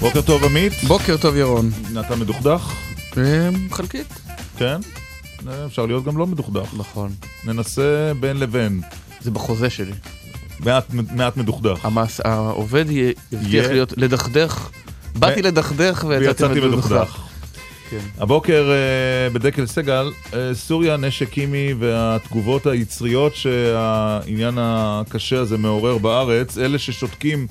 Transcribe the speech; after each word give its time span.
בוקר 0.00 0.22
טוב 0.22 0.44
עמית. 0.44 0.72
בוקר 0.86 1.16
טוב 1.16 1.36
ירון. 1.36 1.70
אתה 2.00 2.16
מדוכדך? 2.16 2.74
חלקית. 3.70 4.06
כן? 4.56 4.80
אפשר 5.66 5.86
להיות 5.86 6.04
גם 6.04 6.18
לא 6.18 6.26
מדוכדך. 6.26 6.74
נכון. 6.76 7.12
ננסה 7.44 8.12
בין 8.20 8.36
לבין. 8.36 8.80
זה 9.20 9.30
בחוזה 9.30 9.70
שלי. 9.70 9.92
מעט, 10.60 10.84
מעט 10.92 11.36
מדוכדך. 11.36 11.84
המס, 11.84 12.20
העובד 12.24 12.84
יבטיח 12.90 13.66
להיות 13.66 13.92
לדכדך. 13.96 14.68
באתי 15.14 15.42
לדכדך 15.42 16.04
ויצאתי 16.08 16.60
מדוכדך. 16.60 17.16
כן. 17.90 17.98
הבוקר 18.18 18.70
uh, 18.70 19.34
בדקל 19.34 19.66
סגל, 19.66 20.10
uh, 20.30 20.34
סוריה, 20.52 20.96
נשק 20.96 21.28
קימי 21.28 21.74
והתגובות 21.78 22.66
היצריות 22.66 23.36
שהעניין 23.36 24.54
הקשה 24.60 25.40
הזה 25.40 25.58
מעורר 25.58 25.98
בארץ, 25.98 26.58
אלה 26.58 26.78
ששותקים 26.78 27.46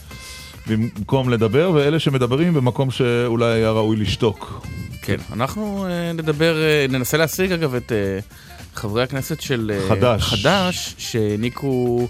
במקום 0.69 1.29
לדבר, 1.29 1.71
ואלה 1.73 1.99
שמדברים 1.99 2.53
במקום 2.53 2.91
שאולי 2.91 3.45
היה 3.45 3.71
ראוי 3.71 3.97
לשתוק. 3.97 4.67
כן, 5.01 5.17
אנחנו 5.33 5.85
uh, 5.85 6.17
נדבר, 6.17 6.55
uh, 6.87 6.91
ננסה 6.91 7.17
להשיג 7.17 7.51
אגב 7.51 7.75
את 7.75 7.91
uh, 7.91 8.75
חברי 8.75 9.03
הכנסת 9.03 9.41
של 9.41 9.71
uh, 9.75 9.89
חד"ש, 9.89 10.23
חד"ש 10.23 10.95
שהעניקו 10.97 12.07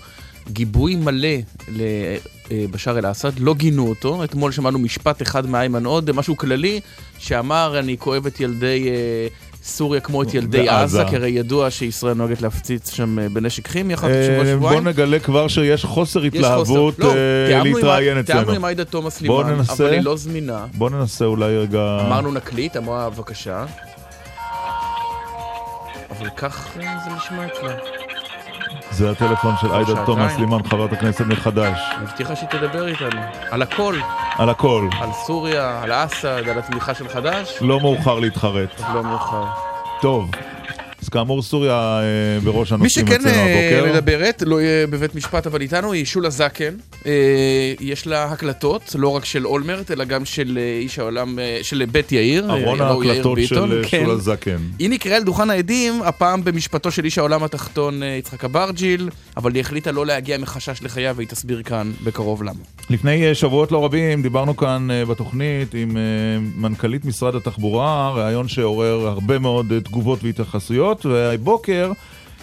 גיבוי 0.51 0.95
מלא 0.95 1.27
לבשאר 2.51 2.99
אל-אסד, 2.99 3.39
לא 3.39 3.53
גינו 3.53 3.89
אותו. 3.89 4.23
אתמול 4.23 4.51
שמענו 4.51 4.79
משפט 4.79 5.21
אחד 5.21 5.49
מאיימן 5.49 5.85
עודה, 5.85 6.13
משהו 6.13 6.37
כללי, 6.37 6.79
שאמר, 7.19 7.79
אני 7.79 7.97
כואב 7.97 8.25
את 8.25 8.39
ילדי... 8.39 8.87
Uh, 8.87 9.48
סוריה 9.63 10.01
כמו 10.01 10.23
את 10.23 10.33
ילדי 10.33 10.69
עזה, 10.69 11.03
כי 11.09 11.15
הרי 11.15 11.29
ידוע 11.29 11.71
שישראל 11.71 12.13
נוהגת 12.13 12.41
להפציץ 12.41 12.91
שם 12.91 13.19
אה, 13.19 13.29
בנשק 13.29 13.67
כימי 13.67 13.93
אחת 13.93 14.07
שבוע 14.07 14.45
שבועיים. 14.45 14.83
בוא 14.83 14.91
נגלה 14.91 15.19
כבר 15.19 15.47
שיש 15.47 15.85
חוסר 15.85 16.21
התלהבות 16.21 16.99
לא, 16.99 17.13
אה, 17.15 17.63
להתראיין 17.63 18.17
אצלנו. 18.17 18.39
תיאמנו 18.39 18.55
עם 18.55 18.65
עאידה 18.65 18.85
תומא 18.85 19.09
סלימאן, 19.09 19.59
אבל 19.69 19.93
היא 19.93 20.01
לא 20.01 20.17
זמינה. 20.17 20.65
בוא 20.73 20.89
ננסה 20.89 21.25
אולי 21.25 21.57
רגע... 21.57 21.97
אמרנו 22.07 22.31
נקליט, 22.31 22.77
אמרה 22.77 23.09
בבקשה. 23.09 23.65
אבל 26.09 26.29
כך 26.37 26.77
אה, 26.79 26.97
זה 27.05 27.15
נשמע 27.15 27.45
אצלה. 27.45 27.98
זה 28.91 29.11
הטלפון 29.11 29.55
של 29.61 29.71
עאידה 29.71 30.05
תומא 30.05 30.29
סלימאן, 30.29 30.63
חברת 30.63 30.93
הכנסת 30.93 31.25
מחדש. 31.25 31.79
היא 31.97 32.07
הבטיחה 32.07 32.35
שהיא 32.35 32.49
תדבר 32.49 32.87
איתנו. 32.87 33.21
על 33.51 33.61
הכל. 33.61 33.95
על 34.37 34.49
הכל. 34.49 34.89
על 35.01 35.09
סוריה, 35.13 35.81
על 35.83 35.91
אסד, 35.91 36.49
על 36.49 36.59
התמיכה 36.59 36.93
של 36.93 37.07
חד"ש. 37.07 37.61
לא 37.61 37.79
מאוחר 37.79 38.19
להתחרט. 38.19 38.81
לא 38.93 39.03
מאוחר. 39.03 39.43
טוב. 40.01 40.31
כאמור 41.09 41.41
סוריה 41.41 41.73
אה, 41.73 42.39
בראש 42.43 42.71
הנושאים 42.71 43.07
אצלנו 43.07 43.29
הבוקר. 43.29 43.45
מי 43.45 43.69
שכן 43.69 43.85
אה, 43.85 43.93
מדברת, 43.93 44.43
לא 44.45 44.61
יהיה 44.61 44.87
בבית 44.87 45.15
משפט, 45.15 45.47
אבל 45.47 45.61
איתנו 45.61 45.93
היא 45.93 46.05
שולה 46.05 46.29
זקן. 46.29 46.73
אה, 47.05 47.73
יש 47.79 48.07
לה 48.07 48.23
הקלטות, 48.23 48.95
לא 48.97 49.07
רק 49.07 49.25
של 49.25 49.45
אולמרט, 49.45 49.91
אלא 49.91 50.03
גם 50.03 50.25
של 50.25 50.59
איש 50.81 50.99
העולם, 50.99 51.39
של 51.61 51.85
בית 51.91 52.11
יאיר. 52.11 52.51
ארון 52.51 52.81
ההקלטות 52.81 53.37
של 53.43 53.83
כן. 53.89 54.05
שולה 54.05 54.17
זקן. 54.17 54.57
היא 54.79 54.89
נקראה 54.89 55.19
לדוכן 55.19 55.49
העדים, 55.49 56.01
הפעם 56.03 56.43
במשפטו 56.43 56.91
של 56.91 57.05
איש 57.05 57.17
העולם 57.17 57.43
התחתון 57.43 58.03
יצחק 58.03 58.45
אברג'יל, 58.45 59.09
אבל 59.37 59.53
היא 59.53 59.61
החליטה 59.61 59.91
לא 59.91 60.05
להגיע 60.05 60.37
מחשש 60.37 60.83
לחייו, 60.83 61.15
והיא 61.15 61.27
תסביר 61.27 61.61
כאן 61.63 61.91
בקרוב 62.03 62.43
למה. 62.43 62.59
לפני 62.89 63.35
שבועות 63.35 63.71
לא 63.71 63.85
רבים 63.85 64.21
דיברנו 64.21 64.57
כאן 64.57 64.87
בתוכנית 65.09 65.73
עם 65.73 65.97
מנכ"לית 66.55 67.05
משרד 67.05 67.35
התחבורה, 67.35 68.11
ראיון 68.15 68.47
שעורר 68.47 69.07
הרבה 69.07 69.39
מאוד 69.39 69.73
תגובות 69.83 70.23
והתייחסויות. 70.23 70.98
הבחירות, 70.99 71.05
והבוקר 71.05 71.91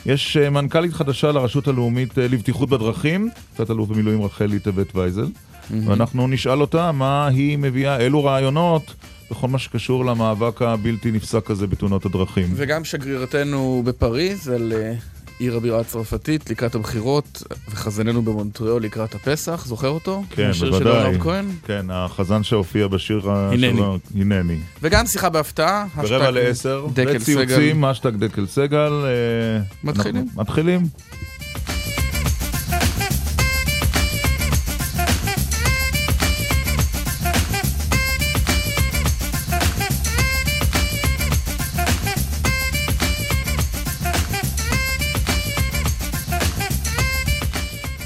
יש 0.06 0.37
אה, 0.37 0.50
מנכ"לית 0.50 0.93
חדשה 0.93 1.33
לרשות 1.33 1.69
הלאומית 1.69 2.19
אה, 2.19 2.28
לבטיחות 2.28 2.69
בדרכים, 2.69 3.31
קצת 3.55 3.71
אלוף 3.71 3.89
במילואים 3.89 4.22
רחלי 4.22 4.59
טבת 4.59 4.97
וייזל, 4.97 5.25
mm-hmm. 5.25 5.75
ואנחנו 5.84 6.28
נשאל 6.28 6.61
אותה 6.61 6.93
מה 6.93 7.27
היא 7.27 7.59
מביאה, 7.59 8.00
אילו 8.00 8.25
רעיונות. 8.25 8.95
בכל 9.31 9.49
מה 9.49 9.59
שקשור 9.59 10.05
למאבק 10.05 10.62
הבלתי 10.62 11.11
נפסק 11.11 11.50
הזה 11.50 11.66
בתאונות 11.66 12.06
הדרכים. 12.06 12.47
וגם 12.55 12.84
שגרירתנו 12.84 13.83
בפריז 13.84 14.49
על 14.49 14.72
אה, 14.77 14.95
עיר 15.39 15.57
הבירה 15.57 15.81
הצרפתית 15.81 16.51
לקראת 16.51 16.75
הבחירות, 16.75 17.43
וחזננו 17.71 18.23
במונטריאול 18.23 18.83
לקראת 18.83 19.15
הפסח, 19.15 19.65
זוכר 19.67 19.89
אותו? 19.89 20.23
כן, 20.31 20.51
בוודאי. 20.61 21.19
כן, 21.65 21.87
החזן 21.91 22.43
שהופיע 22.43 22.89
בשיר 22.89 23.31
הנני. 23.31 23.83
הנני. 24.15 24.59
וגם 24.83 25.07
שיחה 25.07 25.29
בהפתעה. 25.29 25.87
ברבע 25.97 26.31
לעשר, 26.31 26.87
וציוצים, 26.95 27.85
אשטג 27.85 28.17
דקל 28.17 28.47
סגל. 28.47 28.93
אה, 29.05 29.63
מתחילים. 29.85 30.27
מתחילים. 30.37 30.81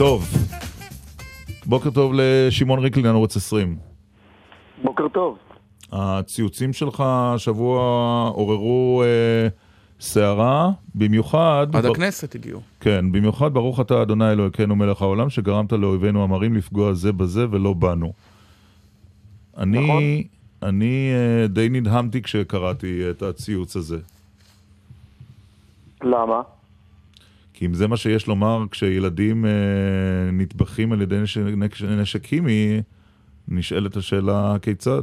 טוב. 0.00 0.24
בוקר 1.66 1.90
טוב 1.90 2.12
לשמעון 2.14 2.78
ריקלין, 2.78 3.06
ערוץ 3.06 3.36
20. 3.36 3.76
בוקר 4.82 5.08
טוב. 5.08 5.38
הציוצים 5.92 6.72
שלך 6.72 7.02
השבוע 7.06 7.80
עוררו 8.34 9.02
אה, 9.02 9.48
סערה, 10.00 10.70
במיוחד... 10.94 11.66
עד 11.74 11.82
בר... 11.82 11.90
הכנסת 11.90 12.34
הגיעו. 12.34 12.60
כן, 12.80 13.12
במיוחד 13.12 13.54
ברוך 13.54 13.80
אתה 13.80 14.02
אדוני 14.02 14.32
אלוהיכנו 14.32 14.76
מלך 14.76 15.02
העולם, 15.02 15.30
שגרמת 15.30 15.72
לאויבינו 15.72 16.24
המרים 16.24 16.54
לפגוע 16.54 16.92
זה 16.92 17.12
בזה 17.12 17.46
ולא 17.50 17.72
בנו. 17.72 18.12
אני, 19.58 19.84
נכון. 19.84 20.02
אני 20.62 21.10
אה, 21.12 21.46
די 21.46 21.68
נדהמתי 21.68 22.22
כשקראתי 22.22 23.10
את 23.10 23.22
הציוץ 23.22 23.76
הזה. 23.76 23.98
למה? 26.02 26.42
כי 27.60 27.66
אם 27.66 27.74
זה 27.74 27.88
מה 27.88 27.96
שיש 27.96 28.26
לומר 28.28 28.64
כשילדים 28.70 29.44
אה, 29.44 29.50
נטבחים 30.32 30.92
על 30.92 31.02
ידי 31.02 31.18
נשק, 31.18 31.40
נשק 32.00 32.22
כימי, 32.22 32.82
נשאלת 33.48 33.96
השאלה 33.96 34.54
כיצד. 34.62 35.02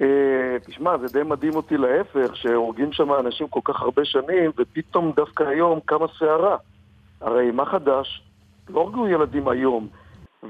אה, 0.00 0.56
תשמע, 0.66 0.98
זה 0.98 1.06
די 1.12 1.22
מדהים 1.28 1.54
אותי 1.54 1.76
להפך, 1.76 2.36
שהורגים 2.36 2.92
שם 2.92 3.08
אנשים 3.26 3.48
כל 3.48 3.60
כך 3.64 3.82
הרבה 3.82 4.04
שנים, 4.04 4.50
ופתאום 4.58 5.12
דווקא 5.16 5.42
היום 5.42 5.80
קמה 5.84 6.06
סערה. 6.18 6.56
הרי 7.20 7.50
מה 7.50 7.66
חדש? 7.66 8.22
לא 8.68 8.80
הרגו 8.80 9.08
ילדים 9.08 9.48
היום. 9.48 9.88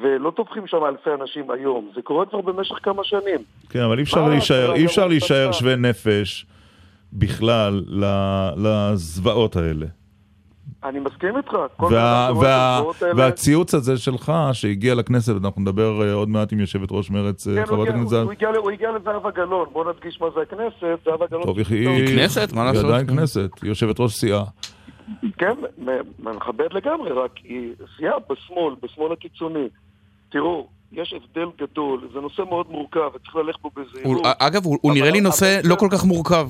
ולא 0.02 0.30
טובחים 0.30 0.66
שם 0.66 0.84
אלפי 0.84 1.10
אנשים 1.20 1.50
היום, 1.50 1.90
זה 1.94 2.02
קורה 2.02 2.26
כבר 2.26 2.40
במשך 2.40 2.76
כמה 2.82 3.04
שנים. 3.04 3.40
כן, 3.70 3.82
אבל 3.82 3.98
אי 3.98 4.02
אפשר 4.02 4.28
להישאר, 4.28 4.74
אי 4.74 4.86
אפשר 4.86 5.06
להישאר 5.06 5.52
שווה 5.52 5.76
נפש 5.76 6.46
בכלל 7.12 7.84
לזוועות 8.56 9.56
האלה. 9.56 9.97
אני 10.84 10.98
מסכים 11.00 11.36
איתך. 11.36 11.52
וה, 11.80 12.30
וה, 12.40 12.82
והציוץ 13.16 13.74
הזה 13.74 13.96
שלך, 13.96 14.32
שהגיע 14.52 14.94
לכנסת, 14.94 15.32
אנחנו 15.44 15.62
נדבר 15.62 16.00
uh, 16.00 16.14
עוד 16.14 16.28
מעט 16.28 16.52
עם 16.52 16.60
יושבת 16.60 16.88
ראש 16.90 17.10
מרץ, 17.10 17.48
אה, 17.48 17.54
כן, 17.54 17.66
חברת 17.66 17.88
הכנסת 17.88 18.08
זהב. 18.08 18.28
הוא 18.56 18.70
הגיע 18.70 18.90
לזהבה 18.90 19.30
גלאון, 19.30 19.68
בוא 19.72 19.92
נדגיש 19.92 20.20
מה 20.20 20.26
זה 20.34 20.40
הכנסת, 20.42 21.04
זהבה 21.04 21.26
גלאון. 21.30 21.44
טוב, 21.44 21.58
היא 21.58 22.06
כנסת, 22.06 22.52
מה 22.52 22.64
לעשות? 22.64 22.84
היא 22.84 22.92
עדיין 22.92 23.06
כנסת, 23.06 23.50
יושבת 23.62 24.00
ראש 24.00 24.12
סיעה. 24.12 24.44
כן, 25.38 25.54
מכבד 26.18 26.72
לגמרי, 26.72 27.12
רק 27.12 27.30
היא 27.44 27.72
סיעה 27.96 28.14
בשמאל, 28.30 28.74
בשמאל 28.82 29.12
הקיצוני. 29.12 29.68
תראו, 30.30 30.66
יש 30.92 31.14
הבדל 31.14 31.48
גדול, 31.58 32.08
זה 32.12 32.20
נושא 32.20 32.42
מאוד 32.48 32.66
מורכב, 32.70 33.10
וצריך 33.14 33.36
ללכת 33.36 33.60
בו 33.62 33.70
בזהירות. 33.76 34.22
אגב, 34.38 34.64
הוא 34.64 34.94
נראה 34.94 35.10
לי 35.10 35.20
נושא 35.20 35.60
לא 35.64 35.74
כל 35.74 35.88
כך 35.92 36.04
מורכב. 36.04 36.48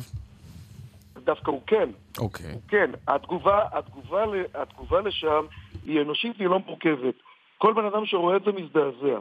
דווקא 1.29 1.51
הוא 1.51 1.63
כן. 1.67 1.89
אוקיי. 2.19 2.47
Okay. 2.47 2.55
הוא 2.55 2.63
כן. 2.69 2.91
התגובה, 3.09 3.65
התגובה, 3.73 4.25
התגובה 4.55 5.01
לשם 5.01 5.45
היא 5.87 6.01
אנושית 6.01 6.37
והיא 6.39 6.49
לא 6.49 6.59
מורכבת. 6.67 7.15
כל 7.59 7.73
בן 7.73 7.85
אדם 7.85 8.07
שרואה 8.07 8.37
את 8.37 8.45
זה 8.45 8.53
מזדעזע. 8.53 9.19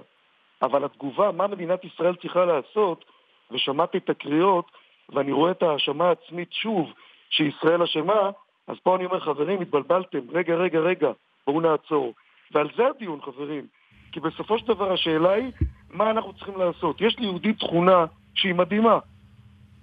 אבל 0.62 0.86
התגובה, 0.86 1.31
מה 1.31 1.48
מדינת 1.48 1.86
ישראל 1.86 2.15
צריכה 2.15 2.45
לעשות, 2.45 3.06
ושמעתי 3.51 3.98
את 3.98 4.09
הקריאות, 4.09 4.71
ואני 5.09 5.31
רואה 5.31 5.51
את 5.51 5.63
ההאשמה 5.63 6.07
העצמית 6.07 6.54
שוב, 6.54 6.94
שישראל 7.30 7.83
אשמה, 7.83 8.30
אז 8.68 8.75
פה 8.83 8.95
אני 8.95 9.06
אומר, 9.06 9.19
חברים, 9.19 9.62
התבלבלתם, 9.62 10.19
רגע, 10.30 10.56
רגע, 10.56 10.80
רגע, 10.80 11.12
בואו 11.48 11.62
נעצור. 11.62 12.13
ועל 12.51 12.69
זה 12.77 12.88
הדיון, 12.88 13.21
חברים. 13.21 13.65
כי 14.12 14.19
בסופו 14.19 14.59
של 14.59 14.68
דבר 14.68 14.92
השאלה 14.94 15.31
היא, 15.31 15.51
מה 15.89 16.09
אנחנו 16.09 16.33
צריכים 16.33 16.57
לעשות? 16.57 17.01
יש 17.01 17.19
ליהודי 17.19 17.54
תכונה 17.54 18.06
שהיא 18.36 18.56
מדהימה. 18.56 19.00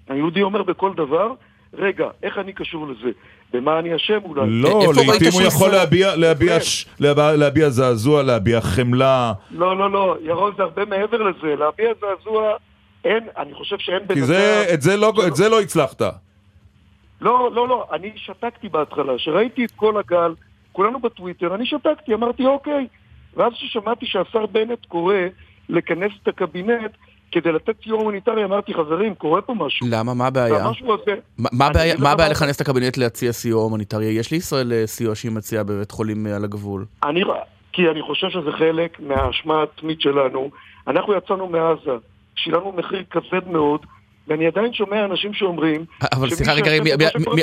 היהודי 0.09 0.43
אומר 0.43 0.63
בכל 0.63 0.95
דבר, 0.95 1.35
רגע, 1.79 2.05
איך 2.23 2.39
אני 2.39 2.53
קשור 2.53 2.87
לזה? 2.89 3.11
במה 3.53 3.79
אני 3.79 3.97
אשם 3.97 4.19
אולי? 4.25 4.41
לא, 4.47 4.83
לעיתים 4.97 5.29
הוא 5.33 5.43
יכול 5.43 5.71
להביע- 5.71 6.17
להביע 6.17 6.59
כן. 6.59 6.65
ש- 6.65 6.87
להביע- 7.01 7.37
להביע 7.37 7.69
זעזוע, 7.71 8.23
להביע 8.23 8.61
חמלה, 8.61 9.33
לא, 9.51 9.79
לא, 9.79 9.91
לא, 9.91 10.17
ירון, 10.23 10.53
זה 10.57 10.63
הרבה 10.63 10.85
מעבר 10.85 11.23
לזה. 11.23 11.55
להביע 11.57 11.89
זעזוע, 12.01 12.53
אין, 13.05 13.25
אני 13.39 13.55
חושב 13.55 13.77
שאין 13.79 14.07
בן 14.07 14.15
כי 14.15 14.23
זה- 14.23 14.65
את 14.75 14.83
זה 14.83 14.97
לא- 14.97 15.13
את 15.27 15.37
זה 15.37 15.49
לא 15.49 15.61
הצלחת. 15.61 16.03
לא, 17.21 17.51
לא, 17.55 17.69
לא, 17.69 17.87
אני 17.93 18.11
שתקתי 18.17 18.69
בהתחלה. 18.69 19.17
כשראיתי 19.17 19.65
את 19.65 19.71
כל 19.77 19.97
הגל, 19.99 20.35
כולנו 20.73 21.01
בטוויטר, 21.01 21.55
אני 21.55 21.67
שתקתי, 21.67 22.15
אמרתי 22.15 22.47
אוקיי. 22.47 22.87
ואז 23.37 23.53
כששמעתי 23.53 24.07
שהשר 24.07 24.47
בנט 24.47 24.87
קורא 24.89 25.15
לכנס 25.69 26.13
את 26.23 26.29
הקבינט 26.29 26.91
כדי 27.35 27.53
לתת 27.53 27.75
סיוע 27.85 27.99
הומניטרי, 28.01 28.45
אמרתי, 28.45 28.75
חברים, 28.75 29.15
קורה 29.15 29.43
פה 29.43 29.55
משהו. 29.55 29.87
למה? 29.91 30.15
מה 30.15 30.27
הבעיה? 30.27 30.65
מה- 31.99 32.11
הבעיה- 32.11 32.29
לכנס 32.31 32.57
את 32.57 32.61
הקבינט 32.61 32.97
להציע 32.97 33.33
סיוע 33.33 33.63
הומניטרי? 33.63 34.05
יש 34.07 34.31
לישראל 34.33 34.73
אה, 34.73 34.87
סיוע 34.87 35.15
שהיא 35.15 35.33
מציעה 35.33 35.65
בבית 35.65 35.91
חולים 35.91 36.27
אה, 36.27 36.37
על 36.37 36.45
הגבול. 36.45 36.85
אני, 37.05 37.23
כי 37.73 37.89
אני 37.91 38.03
חושב 38.03 38.27
שזה 38.31 38.53
חלק 38.53 39.01
מהאשמה 39.01 39.55
העצמית 39.61 40.01
שלנו. 40.01 40.51
אנחנו 40.89 41.13
יצאנו 41.15 41.49
מעזה, 41.49 41.97
שילמנו 42.37 42.73
מחיר 42.77 43.03
כבד 43.11 43.49
מאוד, 43.49 43.81
ואני 44.29 44.47
עדיין 44.47 44.73
שומע 44.73 45.05
אנשים 45.05 45.35
שאומרים... 45.35 45.85
אבל 46.13 46.31
סליחה 46.31 46.53
רגע, 46.53 46.71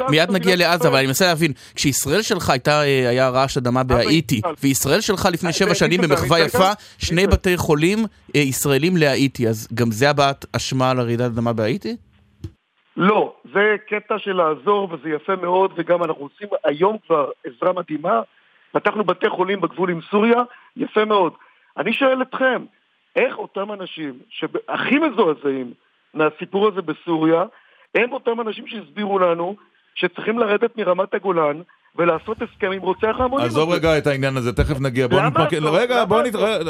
מיד 0.09 0.31
נגיע 0.31 0.55
לעזה. 0.55 0.87
אבל 0.87 0.97
אני 0.97 1.07
מנסה 1.07 1.25
להבין, 1.25 1.51
כשישראל 1.75 2.21
שלך 2.21 2.49
הייתה, 2.49 2.71
אה, 2.71 3.09
היה 3.09 3.29
רעש 3.29 3.57
אדמה 3.57 3.83
בהאיטי, 3.83 4.35
ישראל. 4.35 4.55
וישראל 4.63 5.01
שלך 5.01 5.27
לפני 5.33 5.47
אה, 5.47 5.53
שבע 5.53 5.75
שנים 5.75 6.01
במחווה 6.01 6.39
יפה. 6.39 6.71
שני 6.97 7.27
בתי 7.27 7.57
חולים 7.57 7.99
אה, 8.35 8.41
ישראלים 8.41 8.97
להאיטי, 8.97 9.47
אז 9.47 9.67
גם 9.73 9.91
זה 9.91 10.09
הבעת 10.09 10.45
אשמה 10.55 10.91
על 10.91 10.99
הרעידת 10.99 11.25
אדמה 11.25 11.53
בהאיטי? 11.53 11.95
לא, 12.97 13.33
זה 13.53 13.75
קטע 13.87 14.19
של 14.19 14.33
לעזור 14.33 14.89
וזה 14.91 15.09
יפה 15.09 15.35
מאוד, 15.35 15.71
וגם 15.75 16.03
אנחנו 16.03 16.23
עושים 16.23 16.47
היום 16.63 16.97
כבר 17.07 17.29
עזרה 17.45 17.73
מדהימה. 17.73 18.21
פתחנו 18.71 19.03
בתי 19.03 19.29
חולים 19.29 19.61
בגבול 19.61 19.89
עם 19.89 19.99
סוריה, 20.11 20.41
יפה 20.77 21.05
מאוד. 21.05 21.33
אני 21.77 21.93
שואל 21.93 22.21
אתכם, 22.21 22.65
איך 23.15 23.37
אותם 23.37 23.71
אנשים 23.71 24.19
שהכי 24.29 24.99
מזועזעים 24.99 25.73
מהסיפור 26.13 26.67
הזה 26.67 26.81
בסוריה, 26.81 27.43
הם 27.95 28.13
אותם 28.13 28.41
אנשים 28.41 28.67
שהסבירו 28.67 29.19
לנו 29.19 29.55
שצריכים 29.95 30.39
לרדת 30.39 30.77
מרמת 30.77 31.13
הגולן 31.13 31.61
ולעשות 31.95 32.37
הסכם 32.41 32.71
עם 32.71 32.81
רוצח 32.81 33.15
ההמונים 33.19 33.45
עזוב. 33.45 33.69
רגע 33.71 33.97
את 33.97 34.07
העניין 34.07 34.37
הזה, 34.37 34.53
תכף 34.53 34.79
נגיע, 34.81 35.07
בוא 35.07 35.21
נתמקד, 35.21 35.61
לא? 35.61 35.77
רגע, 35.77 36.05
בוא 36.05 36.21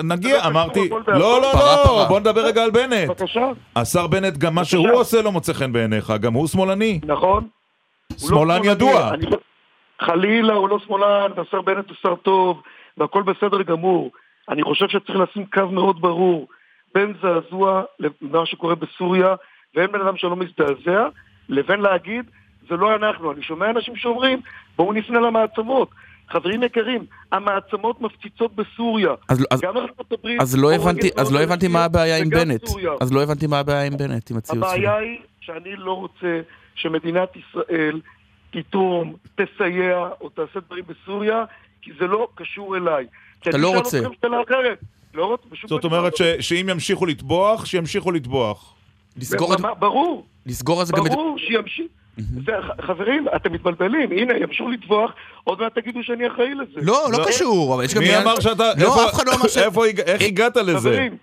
נגיע, 0.04 0.38
לא 0.38 0.48
אמרתי, 0.48 0.90
לא, 1.08 1.42
לא, 1.42 1.42
לא. 1.54 2.06
בוא 2.10 2.20
נדבר 2.20 2.46
רגע 2.46 2.64
על 2.64 2.72
בנט. 2.72 3.10
בבקשה, 3.10 3.46
השר 3.76 4.08
בנט, 4.08 4.38
גם 4.38 4.56
מה 4.56 4.66
שהוא. 4.66 4.92
עושה 4.92 5.22
לא 5.22 5.32
מוצא 5.32 5.54
חן 5.54 5.74
בעיניך, 5.74 6.14
גם 6.22 6.34
הוא 6.34 6.48
שמאלני. 6.48 7.00
נכון? 7.06 7.48
לא 8.12 8.18
שמאלן 8.18 8.62
ידוע. 8.64 9.12
לא- 9.22 9.38
חלילה, 10.02 10.54
הוא 10.54 10.70
לא 10.70 10.80
שמאלן, 10.88 11.32
והשר 11.36 11.62
בנט 11.62 11.90
הוא 11.90 11.96
שר 12.02 12.16
טוב, 12.16 12.62
והכל 12.98 13.24
בסדר 13.24 13.62
גמור. 13.62 14.12
אני 14.50 14.64
חושב 14.64 14.88
שצריך 14.88 15.20
לשים 15.20 15.46
קו 15.54 15.68
מאוד 15.68 16.02
ברור 16.02 16.48
בין 16.96 17.14
זעזוע 17.22 17.84
למה 18.22 18.46
שקורה 18.46 18.76
בסוריה, 18.76 19.36
ואין 19.76 19.92
בן 19.92 20.02
אדם 20.02 20.18
שלא 20.18 20.36
מזדעזע, 20.36 21.08
לבין 21.50 21.80
להגיד, 21.80 22.26
זה 22.70 22.76
לא 22.76 22.96
אנחנו. 22.96 23.32
אני 23.32 23.44
שומע 23.44 23.70
אנשים 23.70 23.96
שאומרים, 23.96 24.42
בואו 24.78 24.94
נפנה 24.94 25.20
למעצמות. 25.20 25.90
חברים 26.30 26.64
יקרים, 26.64 27.06
המעצמות 27.32 28.02
מפציצות 28.02 28.56
בסוריה. 28.56 29.10
אז- 29.30 29.46
אז- 29.52 29.62
גם 29.62 29.78
ארצות 29.78 30.12
הברית... 30.12 30.42
אז 30.42 30.58
לא 30.58 30.74
הבנתי, 30.74 31.10
אז 31.18 31.32
לא 31.32 31.40
מאוד 31.40 31.50
הבנתי 31.50 31.68
מה 31.68 31.86
הבעיה 31.86 32.18
עם 32.18 32.30
בנט. 32.30 32.66
סוריה. 32.66 32.92
אז 33.02 33.14
לא 33.14 33.24
הבנתי 33.24 33.48
מה 33.48 33.60
הבעיה 33.60 33.84
עם 33.84 33.98
בנט, 33.98 34.32
עם 34.32 34.38
הציוץ 34.38 34.50
שלו. 34.52 34.66
הבעיה 34.68 34.96
היא 34.98 35.20
שאני 35.42 35.76
לא 35.76 35.94
רוצה 35.94 36.42
שמדינת 36.76 37.30
ישראל 37.36 38.02
תתרום, 38.52 39.16
תסייע 39.36 40.08
או 40.22 40.30
תעשה 40.30 40.60
דברים 40.60 40.84
בסוריה, 40.88 41.44
כי 41.82 41.92
זה 42.00 42.08
לא 42.08 42.28
קשור 42.36 42.78
אליי. 42.78 43.06
כי 43.42 43.50
אתה 43.50 43.58
אני 43.58 43.64
לא 43.64 43.70
אשאל 43.70 43.78
רוצה. 43.78 43.98
אתכם 44.00 44.10
שאלה 44.22 44.38
אחרת. 44.48 44.80
לא 45.14 45.26
רוצה, 45.26 45.44
בשום 45.52 45.68
זאת 45.70 45.84
אומרת. 45.84 46.16
ש- 46.18 46.22
שאם 46.40 46.70
ימשיכו 46.70 47.06
לטבוח, 47.06 47.66
שימשיכו 47.66 48.12
לטבוח. 48.12 48.74
לסגור 49.18 49.54
את- 49.54 49.62
ברמה- 49.62 49.74
ברור, 49.76 50.26
לסגור 50.46 50.82
את 50.82 50.88
זה 50.88 50.94
גם... 50.98 51.04
ברור 51.04 51.38
שימשיך. 51.38 51.86
זה- 52.18 52.52
ח- 52.62 52.86
חברים, 52.86 53.26
אתם 53.36 53.54
מתבלבלים, 53.54 54.12
הנה, 54.12 54.34
ימשיכו 54.38 54.70
לטבוח, 54.70 55.12
עוד 55.44 55.60
מעט 55.62 55.76
תגידו 55.80 56.00
שאני 56.04 56.28
אחראי 56.28 56.54
לזה. 56.56 56.80
לא, 56.82 57.04
לא 57.12 57.20
לא. 57.20 57.26
קשור, 57.28 57.76
אבל 57.76 57.84
יש 57.84 57.94
גם... 57.94 58.02
מי 58.02 58.18
אמר 58.18 58.40
שאתה... 58.40 58.64
לא, 58.78 59.06
אף 59.10 59.14
אחד 59.14 59.28
לא 59.28 59.32
אמר 59.36 59.48
ש... 59.48 59.58
איפה 59.58 59.86
איך 59.86 60.22
הגעת 60.22 60.58
לזה? 60.58 60.72
חברים, 60.90 61.18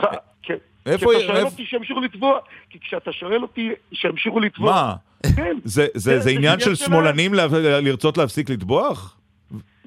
ח- 0.00 0.04
כ- 0.42 0.50
איפה- 0.86 1.10
כשאתה 1.18 1.26
שואל 1.26 1.44
אותי 1.46 1.64
שימשיכו 1.66 2.00
לטבוח, 2.00 2.38
כי 2.70 2.78
כשאתה 2.80 3.12
שואל 3.12 3.42
אותי 3.42 3.68
שימשיכו 3.92 4.40
לטבוח, 4.40 4.70
מה? 4.70 4.94
כן, 5.36 5.56
זה- 5.64 5.86
זה 5.94 6.00
זה- 6.00 6.14
זה 6.18 6.20
זה 6.20 6.30
עניין 6.30 6.60
של. 6.60 6.74
שמאלנים 6.74 7.34
לה- 7.34 7.46
לרצות 7.80 8.18
להפסיק 8.18 8.50
לטבוח? 8.50 9.16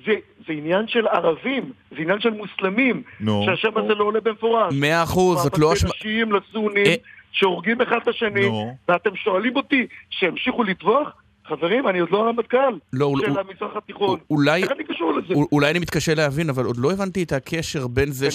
זה, 0.05 0.11
זה 0.47 0.53
עניין 0.53 0.87
של 0.87 1.07
ערבים, 1.07 1.71
זה 1.91 1.97
עניין 2.01 2.19
של 2.21 2.29
מוסלמים, 2.29 3.03
נו. 3.19 3.43
שהשם 3.45 3.77
הזה 3.77 3.93
לא 3.95 4.03
עולה 4.03 4.19
במפורש. 4.21 4.73
מאה 4.79 5.03
אחוז, 5.03 5.39
זאת 5.43 5.57
לא 5.57 5.73
אשמה... 5.73 5.89
בין 6.03 6.29
לסונים, 6.31 6.85
אה. 6.85 6.95
שהורגים 7.31 7.81
אחד 7.81 7.97
את 8.03 8.07
השני, 8.07 8.41
נו. 8.49 8.75
ואתם 8.89 9.15
שואלים 9.15 9.55
אותי 9.55 9.87
שימשיכו 10.09 10.63
לטבוח? 10.63 11.09
חברים, 11.47 11.87
אני 11.87 11.99
עוד 11.99 12.09
לא 12.11 12.25
הרמטכ"ל 12.25 12.57
לא, 12.93 13.13
של 13.21 13.29
הוא- 13.29 13.39
המזרח 13.39 13.77
התיכון. 13.77 14.19
אולי... 14.29 14.63
איך 14.63 14.71
אני 14.71 14.83
קשור 14.83 15.13
לזה? 15.13 15.33
אול- 15.33 15.45
אולי 15.51 15.71
אני 15.71 15.79
מתקשה 15.79 16.13
להבין, 16.15 16.49
אבל 16.49 16.65
עוד 16.65 16.77
לא 16.77 16.91
הבנתי 16.91 17.23
את 17.23 17.31
הקשר 17.31 17.87
בין 17.87 18.11
זה. 18.11 18.27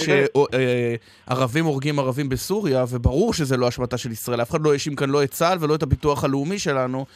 שערבים 1.28 1.64
הורגים 1.64 1.98
ערבים 1.98 2.28
בסוריה, 2.28 2.84
וברור 2.90 3.34
שזה 3.34 3.56
לא 3.56 3.68
אשמתה 3.68 3.98
של 3.98 4.10
ישראל. 4.10 4.42
אף 4.42 4.50
אחד 4.50 4.62
לא 4.62 4.72
האשים 4.72 4.96
כאן 4.96 5.10
לא 5.10 5.22
את 5.22 5.30
צה"ל 5.30 5.58
ולא 5.60 5.74
את 5.74 5.82
הביטוח 5.82 6.24
הלאומי 6.24 6.58
שלנו. 6.58 7.06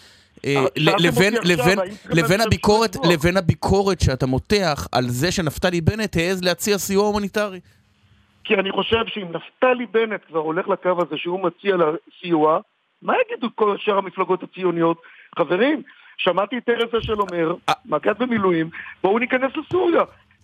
אה, 0.44 0.64
לבין- 0.76 2.40
הביקורת? 2.40 2.96
לבין 3.04 3.36
הביקורת 3.36 4.00
שאתה 4.00 4.26
מותח 4.26 4.86
על 4.92 5.04
זה 5.08 5.32
שנפתלי 5.32 5.80
בנט 5.80 6.16
העז 6.16 6.42
להציע 6.44 6.78
סיוע 6.78 7.06
הומניטרי. 7.06 7.60
כי 8.44 8.54
אני 8.54 8.72
חושב 8.72 9.04
שאם 9.06 9.26
נפתלי 9.32 9.86
בנט 9.86 10.20
כבר 10.28 10.38
הולך 10.38 10.68
לקו 10.68 11.02
הזה 11.02 11.16
שהוא 11.16 11.40
מציע 11.40 11.76
לסיוע, 11.76 12.60
מה 13.02 13.14
יגידו 13.26 13.48
כל 13.54 13.76
שאר 13.78 13.98
המפלגות 13.98 14.42
הציוניות? 14.42 15.02
חברים, 15.38 15.82
שמעתי 16.18 16.58
את 16.58 16.68
ארז 16.68 16.88
אשל 16.98 17.20
אומר, 17.20 17.54
אה. 17.68 17.74
מג"ד 17.86 18.18
במילואים, 18.18 18.70
בואו 19.02 19.18
ניכנס 19.18 19.52
לסוריה. 19.56 20.02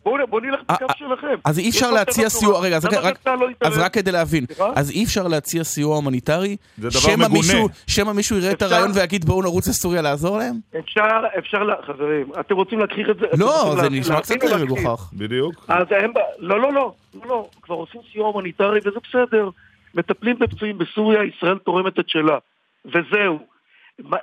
בואו 0.08 0.26
בואו 0.26 0.42
נלך 0.42 0.60
אה, 0.70 0.74
בקו 0.74 0.84
אה, 0.90 0.94
שלכם. 0.98 1.34
אז 1.44 1.58
אי 1.58 1.68
אפשר 1.70 1.90
להציע 1.90 2.28
סיוע. 2.28 2.60
רגע, 2.60 2.76
אז 2.76 2.84
רק- 2.84 3.18
שצה"ל 3.20 3.38
לא 3.82 3.88
כדי 3.88 4.12
להבין? 4.12 4.44
אז 4.76 4.90
אי 4.90 5.04
אפשר 5.04 5.28
להציע 5.28 5.64
סיוע 5.64 5.96
הומניטרי, 5.96 6.56
זה 6.78 6.88
דבר 6.88 7.16
מגונה. 7.16 7.28
מישהו- 7.32 7.68
שמא 7.86 8.12
מישהו 8.12 8.36
יראה 8.38 8.52
את 8.52 8.62
הרעיון 8.62 8.90
ויגיד 8.94 9.24
בואו 9.24 9.42
נרוץ 9.42 9.68
לסוריה 9.68 10.02
לעזור 10.02 10.38
להם? 10.38 10.54
אפשר, 10.78 11.02
אפשר, 11.38 11.58
חברים, 11.86 12.26
אתם 12.40 12.54
רוצים 12.54 12.78
להכחיך 12.78 13.10
את 13.10 13.16
זה? 13.18 13.26
לא, 13.38 13.74
זה 13.80 13.90
נשמע 13.90 14.20
קצת 14.20 14.34
להכחיש? 14.44 14.62
מגוחך. 14.62 15.10
בדיוק. 15.12 15.64
אז 15.68 15.86
הם, 15.90 16.12
לא, 16.38 16.60
לא, 16.60 16.72
לא, 16.72 16.92
לא, 17.14 17.22
לא, 17.28 17.48
כבר 17.62 17.74
עושים 17.74 18.00
סיוע 18.12 18.26
הומניטרי 18.26 18.78
וזה 18.78 18.98
בסדר. 19.08 19.48
מטפלים 19.94 20.38
בפצועים 20.38 20.78
בסוריה, 20.78 21.20
ישראל 21.24 21.58
תורמת 21.58 21.98
את 21.98 22.08
שלה. 22.08 22.38
וזהו. 22.86 23.38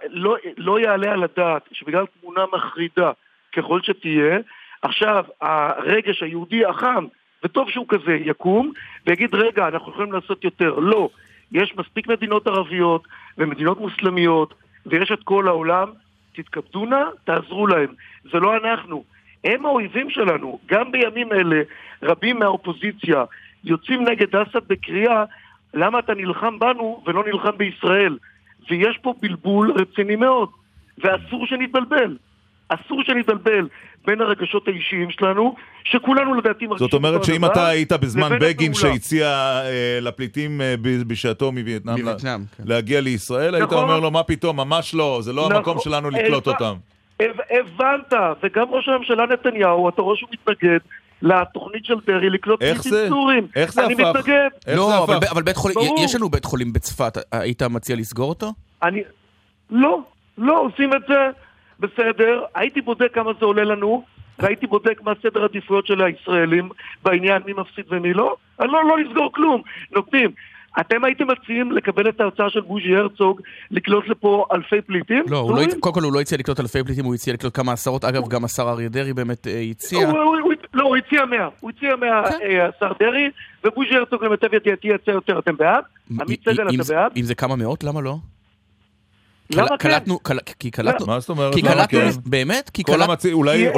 לא, 0.10 0.36
לא 0.58 0.80
יעלה 0.80 1.12
על 1.12 1.24
הדעת 1.24 1.62
שבגלל 1.72 2.06
תמונה 2.22 2.42
מחרידה 2.54 3.12
ככל 3.58 3.80
שתהיה, 3.84 4.38
עכשיו 4.86 5.26
הרגש 5.42 6.24
היהודי 6.24 6.66
החם, 6.66 7.06
וטוב 7.44 7.70
שהוא 7.70 7.86
כזה, 7.90 8.14
יקום 8.14 8.72
ויגיד 9.08 9.36
רגע, 9.36 9.68
אנחנו 9.68 9.92
יכולים 9.92 10.12
לעשות 10.12 10.44
יותר. 10.44 10.80
לא. 10.80 11.10
יש 11.52 11.74
מספיק 11.78 12.08
מדינות 12.08 12.48
ערביות 12.48 13.08
ומדינות 13.38 13.80
מוסלמיות 13.80 14.54
ויש 14.86 15.12
את 15.12 15.24
כל 15.24 15.48
העולם, 15.48 15.92
תתכבדו 16.36 16.86
נא, 16.86 17.04
תעזרו 17.24 17.68
להם. 17.68 17.88
זה 18.32 18.40
לא 18.40 18.58
אנחנו. 18.58 19.04
הם 19.44 19.66
האויבים 19.66 20.10
שלנו. 20.10 20.60
גם 20.66 20.92
בימים 20.92 21.32
אלה, 21.32 21.62
רבים 22.04 22.40
מהאופוזיציה 22.40 23.24
יוצאים 23.64 24.04
נגד 24.10 24.36
אסד 24.36 24.68
בקריאה, 24.68 25.24
למה 25.74 26.00
אתה 26.00 26.14
נלחם 26.14 26.60
בנו 26.60 27.04
ולא 27.06 27.24
נלחם 27.26 27.58
בישראל? 27.58 28.18
ויש 28.70 28.98
פה 28.98 29.14
בלבול 29.22 29.72
רציני 29.72 30.16
מאוד, 30.16 30.50
ואסור 30.98 31.48
שנתבלבל. 31.48 32.18
אסור 32.70 33.04
שנתבלבל 33.04 33.68
בין 34.06 34.22
הרגשות 34.22 34.68
האישיים 34.68 35.12
שלנו, 35.12 35.56
שכולנו 35.84 36.34
לדעתי 36.36 36.66
מרגישים 36.68 36.88
זאת 36.88 36.94
אומרת 36.94 37.14
אותו 37.14 37.26
שאם 37.26 37.46
אתה 37.46 37.68
היית 37.68 37.94
בזמן 37.94 38.32
בגין. 38.42 38.74
שהציע 38.74 39.28
אה, 39.66 40.00
לפליטים 40.02 40.62
אה, 40.62 40.76
ב- 40.82 41.04
בשעתו 41.08 41.52
מווייטנאם 41.52 42.00
מווייטנאם, 42.00 42.40
כן. 42.58 42.64
להגיע 42.66 43.02
לישראל, 43.02 43.56
היית 43.56 43.66
נכון. 43.72 43.84
אומר 43.84 44.00
לו 44.00 44.12
מה 44.12 44.24
פתאום, 44.24 44.58
ממש 44.58 44.94
לא, 44.96 45.18
זה 45.22 45.34
לא 45.34 45.42
נכון. 45.44 45.56
המקום 45.56 45.80
שלנו 45.80 46.10
לקלוט 46.10 46.48
הבנ- 46.48 46.52
אותם. 46.52 46.76
הב- 47.20 47.40
הבנת, 47.50 48.14
וגם 48.44 48.66
ראש 48.70 48.90
הממשלה 48.90 49.26
נתניהו, 49.26 49.90
אתה 49.90 50.02
רואה 50.02 50.18
שהוא 50.18 50.30
מתנגד 50.34 50.80
לתוכנית 51.22 51.86
של 51.86 51.94
דרעי 52.08 52.30
לקלוט 52.30 52.60
פליטים? 52.60 53.10
סורים. 53.10 53.48
איך 53.56 53.74
זה 53.74 53.86
אני 53.86 53.94
הפך? 53.94 54.04
מתנגד. 54.20 54.50
איך 54.68 54.78
לא, 54.78 55.04
אבל, 55.04 55.18
אבל 55.32 55.44
בית 55.44 55.56
חולים, 55.58 55.76
ברור. 55.78 56.00
יש 56.04 56.16
לנו 56.16 56.30
בית 56.30 56.46
חולים 56.46 56.74
בצפת, 56.74 57.18
היית 57.32 57.64
מציע 57.64 57.96
לסגור 57.96 58.30
אותו? 58.30 58.54
אני... 58.84 59.02
לא, 59.72 60.00
לא 60.38 60.62
עושים 60.62 60.94
את 60.94 61.02
זה, 61.08 61.16
בסדר. 61.80 62.44
הייתי 62.56 62.82
בודק 62.82 63.14
כמה 63.14 63.32
זה 63.40 63.46
עולה 63.46 63.64
לנו, 63.64 64.04
והייתי 64.40 64.68
בודק 64.68 65.02
מה 65.04 65.14
סדר 65.24 65.42
העדיפויות 65.42 65.88
של 65.88 66.02
הישראלים 66.02 66.70
בעניין 67.04 67.42
מי 67.46 67.54
מפסיד 67.54 67.86
ומי 67.90 68.14
לא. 68.14 68.36
אני 68.60 68.68
לא, 68.68 68.86
לא 68.86 69.00
לסגור 69.00 69.32
כלום. 69.34 69.62
נותנים. 69.92 70.32
אתם 70.80 71.04
הייתם 71.04 71.28
מציעים 71.32 71.72
לקבל 71.72 72.10
את 72.10 72.22
ההצעה 72.22 72.50
של 72.50 72.62
בוז'י 72.62 72.96
הרצוג 72.96 73.42
לקלוט 73.72 74.08
לפה 74.08 74.46
אלפי 74.52 74.82
פליטים? 74.82 75.24
לא, 75.28 75.50
לא, 75.56 75.64
קודם 75.80 75.96
כל 75.96 76.02
הוא 76.02 76.14
לא 76.14 76.22
הציע 76.22 76.38
לקלוט 76.38 76.60
אלפי 76.60 76.84
פליטים, 76.84 77.06
הוא 77.06 77.16
הציע 77.16 77.34
לקלוט 77.34 77.58
כמה 77.58 77.74
עשרות. 77.74 78.06
אגב, 78.06 78.28
גם 78.28 78.46
השר 78.46 78.70
אריה 78.70 78.90
דרעי 78.90 79.14
באמת 79.14 79.48
אה, 79.48 79.62
הציע. 79.72 80.12
לא, 80.74 80.84
הוא 80.84 80.96
הציע 80.98 81.26
100. 81.26 81.50
הוא 81.60 81.72
הציע 81.78 81.96
100, 81.96 82.24
כן. 82.30 82.38
אה, 82.44 82.68
השר 82.68 82.92
דרעי, 83.00 83.30
ובוז'י 83.64 83.96
הרצוג 83.96 84.24
למיטב 84.24 84.54
ידיעתי 84.54 84.88
יציע 84.88 85.14
יותר. 85.14 85.40
אתם 85.40 85.56
בעד? 85.58 85.84
עמית 86.22 86.42
סגל, 86.50 86.70
אתה 86.70 86.94
בעד? 86.94 87.12
אם 87.18 87.24
זה 87.24 87.36
כמה 87.36 87.56
מאות, 87.56 87.84
למה 87.84 88.02
לא? 88.02 88.16
למה 89.50 89.68
כן? 89.68 89.78
קלטנו, 89.78 90.20
קל- 90.20 90.40
כי 90.60 90.72
קלטנו, 90.72 91.06
מה 91.06 91.20
זאת 91.20 91.30
אומרת? 91.30 91.54
כי 91.54 91.62
קלטנו, 91.62 91.88
כן? 92.00 92.10
באמת? 92.26 92.70
כי 92.74 92.84
קלטנו... 92.84 93.14
אולי, 93.34 93.70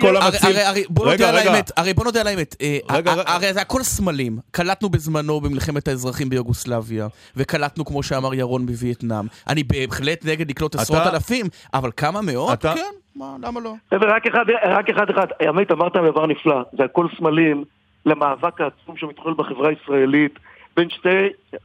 כל. 0.00 0.16
המציל... 0.16 0.56
הרי, 0.56 0.84
בוא 0.90 1.04
נודה 1.04 1.14
רגע, 1.14 1.28
על 1.28 1.36
רגע. 1.36 1.52
האמת, 1.52 1.70
הרי 1.76 1.94
בוא 1.94 2.04
נודה 2.04 2.20
על 2.20 2.26
האמת, 2.26 2.56
אה. 2.60 2.78
הרי 3.26 3.52
זה 3.52 3.60
הכל 3.60 3.82
סמלים. 3.82 4.38
קלטנו 4.50 4.88
בזמנו 4.88 5.40
במלחמת 5.40 5.88
האזרחים 5.88 6.28
ביוגוסלביה, 6.28 7.06
וקלטנו, 7.36 7.84
כמו 7.84 8.02
שאמר 8.02 8.34
ירון, 8.34 8.66
בווייטנאם. 8.66 9.24
אני 9.48 9.62
בהחלט 9.62 10.24
נגד 10.24 10.50
לקלוט 10.50 10.74
עשרות 10.74 11.02
אתה- 11.02 11.10
אלפים, 11.14 11.46
אבל 11.74 11.90
כמה 11.96 12.20
מאות? 12.20 12.52
אתה- 12.52 12.74
כן, 12.74 12.80
מה, 13.16 13.36
למה 13.42 13.60
לא? 13.60 13.74
רק 13.92 14.26
אחד, 14.26 14.44
רק 14.64 14.90
אחד 14.90 15.10
אחד. 15.10 15.26
עמית, 15.48 15.70
אמרת 15.72 15.92
דבר 15.92 16.26
נפלא. 16.26 16.62
זה 16.78 16.84
הכל 16.84 17.06
סמלים 17.18 17.64
למאבק 18.06 18.60
העצום 18.60 18.96
שמתחולל 18.96 19.34
בחברה 19.34 19.68
הישראלית 19.68 20.38
בין 20.76 20.88
שתי 20.90 21.08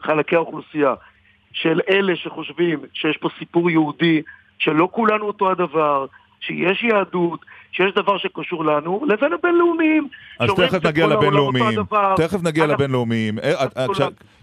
חלקי 0.02 0.36
האוכלוסייה. 0.36 0.94
של 1.56 1.80
אלה 1.90 2.16
שחושבים 2.16 2.80
שיש 2.94 3.18
פה 3.18 3.30
סיפור 3.40 3.70
יהודי, 3.70 4.22
שלא 4.60 4.88
כולנו 4.92 5.26
אותו 5.26 5.52
הדבר, 5.52 6.06
שיש 6.40 6.84
יהדות, 6.84 7.40
שיש 7.72 7.94
דבר 7.96 8.18
שקשור 8.18 8.66
לנו, 8.66 9.06
לבין 9.08 9.34
הבינלאומיים. 9.34 10.08
אז 10.40 10.50
תכף 10.54 10.86
נגיע 10.86 11.08
לבינלאומיים. 11.08 11.80
תכף 12.18 12.44
נגיע 12.44 12.66
לבינלאומיים. 12.68 13.38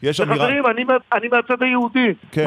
יש 0.03 0.21
אמירה... 0.21 0.37
וחברים, 0.37 0.67
אני 0.67 0.85
מה- 0.85 0.95
אני 1.13 1.29
מהצד 1.29 1.63
היהודי. 1.63 2.09
כן? 2.33 2.47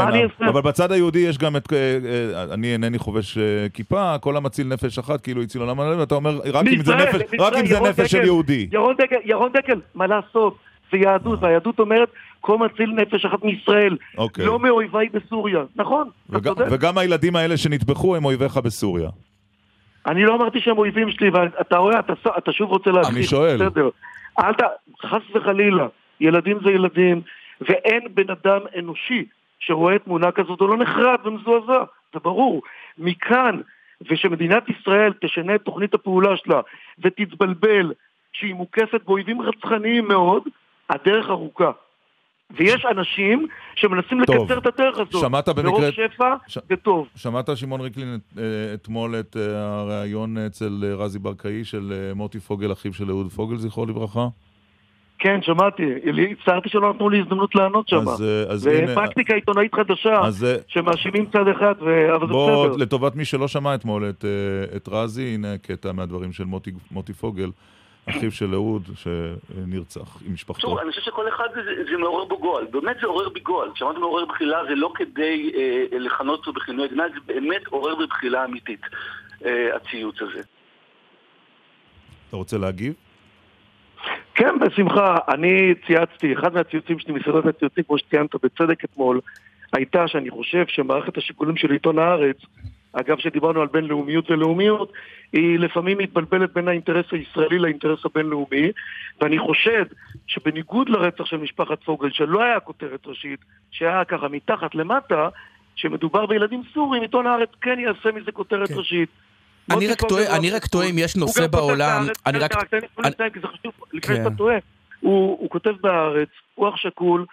אבל 0.49 0.61
בצד 0.61 0.91
היהודי 0.91 1.19
יש 1.19 1.37
גם 1.37 1.55
את... 1.55 1.73
אה, 1.73 1.97
אה, 2.05 2.53
אני 2.53 2.73
אינני 2.73 2.97
חובש 2.97 3.37
אה, 3.37 3.43
כיפה, 3.73 4.17
כל 4.17 4.37
המציל 4.37 4.67
נפש 4.67 4.97
אחת 4.99 5.21
כאילו 5.21 5.41
הציל 5.41 5.61
עולם 5.61 5.77
מלא, 5.77 5.95
ואתה 5.99 6.15
אומר, 6.15 6.39
רק 6.53 6.65
אם 6.67 6.81
זה 6.83 6.95
נפש- 7.79 8.11
של 8.11 8.23
יהודי. 8.23 8.67
ירון 9.25 9.51
דקל, 9.53 9.81
מה 9.95 10.07
לעשות? 10.07 10.55
זה 10.91 10.97
יהדות, 10.97 11.39
והיהדות 11.43 11.79
אומרת, 11.79 12.09
כל 12.41 12.57
מציל 12.57 12.91
נפש 12.91 13.25
אחת 13.25 13.43
מישראל, 13.43 13.97
אוקיי. 14.17 14.45
לא 14.45 14.59
מאויביי 14.59 15.09
בסוריה. 15.09 15.63
נכון, 15.75 16.09
אתה 16.29 16.39
צודק. 16.39 16.65
וגם 16.71 16.97
הילדים 16.97 17.35
האלה 17.35 17.57
שנטבחו 17.57 18.15
הם 18.15 18.25
אויביך 18.25 18.57
בסוריה. 18.57 19.09
אני 20.07 20.23
לא 20.23 20.35
אמרתי 20.35 20.59
שהם 20.59 20.77
אויבים 20.77 21.11
שלי, 21.11 21.29
ואתה 21.29 21.77
רואה, 21.77 21.99
אתה, 22.37 22.51
שוב 22.51 22.69
רוצה 22.69 22.91
להכחיש. 22.91 23.15
אני 23.15 23.23
שואל. 23.23 23.67
בסדר. 23.67 23.89
אל 24.39 24.53
ת... 24.53 24.61
חס 25.01 25.21
וחלילה, 25.35 25.87
ילדים 26.19 26.59
זה 26.63 26.71
ילדים, 26.71 27.21
ואין 27.61 28.01
בן 28.13 28.29
אדם 28.29 28.59
אנושי 28.79 29.25
שרואה 29.59 29.99
תמונה 29.99 30.31
כזאת 30.31 30.61
או 30.61 30.67
לא 30.67 30.77
נחרד 30.77 31.19
ומזועזע, 31.23 31.83
זה 32.13 32.19
ברור. 32.23 32.61
מכאן, 32.97 33.61
ושמדינת 34.09 34.63
ישראל 34.69 35.13
תשנה 35.21 35.55
את 35.55 35.61
תוכנית 35.61 35.93
הפעולה 35.93 36.37
שלה 36.37 36.61
ותתבלבל 36.99 37.93
שהיא 38.33 38.53
מוקפת 38.53 39.01
באויבים 39.05 39.41
רצחניים 39.41 40.07
מאוד, 40.07 40.43
הדרך 40.89 41.29
ארוכה. 41.29 41.71
ויש 42.57 42.85
אנשים 42.91 43.47
שמנסים 43.75 44.25
טוב. 44.25 44.35
לקצר 44.35 44.57
את 44.57 44.65
הדרך 44.65 44.99
הזאת. 44.99 45.21
שמעת 45.21 45.49
במקרה- 45.49 45.63
מרוב 45.71 45.83
שפע 45.91 46.35
ש- 46.47 46.57
זה 46.69 46.75
טוב. 46.75 47.07
שמעת, 47.15 47.49
שמעון 47.57 47.81
ריקלין, 47.81 48.15
את- 48.15 48.37
אה, 48.39 48.43
אתמול 48.73 49.15
את 49.19 49.37
אה, 49.39 49.79
הריאיון 49.79 50.37
אצל 50.37 50.83
אה, 50.83 50.95
רזי 50.95 51.19
ברקאי 51.19 51.63
של 51.63 52.11
מוטי 52.15 52.39
פוגל, 52.39 52.71
אחיו 52.71 52.93
של 52.93 53.09
אהוד 53.09 53.31
פוגל, 53.31 53.55
זכרו 53.57 53.85
לברכה? 53.85 54.27
כן, 55.19 55.39
שמעתי. 55.41 55.83
הצטערתי 56.31 56.69
שלא 56.69 56.93
נתנו 56.93 57.09
לי 57.09 57.19
הזדמנות 57.19 57.55
לענות 57.55 57.87
שם. 57.87 57.97
אז, 58.09 58.23
אז 58.49 58.59
זה 58.61 58.79
הנה, 58.83 58.95
פרקטיקה 58.95 59.33
עיתונאית 59.35 59.75
חדשה, 59.75 60.19
אז 60.21 60.45
שמאשימים 60.67 61.25
צד 61.25 61.47
אחד, 61.47 61.73
ו... 61.81 62.15
אבל 62.15 62.27
זה 62.27 62.33
בוא, 62.33 62.65
בסדר. 62.67 62.77
לטובת 62.77 63.15
מי 63.15 63.25
שלא 63.25 63.47
שמע 63.47 63.75
אתמול 63.75 64.09
את, 64.09 64.25
את 64.75 64.89
רזי, 64.91 65.33
הנה 65.33 65.57
קטע 65.57 65.91
מהדברים 65.91 66.31
של 66.33 66.43
מוטי, 66.43 66.71
מוטי 66.91 67.13
פוגל, 67.13 67.49
אחיו 68.09 68.31
של 68.31 68.53
אהוד, 68.53 68.83
שנרצח 68.95 70.21
עם 70.25 70.33
משפחתו. 70.33 70.61
תראו, 70.61 70.81
אני 70.81 70.89
חושב 70.89 71.01
שכל 71.01 71.27
אחד 71.27 71.47
זה, 71.55 71.61
זה 71.91 71.97
מעורר 71.97 72.25
בו 72.25 72.39
גועל. 72.39 72.65
באמת 72.71 72.97
זה 73.01 73.07
עורר 73.07 73.29
בי 73.29 73.39
גועל. 73.39 73.69
כשאמרתי 73.73 73.99
מעורר 73.99 74.25
בחילה 74.25 74.59
זה 74.69 74.75
לא 74.75 74.91
כדי 74.95 75.51
אה, 75.55 75.99
לכנות 75.99 76.39
אותו 76.39 76.53
בכינוי 76.53 76.87
גנאי, 76.87 77.05
זה 77.13 77.19
באמת 77.25 77.67
עורר 77.67 77.95
בי 77.95 78.05
בחילה 78.07 78.45
אמיתית, 78.45 78.81
אה, 79.45 79.75
הציוץ 79.75 80.21
הזה. 80.21 80.41
אתה 82.29 82.37
רוצה 82.37 82.57
להגיב? 82.57 82.93
כן, 84.35 84.59
בשמחה. 84.59 85.17
אני 85.27 85.73
צייצתי, 85.87 86.33
אחד 86.33 86.53
מהציוצים 86.53 86.99
שלי, 86.99 87.13
מסעדת 87.13 87.45
הציוצים, 87.45 87.83
כמו 87.83 87.97
שציינת 87.97 88.35
בצדק 88.43 88.83
אתמול, 88.83 89.21
הייתה 89.73 90.07
שאני 90.07 90.29
חושב 90.29 90.65
שמערכת 90.67 91.17
השיקולים 91.17 91.57
של 91.57 91.71
עיתון 91.71 91.99
הארץ, 91.99 92.37
אגב, 92.99 93.17
שדיברנו 93.19 93.61
על 93.61 93.67
בינלאומיות 93.67 94.31
ולאומיות, 94.31 94.91
היא 95.33 95.59
לפעמים 95.59 95.97
מתבלבלת 95.97 96.53
בין 96.53 96.67
האינטרס 96.67 97.05
הישראלי 97.11 97.59
לאינטרס 97.59 97.99
הבינלאומי, 98.05 98.71
ואני 99.21 99.39
חושד 99.39 99.85
שבניגוד 100.27 100.89
לרצח 100.89 101.25
של 101.25 101.37
משפחת 101.37 101.83
פוגל, 101.83 102.09
שלא 102.11 102.43
היה 102.43 102.59
כותרת 102.59 102.99
ראשית, 103.07 103.39
שהיה 103.71 104.05
ככה 104.05 104.27
מתחת 104.27 104.75
למטה, 104.75 105.29
שמדובר 105.75 106.25
בילדים 106.25 106.61
סורים, 106.73 107.01
עיתון 107.01 107.27
הארץ 107.27 107.49
כן 107.61 107.79
יעשה 107.79 108.11
מזה 108.11 108.31
כותרת 108.31 108.67
כן. 108.67 108.73
ראשית. 108.77 109.09
אני 109.71 109.87
רק 109.87 110.01
תוהה- 110.01 110.27
הוא 110.29 110.37
אני 110.37 110.51
רק. 110.51 110.65
תוהה 110.65 110.89
אם 110.89 110.95
יש 110.97 111.13
הוא 111.15 111.19
נושא 111.21 111.41
גם 111.41 111.47
כותב 111.47 111.57
בעולם, 111.57 112.01
אני 112.25 112.39
רק- 112.39 112.73
לי 112.73 112.79
אני- 112.99 113.09
לציין, 113.11 113.29
כי 113.29 113.39
זה 113.39 113.47
חשוב, 113.47 113.71
לפני 113.93 114.15
כן. 114.15 114.23
שאתה 114.23 114.35
טועה. 114.35 114.55
הוא 114.99 115.37
הוא 115.39 115.49
כותב 115.49 115.73
בהארץ, 115.81 116.29
הוא 116.55 116.69
אח 116.69 116.75
שכול, 116.75 117.25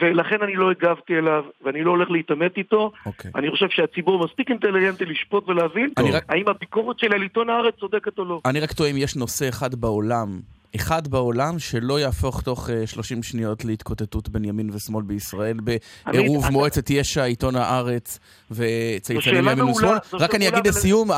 ולכן 0.00 0.36
אני 0.42 0.56
לא 0.56 0.70
הגבתי 0.70 1.12
אליו, 1.18 1.42
ואני 1.64 1.84
לא 1.84 1.90
הולך 1.90 2.10
להתעמת 2.10 2.56
איתו. 2.56 2.92
אוקיי. 3.06 3.30
אני 3.34 3.50
חושב 3.50 3.66
שהציבור 3.70 4.24
מספיק 4.24 4.50
אינטליגנטי 4.50 5.04
לשפוט 5.04 5.48
ולהבין 5.48 5.90
אני 5.96 6.10
רק- 6.10 6.24
האם 6.28 6.48
הביקורת 6.48 6.98
שלי 6.98 7.14
על 7.14 7.22
עיתון 7.22 7.50
הארץ 7.50 7.74
צודקת 7.80 8.18
או 8.18 8.24
לא. 8.24 8.40
אני 8.44 8.60
רק 8.60 8.72
תוהה 8.72 8.90
אם 8.90 8.96
יש 8.96 9.16
נושא 9.16 9.48
אחד 9.48 9.74
בעולם, 9.74 10.40
אחד 10.76 11.08
בעולם 11.08 11.58
שלא 11.58 12.00
יהפוך 12.00 12.40
תוך 12.42 12.70
אה, 12.70 12.86
30 12.86 13.22
שניות 13.22 13.64
להתקוטטות 13.64 14.28
בין 14.28 14.44
ימין 14.44 14.70
ושמאל 14.74 15.02
בישראל, 15.04 15.56
בעירוב 15.60 16.44
אני- 16.44 16.52
מועצת 16.52 16.90
יש"ע, 16.90 17.22
עיתון 17.24 17.56
הארץ 17.56 18.18
וצייצנים 18.50 19.36
ימין 19.48 19.60
ושמאל. 19.62 19.96
רק 20.12 20.34
אני 20.34 20.48
אגיד. 20.48 20.66
לסיום, 20.66 21.08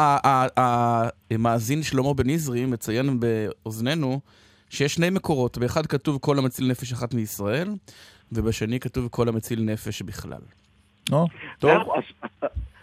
המאזין 1.30 1.82
שלמה 1.82 2.14
בן 2.14 2.30
נזרי 2.30 2.66
מציין 2.66 3.20
באוזנינו 3.20 4.20
שיש 4.70 4.94
שני 4.94 5.10
מקורות, 5.10 5.58
באחד 5.58 5.86
כתוב 5.86 6.18
כל 6.20 6.38
המציל 6.38 6.66
נפש 6.70 6.92
אחת 6.92 7.14
מישראל, 7.14 7.68
ובשני 8.32 8.80
כתוב 8.80 9.08
כל 9.10 9.28
המציל 9.28 9.62
נפש 9.62 10.02
בכלל. 10.02 10.40
לא? 11.10 11.26
טוב. 11.58 11.82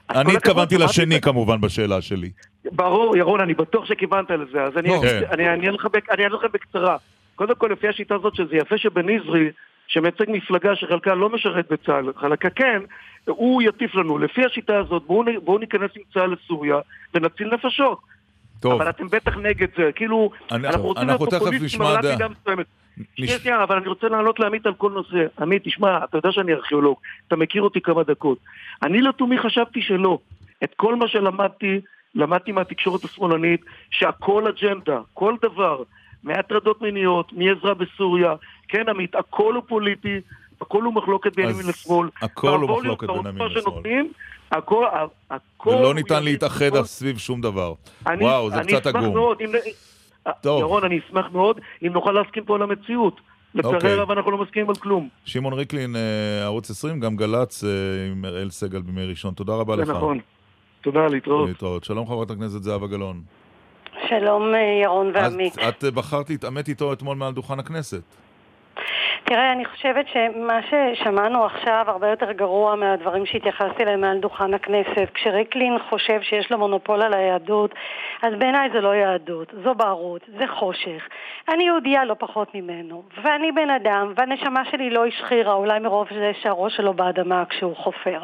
אני 0.10 0.36
התכוונתי 0.36 0.78
לשני 0.78 1.22
כמובן 1.22 1.62
בשאלה 1.62 2.02
שלי. 2.02 2.32
ברור, 2.72 3.18
ירון, 3.18 3.42
אני 3.42 3.54
בטוח 3.54 3.86
שכיוונת 3.86 4.32
לזה, 4.32 4.64
אז 4.64 4.78
אני. 4.78 4.90
כן. 5.02 5.22
אני 5.32 5.50
אענה 5.50 5.70
לך 5.72 6.46
בקצרה. 6.54 6.98
קודם 7.36 7.56
כל, 7.56 7.70
לפי 7.72 7.88
השיטה 7.88 8.16
הזאת, 8.16 8.36
שזה 8.36 8.56
יפה 8.56 8.78
שבניזרי, 8.78 9.52
שמייצג 9.88 10.26
מפלגה 10.28 10.76
שחלקה 10.76 11.14
לא 11.14 11.30
משרת 11.30 11.72
בצה"ל, 11.72 12.14
חלקה 12.18 12.50
כן, 12.50 12.82
הוא 13.26 13.62
יטיף 13.62 13.96
לנו. 13.96 14.18
לפי 14.18 14.46
השיטה 14.46 14.78
הזאת, 14.78 15.04
בואו 15.44 15.58
ניכנס 15.58 15.92
עם 15.96 16.04
צה"ל 16.14 16.34
לסוריה 16.34 16.76
ונציל 17.14 17.54
נפשות. 17.54 18.00
טוב, 18.60 18.82
אבל 18.82 18.90
אתם 18.90 19.08
בטח 19.08 19.38
נגד 19.38 19.68
זה, 19.78 19.90
כאילו, 19.96 20.30
אני- 20.52 20.68
אנחנו 20.68 20.84
רוצים 20.84 21.08
להיות 21.08 21.22
אנחנו 21.22 21.26
תכף 21.26 21.40
פופוליסטים 21.40 21.82
על 21.82 22.02
דעה. 22.02 22.12
מידה 22.12 22.28
מסוימת. 22.28 22.66
נש- 22.98 23.06
שנייה, 23.16 23.40
שנייה, 23.40 23.64
אבל 23.64 23.78
אני 23.78 23.88
רוצה 23.88 24.08
לענות 24.10 24.40
לעמית 24.40 24.66
על 24.66 24.74
כל 24.74 24.92
נושא. 24.92 25.26
עמית, 25.42 25.62
תשמע, 25.66 26.04
אתה 26.04 26.18
יודע 26.18 26.32
שאני 26.32 26.54
ארכיאולוג, 26.54 26.98
אתה 27.28 27.36
מכיר 27.36 27.62
אותי 27.62 27.82
כמה 27.82 28.04
דקות. 28.04 28.38
אני 28.84 29.02
לתומי 29.02 29.40
חשבתי 29.40 29.82
שלא. 29.82 30.20
את 30.64 30.74
כל 30.76 30.96
מה 30.96 31.08
שלמדתי, 31.08 31.82
למדתי 32.16 32.52
מהתקשורת 32.52 33.04
השמאלנית, 33.04 33.62
שהכל 33.92 34.44
אג'נדה, 34.48 35.00
כל 35.14 35.36
דבר, 35.42 35.84
מהטרדות 36.24 36.82
מיניות, 36.82 37.34
מעזרה 37.34 37.74
בסוריה, 37.74 38.34
כן 38.68 38.90
עמית, 38.90 39.16
הכל 39.16 39.54
הוא 39.56 39.64
פוליטי, 39.68 40.20
הכל 40.62 40.84
הוא 40.84 40.94
מחלוקת 40.94 41.36
בין 41.36 41.50
ימין 41.50 41.68
לשמאל. 41.68 42.10
הכל 42.22 42.48
הוא 42.48 42.78
מחלוקת 42.78 43.08
בין 43.08 43.18
ימין 43.18 43.48
לשמאל. 43.48 43.62
שנותנים, 43.62 44.12
הכל, 44.52 44.86
הכל... 45.30 45.70
ולא 45.70 45.94
ניתן 45.94 46.24
להתאחד. 46.24 46.84
סביב 46.84 47.18
שום 47.18 47.42
דבר. 47.42 47.74
אני, 48.08 48.24
וואו, 48.24 48.50
זה 48.50 48.60
אני 48.60 48.74
קצת 48.74 48.86
עגום. 48.86 49.18
אם... 49.42 49.52
טוב. 50.42 50.60
ירון, 50.60 50.84
אני 50.84 51.00
אשמח 51.08 51.26
מאוד 51.32 51.60
אם 51.84 51.94
נוכל 51.94 52.12
להסכים 52.12 52.44
פה 52.44 52.56
על 52.56 52.62
המציאות. 52.62 53.22
לצערי 53.56 53.76
אוקיי. 53.76 53.92
הרב 53.92 54.12
אנחנו 54.12 54.32
לא 54.32 54.38
מסכימים 54.38 54.70
על 54.70 54.76
כלום. 54.76 55.10
שמעון 55.26 55.54
ריקלין, 55.54 55.96
אה, 55.96 56.44
ערוץ 56.44 56.70
20, 56.70 57.00
גם 57.00 57.16
גל"צ 57.16 57.64
אה, 57.64 57.70
עם 58.12 58.26
אראל 58.26 58.50
סגל 58.50 58.82
בימי 58.82 59.06
ראשון. 59.06 59.34
תודה 59.34 59.54
רבה 59.54 59.76
זה 59.76 59.82
לך. 59.82 59.90
נכון. 59.90 60.20
תודה, 60.82 61.08
להתראות. 61.08 61.48
להתראות. 61.48 61.84
שלום 61.84 62.08
חברת 62.08 62.32
הכנסת 62.32 62.64
זהבה 62.64 62.88
גלאון. 62.88 63.22
שלום 64.10 64.56
אה, 64.56 64.60
ירון 64.84 65.12
ועמית. 65.14 65.60
את 65.70 65.84
אה, 65.84 65.92
בחרת 65.92 66.30
להתעמת 66.30 66.68
איתו 66.68 66.94
אתמול 66.94 67.18
מעל 67.18 67.34
דוכן 67.34 67.60
הכנסת. 67.60 68.02
תראה, 69.24 69.52
אני 69.52 69.66
חושבת 69.66 70.06
שמה 70.08 70.60
ששמענו 70.62 71.46
עכשיו 71.46 71.86
הרבה 71.88 72.10
יותר 72.10 72.32
גרוע 72.32 72.76
מהדברים 72.76 73.26
שהתייחסתי 73.26 73.84
אליהם 73.84 74.02
מעל 74.02 74.18
דוכן 74.18 74.54
הכנסת. 74.54 75.08
כשריקלין 75.14 75.80
חושב 75.90 76.22
שיש 76.22 76.52
לו 76.52 76.58
מונופול 76.58 77.02
על 77.02 77.14
היהדות, 77.14 77.74
אז 78.22 78.34
בעיניי 78.38 78.70
זה 78.74 78.82
לא 78.82 78.96
יהדות, 78.96 79.54
זו 79.64 79.76
בערות, 79.76 80.22
זה 80.38 80.48
חושך. 80.48 81.08
אני 81.54 81.64
יהודייה 81.64 82.06
לא 82.06 82.16
פחות 82.20 82.56
ממנו, 82.56 83.04
ואני 83.24 83.52
בן 83.52 83.70
אדם, 83.70 84.14
והנשמה 84.16 84.66
שלי 84.66 84.90
לא 84.90 85.06
השחירה, 85.06 85.54
אולי 85.54 85.80
מרוב 85.80 86.08
זה 86.12 86.32
שהראש 86.42 86.78
שלו 86.78 86.94
באדמה 86.94 87.44
כשהוא 87.50 87.76
חופר. 87.76 88.24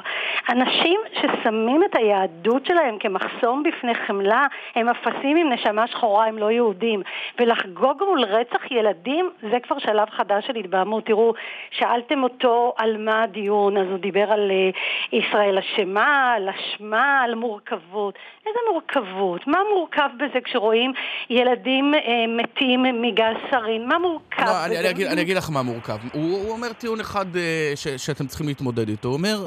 אנשים 0.50 1.00
ששמים 1.14 1.84
את 1.84 1.96
היהדות 1.96 2.66
שלהם 2.66 2.98
כמחסום 3.00 3.64
בפני 3.64 3.96
חמלה, 3.96 4.46
הם 4.76 4.90
אפסים 4.90 5.38
עם 5.38 5.52
נשמה 5.52 5.88
שחורה, 5.88 6.26
הם 6.26 6.38
לא 6.38 6.52
יהודים. 6.52 7.02
ולחגוג 7.40 8.04
מול 8.08 8.24
רצח 8.24 8.72
ילדים, 8.72 9.30
זה 9.52 9.60
כבר 9.60 9.80
שלב 9.80 10.10
חדש 10.10 10.48
של 10.48 10.56
התבהמות. 10.56 10.85
תראו, 11.06 11.34
שאלתם 11.72 12.24
אותו 12.24 12.74
על 12.78 12.98
מה 12.98 13.24
הדיון, 13.24 13.78
אז 13.78 13.88
הוא 13.90 13.98
דיבר 13.98 14.32
על 14.32 14.52
uh, 14.52 15.16
ישראל 15.16 15.58
אשמה, 15.58 16.34
על 16.38 16.50
אשמה, 16.50 17.22
על 17.24 17.36
מורכבות. 17.36 18.16
איזה 18.48 18.60
מורכבות? 18.72 19.48
מה 19.48 19.58
מורכב 19.74 20.10
בזה 20.18 20.40
כשרואים 20.44 20.94
ילדים 21.30 21.94
uh, 21.94 21.98
מתים 22.44 22.84
מגז 23.02 23.36
סארין? 23.52 23.88
מה 23.88 24.00
מורכב 24.00 24.42
לא, 24.42 24.52
בזה? 24.52 24.66
אני, 24.66 24.80
אני, 24.80 24.90
אגיד, 24.90 25.08
אני 25.08 25.22
אגיד 25.22 25.38
לך 25.38 25.50
מה 25.50 25.62
מורכב. 25.62 25.98
הוא, 26.14 26.38
הוא 26.38 26.52
אומר 26.52 26.74
טיעון 26.74 27.00
אחד 27.00 27.26
uh, 27.36 27.38
ש, 27.76 27.88
שאתם 27.88 28.28
צריכים 28.28 28.48
להתמודד 28.48 28.90
איתו. 28.90 29.08
הוא 29.08 29.18
אומר, 29.18 29.46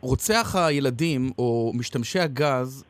רוצח 0.00 0.56
הילדים 0.56 1.30
או 1.38 1.72
משתמשי 1.74 2.20
הגז 2.20 2.84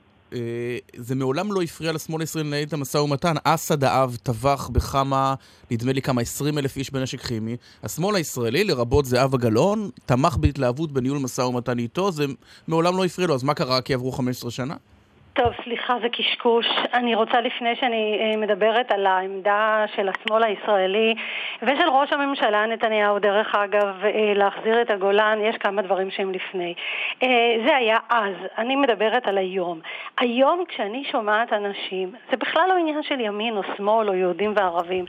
זה 0.97 1.15
מעולם 1.15 1.53
לא 1.53 1.63
הפריע 1.63 1.93
לשמאל 1.93 2.21
הישראלי 2.21 2.49
לנהל 2.49 2.63
את 2.63 2.73
המשא 2.73 2.99
ומתן. 2.99 3.35
אסד 3.45 3.85
האב 3.85 4.17
טבח 4.23 4.69
בכמה, 4.73 5.35
נדמה 5.71 5.93
לי 5.93 6.03
כמה 6.03 6.21
עשרים 6.23 6.59
אלף 6.59 6.77
איש 6.77 6.91
בנשק 6.91 7.21
כימי. 7.21 7.57
השמאל 7.83 8.17
הישראלי, 8.17 8.65
לרבות 8.65 9.05
זהבה 9.05 9.39
גלאון, 9.39 9.91
תמך 10.07 10.37
בהתלהבות 10.37 10.93
בניהול 10.93 11.19
משא 11.19 11.41
ומתן 11.41 11.79
איתו, 11.79 12.13
זה 12.13 12.25
מעולם 12.69 12.97
לא 12.97 13.05
הפריע 13.05 13.29
לו. 13.29 13.35
אז 13.35 13.43
מה 13.43 13.55
קרה? 13.55 13.81
כי 13.81 13.95
עברו 13.95 14.13
15 14.13 14.51
שנה? 14.51 14.75
טוב, 15.35 15.53
סליחה, 15.65 15.95
זה 16.03 16.09
קשקוש. 16.09 16.67
אני 16.93 17.15
רוצה 17.15 17.41
לפני 17.41 17.77
שאני 17.77 18.19
אה, 18.21 18.37
מדברת 18.37 18.93
על 18.93 19.07
העמדה 19.07 19.85
של 19.97 20.09
השמאל 20.09 20.45
הישראלי 20.45 21.15
ושל 21.63 21.89
ראש 21.93 22.13
הממשלה 22.13 22.67
נתניהו, 22.67 23.19
דרך 23.19 23.55
אגב, 23.55 24.05
אה, 24.05 24.33
להחזיר 24.35 24.83
את 24.83 24.91
הגולן, 24.91 25.39
יש 25.43 25.57
כמה 25.57 25.83
דברים 25.83 26.11
שהם 26.11 26.33
לפני. 26.33 26.75
אה, 27.23 27.29
זה 27.67 27.77
היה 27.77 27.97
אז, 28.09 28.35
אני 28.59 28.77
מדברת 28.77 29.27
על 29.27 29.39
היום. 29.39 29.81
היום 30.19 30.65
כשאני 30.69 31.05
שומעת 31.05 31.53
אנשים, 31.53 32.13
זה 32.31 32.37
בכלל 32.37 32.69
לא 32.69 32.75
עניין 32.75 33.03
של 33.03 33.21
ימין 33.21 33.57
או 33.57 33.63
שמאל 33.77 34.09
או 34.09 34.15
יהודים 34.15 34.53
וערבים, 34.57 35.05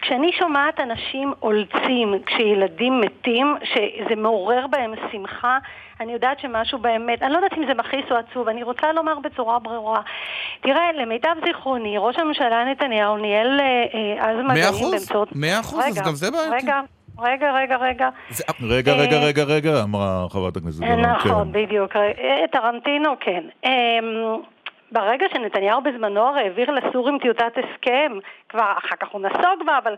כשאני 0.00 0.32
שומעת 0.32 0.80
אנשים 0.80 1.32
אולצים 1.42 2.14
כשילדים 2.26 3.00
מתים, 3.00 3.56
שזה 3.64 4.16
מעורר 4.16 4.66
בהם 4.66 4.94
שמחה, 5.12 5.58
אני 6.00 6.12
יודעת 6.12 6.40
שמשהו 6.40 6.78
באמת, 6.78 7.22
אני 7.22 7.32
לא 7.32 7.36
יודעת 7.36 7.52
אם 7.58 7.66
זה 7.66 7.74
מכעיס 7.74 8.04
או 8.10 8.16
עצוב, 8.16 8.48
אני 8.48 8.62
רוצה 8.62 8.92
לומר 8.92 9.18
בצורה 9.18 9.58
ברורה. 9.58 10.00
תראה, 10.60 10.92
למיטב 10.92 11.34
זיכרוני, 11.46 11.98
ראש 11.98 12.18
הממשלה 12.18 12.64
נתניהו 12.64 13.16
ניהל 13.16 13.60
אה, 13.60 13.84
אה, 13.94 14.30
אז 14.30 14.36
מגעים 14.44 14.90
באמצעות... 14.90 15.28
מאה 15.34 15.60
אחוז, 15.60 15.84
אז 15.88 16.02
גם 16.06 16.14
זה 16.14 16.30
בעייתי. 16.30 16.56
רגע, 16.56 16.80
רגע, 17.18 17.52
רגע, 17.52 17.76
רגע. 17.76 18.08
זה... 18.30 18.44
רגע, 18.62 18.92
רגע, 18.92 19.16
אה, 19.16 19.24
רגע, 19.24 19.42
רגע, 19.42 19.82
אמרה 19.82 20.26
חברת 20.30 20.56
הכנסת 20.56 20.80
גלאון. 20.80 21.00
נכון, 21.00 21.52
כן. 21.52 21.52
בדיוק. 21.52 21.92
טרנטינו, 22.52 23.10
כן. 23.20 23.44
ברגע 24.92 25.26
שנתניהו 25.32 25.80
בזמנו 25.82 26.20
הרי 26.20 26.40
העביר 26.40 26.70
לסורים 26.70 27.18
טיוטת 27.22 27.52
הסכם, 27.56 28.12
כבר 28.48 28.72
אחר 28.78 28.96
כך 29.00 29.08
הוא 29.12 29.20
נסוג 29.20 29.66
בה, 29.66 29.78
אבל 29.82 29.94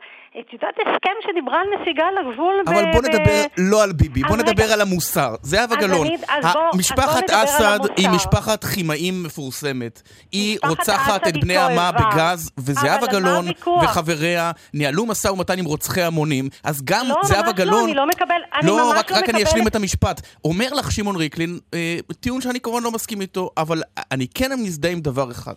טיוטת 0.51 0.75
הסכם 0.81 1.17
שדיברה 1.27 1.61
על 1.61 1.67
נסיגה 1.81 2.05
לגבול 2.21 2.55
אבל 2.67 2.85
ב... 2.85 2.93
בוא 2.93 3.03
נדבר 3.03 3.45
ב... 3.47 3.61
לא 3.71 3.83
על 3.83 3.93
ביבי, 3.93 4.23
בוא 4.23 4.37
נדבר 4.37 4.65
רגע. 4.65 4.75
על 4.75 4.81
המוסר. 4.81 5.35
זהבה 5.43 5.77
גלאון, 5.77 6.07
משפחת 6.75 7.31
אסד 7.31 7.79
היא 7.97 8.09
משפחת 8.09 8.65
כימאים 8.65 9.23
מפורסמת. 9.23 10.03
היא 10.33 10.59
רוצחת 10.69 11.29
את 11.29 11.37
בני 11.37 11.57
עמה 11.57 11.91
בגז, 11.93 12.53
וזהבה 12.59 13.07
גלאון 13.07 13.45
וחבריה 13.85 14.51
ניהלו 14.75 15.07
משא 15.07 15.29
ומתן 15.29 15.59
עם 15.59 15.65
רוצחי 15.65 16.03
המונים, 16.03 16.49
אז 16.65 16.83
גם 16.85 17.07
לא, 17.09 17.17
זהבה 17.23 17.53
גלאון... 17.53 17.81
לא, 17.81 17.85
אני 17.85 17.95
לא 17.95 18.07
מקבל, 18.07 18.41
אני 18.61 18.67
לא, 18.67 18.77
ממש 18.77 18.99
רק, 18.99 19.11
לא 19.11 19.17
רק 19.17 19.23
מקבל... 19.23 19.35
אני 19.35 19.45
אשלים 19.45 19.67
את 19.67 19.77
המשפט. 19.77 20.21
אומר 20.45 20.69
לך 20.73 20.93
שמעון 20.93 21.17
ריקלין, 21.17 21.59
אה, 21.75 21.97
טיעון 22.21 22.41
שאני 22.41 22.61
כמובן 22.61 22.83
לא 22.83 22.91
מסכים 22.91 23.21
איתו, 23.21 23.51
אבל 23.57 23.83
אני 24.13 24.27
כן 24.35 24.53
מזדהה 24.83 24.93
עם 24.93 25.01
דבר 25.01 25.31
אחד. 25.31 25.55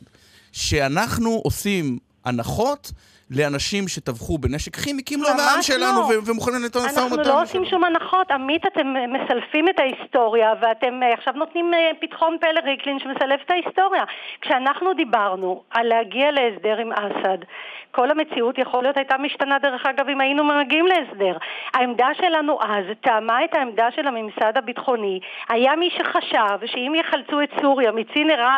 שאנחנו 0.51 1.41
עושים 1.43 1.97
הנחות 2.25 2.91
לאנשים 3.31 3.87
שטבחו 3.87 4.37
בנשק 4.37 4.75
כימי, 4.75 5.03
כי 5.05 5.15
הם 5.15 5.21
לא 5.21 5.29
מהעם 5.37 5.61
שלנו 5.61 6.01
לא. 6.01 6.19
ומוכנים 6.25 6.57
לנהל 6.57 6.85
משא 6.85 6.99
ומתן. 6.99 7.19
אנחנו 7.19 7.33
לא 7.33 7.41
עושים 7.41 7.65
שום 7.65 7.83
הנחות. 7.83 8.31
עמית, 8.31 8.65
אתם 8.65 8.87
מסלפים 9.13 9.69
את 9.69 9.79
ההיסטוריה, 9.79 10.53
ואתם 10.61 11.03
אה, 11.03 11.13
עכשיו 11.13 11.33
נותנים 11.33 11.73
אה, 11.73 11.91
פתחון 12.01 12.37
פה 12.41 12.47
לריקלין 12.51 12.99
שמסלף 12.99 13.41
את 13.45 13.51
ההיסטוריה. 13.51 14.03
כשאנחנו 14.41 14.93
דיברנו 14.93 15.63
על 15.69 15.87
להגיע 15.87 16.31
להסדר 16.31 16.77
עם 16.77 16.91
אסד, 16.91 17.37
כל 17.91 18.11
המציאות 18.11 18.57
יכול 18.57 18.83
להיות 18.83 18.97
הייתה 18.97 19.17
משתנה 19.17 19.59
דרך 19.59 19.85
אגב 19.85 20.09
אם 20.09 20.21
היינו 20.21 20.43
מגיעים 20.43 20.85
להסדר. 20.85 21.37
העמדה 21.73 22.07
שלנו 22.17 22.59
אז 22.61 22.85
טעמה 23.01 23.43
את 23.43 23.53
העמדה 23.53 23.87
של 23.95 24.07
הממסד 24.07 24.57
הביטחוני. 24.57 25.19
היה 25.49 25.75
מי 25.75 25.89
שחשב 25.97 26.57
שאם 26.65 26.93
יחלצו 26.95 27.41
את 27.41 27.49
סוריה 27.61 27.91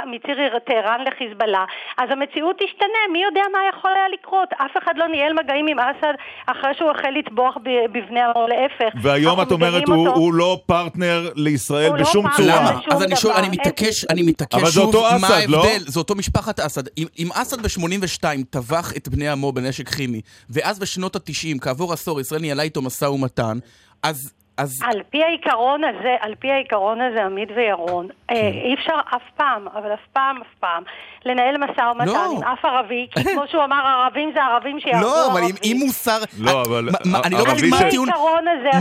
מציר 0.06 0.60
טהרן 0.60 1.04
לחיזבאללה, 1.08 1.66
אז 1.98 2.10
המציאות 2.12 2.56
תשתנה, 2.60 3.02
מי 3.12 3.24
יודע 3.24 3.42
מה 3.52 3.60
יכול 3.70 3.92
היה 3.96 4.10
לקרות. 4.10 4.50
אף 4.66 4.84
אחד 4.84 4.92
לא 4.96 5.08
ניהל 5.08 5.34
מגעים 5.34 5.68
עם 5.68 5.80
אסד 5.80 6.14
אחרי 6.48 6.72
שהוא 6.78 6.92
החל 6.92 7.10
לטבוח 7.20 7.58
בבני 7.64 8.22
עמו, 8.22 8.48
להפך. 8.48 8.96
והיום 9.02 9.42
את 9.42 9.52
אומרת 9.52 9.88
הוא, 9.88 10.10
הוא 10.10 10.34
לא 10.34 10.60
פרטנר 10.66 11.30
לישראל 11.36 11.92
לא 11.92 12.02
בשום 12.02 12.26
לא 12.26 12.32
צורה. 12.38 12.56
למה? 12.56 12.80
אז 12.92 13.04
אני 13.04 13.16
שואל, 13.16 13.36
אני 13.36 13.50
מתעקש, 13.50 14.06
אני 14.10 14.22
מתעקש 14.24 14.56
אבל 14.56 14.66
זה 14.66 14.72
שוב, 14.72 14.96
אותו 14.96 15.02
מה 15.22 15.28
אסד, 15.28 15.50
לא? 15.50 15.64
ההבדל? 15.64 15.84
זה 15.88 16.00
אותו 16.00 16.16
משפחת 16.16 16.60
אסד. 16.60 16.84
אם, 16.98 17.08
אם 17.20 17.30
אסד 17.34 17.62
ב-82 17.62 18.24
טבח 18.50 18.94
את 18.98 19.08
בני 19.08 19.30
עמו 19.30 19.52
בנשק 19.52 19.90
כימי, 19.90 20.22
ואז 20.50 20.80
בשנות 20.80 21.16
ה-90, 21.16 21.60
כעבור 21.62 21.94
עשור, 21.94 22.22
ישראל 22.22 22.42
ניהלה 22.42 22.64
איתו 22.64 22.82
משא 22.82 23.06
ומתן, 23.06 23.58
אז... 24.04 24.34
אז... 24.58 24.80
על 24.84 25.02
פי 25.10 25.24
העיקרון 25.24 25.82
הזה, 25.84 26.16
על 26.22 26.36
פי 26.40 26.52
העיקרון 26.52 26.98
הזה, 27.02 27.26
עמית 27.26 27.50
וירון, 27.56 28.08
כן. 28.28 28.36
אה, 28.36 28.40
אי 28.66 28.74
אפשר 28.74 28.94
אף 29.16 29.22
פעם, 29.38 29.68
אבל 29.68 29.94
אף 29.94 30.06
פעם, 30.14 30.38
אף 30.42 30.54
פעם, 30.60 30.84
לנהל 31.26 31.58
משא 31.58 31.82
ומתן 31.82 32.06
לא. 32.08 32.32
עם 32.32 32.44
אף 32.44 32.66
ערבי, 32.66 33.08
כי 33.12 33.24
כמו 33.24 33.42
שהוא 33.52 33.64
אמר, 33.64 33.76
ערבים 33.76 34.32
זה 34.34 34.44
ערבים 34.44 34.80
שיעברו 34.80 35.02
לא, 35.02 35.32
אבל 35.32 35.42
אם- 35.64 35.78
מוסר... 35.86 36.18
לא, 36.40 36.62
אבל 36.62 36.90
מה- 36.92 37.12
מה- 37.12 37.22
אני 37.26 37.36
לא 37.36 37.46
מבין 37.54 37.70
מה 37.70 37.80
הטיעון... 37.80 38.10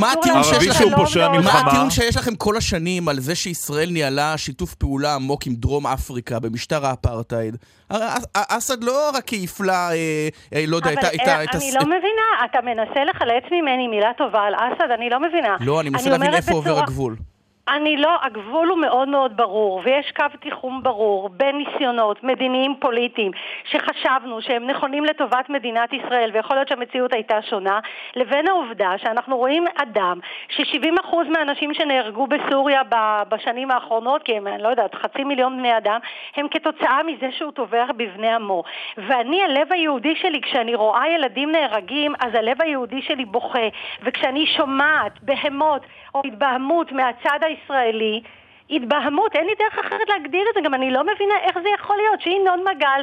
מה 0.00 0.12
הטיעון 0.12 0.42
שיש. 0.44 0.82
מלחמה? 0.82 1.62
מה 1.62 1.68
הטיעון 1.70 1.90
שיש 1.90 2.16
לכם 2.16 2.36
כל 2.36 2.56
השנים 2.56 3.08
על 3.08 3.20
זה 3.20 3.34
שישראל 3.34 3.90
ניהלה 3.90 4.38
שיתוף 4.38 4.74
פעולה 4.74 5.14
עמוק 5.14 5.46
עם 5.46 5.54
דרום 5.54 5.86
אפריקה 5.86 6.38
במשטר 6.38 6.86
האפרטהייד? 6.86 7.56
אסד 8.32 8.84
לא 8.84 9.10
רק 9.14 9.32
העיפלה, 9.32 9.90
אה, 9.90 10.28
אה, 10.54 10.64
לא 10.66 10.76
יודע, 10.76 10.92
את 10.92 11.04
ה... 11.04 11.28
אה, 11.28 11.44
אני 11.54 11.72
לא 11.74 11.82
מבינה, 11.84 12.44
אתה 12.44 12.58
מנסה 12.62 13.04
לחלץ 13.04 13.44
ממני 13.52 13.88
מילה 13.88 14.10
טובה 14.18 14.40
על 14.40 14.54
אסד, 14.54 14.90
אני 14.90 15.10
לא 15.10 15.20
מבינה. 15.20 15.56
לא, 15.60 15.80
אני 15.80 15.90
מנסה 15.90 16.10
להבין 16.10 16.34
איפה 16.34 16.52
עובר 16.52 16.78
הגבול. 16.78 17.16
אני 17.68 17.96
לא, 17.96 18.16
הגבול 18.22 18.68
הוא 18.68 18.78
מאוד 18.78 19.08
מאוד 19.08 19.36
ברור, 19.36 19.80
ויש 19.84 20.12
קו 20.12 20.24
תיחום 20.40 20.82
ברור 20.82 21.28
בין 21.28 21.56
ניסיונות 21.56 22.24
מדיניים 22.24 22.74
פוליטיים 22.80 23.32
שחשבנו 23.64 24.42
שהם 24.42 24.66
נכונים 24.66 25.04
לטובת 25.04 25.50
מדינת 25.50 25.92
ישראל, 25.92 26.30
ויכול 26.34 26.56
להיות 26.56 26.68
שהמציאות 26.68 27.12
הייתה 27.12 27.42
שונה, 27.42 27.80
לבין 28.16 28.48
העובדה 28.48 28.92
שאנחנו 28.98 29.36
רואים 29.36 29.64
אדם 29.76 30.18
ש-70% 30.48 31.16
מהאנשים 31.32 31.74
שנהרגו 31.74 32.26
בסוריה 32.26 32.82
בשנים 33.28 33.70
האחרונות, 33.70 34.22
כי 34.22 34.36
הם, 34.36 34.46
אני 34.46 34.62
לא 34.62 34.68
יודעת, 34.68 34.94
חצי 34.94 35.24
מיליון 35.24 35.56
בני 35.58 35.76
אדם, 35.76 35.98
הם 36.36 36.48
כתוצאה 36.48 37.02
מזה 37.02 37.26
שהוא 37.30 37.52
טובח 37.52 37.88
בבני 37.96 38.34
עמו. 38.34 38.62
ואני, 38.96 39.42
הלב 39.42 39.72
היהודי 39.72 40.16
שלי, 40.16 40.40
כשאני 40.40 40.74
רואה 40.74 41.08
ילדים 41.08 41.52
נהרגים, 41.52 42.14
אז 42.20 42.34
הלב 42.34 42.62
היהודי 42.62 43.02
שלי 43.02 43.24
בוכה. 43.24 43.68
וכשאני 44.02 44.46
שומעת 44.46 45.12
בהמות 45.22 45.86
או 46.16 46.22
התבהמות 46.24 46.92
מהצד 46.92 47.38
הישראלי, 47.42 48.22
התבהמות, 48.70 49.36
אין 49.36 49.46
לי 49.46 49.52
דרך 49.58 49.78
אחרת 49.86 50.08
להגדיר 50.08 50.44
את 50.50 50.54
זה, 50.54 50.60
גם 50.60 50.74
אני 50.74 50.90
לא 50.90 51.02
מבינה 51.02 51.34
איך 51.42 51.58
זה 51.62 51.68
יכול 51.78 51.96
להיות 51.96 52.20
שינון 52.20 52.64
מגל 52.70 53.00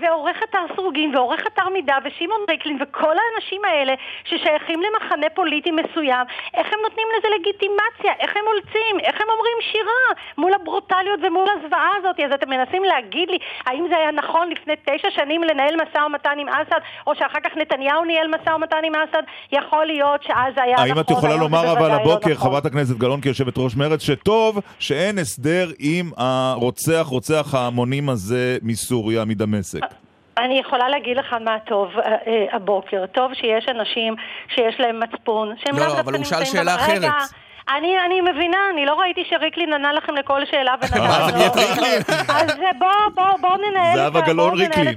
ועורך 0.00 0.36
אתר 0.44 0.64
סרוגין 0.76 1.16
ועורך 1.16 1.40
אתר 1.46 1.68
מידע 1.68 1.96
ושמעון 2.04 2.40
ריקלין 2.50 2.78
וכל 2.82 3.14
האנשים 3.22 3.60
האלה 3.64 3.94
ששייכים 4.24 4.80
למחנה 4.82 5.26
פוליטי 5.34 5.70
מסוים, 5.70 6.26
איך 6.54 6.66
הם 6.72 6.78
נותנים 6.82 7.06
לזה 7.18 7.28
לגיטימציה, 7.38 8.12
איך 8.20 8.36
הם 8.36 8.44
אולצים, 8.46 9.00
איך 9.00 9.20
הם 9.20 9.28
אומרים 9.34 9.58
שירה 9.60 10.06
מול 10.38 10.54
הברוטליות 10.54 11.20
ומול 11.22 11.48
הזוועה 11.54 11.90
הזאת, 11.98 12.20
אז 12.20 12.32
אתם 12.34 12.50
מנסים 12.50 12.84
להגיד 12.84 13.28
לי 13.30 13.38
האם 13.66 13.86
זה 13.90 13.96
היה 13.96 14.10
נכון 14.10 14.50
לפני 14.50 14.74
תשע 14.84 15.08
שנים 15.10 15.42
לנהל 15.44 15.74
משא 15.76 15.98
ומתן 15.98 16.36
עם 16.38 16.48
אסד, 16.48 16.80
או 17.06 17.14
שאחר 17.14 17.40
כך 17.44 17.56
נתניהו 17.56 18.04
ניהל 18.04 18.28
משא 18.28 18.50
ומתן 18.50 18.82
עם 18.84 18.92
אסד, 18.94 19.22
יכול 19.52 19.84
להיות 19.86 20.22
שאז 20.22 20.54
היה 20.56 20.74
נכון, 20.74 20.88
האם 20.88 21.00
את 21.00 21.10
יכולה 21.10 21.32
היום 21.32 21.40
לומר 21.40 21.72
אבל 21.72 21.88
לא 21.88 21.92
הבוקר, 21.92 22.30
נכון. 22.30 22.50
חברת 22.50 22.66
הכנסת 22.66 22.96
גלאון 22.96 23.20
כיושבת 23.20 23.54
ראש 23.58 23.76
מרצ, 23.76 24.02
שטוב 24.02 24.60
שאין 24.78 25.05
הסדר 25.18 25.68
עם 25.78 26.10
הרוצח, 26.16 27.06
רוצח 27.08 27.54
ההמונים 27.54 28.08
הזה 28.08 28.58
מסוריה, 28.62 29.24
מדמשק? 29.24 29.80
אני 30.38 30.58
יכולה 30.58 30.88
להגיד 30.88 31.16
לך 31.16 31.32
מה 31.32 31.56
טוב 31.66 31.88
אה, 31.98 32.12
אה, 32.26 32.46
הבוקר. 32.52 33.06
טוב 33.06 33.34
שיש 33.34 33.66
אנשים 33.68 34.14
שיש 34.54 34.74
להם 34.78 35.00
מצפון, 35.00 35.54
שהם 35.64 35.74
לא, 35.74 35.80
לאו 35.80 35.88
לא, 35.88 35.94
דווקא 35.94 36.10
אבל 36.10 36.14
הוא 36.14 36.24
שאל 36.24 36.38
נמצאים 36.38 36.56
שאלה 36.56 36.74
רגע, 36.74 36.84
אחרת. 36.84 37.12
אני, 37.68 37.94
אני 38.06 38.20
מבינה, 38.20 38.58
אני 38.72 38.86
לא 38.86 38.94
ראיתי 39.00 39.24
שריקלין 39.30 39.72
ענה 39.72 39.92
לכם 39.92 40.14
לכל 40.14 40.40
שאלה 40.50 40.74
ונתן 40.82 41.00
אה, 41.00 41.26
זה 41.30 41.36
נהיית 41.36 41.56
ריקלין. 41.56 42.02
אז 42.28 42.50
אה, 42.50 42.70
בואו 42.78 42.90
בוא, 43.14 43.24
בוא 43.40 43.56
ננהל 43.56 43.90
את 43.90 43.94
זהבה 43.94 44.20
גלאון 44.20 44.50
בואו 44.50 44.60
ריקלין. 44.60 44.94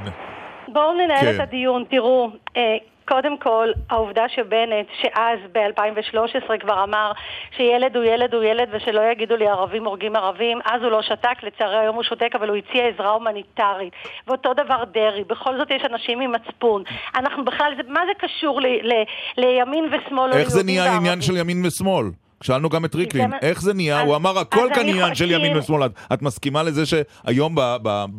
בואו 0.67 0.93
ננהל 0.93 1.19
כן. 1.19 1.35
את 1.35 1.39
הדיון. 1.39 1.83
תראו, 1.89 2.29
אה, 2.57 2.77
קודם 3.09 3.37
כל, 3.37 3.67
העובדה 3.89 4.23
שבנט, 4.35 4.87
שאז 5.01 5.39
ב-2013 5.51 6.57
כבר 6.59 6.83
אמר 6.83 7.11
שילד 7.57 7.95
הוא 7.95 8.03
ילד 8.05 8.33
הוא 8.33 8.43
ילד 8.43 8.67
ושלא 8.71 9.01
יגידו 9.11 9.35
לי 9.35 9.47
ערבים 9.47 9.85
הורגים 9.85 10.15
ערבים, 10.15 10.59
אז 10.65 10.81
הוא 10.83 10.91
לא 10.91 11.01
שתק, 11.01 11.43
לצערי 11.43 11.77
היום 11.77 11.95
הוא 11.95 12.03
שותק, 12.03 12.29
אבל 12.35 12.49
הוא 12.49 12.57
הציע 12.57 12.87
עזרה 12.87 13.09
הומניטרית. 13.09 13.93
ואותו 14.27 14.53
דבר 14.53 14.83
דרעי, 14.93 15.23
בכל 15.23 15.57
זאת 15.57 15.71
יש 15.71 15.81
אנשים 15.93 16.19
עם 16.21 16.31
מצפון. 16.31 16.83
אנחנו 17.15 17.45
בכלל, 17.45 17.73
זה, 17.77 17.81
מה 17.87 17.99
זה 18.07 18.27
קשור 18.27 18.61
ל, 18.61 18.65
ל, 18.65 18.91
לימין 19.37 19.85
ושמאל 19.93 20.31
איך 20.33 20.49
זה 20.49 20.63
נהיה 20.63 20.95
עניין? 20.95 21.21
של 21.21 21.37
ימין 21.37 21.65
ושמאל? 21.65 22.05
שאלנו 22.43 22.69
גם 22.69 22.85
את 22.85 22.95
ריקלין, 22.95 23.31
איך 23.41 23.61
זה 23.61 23.73
נהיה? 23.73 24.01
אז- 24.01 24.07
הוא 24.07 24.15
אמר 24.15 24.39
הכל 24.39 24.67
כאן 24.75 24.81
עניין 24.87 25.15
של 25.15 25.25
חושב- 25.25 25.37
ימין 25.39 25.57
ושמאל. 25.57 25.83
את- 26.13 26.21
מסכימה 26.21 26.63
לזה 26.63 26.83
שהיום 26.85 27.55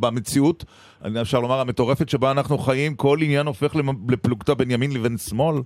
במציאות, 0.00 0.64
אפשר 1.20 1.40
לומר 1.40 1.60
המטורפת 1.60 2.08
שבה 2.08 2.30
אנחנו 2.30 2.58
חיים, 2.58 2.94
כל 2.94 3.18
עניין 3.22 3.46
הופך 3.46 3.76
לפלוגתא 4.08 4.54
בין 4.54 4.70
ימין 4.70 4.92
לבין 4.92 5.18
שמאל? 5.18 5.56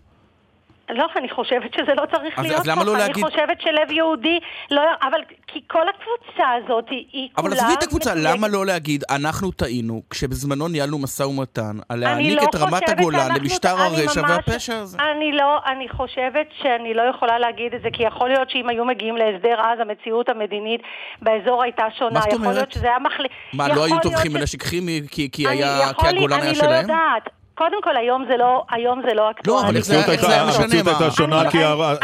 לא, 0.90 1.06
אני 1.16 1.28
חושבת 1.30 1.74
שזה 1.76 1.94
לא 1.94 2.02
צריך 2.16 2.38
אז- 2.38 2.44
להיות 2.46 2.60
אז 2.60 2.66
למה 2.66 2.76
ככה. 2.76 2.84
לא 2.84 2.94
אני 2.94 3.00
להגיד- 3.00 3.24
חושבת 3.24 3.60
שלב 3.60 3.90
יהודי 3.90 4.38
לא... 4.70 4.82
אבל 5.02 5.18
כי 5.46 5.60
כל 5.66 5.82
הקבוצה 5.88 6.44
הזאת 6.64 6.84
היא, 6.90 7.04
היא 7.12 7.28
אבל 7.38 7.48
כולה... 7.50 7.60
עזבי 7.62 7.72
את 7.78 7.82
הקבוצה, 7.82 8.10
מתויגת. 8.10 8.30
למה 8.36 8.48
לא 8.48 8.66
להגיד, 8.66 9.04
אנחנו 9.10 9.50
טעינו, 9.50 10.02
כשבזמנו 10.10 10.68
ניהלנו 10.68 10.98
משא 10.98 11.22
ומתן, 11.22 11.62
על 11.88 12.04
אני 12.04 12.34
להעניק 12.34 12.38
לא 12.42 12.48
את 12.50 12.54
רמת 12.54 12.88
הגולן 12.88 13.28
למשטר 13.36 13.74
אני 13.86 14.02
הרשע 14.02 14.22
ממש- 14.22 14.30
והפשע 14.30 14.76
הזה. 14.78 14.98
אני 15.16 15.32
לא, 15.32 15.58
אני 15.66 15.88
חושבת 15.88 16.46
שאני 16.62 16.94
לא 16.94 17.02
יכולה 17.02 17.38
להגיד 17.38 17.74
את 17.74 17.82
זה, 17.82 17.88
כי 17.92 18.02
יכול 18.02 18.28
להיות 18.28 18.50
שאם 18.50 18.68
היו 18.68 18.84
מגיעים 18.84 19.16
להסדר 19.16 19.60
אז, 19.60 19.78
המציאות 19.80 20.28
המדינית 20.28 20.80
באזור 21.22 21.62
הייתה 21.62 21.84
שונה. 21.98 22.10
מה 22.14 22.20
זאת 22.20 22.28
יכול 22.32 22.40
אומרת? 22.44 22.56
להיות 22.56 22.72
שזה 22.72 22.86
היה 22.86 22.98
מחליט... 22.98 23.30
מה, 23.52 23.68
לא 23.68 23.84
היו 23.84 24.00
טובחים 24.02 24.32
בנשק 24.32 24.62
כימי 24.62 25.00
כי- 25.10 25.28
כי 25.32 25.46
אני- 25.48 25.56
היה- 25.56 25.80
יכול 25.90 26.10
כי 26.10 26.16
הגולן 26.16 26.40
היה 26.40 26.46
אני 26.50 26.54
שלהם? 26.54 26.70
לא 26.70 26.76
יודעת. 26.76 27.28
קודם 27.54 27.82
כל, 27.82 27.96
היום 27.96 28.24
זה 28.28 28.36
לא, 28.36 28.64
היום 28.70 29.02
זה 29.08 29.14
לא 29.14 29.30
אקטואלי. 29.30 29.66
אבל 29.68 29.76
איך 29.76 29.84
זה- 29.84 29.94
המציאות 29.96 30.12
איך 30.14 30.20
זה 30.20 30.32
היה 30.32 30.42
הייתה- 30.42 30.50
משנה, 30.50 30.64
המציאות 30.64 30.86
מה? 30.86 30.90
הייתה 30.98 31.10
שונה 31.16 31.40
אני- 31.40 31.50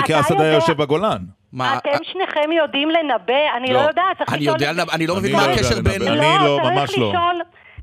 כי 0.07 0.21
אסד 0.21 0.41
היה 0.41 0.47
יודע- 0.47 0.55
יושב 0.55 0.73
בגולן. 0.77 1.19
מה, 1.53 1.77
אתם 1.79 1.91
שניכם 2.03 2.53
יודעים 2.53 2.91
לנבא, 2.91 3.35
אני 3.57 3.73
לא 3.73 3.83
לא. 3.83 3.87
יודעת, 3.89 4.19
צריך 4.19 4.33
אני. 4.33 4.45
יודע, 4.45 4.71
אני 4.93 5.07
לא 5.07 5.17
מבין 5.17 5.33
מה 5.37 5.47
לא 5.47 5.53
הקשר. 5.53 5.81
בין... 5.83 6.03
אני 6.09 6.45
לא, 6.45 6.59
ממש 6.65 6.99
לא. 6.99 7.13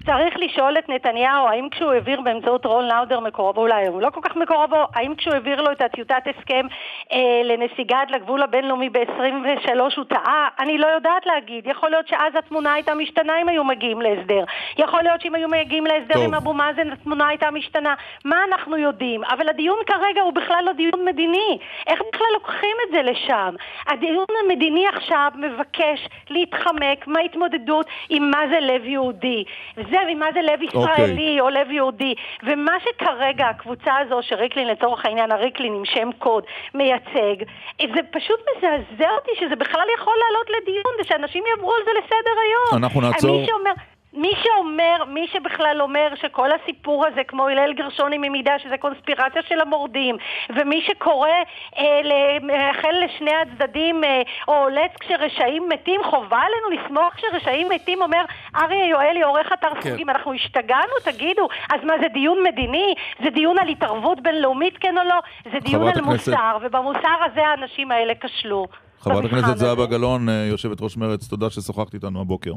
צריך 0.08 0.36
לשאול 0.38 0.78
את 0.78 0.89
נתניהו, 0.89 1.48
האם 1.48 1.67
כשהוא 1.72 1.91
העביר 1.91 2.22
באמצעות 2.22 2.65
רון 2.65 2.88
לאודר 2.88 3.20
מקורבו, 3.20 3.62
אולי 3.62 3.88
הוא 3.88 4.02
לא 4.02 4.10
כל 4.10 4.22
כך 4.24 4.36
מקורבו, 4.36 4.84
האם 4.93 5.15
כשהוא 5.15 5.34
העביר 5.34 5.62
לו 5.62 5.72
את 5.72 5.82
הטיוטת 5.82 6.24
הסכם 6.28 6.65
אה, 7.12 7.41
לנסיגה 7.43 8.02
עד 8.02 8.12
לגבול 8.12 8.43
הבינלאומי 8.43 8.89
ב-23 8.89 9.80
הוא 9.98 10.06
טעה? 10.06 10.48
אני 10.60 10.78
לא 10.78 10.88
יודעת 10.88 11.26
להגיד. 11.26 11.67
יכול 11.67 11.89
להיות 11.89 12.08
שאז 12.08 12.34
התמונה 12.36 12.74
הייתה 12.74 12.93
משתנה 12.93 13.41
אם 13.41 13.50
היו 13.50 13.63
מגיעים 13.63 14.02
להסדר. 14.02 14.43
יכול 14.78 15.02
להיות 15.04 15.22
שאם 15.22 15.36
היו 15.36 15.50
מגיעים 15.50 15.86
להסדר 15.86 16.13
טוב. 16.13 16.24
עם 16.24 16.34
אבו 16.34 16.54
מאזן 16.54 16.91
התמונה 16.91 17.28
הייתה 17.28 17.52
משתנה. 17.52 17.93
מה 18.26 18.38
אנחנו 18.52 18.78
יודעים? 18.78 19.24
אבל 19.24 19.50
הדיון 19.50 19.78
כרגע 19.86 20.22
הוא 20.22 20.34
בכלל 20.34 20.63
לא 20.65 20.72
דיון 20.72 21.06
מדיני. 21.06 21.58
איך 21.88 22.02
בכלל 22.13 22.28
לוקחים 22.34 22.78
את 22.88 22.91
זה 22.91 23.02
לשם? 23.02 23.56
הדיון 23.88 24.26
המדיני 24.43 24.88
עכשיו 24.88 25.32
מבקש 25.36 26.08
להתחמק 26.30 27.08
מההתמודדות 27.08 27.86
עם 28.10 28.32
מה 28.32 28.41
זה 28.50 28.60
לב 28.60 28.86
יהודי. 28.86 29.43
זה 29.76 29.96
ומה 30.12 30.25
זה 30.33 30.41
לב 30.41 30.62
ישראלי 30.62 31.39
או 31.39 31.49
לב 31.49 31.71
יהודי. 31.71 32.15
ומה 32.43 32.73
שכרגע 32.83 33.45
הקבוצה 33.45 33.97
הזו, 33.97 34.19
שריקלין 34.21 34.67
לצורך 34.67 35.05
העניין, 35.05 35.31
הריקלין 35.31 35.73
עם 35.73 35.86
שם 35.86 36.10
קוד, 36.17 36.43
מייצג, 36.73 37.36
זה 37.81 38.01
פשוט 38.12 38.39
מזעזע 38.49 39.10
אותי 39.12 39.31
שזה 39.39 39.55
בכלל 39.55 39.88
יכול 39.97 40.13
לעלות 40.23 40.49
לדיון 40.49 40.93
ושאנשים 40.99 41.43
יעברו 41.49 41.73
על 41.73 41.81
זה 41.86 41.91
לסדר 41.99 42.36
היום. 42.45 42.83
אנחנו 42.83 43.01
נעצור. 43.01 43.39
מי 43.39 43.45
שאומר... 43.45 43.71
מי 44.13 44.32
שאומר, 44.43 45.04
מי 45.08 45.28
שבכלל 45.34 45.78
אומר 45.82 46.08
שכל 46.22 46.50
הסיפור 46.52 47.06
הזה 47.06 47.22
כמו 47.28 47.48
הלל 47.48 47.74
גרשוני 47.74 48.17
ממידה 48.17 48.60
שזה 48.63 48.78
קונספירציה 48.78 49.41
של 49.50 49.62
המורדים 49.62 50.15
ומי 50.56 50.82
שקורא 50.88 51.30
אה, 51.78 52.02
לאחל 52.41 52.96
לשני 53.06 53.32
הצדדים 53.36 54.04
אה, 54.04 54.22
או 54.48 54.54
עולץ 54.54 54.91
כשרשעים 55.00 55.70
מתים 55.70 56.02
חובה 56.04 56.38
עלינו 56.38 56.82
לסמוך 56.84 57.13
כשרשעים 57.15 57.70
מתים 57.70 58.02
אומר 58.02 58.22
אריה 58.56 58.88
יואלי 58.88 59.22
עורך 59.22 59.52
אתר 59.54 59.67
כן. 59.82 59.89
סוגים 59.89 60.10
אנחנו 60.10 60.34
השתגענו 60.34 60.93
תגידו 61.04 61.48
אז 61.70 61.84
מה 61.84 61.93
זה 62.02 62.08
דיון 62.13 62.38
מדיני? 62.43 62.93
זה 63.24 63.30
דיון 63.30 63.58
על 63.60 63.67
התערבות 63.67 64.22
בינלאומית 64.22 64.78
כן 64.78 64.98
או 64.98 65.04
לא? 65.04 65.20
זה 65.52 65.60
דיון 65.60 65.82
על 65.88 65.89
הכנסת- 65.89 66.06
מוסר 66.06 66.58
ובמוסר 66.62 67.17
הזה 67.32 67.41
האנשים 67.48 67.91
האלה 67.91 68.13
כשלו 68.22 68.67
חברת 69.00 69.26
הכנסת. 69.26 69.58
זהבה 69.58 69.86
גלאון, 69.86 70.30
אה, 70.30 70.34
יושבת 70.50 70.82
ראש 70.82 70.98
מרצ, 70.98 71.28
תודה 71.28 71.50
ששוחחת 71.50 71.93
איתנו 71.93 72.22
הבוקר. 72.22 72.52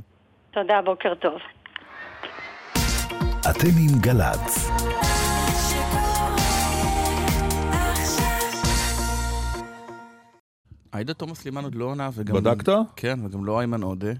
תודה, 0.52 0.80
בוקר 0.84 1.14
טוב. 1.14 1.34
אתם 3.50 3.68
עם 3.80 4.00
גל"צ. 4.00 4.70
עאידה 10.92 11.14
תומא 11.14 11.34
סלימאן 11.34 11.64
עוד 11.64 11.74
לא 11.74 11.84
עונה, 11.84 12.10
וגם... 12.14 12.36
בדקת? 12.36 12.72
כן, 12.96 13.18
וגם 13.24 13.44
לא 13.44 13.58
איימן 13.58 13.82
עודה, 13.82 14.12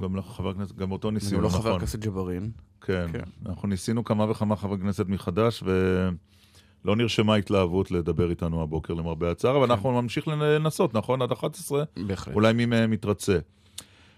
גם 0.00 0.16
לך, 0.16 0.24
חבר 0.26 0.50
הכנסת, 0.50 0.76
גם 0.76 0.92
אותו 0.92 1.10
ניסינו, 1.10 1.40
לא 1.40 1.48
חבר 1.48 1.58
נכון. 1.58 1.72
הכנסת 1.72 1.98
ג'בארין. 1.98 2.50
כן, 2.80 3.06
כן. 3.12 3.48
אנחנו 3.48 3.68
ניסינו 3.68 4.04
כמה 4.04 4.30
וכמה 4.30 4.56
חברי 4.56 4.78
כנסת 4.78 5.06
מחדש, 5.08 5.62
ולא 5.62 6.96
נרשמה 6.96 7.34
התלהבות 7.34 7.90
לדבר 7.90 8.30
איתנו 8.30 8.62
הבוקר 8.62 8.94
למרבה 8.94 9.30
הצער, 9.30 9.56
אבל 9.56 9.70
אנחנו 9.70 10.02
נמשיך 10.02 10.28
לנסות, 10.28 10.94
נכון? 10.94 11.22
עד 11.22 11.32
11? 11.32 11.84
בהחלט. 12.06 12.34
אולי 12.34 12.52
מי 12.52 12.66
מהם 12.66 12.92
יתרצה. 12.92 13.38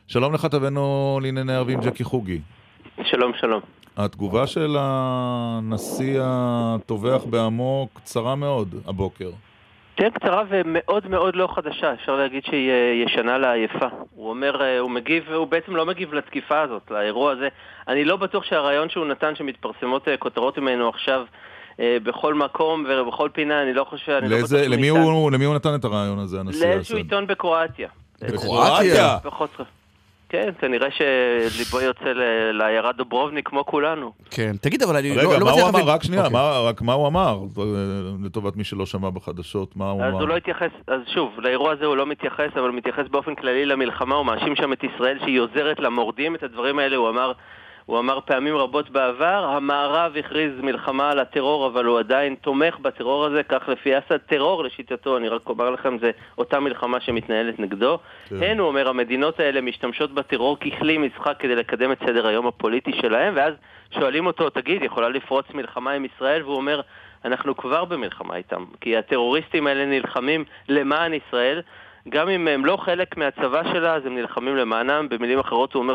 שלום 0.07 0.35
לכתבנו 0.35 1.19
לענייני 1.23 1.55
ערבים 1.55 1.81
ג'קי 1.81 2.05
חוגי. 2.05 2.41
שלום, 3.05 3.33
שלום. 3.41 3.61
התגובה 3.97 4.47
של 4.47 4.77
הנשיא 4.79 6.21
הטובח 6.23 7.25
בעמו 7.25 7.89
קצרה 7.95 8.35
מאוד 8.35 8.75
הבוקר. 8.87 9.31
תהיה 9.95 10.11
קצרה 10.11 10.43
ומאוד 10.49 11.09
מאוד 11.09 11.37
לא 11.37 11.49
חדשה, 11.55 11.93
אפשר 11.93 12.17
להגיד 12.17 12.45
שהיא 12.45 12.71
אה, 12.71 13.05
ישנה 13.07 13.39
לעייפה. 13.39 13.87
הוא 14.15 14.31
אומר, 14.31 14.63
אה, 14.63 14.79
הוא 14.79 14.91
מגיב, 14.91 15.29
הוא 15.29 15.47
בעצם 15.47 15.77
לא 15.77 15.87
מגיב 15.87 16.15
לתקיפה 16.15 16.61
הזאת, 16.61 16.91
לאירוע 16.91 17.33
הזה. 17.33 17.49
אני 17.89 18.05
לא 18.05 18.17
בטוח 18.17 18.45
שהרעיון 18.45 18.89
שהוא 18.89 19.07
נתן, 19.07 19.37
שמתפרסמות 19.37 20.09
אה, 20.09 20.17
כותרות 20.17 20.59
ממנו 20.59 20.89
עכשיו 20.89 21.25
בכל 21.79 22.35
מקום 22.35 22.85
ובכל 22.89 23.29
פינה, 23.33 23.63
אני 23.63 23.75
לא 23.75 23.85
חושב, 23.85 24.13
אני 24.13 24.29
לא 24.29 24.37
בטוח 24.37 24.53
לאיזה, 24.53 24.65
שהוא 24.65 24.75
למי. 24.75 24.89
הוא, 24.89 25.33
למי 25.33 25.45
הוא 25.45 25.55
נתן 25.55 25.75
את 25.75 25.85
הרעיון 25.85 26.19
הזה, 26.19 26.41
הנשיא 26.41 26.67
לאיזשהו 26.67 26.97
אסד? 26.97 27.05
עיתון 27.05 27.27
בקרואטיה. 27.27 27.89
בקרואטיה? 28.23 29.19
פחות... 29.23 29.51
כן, 30.33 30.49
כנראה 30.61 30.89
שליבו 30.91 31.81
יוצא 31.81 32.05
ל- 32.05 32.53
לעיירה 32.53 32.93
דוברובניק 32.93 33.49
כמו 33.49 33.67
כולנו. 33.67 34.13
כן. 34.31 34.53
תגיד, 34.61 34.83
אבל 34.83 34.97
אני 34.97 35.11
רגע, 35.11 35.23
לא 35.23 35.39
לא 35.39 35.45
מה 35.45 35.51
הוא 35.51 35.59
מצליח 35.59 35.69
אמר? 35.69 35.79
להבין... 35.79 35.95
רק 35.95 36.03
שנייה, 36.03 36.23
אוקיי. 36.25 36.33
מה, 36.41 36.61
רק 36.69 36.83
מה 36.83 36.93
הוא 36.93 37.07
אמר? 37.09 37.39
אה, 37.59 37.65
לטובת 38.25 38.57
מי 38.57 38.65
שלא 38.65 38.87
שמע 38.87 39.11
בחדשות, 39.11 39.77
מה 39.77 39.91
הוא 39.91 40.03
אז 40.03 40.11
אמר? 40.13 40.21
הוא 40.21 40.29
לא 40.29 40.37
התייחס, 40.37 40.71
אז 40.87 41.01
שוב, 41.15 41.31
לאירוע 41.39 41.73
הזה 41.73 41.87
הוא 41.87 41.97
לא 41.97 42.07
מתייחס, 42.07 42.49
אבל 42.55 42.69
הוא 42.69 42.75
מתייחס 42.77 43.05
באופן 43.11 43.35
כללי 43.35 43.67
למלחמה, 43.67 44.15
הוא 44.15 44.27
מאשים 44.27 44.57
שם 44.57 44.73
את 44.73 44.85
ישראל 44.85 45.19
שהיא 45.25 45.41
עוזרת 45.41 45.79
למורדים, 45.81 46.35
את 46.35 46.43
הדברים 46.43 46.79
האלה 46.79 46.97
הוא 46.97 47.09
אמר, 47.09 47.33
הוא 47.87 47.99
אמר 47.99 48.19
פעמים 48.21 48.57
רבות 48.57 48.91
בעבר, 48.91 49.45
המערב 49.45 50.17
הכריז 50.17 50.53
מלחמה 50.61 51.11
על 51.11 51.19
הטרור, 51.19 51.67
אבל 51.67 51.85
הוא 51.85 51.99
עדיין 51.99 52.35
תומך 52.35 52.79
בטרור 52.79 53.25
הזה, 53.25 53.43
כך 53.43 53.69
לפי 53.69 53.99
אסד, 53.99 54.17
טרור 54.17 54.65
לשיטתו, 54.65 55.17
אני 55.17 55.29
רק 55.29 55.49
אומר 55.49 55.71
לכם, 55.71 55.99
זה 55.99 56.11
אותה 56.39 56.61
מלחמה 56.61 57.01
שמתנהלת 57.01 57.59
נגדו. 57.59 57.99
כן. 58.29 58.37
הן, 58.43 58.59
הוא 58.59 58.69
אומר, 58.69 58.89
המדינות 58.89 59.41
האלה 59.41 59.61
משתמשות 59.61 60.13
בטרור 60.15 60.59
ככלי 60.59 60.99
משחק 60.99 61.37
כדי 61.39 61.55
לקדם 61.55 61.93
את 61.93 61.99
סדר 62.07 62.27
היום 62.27 62.47
הפוליטי 62.47 62.93
שלהם, 63.01 63.33
ואז 63.37 63.55
שואלים 63.91 64.27
אותו, 64.27 64.51
תגיד, 64.51 64.83
יכולה 64.83 65.09
לפרוץ 65.09 65.47
מלחמה 65.55 65.91
עם 65.91 66.05
ישראל? 66.05 66.43
והוא 66.43 66.57
אומר, 66.57 66.81
אנחנו 67.25 67.57
כבר 67.57 67.85
במלחמה 67.85 68.37
איתם, 68.37 68.65
כי 68.81 68.97
הטרוריסטים 68.97 69.67
האלה 69.67 69.87
נלחמים 69.87 70.45
למען 70.69 71.13
ישראל, 71.15 71.63
גם 72.09 72.29
אם 72.29 72.49
הם 72.49 72.65
לא 72.65 72.77
חלק 72.77 73.17
מהצבא 73.17 73.63
שלה, 73.73 73.95
אז 73.95 74.07
הם 74.07 74.15
נלחמים 74.15 74.57
למענם. 74.57 75.09
במילים 75.09 75.39
אחרות 75.39 75.75
הוא 75.75 75.83
אומר 75.83 75.95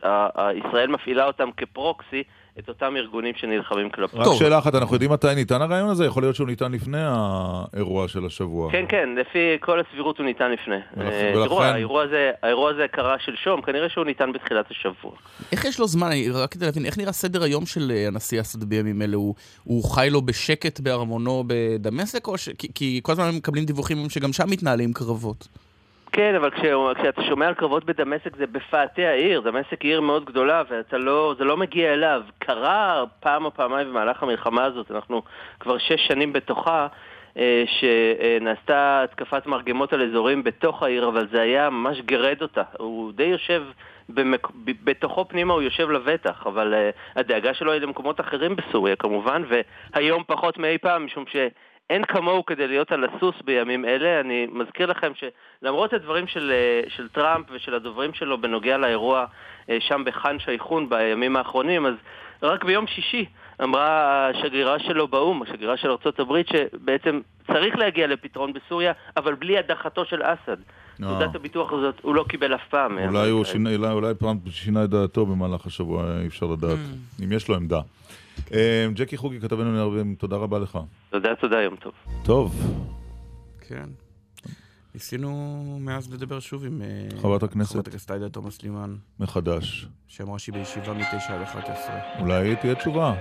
שישראל 0.00 0.90
מפעילה 0.90 1.26
אותם 1.26 1.48
כפרוקסי, 1.56 2.22
את 2.58 2.68
אותם 2.68 2.94
ארגונים 2.96 3.34
שנלחמים 3.36 3.90
כלפיהם. 3.90 4.22
רק. 4.22 4.38
שאלה 4.38 4.58
אחת, 4.58 4.74
אנחנו 4.74 4.94
יודעים 4.94 5.12
מתי 5.12 5.34
ניתן 5.34 5.62
הרעיון 5.62 5.88
הזה? 5.88 6.04
יכול 6.06 6.22
להיות 6.22 6.36
שהוא 6.36 6.46
ניתן 6.46 6.72
לפני 6.72 6.98
האירוע 7.00 8.08
של 8.08 8.26
השבוע. 8.26 8.72
כן, 8.72 8.84
כן, 8.88 9.08
לפי 9.20 9.38
כל 9.60 9.80
הסבירות 9.80 10.18
הוא 10.18 10.26
ניתן 10.26 10.50
לפני. 10.52 10.74
אה, 10.74 10.80
ולכן- 10.96 11.44
תראו, 11.48 11.62
האירוע 11.62 12.02
הזה- 12.70 12.86
קרה 12.92 13.16
שלשום, 13.18 13.62
כנראה 13.62 13.88
שהוא 13.88 14.04
ניתן 14.04 14.32
בתחילת 14.32 14.66
השבוע. 14.70 15.12
איך 15.52 15.64
יש 15.64 15.80
לו 15.80 15.86
זמן, 15.86 16.10
רק 16.34 16.52
כדי 16.52 16.64
להבין, 16.66 16.84
איך 16.86 16.98
נראה 16.98 17.12
סדר 17.12 17.42
היום 17.42 17.66
של 17.66 17.92
אה, 17.94 18.06
הנשיא 18.06 18.40
אסד 18.40 18.64
בימים 18.64 19.02
אלה? 19.02 19.16
הוא, 19.16 19.34
חי 19.94 20.08
לו 20.10 20.22
בשקט 20.22 20.80
בארמונו 20.80 21.44
בדמשק, 21.46 22.26
כי 22.74 23.00
כל 23.02 23.12
הזמן 23.12 23.30
מקבלים 23.36 23.64
דיווחים 23.64 24.10
שגם 24.10 24.32
שם 24.32 24.50
מתנהלים 24.50 24.92
קרבות. 24.92 25.48
כן, 26.12 26.34
אבל 26.34 26.50
כש, 26.50 26.60
כשאתה 26.98 27.22
שומע 27.22 27.48
על 27.48 27.54
קרבות 27.54 27.84
בדמשק 27.84 28.36
זה 28.36 28.46
בפאתי 28.46 29.06
העיר, 29.06 29.40
דמשק 29.40 29.82
היא 29.82 29.90
עיר 29.90 30.00
מאוד 30.00 30.24
גדולה 30.24 30.62
ואתה 30.68 30.98
לא, 30.98 31.34
זה 31.38 31.44
לא 31.44 31.56
מגיע 31.56 31.92
אליו. 31.92 32.22
קרה 32.38 33.04
פעם 33.20 33.44
או 33.44 33.54
פעמיים 33.54 33.88
במהלך 33.88 34.22
המלחמה 34.22 34.64
הזאת, 34.64 34.90
אנחנו 34.90 35.22
כבר 35.60 35.78
שש 35.78 36.06
שנים 36.06 36.32
בתוכה, 36.32 36.86
אה, 37.36 37.64
שנעשתה 37.66 39.02
התקפת 39.04 39.46
מרגמות 39.46 39.92
על 39.92 40.02
אזורים 40.02 40.44
בתוך 40.44 40.82
העיר, 40.82 41.08
אבל 41.08 41.28
זה 41.28 41.40
היה 41.40 41.70
ממש 41.70 42.00
גרד 42.00 42.42
אותה. 42.42 42.62
הוא 42.78 43.12
די 43.12 43.24
יושב, 43.24 43.62
במק... 44.08 44.48
בתוכו 44.84 45.28
פנימה 45.28 45.54
הוא 45.54 45.62
יושב 45.62 45.90
לבטח, 45.90 46.46
אבל 46.46 46.74
uh, 46.74 47.18
הדאגה 47.20 47.54
שלו 47.54 47.72
היא 47.72 47.80
למקומות 47.80 48.20
אחרים 48.20 48.56
בסוריה 48.56 48.96
כמובן, 48.96 49.42
והיום 49.48 50.22
פחות 50.26 50.58
מאי 50.58 50.78
פעם, 50.78 51.04
משום 51.04 51.24
ש... 51.26 51.36
אין 51.90 52.04
כמוהו 52.04 52.46
כדי 52.46 52.68
להיות 52.68 52.92
על 52.92 53.04
הסוס 53.04 53.34
בימים 53.44 53.84
אלה. 53.84 54.20
אני 54.20 54.46
מזכיר 54.52 54.86
לכם 54.86 55.12
שלמרות 55.14 55.92
הדברים 55.92 56.26
של, 56.26 56.52
אה, 56.52 56.90
של 56.96 57.08
טראמפ 57.08 57.46
ושל 57.50 57.74
הדוברים 57.74 58.14
שלו 58.14 58.40
בנוגע 58.40 58.76
לאירוע 58.76 59.24
אה, 59.70 59.76
שם 59.80 60.02
בחאן 60.06 60.38
שייחון 60.38 60.88
בימים 60.88 61.36
האחרונים, 61.36 61.86
אז 61.86 61.94
רק 62.42 62.64
ביום 62.64 62.86
שישי 62.86 63.24
אמרה 63.62 64.28
השגרירה 64.28 64.78
שלו 64.78 65.08
באו"ם, 65.08 65.42
השגרירה 65.42 65.76
של 65.76 65.88
ארה"ב, 65.90 66.42
שבעצם 66.52 67.20
צריך 67.46 67.76
להגיע 67.76 68.06
לפתרון 68.06 68.52
בסוריה, 68.52 68.92
אבל 69.16 69.34
בלי 69.34 69.58
הדחתו 69.58 70.04
של 70.04 70.22
אסד. 70.22 70.56
אה. 71.02 71.08
תעודת 71.08 71.34
הביטוח 71.34 71.72
הזאת 71.72 71.94
הוא 72.02 72.14
לא 72.14 72.24
קיבל 72.28 72.54
אף 72.54 72.68
פעם. 72.70 72.98
אולי 72.98 73.30
הוא 73.30 73.44
שינה, 73.44 73.74
אולי, 73.74 73.92
אולי 73.92 74.14
פעם 74.14 74.38
שינה 74.50 74.84
את 74.84 74.90
דעתו 74.90 75.26
במהלך 75.26 75.66
השבוע, 75.66 76.04
אי 76.20 76.26
אפשר 76.26 76.46
לדעת, 76.46 76.78
mm. 76.78 77.24
אם 77.24 77.32
יש 77.32 77.48
לו 77.48 77.54
עמדה. 77.54 77.80
אה, 78.52 78.86
ג'קי 78.94 79.16
חוגי, 79.16 79.40
כתבנו 79.40 79.72
נערבים, 79.72 80.14
תודה 80.14 80.36
רבה 80.36 80.58
לך. 80.58 80.78
תודה, 81.10 81.34
תודה, 81.34 81.56
יום 81.60 81.76
טוב. 81.76 81.92
טוב. 82.22 82.54
כן. 83.60 83.88
ניסינו 84.94 85.78
מאז 85.80 86.12
לדבר 86.12 86.40
שוב 86.40 86.64
עם 86.64 86.82
אה, 86.82 87.20
חברת 87.20 87.42
הכנסת 87.42 87.72
חברת 87.72 87.88
הכנסת 87.88 88.10
עאידה 88.10 88.28
תומא 88.28 88.50
סלימאן. 88.50 88.96
מחדש. 89.20 89.86
שאמרה 90.08 90.38
שהיא 90.38 90.54
בישיבה 90.54 90.92
מ-9 90.92 91.32
עד 91.32 91.42
11. 91.42 91.98
אולי 92.20 92.56
תהיה 92.56 92.74
תשובה. 92.74 93.14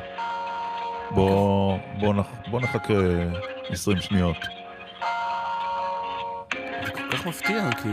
בוא, 1.11 1.77
בוא, 1.99 2.13
נח, 2.13 2.27
בוא 2.51 2.61
נחכה 2.61 2.93
20 3.69 3.97
שניות. 3.97 4.37
זה 6.85 6.91
כל 6.91 7.11
כך 7.11 7.27
מפתיע, 7.27 7.71
כי... 7.71 7.89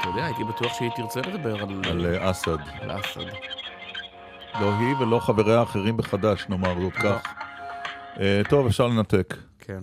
אתה 0.00 0.08
יודע, 0.08 0.24
הייתי 0.24 0.44
בטוח 0.44 0.74
שהיא 0.74 0.90
תרצה 0.96 1.20
לדבר 1.20 1.62
על... 1.62 1.82
על 1.90 2.06
אה, 2.06 2.30
אסד. 2.30 2.58
על 2.80 3.00
אסד. 3.00 3.55
לא 4.60 4.72
היא 4.78 4.94
ולא 5.00 5.18
חבריה 5.18 5.58
האחרים 5.58 5.96
בחד"ש, 5.96 6.48
נאמר 6.48 6.80
זאת 6.80 6.92
כך. 6.92 7.34
אה, 8.20 8.40
טוב, 8.50 8.66
אפשר 8.66 8.86
לנתק. 8.86 9.34
כן. 9.58 9.78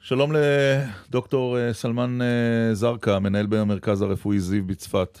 שלום 0.00 0.30
לדוקטור 0.32 1.58
אה, 1.58 1.72
סלמן 1.72 2.18
זרקא, 2.72 3.18
מנהל 3.18 3.46
במרכז 3.46 4.02
הרפואי 4.02 4.38
זיו 4.38 4.64
בצפת. 4.64 5.18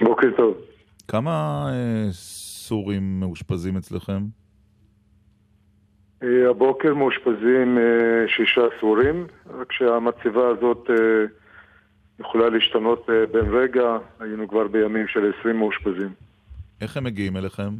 בוקר 0.00 0.28
טוב. 0.36 0.54
כמה 1.08 1.66
סורים 2.10 3.20
מאושפזים 3.20 3.76
אצלכם? 3.76 4.20
הבוקר 6.22 6.94
מאושפזים 6.94 7.78
שישה 8.26 8.62
סורים, 8.80 9.26
רק 9.58 9.72
שהמצבה 9.72 10.48
הזאת 10.48 10.90
יכולה 12.20 12.48
להשתנות 12.48 13.06
בן 13.32 13.48
רגע, 13.50 13.98
היינו 14.20 14.48
כבר 14.48 14.68
בימים 14.68 15.08
של 15.08 15.32
עשרים 15.32 15.56
מאושפזים. 15.56 16.29
איך 16.80 16.96
הם 16.96 17.04
מגיעים 17.04 17.36
אליכם? 17.36 17.70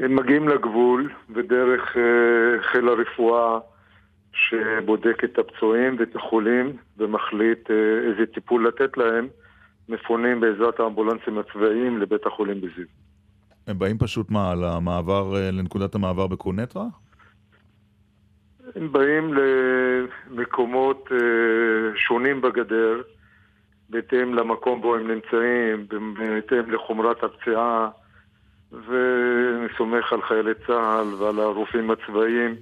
הם 0.00 0.16
מגיעים 0.16 0.48
לגבול, 0.48 1.10
ודרך 1.34 1.96
uh, 1.96 2.62
חיל 2.62 2.88
הרפואה 2.88 3.58
שבודק 4.32 5.24
את 5.24 5.38
הפצועים 5.38 5.96
ואת 5.98 6.16
החולים 6.16 6.76
ומחליט 6.98 7.66
uh, 7.66 7.72
איזה 8.10 8.26
טיפול 8.34 8.68
לתת 8.68 8.96
להם, 8.96 9.28
מפונים 9.88 10.40
בעזרת 10.40 10.80
האמבולנסים 10.80 11.38
הצבאיים 11.38 11.98
לבית 11.98 12.26
החולים 12.26 12.60
בזיו. 12.60 12.86
הם 13.66 13.78
באים 13.78 13.98
פשוט 13.98 14.30
מה, 14.30 14.54
למעבר, 14.54 15.34
uh, 15.34 15.52
לנקודת 15.52 15.94
המעבר 15.94 16.26
בקונטרה? 16.26 16.84
הם 18.74 18.92
באים 18.92 19.34
למקומות 19.34 21.08
uh, 21.08 21.14
שונים 21.96 22.40
בגדר. 22.40 23.02
בהתאם 23.92 24.34
למקום 24.34 24.80
בו 24.80 24.96
הם 24.96 25.10
נמצאים, 25.10 25.86
בהתאם 26.18 26.70
לחומרת 26.70 27.24
הפציעה, 27.24 27.88
ואני 28.72 29.68
סומך 29.78 30.12
על 30.12 30.22
חיילי 30.22 30.54
צה"ל 30.66 31.14
ועל 31.14 31.40
הרופאים 31.40 31.90
הצבאיים 31.90 32.56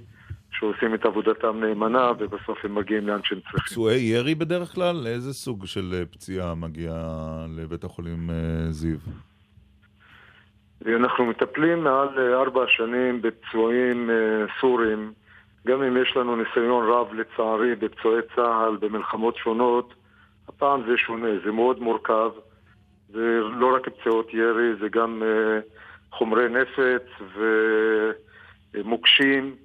שעושים 0.52 0.94
את 0.94 1.04
עבודתם 1.04 1.60
נאמנה, 1.60 2.12
ובסוף 2.18 2.64
הם 2.64 2.74
מגיעים 2.74 3.06
לאן 3.06 3.20
שהם 3.24 3.40
צריכים. 3.40 3.60
פצועי 3.60 4.00
ירי 4.00 4.34
בדרך 4.34 4.74
כלל? 4.74 5.06
איזה 5.06 5.32
סוג 5.32 5.66
של 5.66 5.94
אה, 5.94 6.06
פציעה 6.06 6.54
מגיע 6.54 6.92
לבית 7.56 7.84
החולים 7.84 8.30
אה, 8.30 8.70
זיו? 8.70 8.98
אנחנו 10.86 11.26
מטפלים 11.26 11.84
מעל 11.84 12.08
אה, 12.18 12.40
ארבע 12.40 12.64
שנים 12.68 13.22
בפצועים 13.22 14.10
סורים, 14.60 15.12
גם 15.66 15.82
אם 15.82 15.96
יש 15.96 16.16
לנו 16.16 16.36
ניסיון 16.36 16.88
רב 16.88 17.14
לצערי 17.14 17.74
בפצועי 17.74 18.22
צה"ל 18.36 18.76
במלחמות 18.80 19.36
שונות, 19.36 19.94
הפעם 20.54 20.82
זה 20.86 20.96
שונה, 20.96 21.28
זה 21.44 21.52
מאוד 21.52 21.80
מורכב. 21.80 22.30
זה 23.08 23.40
לא 23.40 23.74
רק 23.76 23.88
פציעות 23.88 24.34
ירי, 24.34 24.74
זה 24.80 24.88
גם 24.88 25.22
uh, 25.22 26.16
חומרי 26.16 26.48
נפץ 26.48 27.06
ומוקשים. 28.74 29.56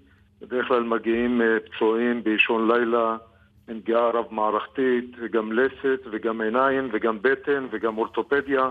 בדרך 0.42 0.68
כלל 0.68 0.84
מגיעים 0.84 1.42
uh, 1.42 1.44
פצועים 1.70 2.24
באישון 2.24 2.72
לילה 2.72 3.18
עם 3.70 3.82
פגיעה 3.82 4.10
רב-מערכתית, 4.10 5.12
וגם 5.20 5.52
לסת, 5.52 6.02
וגם 6.12 6.42
עיניים, 6.42 6.90
וגם 6.94 7.22
בטן, 7.22 7.68
וגם 7.72 7.98
אורתופדיה. 7.98 8.70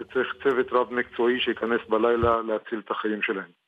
וצריך 0.00 0.34
צוות 0.42 0.72
רב-מקצועי 0.72 1.40
שייכנס 1.40 1.80
בלילה 1.88 2.42
להציל 2.42 2.78
את 2.84 2.90
החיים 2.90 3.22
שלהם. 3.22 3.63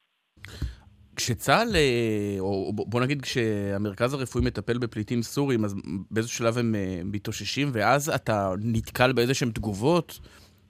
כשצה"ל, 1.27 1.77
אה, 1.77 2.37
או 2.41 2.73
בוא 2.73 3.01
נגיד 3.01 3.23
כשהמרכז 3.23 4.15
הרפואי 4.15 4.45
מטפל 4.45 4.79
בפליטים 4.79 5.23
סורים, 5.23 5.65
אז 5.65 5.75
באיזה 6.11 6.29
שלב 6.29 6.59
הם 6.59 6.75
אה, 6.75 7.01
מתאוששים, 7.05 7.69
ואז 7.73 8.09
אתה 8.15 8.51
נתקל 8.75 9.13
באיזה 9.13 9.35
שהן 9.35 9.51
תגובות? 9.51 10.19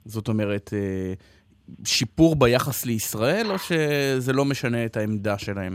זאת 0.05 0.27
אומרת, 0.27 0.69
אה, 0.73 1.13
שיפור 1.85 2.35
ביחס 2.35 2.85
לישראל, 2.85 3.45
או 3.51 3.57
שזה 3.57 4.33
לא 4.33 4.45
משנה 4.45 4.85
את 4.85 4.97
העמדה 4.97 5.37
שלהם? 5.37 5.73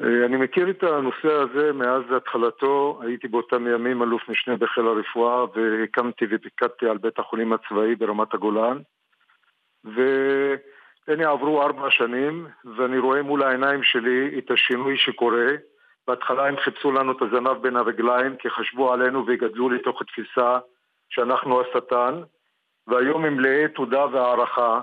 אני 0.00 0.36
מכיר 0.36 0.70
את 0.70 0.82
הנושא 0.82 1.32
הזה 1.32 1.72
מאז 1.72 2.02
התחלתו, 2.16 3.00
הייתי 3.02 3.28
באותם 3.28 3.66
ימים 3.66 4.02
אלוף 4.02 4.22
משנה 4.28 4.56
בחיל 4.56 4.84
הרפואה 4.86 5.44
והקמתי 5.44 6.24
ופיקדתי 6.30 6.86
על 6.86 6.98
בית 6.98 7.18
החולים 7.18 7.52
הצבאי 7.52 7.94
ברמת 7.94 8.34
הגולן 8.34 8.78
ו... 9.84 10.00
הנה 11.08 11.30
עברו 11.30 11.62
ארבע 11.62 11.90
שנים, 11.90 12.46
ואני 12.76 12.98
רואה 12.98 13.22
מול 13.22 13.42
העיניים 13.42 13.82
שלי 13.82 14.38
את 14.38 14.50
השינוי 14.50 14.98
שקורה. 14.98 15.46
בהתחלה 16.08 16.46
הם 16.48 16.56
חיפשו 16.56 16.92
לנו 16.92 17.12
את 17.12 17.22
הזנב 17.22 17.62
בין 17.62 17.76
הרגליים, 17.76 18.36
כי 18.36 18.50
חשבו 18.50 18.92
עלינו 18.92 19.24
וגדלו 19.26 19.70
לתוך 19.70 20.02
התפיסה 20.02 20.58
שאנחנו 21.08 21.60
השטן, 21.60 22.20
והיום 22.86 23.24
הם 23.24 23.36
מלאי 23.36 23.68
תודה 23.68 24.06
והערכה, 24.06 24.80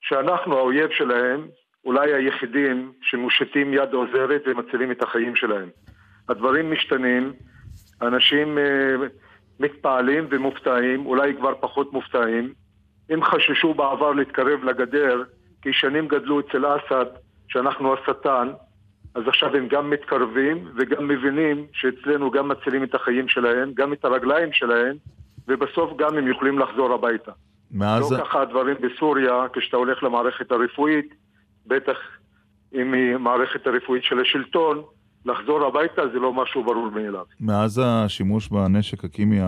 שאנחנו 0.00 0.58
האויב 0.58 0.90
שלהם, 0.90 1.48
אולי 1.84 2.14
היחידים 2.14 2.92
שמושיטים 3.02 3.74
יד 3.74 3.92
עוזרת 3.92 4.42
ומצילים 4.46 4.90
את 4.90 5.02
החיים 5.02 5.36
שלהם. 5.36 5.68
הדברים 6.28 6.72
משתנים, 6.72 7.32
אנשים 8.02 8.58
uh, 8.58 9.08
מתפעלים 9.60 10.26
ומופתעים, 10.30 11.06
אולי 11.06 11.34
כבר 11.36 11.54
פחות 11.60 11.92
מופתעים. 11.92 12.52
אם 13.14 13.24
חששו 13.24 13.74
בעבר 13.74 14.12
להתקרב 14.12 14.64
לגדר, 14.64 15.22
כי 15.62 15.72
שנים 15.72 16.08
גדלו 16.08 16.40
אצל 16.40 16.64
אסד 16.66 17.06
שאנחנו 17.48 17.94
השטן, 17.94 18.48
אז 19.14 19.22
עכשיו 19.28 19.56
הם 19.56 19.68
גם 19.68 19.90
מתקרבים 19.90 20.68
וגם 20.76 21.08
מבינים 21.08 21.66
שאצלנו 21.72 22.30
גם 22.30 22.48
מצילים 22.48 22.84
את 22.84 22.94
החיים 22.94 23.28
שלהם, 23.28 23.72
גם 23.74 23.92
את 23.92 24.04
הרגליים 24.04 24.52
שלהם, 24.52 24.96
ובסוף 25.48 25.90
גם 25.98 26.18
הם 26.18 26.28
יכולים 26.28 26.58
לחזור 26.58 26.92
הביתה. 26.94 27.32
מאז... 27.70 28.12
לא 28.12 28.18
ככה 28.18 28.42
הדברים 28.42 28.76
בסוריה, 28.80 29.46
כשאתה 29.52 29.76
הולך 29.76 30.02
למערכת 30.02 30.52
הרפואית, 30.52 31.14
בטח 31.66 31.96
אם 32.74 32.92
היא 32.92 33.16
מערכת 33.16 33.66
הרפואית 33.66 34.04
של 34.04 34.20
השלטון, 34.20 34.82
לחזור 35.26 35.66
הביתה 35.66 36.02
זה 36.12 36.18
לא 36.18 36.32
משהו 36.32 36.64
ברור 36.64 36.90
מאליו. 36.90 37.24
מאז 37.40 37.80
השימוש 37.84 38.48
בנשק 38.48 39.04
הקימי 39.04 39.40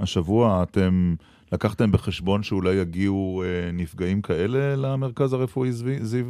השבוע, 0.00 0.62
אתם 0.62 1.14
לקחתם 1.52 1.92
בחשבון 1.92 2.42
שאולי 2.42 2.74
יגיעו 2.74 3.42
אה, 3.46 3.70
נפגעים 3.72 4.22
כאלה 4.22 4.76
למרכז 4.76 5.32
הרפואי 5.32 5.72
זיו? 5.72 6.26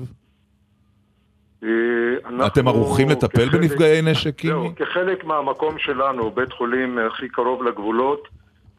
אה, 1.62 2.46
אתם 2.46 2.68
ערוכים 2.68 3.08
לטפל 3.08 3.48
כחלק, 3.48 3.60
בנפגעי 3.60 4.02
נשק? 4.02 4.46
זהו, 4.46 4.72
כחלק 4.76 5.24
מהמקום 5.24 5.78
שלנו, 5.78 6.30
בית 6.30 6.52
חולים 6.52 6.98
הכי 6.98 7.28
קרוב 7.28 7.62
לגבולות, 7.62 8.28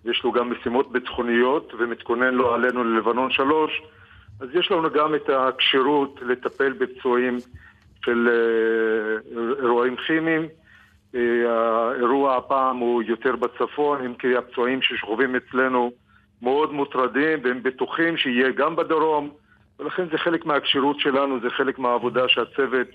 יש 0.05 0.21
לו 0.23 0.31
גם 0.31 0.51
משימות 0.51 0.91
ביטחוניות 0.91 1.73
ומתכונן 1.79 2.33
לו 2.33 2.53
עלינו 2.53 2.83
ללבנון 2.83 3.31
שלוש, 3.31 3.81
אז 4.39 4.47
יש 4.53 4.71
לנו 4.71 4.89
גם 4.89 5.15
את 5.15 5.29
הכשירות 5.29 6.19
לטפל 6.21 6.73
בפצועים 6.73 7.37
של 8.05 8.29
אה, 8.29 9.63
אירועים 9.63 9.95
כימיים, 9.95 10.47
האירוע 11.47 12.37
הפעם 12.37 12.77
הוא 12.77 13.03
יותר 13.03 13.35
בצפון, 13.35 14.05
אם 14.05 14.13
כי 14.13 14.37
הפצועים 14.37 14.81
ששוכבים 14.81 15.35
אצלנו 15.35 15.91
מאוד 16.41 16.73
מוטרדים 16.73 17.39
והם 17.43 17.63
בטוחים 17.63 18.17
שיהיה 18.17 18.51
גם 18.51 18.75
בדרום, 18.75 19.29
ולכן 19.79 20.03
זה 20.11 20.17
חלק 20.17 20.45
מהכשירות 20.45 20.99
שלנו, 20.99 21.39
זה 21.39 21.49
חלק 21.49 21.79
מהעבודה 21.79 22.21
שהצוות 22.27 22.87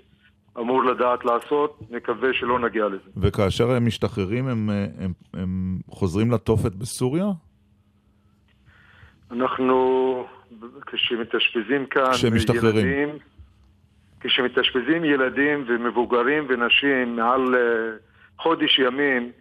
אמור 0.59 0.85
לדעת 0.85 1.25
לעשות, 1.25 1.81
נקווה 1.91 2.29
שלא 2.33 2.59
נגיע 2.59 2.87
לזה. 2.87 3.11
וכאשר 3.17 3.71
הם 3.71 3.87
משתחררים, 3.87 4.49
הם, 4.49 4.71
הם, 4.99 5.13
הם 5.35 5.79
חוזרים 5.91 6.31
לתופת 6.31 6.73
בסוריה? 6.73 7.27
אנחנו, 9.31 10.27
כשמתאשפזים 10.87 11.87
כאן 11.87 12.13
כשמשתחררים. 12.13 12.87
ילדים, 12.87 13.09
כשמתאשפזים 14.21 15.05
ילדים 15.05 15.65
ומבוגרים 15.69 16.47
ונשים 16.49 17.17
מעל 17.17 17.55
uh, 17.55 18.43
חודש 18.43 18.79
ימים, 18.79 19.33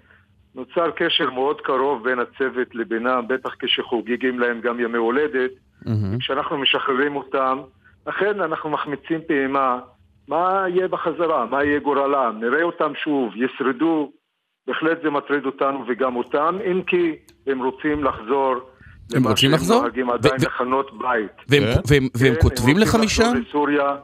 נוצר 0.55 0.91
קשר 0.95 1.29
מאוד 1.29 1.61
קרוב 1.61 2.03
בין 2.03 2.19
הצוות 2.19 2.75
לבינם, 2.75 3.27
בטח 3.27 3.55
כשחוגגים 3.59 4.39
להם 4.39 4.61
גם 4.61 4.79
ימי 4.79 4.97
הולדת. 4.97 5.51
Mm-hmm. 5.85 6.19
כשאנחנו 6.19 6.57
משחררים 6.57 7.15
אותם, 7.15 7.59
אכן 8.05 8.41
אנחנו 8.41 8.69
מחמיצים 8.69 9.19
פעימה. 9.27 9.79
מה 10.27 10.65
יהיה 10.69 10.87
בחזרה? 10.87 11.45
מה 11.45 11.63
יהיה 11.63 11.79
גורלם? 11.79 12.37
נראה 12.39 12.63
אותם 12.63 12.91
שוב, 13.03 13.33
ישרדו. 13.35 14.11
בהחלט 14.67 14.97
זה 15.03 15.09
מטריד 15.09 15.45
אותנו 15.45 15.83
וגם 15.87 16.15
אותם, 16.15 16.57
אם 16.71 16.81
כי 16.87 17.15
הם 17.47 17.63
רוצים 17.63 18.03
לחזור. 18.03 18.55
הם 19.15 19.27
רוצים 19.27 19.51
לחזור? 19.51 19.75
שהם 19.77 19.83
נוהגים 19.85 20.09
עדיין 20.09 20.35
לכנות 20.41 20.99
בית. 20.99 21.31
והם, 21.49 21.63
כן. 21.63 21.79
והם, 21.87 22.07
והם 22.17 22.33
כן, 22.33 22.41
כותבים 22.41 22.75
הם 22.75 22.81
לך 22.81 22.87
רוצים 22.87 23.05
משם? 23.05 23.23
לחזור 23.23 23.41
לסוריה. 23.49 23.95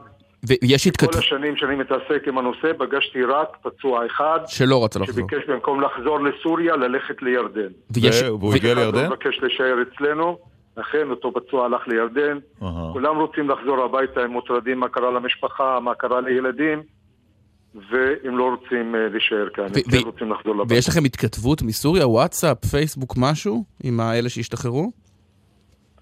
ויש 0.46 0.84
כל 0.84 0.88
התכתבות 0.88 1.14
השנים 1.14 1.56
שאני 1.56 1.74
מתעסק 1.74 2.28
עם 2.28 2.38
הנושא, 2.38 2.72
פגשתי 2.78 3.24
רק 3.24 3.48
פצוע 3.62 4.06
אחד, 4.06 4.38
שלא 4.46 4.84
רצה 4.84 4.98
לחזור. 4.98 5.28
שביקש 5.28 5.48
במקום 5.48 5.80
לחזור 5.80 6.20
לסוריה, 6.20 6.76
ללכת 6.76 7.22
לירדן. 7.22 7.72
ויש... 7.90 8.22
והוא 8.22 8.54
הגיע 8.54 8.74
לירדן? 8.74 8.98
הוא 8.98 9.06
מבקש 9.06 9.38
להישאר 9.42 9.76
אצלנו, 9.82 10.38
אכן 10.80 11.10
אותו 11.10 11.32
פצוע 11.32 11.64
הלך 11.64 11.88
לירדן. 11.88 12.38
אהה. 12.62 12.90
כולם 12.92 13.16
רוצים 13.16 13.50
לחזור 13.50 13.84
הביתה, 13.84 14.20
הם 14.20 14.30
מוטרדים 14.30 14.80
מה 14.80 14.88
קרה 14.88 15.10
למשפחה, 15.10 15.80
מה 15.80 15.94
קרה 15.94 16.20
לילדים, 16.20 16.82
והם 17.74 18.38
לא 18.38 18.50
רוצים 18.50 18.94
אה, 18.94 19.08
להישאר 19.12 19.48
כאן, 19.54 19.64
הם 19.64 19.70
ו- 19.70 19.90
כן 19.90 19.98
ו- 19.98 20.06
רוצים 20.06 20.32
לחזור 20.32 20.54
לבית. 20.56 20.70
ויש 20.72 20.88
לכם 20.88 21.04
התכתבות 21.04 21.62
מסוריה, 21.62 22.08
וואטסאפ, 22.08 22.64
פייסבוק, 22.64 23.14
משהו? 23.16 23.64
עם 23.84 24.00
האלה 24.00 24.28
שהשתחררו? 24.28 24.90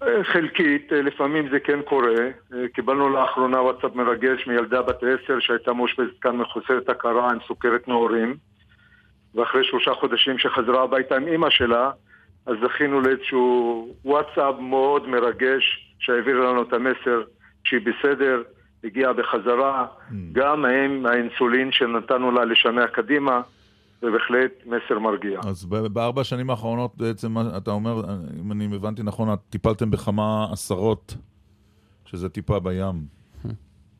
אה, 0.03 0.23
חלקית, 0.23 0.93
אה, 0.93 1.01
לפעמים 1.01 1.49
זה 1.49 1.59
כן 1.59 1.81
קורה. 1.81 2.29
אה, 2.53 2.67
קיבלנו 2.73 3.09
לאחרונה 3.09 3.61
וואטסאפ 3.61 3.95
מרגש 3.95 4.47
מילדה 4.47 4.81
בת 4.81 5.03
עשר 5.03 5.39
שהייתה 5.39 5.73
מאושפזת 5.73 6.19
כאן 6.21 6.35
מחוסרת 6.35 6.89
הכרה 6.89 7.31
עם 7.31 7.37
סוכרת 7.47 7.87
נעורים, 7.87 8.35
ואחרי 9.35 9.63
שלושה 9.63 9.93
חודשים 9.93 10.37
שחזרה 10.37 10.83
הביתה 10.83 11.15
עם 11.15 11.27
אימא 11.27 11.49
שלה, 11.49 11.91
אז 12.45 12.55
זכינו 12.63 13.01
לאיזשהו 13.01 13.87
וואטסאפ 14.05 14.55
מאוד 14.59 15.09
מרגש 15.09 15.93
שהעביר 15.99 16.39
לנו 16.39 16.61
את 16.61 16.73
המסר 16.73 17.23
שהיא 17.63 17.81
בסדר, 17.81 18.41
הגיעה 18.83 19.13
בחזרה, 19.13 19.85
גם 20.31 20.65
עם 20.65 21.05
האינסולין 21.05 21.71
שנתנו 21.71 22.31
לה 22.31 22.45
לשנע 22.45 22.87
קדימה, 22.87 23.41
זה 24.01 24.11
בהחלט 24.11 24.51
מסר 24.65 24.99
מרגיע. 24.99 25.39
אז 25.47 25.65
בארבע 25.65 26.21
השנים 26.21 26.49
האחרונות 26.49 26.97
בעצם, 26.97 27.35
אתה 27.57 27.71
אומר, 27.71 28.01
אם 28.39 28.51
אני 28.51 28.75
הבנתי 28.75 29.03
נכון, 29.03 29.29
טיפלתם 29.49 29.91
בכמה 29.91 30.47
עשרות, 30.51 31.15
שזה 32.05 32.29
טיפה 32.29 32.59
בים. 32.59 32.95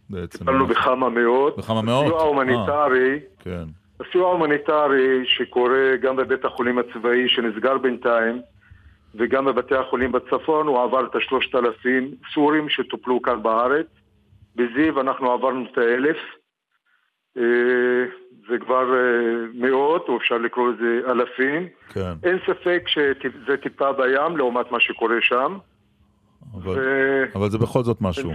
בעצם. 0.09 0.39
טיפלנו 0.39 0.67
בכמה 0.67 1.09
מאות. 1.09 1.57
בכמה 1.57 1.81
מאות? 1.81 2.05
הסיוע 2.05 2.21
ההומניטרי, 2.21 3.19
כן. 3.39 3.63
הסיוע 3.99 4.29
ההומניטרי 4.29 5.25
שקורה 5.25 5.97
גם 6.01 6.15
בבית 6.15 6.45
החולים 6.45 6.77
הצבאי 6.77 7.29
שנסגר 7.29 7.77
בינתיים 7.77 8.41
וגם 9.15 9.45
בבתי 9.45 9.75
החולים 9.75 10.11
בצפון, 10.11 10.67
הוא 10.67 10.83
עבר 10.83 11.05
את 11.05 11.15
השלושת 11.15 11.55
אלפים 11.55 12.11
סורים 12.33 12.69
שטופלו 12.69 13.21
כאן 13.21 13.43
בארץ. 13.43 13.87
בזיו 14.55 15.01
אנחנו 15.01 15.31
עברנו 15.31 15.65
את 15.71 15.77
האלף. 15.77 16.17
אה, 17.37 17.43
זה 18.49 18.55
כבר 18.59 18.93
אה, 18.93 19.45
מאות, 19.53 20.05
או 20.09 20.17
אפשר 20.17 20.37
לקרוא 20.37 20.71
לזה 20.71 21.11
אלפים. 21.11 21.67
כן. 21.89 22.13
אין 22.23 22.37
ספק 22.47 22.83
שזה 22.87 23.57
טיפה 23.63 23.93
בים 23.93 24.37
לעומת 24.37 24.71
מה 24.71 24.79
שקורה 24.79 25.15
שם. 25.21 25.57
אבל, 26.53 26.79
ו- 26.79 27.23
אבל 27.35 27.49
זה 27.49 27.57
בכל 27.57 27.83
זאת 27.83 28.01
משהו. 28.01 28.31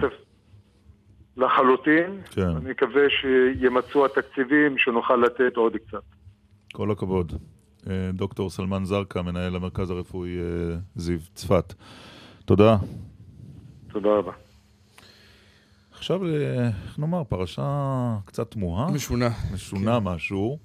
לחלוטין. 1.36 2.20
כן. 2.30 2.48
אני 2.48 2.70
מקווה 2.70 3.02
שימצאו 3.10 4.04
התקציבים, 4.06 4.78
שנוכל 4.78 5.16
לתת 5.16 5.56
עוד 5.56 5.76
קצת. 5.76 6.02
כל 6.72 6.90
הכבוד. 6.90 7.32
אה, 7.90 8.10
דוקטור 8.12 8.50
סלמן 8.50 8.84
זרקא, 8.84 9.18
מנהל 9.18 9.56
המרכז 9.56 9.90
הרפואי 9.90 10.30
זיו 10.94 11.18
צפת. 11.34 11.74
תודה. 12.44 12.76
תודה 13.92 14.08
רבה. 14.08 14.32
עכשיו, 16.06 16.24
אה, 16.24 16.66
איך 16.86 16.98
נאמר, 16.98 17.24
פרשה 17.24 18.16
קצת 18.24 18.50
תמוהה, 18.50 18.90
משונה. 18.90 19.28
משונה 19.54 20.00
משהו. 20.00 20.58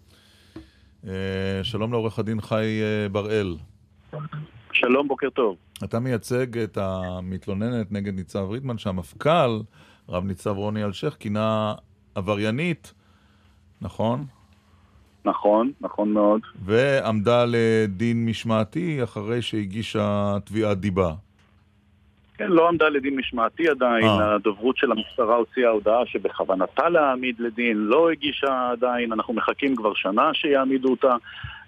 אה, 1.08 1.63
שלום 1.63 1.91
לעורך 1.91 2.19
הדין 2.19 2.41
חי 2.41 2.82
אה, 2.82 3.10
בראל. 3.10 3.58
שלום, 4.73 5.08
בוקר 5.08 5.30
טוב. 5.30 5.56
אתה 5.84 5.99
מייצג 5.99 6.58
את 6.58 6.77
המתלוננת 6.77 7.91
נגד 7.91 8.15
ניצב 8.15 8.49
ריטמן, 8.49 8.77
שהמפכ"ל, 8.77 9.62
רב 10.10 10.23
ניצב 10.23 10.58
רוני 10.58 10.84
אלשיך, 10.84 11.15
כינה 11.19 11.73
עבריינית, 12.15 12.93
נכון? 13.82 14.25
נכון, 15.25 15.71
נכון 15.82 16.13
מאוד. 16.13 16.41
ועמדה 16.65 17.45
לדין 17.47 18.25
משמעתי 18.25 19.04
אחרי 19.04 19.41
שהגישה 19.41 20.38
תביעת 20.45 20.80
דיבה. 20.80 21.13
כן, 22.41 22.51
לא 22.51 22.67
עמדה 22.67 22.89
לדין 22.89 23.15
משמעתי 23.15 23.69
עדיין, 23.69 24.06
אה. 24.06 24.36
הדוברות 24.36 24.77
של 24.77 24.91
המשטרה 24.91 25.36
הוציאה 25.36 25.69
הודעה 25.69 26.06
שבכוונתה 26.06 26.89
להעמיד 26.89 27.36
לדין, 27.39 27.77
לא 27.77 28.12
הגישה 28.12 28.69
עדיין, 28.71 29.12
אנחנו 29.12 29.34
מחכים 29.34 29.75
כבר 29.75 29.93
שנה 29.93 30.34
שיעמידו 30.34 30.89
אותה 30.89 31.15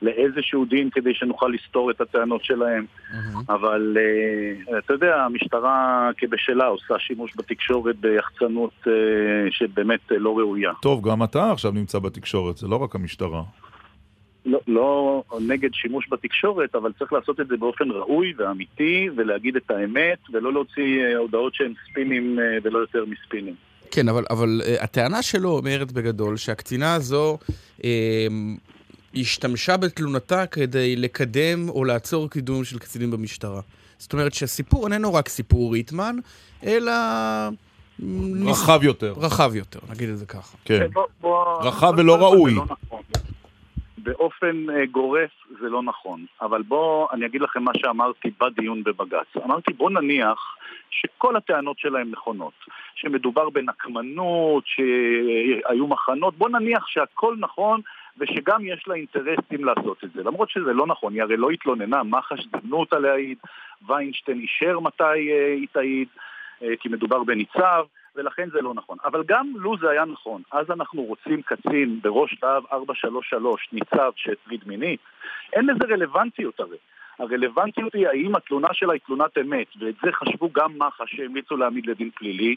לאיזשהו 0.02 0.66
דין 0.66 0.90
כדי 0.90 1.14
שנוכל 1.14 1.48
לסתור 1.54 1.92
את 1.92 2.02
הטענות 2.02 2.44
שלהם. 2.44 2.86
אבל 3.50 3.98
אה, 4.00 4.78
אתה 4.80 4.94
יודע, 4.94 5.16
המשטרה 5.16 6.10
כבשלה 6.18 6.66
עושה 6.66 7.00
שימוש 7.00 7.32
בתקשורת 7.38 7.96
ביחצנות 7.96 8.74
אה, 8.88 8.92
שבאמת 9.52 10.12
אה, 10.12 10.18
לא 10.18 10.38
ראויה. 10.38 10.72
טוב, 10.82 11.10
גם 11.10 11.24
אתה 11.24 11.52
עכשיו 11.52 11.72
נמצא 11.72 12.00
בתקשורת, 12.00 12.58
זה 12.58 12.68
לא 12.68 12.76
רק 12.76 12.96
המשטרה. 12.96 13.42
לא, 14.46 14.60
לא 14.68 15.24
נגד 15.42 15.70
שימוש 15.74 16.08
בתקשורת, 16.12 16.76
אבל 16.76 16.92
צריך 17.00 17.14
לעשות 17.14 17.40
את 17.40 17.48
זה 17.48 17.58
באופן 17.58 17.92
ראוי 17.92 18.34
ואמיתי, 18.38 19.10
ולהגיד 19.18 19.56
את 19.56 19.72
האמת, 19.72 20.18
ולא 20.34 20.54
להוציא 20.54 21.04
אה, 21.06 21.18
הודעות 21.18 21.56
שהן 21.56 21.74
ספינים 21.90 22.40
אה, 22.40 22.44
ולא 22.64 22.80
יותר 22.80 23.04
מספינים. 23.06 23.56
כן, 23.92 24.10
אבל, 24.10 24.24
אבל 24.30 24.62
uh, 24.64 24.84
הטענה 24.84 25.22
שלו 25.22 25.50
אומרת 25.50 25.92
בגדול 25.92 26.38
שהקצינה 26.38 26.94
הזו 26.96 27.38
uh, 27.80 27.84
השתמשה 29.16 29.78
בתלונתה 29.78 30.46
כדי 30.46 30.96
לקדם 30.96 31.70
או 31.70 31.84
לעצור 31.86 32.30
קידום 32.30 32.64
של 32.64 32.80
קצינים 32.80 33.12
במשטרה. 33.12 33.62
זאת 33.98 34.14
אומרת 34.14 34.34
שהסיפור 34.34 34.86
איננו 34.88 35.14
רק 35.14 35.30
סיפור 35.30 35.74
ריטמן, 35.74 36.16
אלא... 36.66 36.92
רחב 38.46 38.80
יותר. 38.84 39.14
רחב 39.18 39.56
יותר, 39.56 39.80
נגיד 39.90 40.10
את 40.10 40.18
זה 40.18 40.26
ככה. 40.26 40.58
כן. 40.66 40.88
בוא- 40.94 41.04
בוא- 41.22 41.64
רחב 41.64 41.92
בוא- 41.96 42.00
ולא 42.04 42.18
בוא- 42.18 42.28
ראוי. 42.36 42.52
זה 42.52 42.58
לא 42.58 42.66
נכון. 42.66 43.02
באופן 44.04 44.70
אה, 44.70 44.86
גורף 44.86 45.30
זה 45.62 45.70
לא 45.70 45.84
נכון, 45.84 46.26
אבל 46.42 46.62
בואו 46.62 47.08
אני 47.12 47.26
אגיד 47.26 47.42
לכם 47.42 47.64
מה 47.64 47.72
שאמרתי 47.78 48.32
בדיון 48.42 48.84
בבג"ץ. 48.84 49.38
אמרתי 49.46 49.74
בואו 49.74 49.90
נניח 49.90 50.58
שכל 50.90 51.36
הטענות 51.36 51.80
שלהם 51.80 52.12
נכונות, 52.12 52.54
שמדובר 52.96 53.50
בנקמנות, 53.50 54.64
שהיו 54.66 55.88
מחנות, 55.88 56.38
בואו 56.38 56.50
נניח 56.50 56.88
שהכל 56.88 57.36
נכון 57.40 57.82
ושגם 58.18 58.66
יש 58.66 58.88
לה 58.88 58.96
אינטרסים 58.96 59.66
לעשות 59.66 60.04
את 60.04 60.12
זה, 60.12 60.24
למרות 60.24 60.50
שזה 60.50 60.74
לא 60.74 60.88
נכון, 60.88 61.14
היא 61.14 61.22
הרי 61.22 61.38
לא 61.38 61.50
התלוננה, 61.50 62.04
מח"ש 62.04 62.48
זימנו 62.52 62.78
אותה 62.78 63.00
להעיד, 63.00 63.38
ויינשטיין 63.88 64.40
אישר 64.40 64.80
מתי 64.80 65.04
אה, 65.04 65.54
היא 65.54 65.68
תעיד, 65.72 66.08
אה, 66.64 66.76
כי 66.80 66.90
מדובר 66.90 67.24
בניצב, 67.24 67.86
ולכן 68.16 68.50
זה 68.50 68.62
לא 68.62 68.74
נכון. 68.74 68.98
אבל 69.06 69.24
גם 69.28 69.48
לו 69.56 69.78
זה 69.78 69.90
היה 69.90 70.06
נכון, 70.06 70.42
אז 70.52 70.72
אנחנו 70.72 71.02
רוצים 71.02 71.42
קצין 71.42 72.00
בראש 72.02 72.38
להב 72.44 72.64
433, 72.72 73.70
ניצב 73.72 74.12
שהטריד 74.16 74.62
מינית, 74.66 75.00
אין 75.54 75.66
לזה 75.66 75.94
רלוונטיות 75.94 76.60
הרי. 76.60 76.78
הרלוונטיות 77.20 77.94
היא 77.94 78.08
האם 78.08 78.36
התלונה 78.36 78.68
שלה 78.72 78.94
היא 78.94 79.02
תלונת 79.06 79.38
אמת, 79.38 79.68
ואת 79.80 79.96
זה 80.04 80.12
חשבו 80.12 80.50
גם 80.54 80.78
מח"ש 80.78 81.16
שהמליצו 81.16 81.58
להעמיד 81.58 81.86
לדין 81.86 82.10
פלילי, 82.16 82.56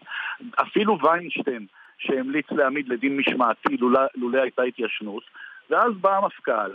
אפילו 0.63 0.98
ויינשטיין 1.02 1.67
שהמליץ 1.98 2.50
להעמיד 2.50 2.88
לדין 2.88 3.17
משמעתי 3.17 3.77
לולא, 4.15 4.40
הייתה 4.42 4.63
התיישנות, 4.63 5.23
ואז 5.71 5.92
בא 6.00 6.17
המפכ"ל 6.17 6.71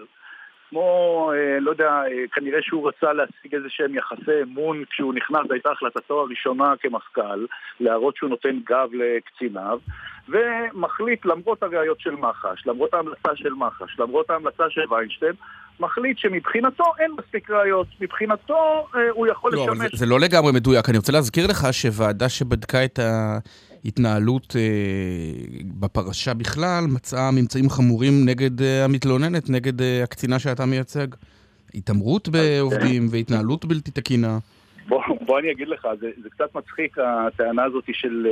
כמו, 0.71 1.31
אה, 1.35 1.59
לא 1.59 1.71
יודע, 1.71 1.89
אה, 1.89 2.27
כנראה 2.33 2.59
שהוא 2.61 2.87
רצה 2.87 3.13
להשיג 3.13 3.55
איזה 3.55 3.67
שהם 3.69 3.95
יחסי 3.95 4.41
אמון 4.43 4.83
כשהוא 4.89 5.13
נכנס, 5.13 5.47
זו 5.47 5.53
הייתה 5.53 5.69
החלטתו 5.71 6.21
הראשונה 6.21 6.73
כמפכ"ל, 6.81 7.45
להראות 7.79 8.15
שהוא 8.15 8.29
נותן 8.29 8.59
גב 8.69 8.89
לקציניו, 8.93 9.79
ומחליט, 10.29 11.25
למרות 11.25 11.63
הראיות 11.63 11.99
של 11.99 12.15
מח"ש, 12.15 12.67
למרות 12.67 12.93
ההמלצה 12.93 13.29
של 13.35 13.53
מח"ש, 13.53 13.99
למרות 13.99 14.29
ההמלצה 14.29 14.63
של 14.69 14.81
ויינשטיין, 14.89 15.33
מחליט 15.79 16.17
שמבחינתו 16.17 16.83
אין 16.99 17.11
מספיק 17.19 17.49
ראיות, 17.49 17.87
מבחינתו 18.01 18.87
אה, 18.95 19.09
הוא 19.09 19.27
יכול 19.27 19.53
לא, 19.53 19.63
אבל 19.63 19.73
לשמש... 19.73 19.91
זה, 19.91 19.97
זה 19.97 20.05
לא 20.05 20.19
לגמרי 20.19 20.51
מדויק. 20.51 20.89
אני 20.89 20.97
רוצה 20.97 21.11
להזכיר 21.11 21.47
לך 21.47 21.67
שוועדה 21.71 22.29
שבדקה 22.29 22.85
את 22.85 22.99
ההתנהלות 23.85 24.55
אה, 24.55 24.61
בפרשה 25.79 26.33
בכלל, 26.33 26.83
מצאה 26.93 27.31
ממצאים 27.31 27.69
חמורים 27.69 28.13
נגד 28.25 28.61
אה, 28.61 28.85
המתלוננת, 28.85 29.49
נגד 29.49 29.81
אה, 29.81 30.03
הקצינה 30.03 30.39
שאתה 30.39 30.65
מייצג. 30.65 31.07
התעמרות 31.75 32.29
בעובדים 32.29 33.07
והתנהלות 33.11 33.65
בלתי 33.65 33.91
תקינה. 33.91 34.37
בוא, 34.87 35.03
בוא 35.21 35.39
אני 35.39 35.51
אגיד 35.51 35.67
לך, 35.67 35.87
זה, 35.99 36.09
זה 36.23 36.29
קצת 36.29 36.55
מצחיק 36.55 36.97
הטענה 36.97 37.63
הזאת 37.63 37.83
של 37.93 38.27
אה, 38.27 38.31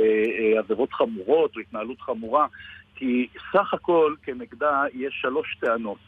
אה, 0.54 0.58
עבירות 0.58 0.92
חמורות 0.92 1.56
או 1.56 1.60
התנהלות 1.60 2.00
חמורה, 2.00 2.46
כי 2.94 3.26
סך 3.52 3.74
הכל 3.74 4.14
כנגדה 4.22 4.84
יש 4.94 5.18
שלוש 5.22 5.56
טענות, 5.60 5.98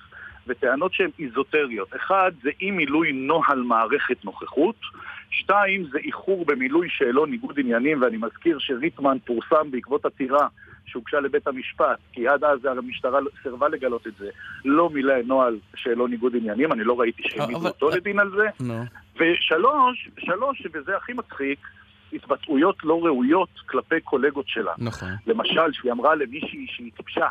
וטענות 0.46 0.94
שהן 0.94 1.10
איזוטריות. 1.18 1.88
אחד, 1.96 2.32
זה 2.42 2.50
אי 2.60 2.70
מילוי 2.70 3.12
נוהל 3.12 3.62
מערכת 3.62 4.24
נוכחות. 4.24 4.76
שתיים, 5.32 5.84
זה 5.92 5.98
איחור 5.98 6.44
במילוי 6.44 6.88
שאלון 6.90 7.30
ניגוד 7.30 7.58
עניינים, 7.60 8.02
ואני 8.02 8.16
מזכיר 8.16 8.58
שריטמן 8.58 9.16
פורסם 9.26 9.70
בעקבות 9.70 10.04
עתירה 10.04 10.46
שהוגשה 10.86 11.20
לבית 11.20 11.46
המשפט, 11.46 11.98
כי 12.12 12.28
עד 12.28 12.44
אז 12.44 12.64
המשטרה 12.64 13.18
סירבה 13.42 13.68
לגלות 13.68 14.06
את 14.06 14.12
זה, 14.18 14.28
לא 14.64 14.90
מילא 14.90 15.14
נוהל 15.26 15.58
שאלון 15.76 16.10
ניגוד 16.10 16.36
עניינים, 16.36 16.72
אני 16.72 16.84
לא 16.84 17.00
ראיתי 17.00 17.22
שהעמידו 17.26 17.58
אבל- 17.60 17.68
אותו 17.68 17.88
לדין 17.90 18.18
על 18.18 18.30
זה. 18.30 18.64
ושלוש, 19.16 20.08
שלוש, 20.18 20.62
וזה 20.74 20.96
הכי 20.96 21.12
מצחיק, 21.12 21.58
התבטאויות 22.12 22.76
לא 22.84 23.00
ראויות 23.04 23.48
כלפי 23.66 24.00
קולגות 24.00 24.48
שלה. 24.48 24.72
נכון. 24.78 25.08
למשל, 25.26 25.72
שהיא 25.72 25.92
אמרה 25.92 26.14
למישהי 26.14 26.66
שהיא 26.68 26.90
טיפשה, 26.96 27.26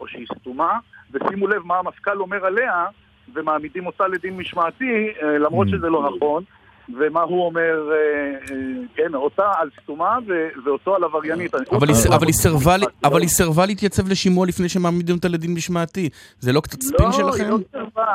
או 0.00 0.08
שהיא 0.08 0.26
סתומה, 0.38 0.78
ושימו 1.12 1.48
לב 1.48 1.62
מה 1.66 1.78
המפכ"ל 1.78 2.20
אומר 2.20 2.46
עליה, 2.46 2.86
ומעמידים 3.34 3.86
אותה 3.86 4.08
לדין 4.08 4.36
משמעתי, 4.36 4.84
אה, 5.22 5.38
למרות 5.38 5.66
Mm. 5.66 5.70
שזה 5.70 5.88
לא 5.88 6.10
נכון, 6.16 6.44
ומה 6.88 7.20
הוא 7.20 7.46
אומר, 7.46 7.90
אה, 7.90 7.96
אה, 7.96 8.56
כן, 8.94 9.14
אותה 9.14 9.52
על 9.58 9.68
סתומה 9.82 10.18
ואותו 10.64 10.96
על 10.96 11.04
עבריינית. 11.04 11.54
אבל 11.54 11.88
היא, 12.26 12.32
סירבה, 12.32 12.76
לא. 12.76 12.86
אבל 13.04 13.20
היא 13.20 13.28
סירבה 13.28 13.66
להתייצב 13.66 14.08
לשימוע 14.08 14.46
לפני 14.46 14.68
שמעמידים 14.68 15.16
אותה 15.16 15.28
לדין 15.28 15.54
משמעתי. 15.54 16.08
זה 16.38 16.52
לא 16.52 16.60
קצת 16.60 16.82
ספין 16.82 17.06
לא, 17.06 17.12
שלכם? 17.12 17.44
היא 17.44 17.50
לא 17.50 17.58
סירבה, 17.70 18.06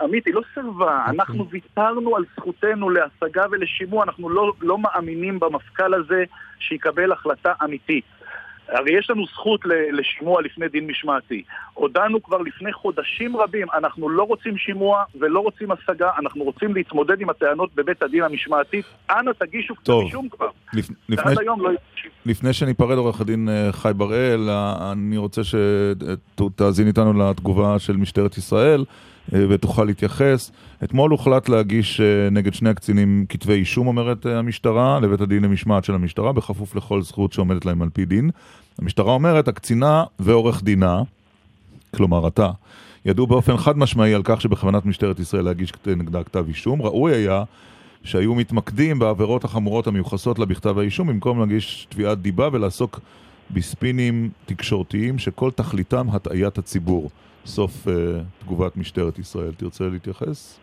עמית, 0.00 0.26
היא 0.26 0.34
לא 0.34 0.42
סירבה. 0.54 1.04
אנחנו 1.08 1.48
ויתרנו 1.50 2.16
על 2.16 2.24
זכותנו 2.36 2.90
להשגה 2.90 3.44
ולשימוע, 3.50 4.04
אנחנו 4.04 4.30
לא, 4.30 4.52
לא 4.60 4.78
מאמינים 4.78 5.40
במפכ"ל 5.40 5.94
הזה 5.94 6.24
שיקבל 6.58 7.12
החלטה 7.12 7.52
אמיתית. 7.64 8.04
הרי 8.68 8.98
יש 8.98 9.10
לנו 9.10 9.26
זכות 9.26 9.60
לשימוע 9.92 10.42
לפני 10.42 10.68
דין 10.68 10.86
משמעתי. 10.86 11.42
הודענו 11.74 12.22
כבר 12.22 12.38
לפני 12.38 12.72
חודשים 12.72 13.36
רבים, 13.36 13.66
אנחנו 13.74 14.08
לא 14.08 14.22
רוצים 14.22 14.58
שימוע 14.58 15.04
ולא 15.20 15.40
רוצים 15.40 15.68
השגה, 15.70 16.10
אנחנו 16.18 16.44
רוצים 16.44 16.74
להתמודד 16.74 17.20
עם 17.20 17.30
הטענות 17.30 17.70
בבית 17.74 18.02
הדין 18.02 18.22
המשמעתי. 18.22 18.82
אנא 19.10 19.30
תגישו 19.38 19.76
כתב. 19.76 19.92
אישום 19.92 20.28
כבר. 20.28 20.48
לפ- 20.74 20.90
לפני, 21.08 21.34
לא. 21.46 21.70
לפני 22.26 22.52
שניפרד 22.52 22.98
עורך 22.98 23.20
הדין 23.20 23.48
אה, 23.48 23.72
חי 23.72 23.90
בראל, 23.96 24.50
אה, 24.50 24.92
אני 24.92 25.16
רוצה 25.16 25.40
שתאזין 25.44 26.86
איתנו 26.86 27.12
לתגובה 27.12 27.78
של 27.78 27.96
משטרת 27.96 28.36
ישראל 28.38 28.84
ותוכל 29.28 29.84
להתייחס. 29.84 30.50
אתמול 30.84 31.10
הוחלט 31.10 31.48
להגיש 31.48 32.00
אה, 32.00 32.30
נגד 32.30 32.54
שני 32.54 32.70
הקצינים 32.70 33.26
כתבי 33.28 33.52
אישום, 33.52 33.86
אומרת 33.86 34.26
אה, 34.26 34.38
המשטרה, 34.38 35.00
לבית 35.00 35.20
הדין 35.20 35.42
למשמעת 35.42 35.84
של 35.84 35.94
המשטרה, 35.94 36.32
בכפוף 36.32 36.74
לכל 36.76 37.02
זכות 37.02 37.32
שעומדת 37.32 37.64
להם 37.64 37.82
על 37.82 37.88
פי 37.92 38.04
דין. 38.04 38.30
המשטרה 38.78 39.12
אומרת, 39.12 39.48
הקצינה 39.48 40.04
ועורך 40.18 40.62
דינה, 40.62 41.02
כלומר 41.96 42.28
אתה, 42.28 42.50
ידעו 43.04 43.26
באופן 43.26 43.56
חד 43.56 43.78
משמעי 43.78 44.14
על 44.14 44.22
כך 44.24 44.40
שבכוונת 44.40 44.86
משטרת 44.86 45.20
ישראל 45.20 45.44
להגיש 45.44 45.72
נגדה 45.86 46.24
כתב 46.24 46.44
אישום. 46.48 46.82
ראוי 46.82 47.14
היה 47.14 47.44
שהיו 48.04 48.34
מתמקדים 48.34 48.98
בעבירות 48.98 49.44
החמורות 49.44 49.86
המיוחסות 49.86 50.38
לה 50.38 50.46
בכתב 50.46 50.78
האישום, 50.78 51.08
במקום 51.08 51.40
להגיש 51.40 51.86
תביעת 51.90 52.22
דיבה 52.22 52.48
ולעסוק 52.52 53.00
בספינים 53.50 54.30
תקשורתיים 54.46 55.18
שכל 55.18 55.50
תכליתם 55.50 56.06
הטעיית 56.10 56.58
הציבור. 56.58 57.10
סוף 57.46 57.86
uh, 57.86 57.90
תגובת 58.40 58.76
משטרת 58.76 59.18
ישראל. 59.18 59.52
תרצה 59.56 59.84
להתייחס? 59.92 60.60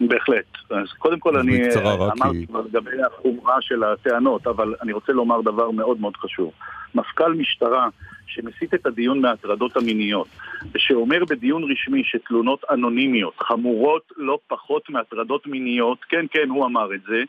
בהחלט. 0.00 0.44
אז 0.70 0.92
קודם 0.98 1.18
כל 1.18 1.38
אני 1.38 1.62
אה, 1.62 1.94
אמרתי 1.94 2.46
כבר 2.46 2.60
לגבי 2.60 3.02
החומרה 3.02 3.56
של 3.60 3.84
הטענות, 3.84 4.46
אבל 4.46 4.74
אני 4.82 4.92
רוצה 4.92 5.12
לומר 5.12 5.40
דבר 5.40 5.70
מאוד 5.70 6.00
מאוד 6.00 6.16
חשוב. 6.16 6.52
מפכ"ל 6.94 7.34
משטרה 7.34 7.88
שמסיט 8.26 8.74
את 8.74 8.86
הדיון 8.86 9.20
מההטרדות 9.20 9.76
המיניות, 9.76 10.26
ושאומר 10.72 11.24
בדיון 11.24 11.72
רשמי 11.72 12.02
שתלונות 12.04 12.64
אנונימיות 12.70 13.34
חמורות 13.38 14.12
לא 14.16 14.38
פחות 14.48 14.90
מהטרדות 14.90 15.46
מיניות, 15.46 15.98
כן 16.08 16.26
כן 16.30 16.48
הוא 16.48 16.66
אמר 16.66 16.94
את 16.94 17.00
זה, 17.02 17.22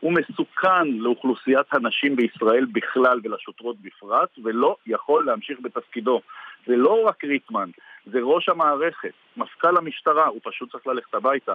הוא 0.00 0.12
מסוכן 0.12 0.88
לאוכלוסיית 0.88 1.66
הנשים 1.72 2.16
בישראל 2.16 2.66
בכלל 2.72 3.20
ולשוטרות 3.24 3.76
בפרט, 3.82 4.28
ולא 4.44 4.76
יכול 4.86 5.24
להמשיך 5.26 5.58
בתפקידו. 5.62 6.20
זה 6.66 6.76
לא 6.76 7.04
רק 7.06 7.24
ריטמן, 7.24 7.70
זה 8.12 8.18
ראש 8.22 8.48
המערכת, 8.48 9.12
מפכ"ל 9.36 9.76
המשטרה, 9.76 10.26
הוא 10.26 10.40
פשוט 10.44 10.72
צריך 10.72 10.86
ללכת 10.86 11.14
הביתה. 11.14 11.52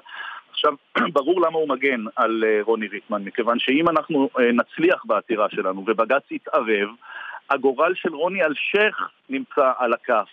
עכשיו, 0.51 0.73
ברור 1.15 1.41
למה 1.41 1.57
הוא 1.57 1.69
מגן 1.69 2.03
על 2.15 2.43
אה, 2.47 2.59
רוני 2.61 2.87
ריטמן, 2.87 3.23
מכיוון 3.23 3.59
שאם 3.59 3.89
אנחנו 3.89 4.29
אה, 4.39 4.51
נצליח 4.51 5.05
בעתירה 5.05 5.47
שלנו 5.49 5.83
ובג"ץ 5.87 6.31
יתערב, 6.31 6.89
הגורל 7.49 7.93
של 7.95 8.15
רוני 8.15 8.43
אלשיך 8.43 9.09
נמצא 9.29 9.71
על 9.77 9.93
הכף. 9.93 10.29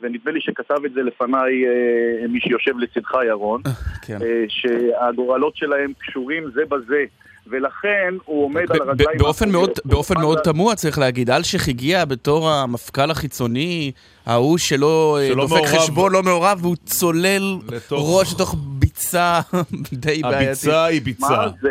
ונדמה 0.00 0.32
לי 0.32 0.40
שכתב 0.40 0.84
את 0.84 0.92
זה 0.92 1.02
לפניי 1.02 1.66
אה, 1.66 2.28
מי 2.28 2.40
שיושב 2.40 2.78
לצדך, 2.78 3.14
ירון, 3.26 3.62
כן. 4.06 4.18
שהגורלות 4.48 5.56
שלהם 5.56 5.92
קשורים 5.98 6.50
זה 6.50 6.62
בזה. 6.68 7.04
ולכן 7.50 8.14
הוא 8.24 8.44
עומד 8.44 8.60
על 8.70 8.78
ב- 8.78 8.82
הרגליים... 8.88 9.18
באופן 9.18 9.50
מאוד. 9.50 9.70
באופן 9.84 10.20
מאוד 10.20 10.38
תמוה 10.38 10.74
צריך 10.74 10.98
להגיד, 10.98 11.30
אלשיך 11.30 11.68
הגיע 11.68 12.04
בתור 12.04 12.50
המפכ"ל 12.50 13.10
החיצוני, 13.10 13.92
ההוא 14.26 14.58
שלא 14.58 15.18
אה, 15.20 15.34
דופק. 15.34 15.66
חשבון, 15.66 16.12
לא 16.12 16.22
מעורב, 16.22 16.58
והוא 16.62 16.76
צולל 16.86 17.56
לתוך- 17.68 18.08
ראש 18.18 18.32
לתוך 18.34 18.54
ביצה 18.58 19.40
די 19.92 20.22
בעייתית. 20.22 20.24
הביצה 20.48 20.84
היא 20.84 21.02
ביצה. 21.02 21.28
מה 21.28 21.48
זה? 21.62 21.68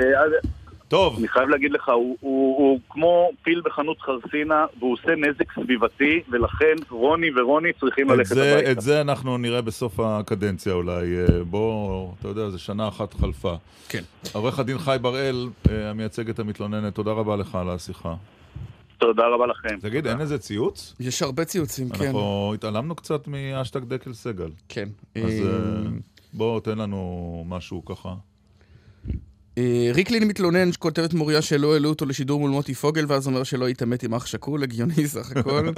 טוב, 0.96 1.18
אני 1.20 1.28
חייב 1.28 1.50
להגיד 1.50 1.72
לך, 1.72 1.90
הוא, 1.90 2.18
הוא, 2.20 2.58
הוא 2.58 2.80
כמו 2.90 3.32
פיל 3.44 3.62
בחנות 3.66 3.98
חרסינה, 4.02 4.66
והוא 4.80 4.94
עושה 4.94 5.16
נזק 5.16 5.54
סביבתי, 5.54 6.22
ולכן 6.30 6.76
רוני 6.90 7.28
ורוני 7.36 7.74
צריכים 7.80 8.10
ללכת 8.10 8.36
זה, 8.36 8.54
הביתה. 8.54 8.72
את 8.72 8.82
זה 8.82 9.02
אנחנו 9.02 9.38
נראה 9.38 9.62
בסוף 9.62 10.00
הקדנציה 10.00 10.74
אולי. 10.74 11.18
אה, 11.18 11.44
בוא, 11.44 12.12
אתה 12.20 12.28
יודע, 12.28 12.50
זה 12.50 12.60
שנה 12.60 12.88
אחת 12.88 13.14
חלפה. 13.14 13.56
כן. 13.90 14.02
עורך 14.34 14.60
הדין 14.60 14.78
חי 14.78 14.98
בראל, 15.02 15.50
אה, 15.70 15.90
המייצג 15.90 16.30
את 16.30 16.40
המתלוננת, 16.40 16.96
תודה 16.96 17.12
רבה 17.12 17.36
לך 17.36 17.56
על 17.56 17.70
השיחה. 17.70 18.16
תודה 18.98 19.24
רבה 19.28 19.48
לכם. 19.48 19.80
תגיד, 19.80 20.08
אין 20.08 20.22
איזה 20.22 20.38
ציוץ? 20.38 20.96
יש 21.00 21.22
הרבה 21.22 21.46
ציוצים, 21.46 21.90
כן. 21.90 22.06
אנחנו 22.06 22.52
התעלמנו 22.54 22.96
קצת 22.96 23.28
מאשטג 23.28 23.84
דקל 23.84 24.14
סגל. 24.14 24.50
כן. 24.70 24.90
אז 25.16 25.24
אה, 25.24 25.48
אה, 25.48 25.90
בוא, 26.34 26.60
תן 26.60 26.78
לנו 26.78 27.44
משהו 27.48 27.86
ככה. 27.86 28.14
אה, 29.58 29.92
ריקלין 29.94 30.28
מתלונן, 30.28 30.70
כותבת 30.80 31.14
מוריה 31.14 31.42
שלא 31.42 31.74
העלו 31.74 31.90
אותו 31.90 32.06
לשידור 32.06 32.40
מול 32.40 32.52
מוטי 32.52 32.74
פוגל, 32.74 33.06
ואז 33.08 33.28
אומר 33.28 33.44
שלא 33.44 33.68
התעמת 33.68 34.04
עם 34.04 34.14
אח 34.14 34.26
שכול, 34.26 34.64
הגיוני 34.64 35.08
סך 35.16 35.38
הכל. 35.38 35.70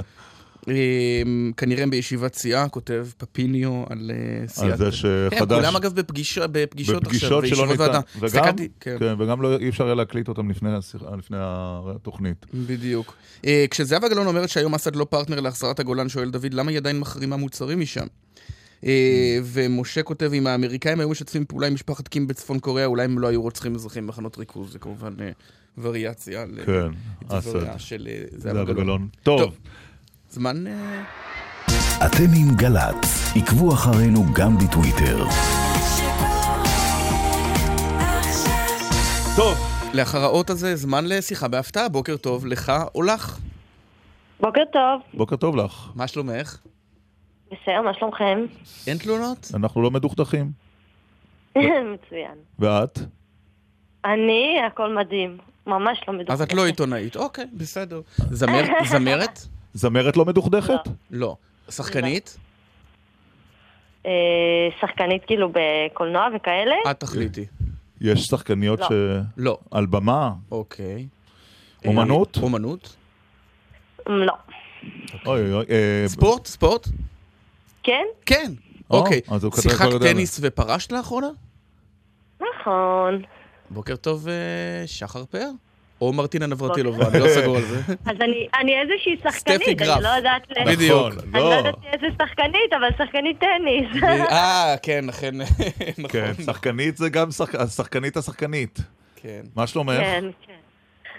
אה, 0.70 1.22
כנראה 1.58 1.88
בישיבת 1.88 2.36
סיעה, 2.36 2.70
כותב 2.70 3.08
פפיניו 3.18 3.84
על 3.90 4.12
אה, 4.14 4.48
סיעת... 4.48 4.72
על 4.72 4.78
זה 4.78 4.86
כן, 4.86 4.92
שחדש... 4.92 5.60
כולם 5.60 5.76
אגב 5.76 5.94
בפגישות 5.94 6.44
עכשיו, 6.44 7.02
בפגישות 7.02 7.48
שלא 7.48 7.68
ניתן. 7.68 8.00
וגם, 8.20 8.56
כן. 8.80 8.98
כן, 9.00 9.14
וגם 9.20 9.42
לא, 9.42 9.58
אי 9.58 9.70
אפשר 9.70 9.86
היה 9.86 9.96
להקליט 9.96 10.28
אותם 10.28 10.50
לפני, 10.50 10.70
התוכנית. 11.32 12.46
בדיוק. 12.54 13.16
כשזהבה 13.72 14.10
גלאון 14.10 14.28
אומרת 14.28 14.50
שהיום 14.50 14.76
אסד 14.76 14.96
לא 14.96 15.06
פרטנר 15.10 15.40
להחזרת 15.40 15.80
הגולן, 15.80 16.10
שואל 16.10 16.30
דוד, 16.30 16.54
למה 16.54 16.72
היא 16.72 16.78
עדיין 16.78 17.00
מחרימה 17.00 17.38
מוצרים 17.38 17.80
משם? 17.80 18.06
אה, 18.86 19.40
ומשה 19.44 20.04
כותב, 20.04 20.32
אם 20.34 20.48
האמריקאים 20.48 21.00
היו 21.00 21.10
משתפים 21.10 21.46
פעולה 21.46 21.68
עם 21.68 21.74
משפחת 21.74 22.08
קים 22.08 22.28
בצפון 22.28 22.60
קוריאה, 22.60 22.86
אולי 22.86 23.04
הם 23.04 23.20
לא 23.20 23.28
היו 23.28 23.42
רוצחים 23.42 23.76
אזרחים 23.76 24.08
במחנות 24.08 24.38
ריכוז. 24.38 24.72
זה 24.72 24.80
כמובן 24.80 25.14
אה, 25.22 25.32
וריאציה 25.78 26.46
כן, 26.66 26.90
אסד. 27.28 27.80
של 27.80 28.08
אה, 28.12 28.24
זהבה 28.32 28.74
גלאון. 28.74 29.08
טוב. 29.24 29.58
זמן... 30.30 30.66
אתם 32.06 32.24
עם 32.36 32.56
גל"צ, 32.56 33.32
עקבו 33.36 33.74
אחרינו 33.74 34.24
גם 34.34 34.58
בטוויטר. 34.58 35.26
טוב. 39.36 39.58
לאחר 39.94 40.24
האות 40.24 40.50
הזה, 40.50 40.76
זמן 40.76 41.06
לשיחה 41.06 41.48
בהפתעה. 41.48 41.90
בוקר 41.90 42.18
טוב 42.18 42.46
לך 42.46 42.72
או 42.96 43.02
לך. 43.02 43.40
בוקר 44.40 44.62
טוב. 44.74 45.02
בוקר 45.14 45.36
טוב 45.36 45.56
לך. 45.56 45.92
מה 45.96 46.08
שלומך? 46.08 46.58
בסדר, 47.52 47.82
מה 47.82 47.94
שלומכם? 47.94 48.46
אין 48.88 48.98
תלונות? 48.98 49.48
אנחנו 49.54 49.82
לא 49.82 49.92
מדוכדכים. 49.92 50.52
מצוין. 51.56 52.36
ואת? 52.60 53.00
אני, 54.06 54.58
הכל 54.68 54.96
מדהים. 54.96 55.38
ממש 55.68 56.00
לא 56.08 56.14
מדוכדכת. 56.14 56.32
אז 56.34 56.42
את 56.42 56.54
לא 56.54 56.66
עיתונאית. 56.66 57.16
אוקיי, 57.16 57.46
בסדר. 57.54 58.02
זמר- 58.18 58.66
זמרת? 58.92 59.40
זמרת 59.74 60.18
לא 60.18 60.26
מדוכדכת? 60.26 60.80
לא. 61.12 61.36
שחקנית? 61.70 62.38
אה, 64.06 64.12
שחקנית 64.82 65.22
כאילו 65.26 65.50
בקולנוע 65.54 66.28
וכאלה? 66.36 66.76
את 66.92 67.00
תחליטי. 67.00 67.46
יש 68.02 68.20
שחקניות 68.24 68.80
לא. 68.80 68.88
ש... 68.88 68.92
לא. 69.38 69.58
על 69.72 69.86
במה? 69.86 70.32
אוקיי. 70.52 71.08
אומנות? 71.86 72.38
אומנות? 72.42 72.96
לא. 74.08 74.34
אוי 75.26 75.54
אוי. 75.54 75.66
אה, 75.70 76.04
ספורט? 76.08 76.46
ספורט? 76.46 76.88
כן? 77.88 78.06
כן. 78.26 78.52
או, 78.92 78.98
אוקיי. 79.00 79.22
אז 79.32 79.44
הוא 79.44 79.52
כתב 79.52 79.62
שיחקת. 79.62 80.02
טניס 80.02 80.40
ופרשת 80.44 80.92
לאחרונה? 80.92 81.28
נכון. 82.42 83.22
בוקר 83.70 83.96
טוב, 83.96 84.28
אה, 84.28 84.34
שחר 84.88 85.26
פאר? 85.26 85.50
או 86.02 86.14
מרטינה 86.14 86.48
נברטילובה, 86.48 87.08
אני 87.08 87.20
לא 87.20 87.28
סגור 87.42 87.56
על 87.58 87.64
זה. 87.64 87.82
אז 88.06 88.16
אני, 88.22 88.48
אני 88.62 88.72
איזושהי 88.82 89.18
שחקנית, 89.24 89.78
גרף. 89.78 89.96
אני 89.96 90.04
לא 90.04 90.10
יודעת... 90.10 90.42
ל- 90.50 90.54
נכון, 90.62 90.74
בדיוק. 90.76 91.14
אני 91.24 91.34
לא 91.34 91.50
לא. 91.50 91.54
יודעת 91.56 91.76
איזה 91.94 92.06
שחקנית, 92.22 92.74
אבל 92.80 93.06
שחקנית 93.06 93.40
טניס. 93.40 94.04
אה, 94.32 94.76
כן, 94.82 95.10
אכן, 95.10 95.36
נכון. 95.98 96.10
כן, 96.10 96.32
שחקנית 96.46 96.98
זה 96.98 97.10
גם 97.10 97.32
שח- 97.32 97.56
השחקנית 97.56 98.18
השחקנית. 98.18 98.80
כן. 99.16 99.42
מה 99.56 99.68
שלומך? 99.68 100.00
כן, 100.00 100.26
כן. 100.48 100.54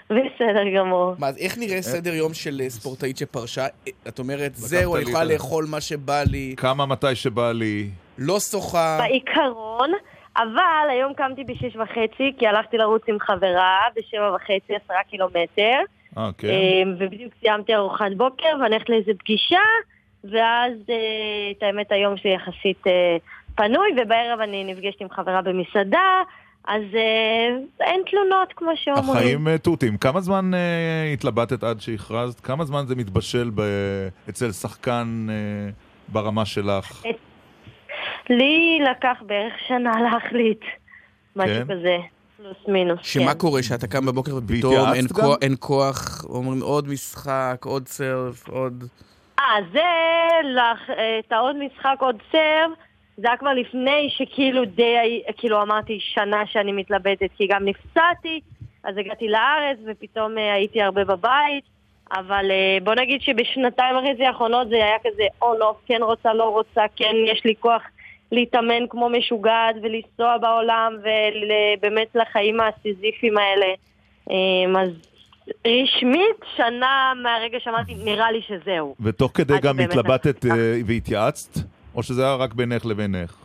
בסדר 0.09 0.69
גמור. 0.75 1.13
מה, 1.19 1.27
אז 1.27 1.37
איך 1.37 1.57
נראה 1.57 1.81
סדר 1.81 2.13
יום 2.13 2.33
של 2.33 2.61
אה, 2.63 2.69
ספורטאית 2.69 3.17
שפרשה? 3.17 3.61
אה, 3.61 3.67
את 4.07 4.19
אומרת, 4.19 4.55
זהו, 4.55 4.95
אני 4.95 5.03
יכולה 5.03 5.23
לאכול 5.23 5.65
מה 5.69 5.81
שבא 5.81 6.23
לי, 6.31 6.53
כמה 6.57 6.85
מתי 6.85 7.15
שבא 7.15 7.51
לי. 7.51 7.89
לא 8.17 8.39
שוחה. 8.39 8.97
בעיקרון, 9.01 9.91
אבל 10.37 10.87
היום 10.89 11.13
קמתי 11.13 11.43
בשש 11.43 11.75
וחצי, 11.75 12.33
כי 12.39 12.47
הלכתי 12.47 12.77
לרוץ 12.77 13.01
עם 13.07 13.19
חברה 13.19 13.79
בשבע 13.95 14.35
וחצי, 14.35 14.75
עשרה 14.75 15.03
קילומטר. 15.09 15.79
אה, 16.17 16.29
כן? 16.37 16.47
אה, 16.47 16.83
ובדיוק 16.99 17.33
סיימתי 17.39 17.75
ארוחת 17.75 18.11
בוקר, 18.17 18.49
ואני 18.61 18.75
הולכת 18.75 18.89
לאיזה 18.89 19.11
פגישה, 19.19 19.63
ואז, 20.23 20.73
אה, 20.89 21.51
את 21.51 21.63
האמת, 21.63 21.91
היום 21.91 22.17
שלי 22.17 22.33
יחסית 22.33 22.87
אה, 22.87 23.17
פנוי, 23.55 23.89
ובערב 23.97 24.39
אני 24.39 24.63
נפגשת 24.63 25.01
עם 25.01 25.09
חברה 25.09 25.41
במסעדה, 25.41 26.21
אז 26.67 26.81
אה, 26.95 27.47
אין 27.85 28.01
תלונות, 28.09 28.53
כמו 28.55 28.71
שאומרים. 28.75 29.09
החיים 29.17 29.47
אה, 29.47 29.57
תותים. 29.57 29.97
כמה 29.97 30.21
זמן 30.21 30.53
אה, 30.53 30.59
התלבטת 31.13 31.63
עד 31.63 31.81
שהכרזת? 31.81 32.39
כמה 32.39 32.65
זמן 32.65 32.85
זה 32.87 32.95
מתבשל 32.95 33.51
ב- 33.55 33.61
אצל 34.29 34.51
שחקן 34.51 35.27
אה, 35.29 35.35
ברמה 36.07 36.45
שלך? 36.45 37.03
לי 38.29 38.79
לקח 38.91 39.17
בערך 39.25 39.53
שנה 39.67 39.91
להחליט, 40.11 40.61
משהו 41.35 41.55
כן? 41.55 41.63
כזה, 41.73 41.97
פלוס 42.37 42.57
מינוס. 42.67 42.99
שמה 43.03 43.33
כן. 43.33 43.37
קורה 43.39 43.63
שאתה 43.63 43.87
קם 43.87 44.05
בבוקר 44.05 44.35
ופתאום 44.35 44.93
אין? 44.93 45.07
כוח- 45.13 45.37
אין 45.41 45.55
כוח, 45.59 46.25
אומרים 46.29 46.61
עוד 46.61 46.87
משחק, 46.87 47.57
עוד 47.65 47.87
סרף, 47.87 48.47
עוד... 48.49 48.83
אה, 49.39 49.43
זה, 49.73 49.79
לך, 50.43 50.89
אה, 50.89 51.19
את 51.27 51.31
העוד 51.31 51.55
משחק, 51.55 51.95
עוד 51.99 52.15
סרב, 52.31 52.71
זה 53.21 53.27
היה 53.27 53.37
כבר 53.37 53.53
לפני 53.53 54.09
שכאילו 54.09 54.65
די, 54.65 55.21
כאילו 55.37 55.61
אמרתי 55.61 55.99
שנה 55.99 56.43
שאני 56.45 56.71
מתלבטת, 56.71 57.29
כי 57.37 57.47
גם 57.47 57.65
נפצעתי, 57.65 58.39
אז 58.83 58.97
הגעתי 58.97 59.27
לארץ 59.27 59.77
ופתאום 59.85 60.37
אה, 60.37 60.53
הייתי 60.53 60.81
הרבה 60.81 61.03
בבית, 61.03 61.63
אבל 62.11 62.51
אה, 62.51 62.77
בוא 62.83 62.95
נגיד 62.95 63.21
שבשנתיים 63.21 63.95
וחצי 63.95 64.25
האחרונות 64.25 64.69
זה 64.69 64.75
היה 64.75 64.97
כזה 65.03 65.23
און 65.41 65.61
אוף, 65.61 65.77
כן 65.85 65.99
רוצה, 66.01 66.33
לא 66.33 66.43
רוצה, 66.43 66.81
כן 66.95 67.15
יש 67.25 67.45
לי 67.45 67.53
כוח 67.59 67.81
להתאמן 68.31 68.87
כמו 68.89 69.09
משוגעת 69.09 69.75
ולנסוע 69.83 70.37
בעולם 70.37 70.93
ובאמת 70.99 72.07
לחיים 72.15 72.57
הסיזיפיים 72.59 73.37
האלה. 73.37 73.73
אה, 74.31 74.81
אז 74.81 74.89
רשמית, 75.67 76.39
שנה 76.55 77.13
מהרגע 77.23 77.57
שאמרתי, 77.59 77.95
נראה 78.03 78.31
לי 78.31 78.41
שזהו. 78.41 78.95
ותוך 78.99 79.31
כדי 79.33 79.59
גם 79.61 79.79
התלבטת 79.79 80.45
אה, 80.45 80.51
והתייעצת? 80.85 81.68
או 81.95 82.03
שזה 82.03 82.23
היה 82.25 82.35
רק 82.35 82.53
בינך 82.53 82.85
לבינך? 82.85 83.35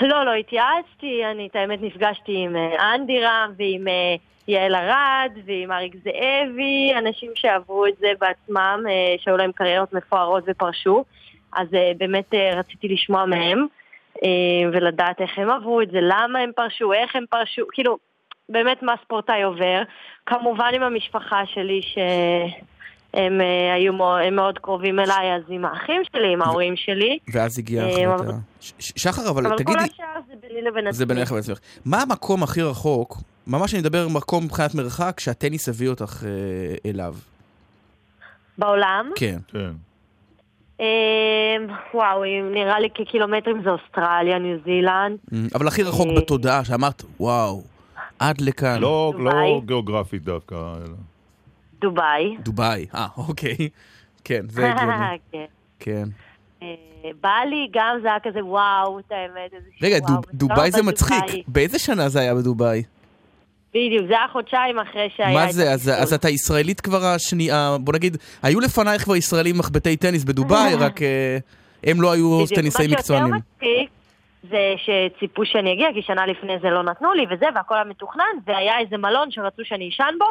לא, 0.00 0.24
לא 0.24 0.34
התייעצתי, 0.34 1.24
אני 1.30 1.46
את 1.46 1.56
האמת 1.56 1.82
נפגשתי 1.82 2.32
עם 2.36 2.56
אה, 2.56 2.94
אנדי 2.94 3.20
רם 3.20 3.52
ועם 3.56 3.88
אה, 3.88 4.14
יעל 4.48 4.74
ארד 4.74 5.32
ועם 5.44 5.72
אריק 5.72 5.94
זאבי, 6.04 6.92
אנשים 6.98 7.30
שעברו 7.34 7.86
את 7.86 7.96
זה 7.98 8.08
בעצמם, 8.20 8.84
אה, 8.88 9.14
שהיו 9.18 9.36
להם 9.36 9.52
קריירות 9.52 9.92
מפוארות 9.92 10.44
ופרשו, 10.46 11.04
אז 11.52 11.68
באמת 11.96 12.34
רציתי 12.56 12.88
לשמוע 12.88 13.24
מהם 13.26 13.66
ולדעת 14.72 15.20
איך 15.20 15.38
הם 15.38 15.50
עברו 15.50 15.80
את 15.80 15.90
זה, 15.90 15.98
למה 16.02 16.38
הם 16.38 16.50
פרשו, 16.56 16.92
איך 16.92 17.16
הם 17.16 17.24
פרשו, 17.30 17.62
כאילו, 17.72 17.98
באמת 18.48 18.82
מה 18.82 18.94
ספורטאי 19.04 19.42
עובר. 19.42 19.82
כמובן 20.26 20.70
עם 20.74 20.82
המשפחה 20.82 21.46
שלי 21.46 21.80
שהם 21.82 22.50
אה, 23.14 23.74
היו 23.74 23.92
מאוד, 23.92 24.20
הם 24.26 24.36
מאוד 24.36 24.58
קרובים 24.58 24.98
אליי, 25.00 25.34
אז 25.36 25.42
עם 25.48 25.64
האחים 25.64 26.02
שלי, 26.12 26.32
עם 26.32 26.42
ההורים 26.42 26.76
שלי. 26.76 27.18
ואז 27.32 27.58
הגיעה 27.58 27.88
אה. 27.88 28.14
אבל- 28.14 28.30
ש- 28.60 28.72
שחר, 28.78 29.30
אבל 29.30 29.46
אבל 29.46 29.56
כל 29.56 29.64
תגידי, 29.64 29.78
השאר 29.80 30.04
זה 30.28 30.34
ביני 30.48 30.62
לבין 30.62 30.86
עצמי. 30.86 30.92
זה 30.98 31.06
בינך 31.06 31.30
ובעצמך. 31.32 31.58
מה 31.84 32.02
המקום 32.02 32.42
הכי 32.42 32.62
רחוק, 32.62 33.16
ממש 33.46 33.74
אני 33.74 33.80
מדבר 33.80 34.08
מקום 34.08 34.44
מבחינת 34.44 34.74
מרחק, 34.74 35.20
שהטניס 35.20 35.68
הביא 35.68 35.88
אותך 35.88 36.24
אה, 36.26 36.90
אליו? 36.90 37.14
בעולם? 38.58 39.10
כן. 39.16 39.38
כן. 39.52 39.70
וואו, 41.94 42.22
נראה 42.54 42.80
לי 42.80 42.88
כקילומטרים 42.94 43.62
זה 43.64 43.70
אוסטרליה, 43.70 44.38
ניו 44.38 44.58
זילנד. 44.64 45.18
Mm, 45.30 45.34
אבל 45.54 45.68
הכי 45.68 45.82
רחוק 45.82 46.08
בתודעה, 46.16 46.64
שאמרת, 46.64 47.02
וואו, 47.20 47.62
עד 48.18 48.40
לכאן. 48.40 48.80
לא 48.80 49.12
לא. 49.18 49.60
גיאוגרפית 49.66 50.24
דווקא. 50.24 50.54
אלא- 50.54 51.13
דובאי. 51.84 52.36
דובאי, 52.40 52.86
אה, 52.94 53.06
אוקיי. 53.16 53.68
כן, 54.24 54.40
זה 54.48 54.72
הגיוני. 54.72 54.94
כן. 55.32 55.44
כן. 55.80 56.04
אה, 56.62 56.68
בלי 57.20 57.68
גם 57.72 57.98
זה 58.02 58.08
היה 58.08 58.20
כזה 58.22 58.44
וואו, 58.44 58.98
את 58.98 59.12
האמת, 59.12 59.54
איזה 59.54 59.66
רגע, 59.82 59.96
וואו, 60.04 60.14
דוב- 60.14 60.24
דובאי 60.34 60.70
זה 60.70 60.82
מצחיק. 60.82 61.44
באיזה 61.48 61.78
שנה 61.78 62.08
זה 62.08 62.20
היה 62.20 62.34
בדובאי? 62.34 62.82
בדיוק, 63.70 64.06
זה 64.08 64.14
היה 64.18 64.28
חודשיים 64.32 64.78
אחרי 64.78 65.08
שהיה... 65.16 65.34
מה 65.46 65.52
זה? 65.52 65.72
אז. 65.72 65.88
אז 65.88 66.12
אתה 66.12 66.28
ישראלית 66.28 66.80
כבר 66.80 67.04
השנייה, 67.04 67.76
בוא 67.80 67.92
נגיד, 67.94 68.16
היו 68.42 68.60
לפנייך 68.60 69.02
כבר 69.04 69.16
ישראלים 69.16 69.58
מחבטי 69.58 69.96
טניס 69.96 70.24
בדובאי, 70.24 70.74
רק 70.84 71.02
אה, 71.02 71.38
הם 71.84 72.02
לא 72.02 72.12
היו. 72.12 72.44
טניסאים 72.54 72.90
מה 72.90 72.96
מקצוענים. 72.96 73.34
שיותר 73.34 73.44
מצחיק 73.56 73.90
זה 74.50 74.74
שציפו 74.76 75.46
שאני 75.46 75.72
אגיע, 75.72 75.88
כי 75.94 76.02
שנה 76.02 76.26
לפני 76.26 76.52
זה 76.62 76.70
לא 76.70 76.82
נתנו 76.82 77.12
לי 77.12 77.24
וזה, 77.30 77.46
והכל 77.54 77.74
היה 77.74 77.84
מתוכנן, 77.84 78.24
והיה 78.46 78.78
איזה 78.78 78.96
מלון 78.96 79.30
שרצו 79.30 79.62
שאני 79.64 79.88
אשן 79.88 80.14
בו, 80.18 80.24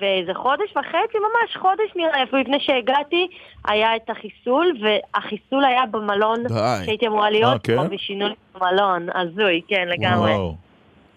ואיזה 0.00 0.34
חודש 0.34 0.70
וחצי, 0.70 1.18
ממש 1.18 1.56
חודש 1.56 1.96
נראה, 1.96 2.16
לי, 2.16 2.22
אפילו 2.22 2.42
לפני 2.42 2.56
שהגעתי, 2.60 3.26
היה 3.64 3.96
את 3.96 4.10
החיסול, 4.10 4.76
והחיסול 4.82 5.64
היה 5.64 5.86
במלון 5.90 6.42
די. 6.48 6.84
שהייתי 6.84 7.06
אמורה 7.06 7.30
להיות 7.30 7.52
אה, 7.52 7.58
כן? 7.58 7.76
בו, 7.76 7.94
ושינו 7.94 8.28
לי 8.28 8.34
את 8.34 8.62
המלון, 8.62 9.08
הזוי, 9.14 9.60
כן, 9.68 9.88
לגמרי. 9.88 10.30
וואו. 10.30 10.56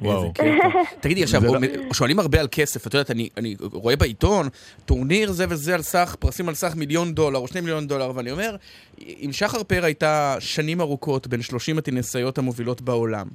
וואו. 0.02 0.32
תגידי, 1.02 1.24
עכשיו, 1.24 1.42
לא- 1.46 1.60
שואלים 1.94 2.20
הרבה 2.20 2.40
על 2.40 2.48
כסף, 2.52 2.88
את 2.88 2.94
יודעת, 2.94 3.12
אני, 3.12 3.30
אני 3.38 3.56
רואה 3.74 3.96
בעיתון, 3.96 4.48
טורניר 4.86 5.32
זה 5.32 5.46
וזה 5.50 5.76
על 5.76 5.82
סך, 5.82 6.16
פרסים 6.20 6.50
על 6.50 6.56
סך 6.56 6.76
מיליון 6.76 7.14
דולר 7.14 7.40
או 7.40 7.48
שני 7.48 7.62
מיליון 7.62 7.88
דולר, 7.88 8.12
ואני 8.16 8.32
אומר, 8.32 8.56
אם 9.02 9.30
שחר 9.32 9.64
פאר 9.64 9.86
הייתה 9.86 10.36
שנים 10.40 10.82
ארוכות 10.82 11.28
בין 11.28 11.42
30 11.42 11.78
הטניסאיות 11.78 12.38
המובילות 12.38 12.82
בעולם, 12.82 13.28
אה, 13.28 13.32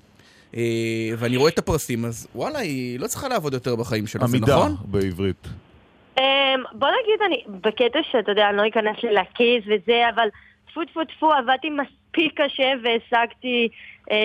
ואני 1.19 1.37
רואה 1.37 1.51
את 1.51 1.59
הפרסים, 1.59 2.05
אז 2.05 2.29
וואלה, 2.35 2.59
היא 2.59 3.01
לא 3.01 3.07
צריכה 3.07 3.29
לעבוד 3.29 3.53
יותר 3.55 3.77
בחיים 3.77 4.07
שלה, 4.07 4.27
זה 4.27 4.37
עמידה 4.37 4.57
נכון? 4.57 4.77
בעברית. 4.85 5.49
אמ, 6.19 6.23
בוא 6.73 6.89
נגיד, 6.89 7.21
אני 7.27 7.59
בקטע 7.61 7.99
שאתה 8.13 8.31
יודע, 8.33 8.49
אני 8.49 8.57
לא 8.57 8.63
אכנס 8.69 8.97
לי 9.03 9.15
לכיס 9.15 9.65
וזה, 9.67 10.03
אבל 10.15 10.29
טפו 10.71 10.81
טפו 10.85 11.01
טפו, 11.05 11.33
עבדתי 11.33 11.69
מספיק 11.71 12.41
קשה 12.41 12.73
והשגתי 12.85 13.69
אה, 14.11 14.17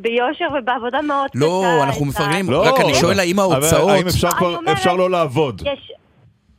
ביושר 0.00 0.44
ובעבודה 0.58 1.02
מאוד 1.02 1.30
קשה. 1.30 1.40
לא, 1.40 1.64
אנחנו 1.84 2.02
את 2.02 2.06
ה- 2.06 2.10
מפרגנים, 2.10 2.50
לא, 2.50 2.62
רק 2.68 2.80
אני 2.80 2.94
שואל 2.94 3.18
האם 3.20 3.38
ההוצאות... 3.38 3.90
האם 3.90 4.06
אומרת- 4.42 4.76
אפשר 4.76 4.94
לא 4.96 5.10
לעבוד? 5.10 5.62
יש... 5.72 5.92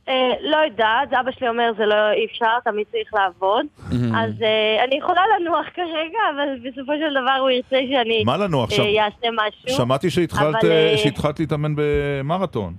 אה, 0.08 0.32
לא 0.40 0.56
יודעת, 0.56 1.12
אבא 1.12 1.30
שלי 1.30 1.48
אומר 1.48 1.70
זה 1.76 1.86
לא 1.86 2.10
אי 2.12 2.26
אפשר, 2.26 2.60
תמיד 2.64 2.86
צריך 2.90 3.14
לעבוד. 3.14 3.66
מהמם. 3.92 4.14
אז 4.14 4.42
אה, 4.42 4.84
אני 4.84 4.96
יכולה 4.96 5.22
לנוח 5.40 5.66
כרגע, 5.74 6.18
אבל 6.34 6.70
בסופו 6.70 6.92
של 6.92 7.22
דבר 7.22 7.36
הוא 7.40 7.50
ירצה 7.50 7.76
שאני 7.90 8.24
מה 8.24 8.36
לנוח 8.36 8.70
אה? 8.72 9.04
אעשה 9.04 9.26
משהו. 9.32 9.76
שמעתי 9.76 10.10
שהתחלת 10.96 11.40
להתאמן 11.40 11.74
במרתון. 11.76 12.74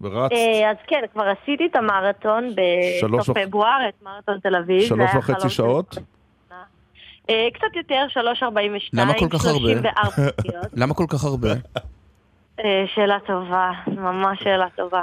ורצת 0.00 0.34
אז 0.70 0.76
כן, 0.86 1.00
כבר 1.12 1.24
עשיתי 1.42 1.66
את 1.66 1.76
המרתון 1.76 2.48
בסוף 2.54 3.38
פברואר, 3.38 3.88
את 3.88 4.02
מרתון 4.02 4.38
תל 4.42 4.56
אביב. 4.56 4.82
שלוש 4.82 5.10
וחצי. 5.14 5.48
שעות? 5.48 5.98
קצת 7.26 7.76
יותר, 7.76 8.06
3.42. 8.10 8.44
למה 8.92 9.14
כל 9.18 9.28
כך 9.30 9.44
הרבה? 9.44 9.58
34 9.58 10.30
פניות. 10.30 10.66
למה 10.80 10.94
כל 10.94 11.04
כך 11.08 11.24
הרבה? 11.24 11.48
שאלה 12.94 13.18
טובה, 13.26 13.70
ממש 13.86 14.38
שאלה 14.42 14.66
טובה. 14.76 15.02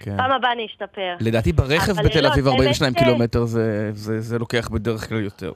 כן. 0.00 0.16
פעם 0.16 0.30
הבאה 0.32 0.52
אני 0.52 0.66
אשתפר. 0.66 1.14
לדעתי 1.20 1.52
ברכב 1.52 1.92
בתל 2.04 2.20
לא, 2.20 2.28
אביב 2.28 2.46
האמת 2.46 2.58
42 2.60 2.92
ש- 2.94 2.98
קילומטר 2.98 3.44
זה- 3.44 3.90
זה 3.92 4.20
זה 4.20 4.38
לוקח 4.38 4.68
בדרך 4.68 5.08
כלל 5.08 5.20
יותר. 5.24 5.52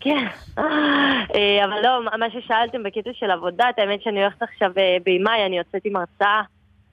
כן. 0.00 0.26
אה, 0.58 1.64
אבל 1.64 1.74
לא, 1.82 2.18
מה 2.18 2.26
ששאלתם 2.30 2.82
בקטע 2.82 3.10
של 3.12 3.30
עבודה, 3.30 3.70
את 3.70 3.78
האמת 3.78 4.02
שאני 4.02 4.22
הולכת 4.22 4.42
עכשיו 4.42 4.70
אה, 4.78 4.96
במאי, 5.06 5.46
אני 5.46 5.58
יוצאת 5.58 5.80
עם 5.84 5.96
הרצאה, 5.96 6.42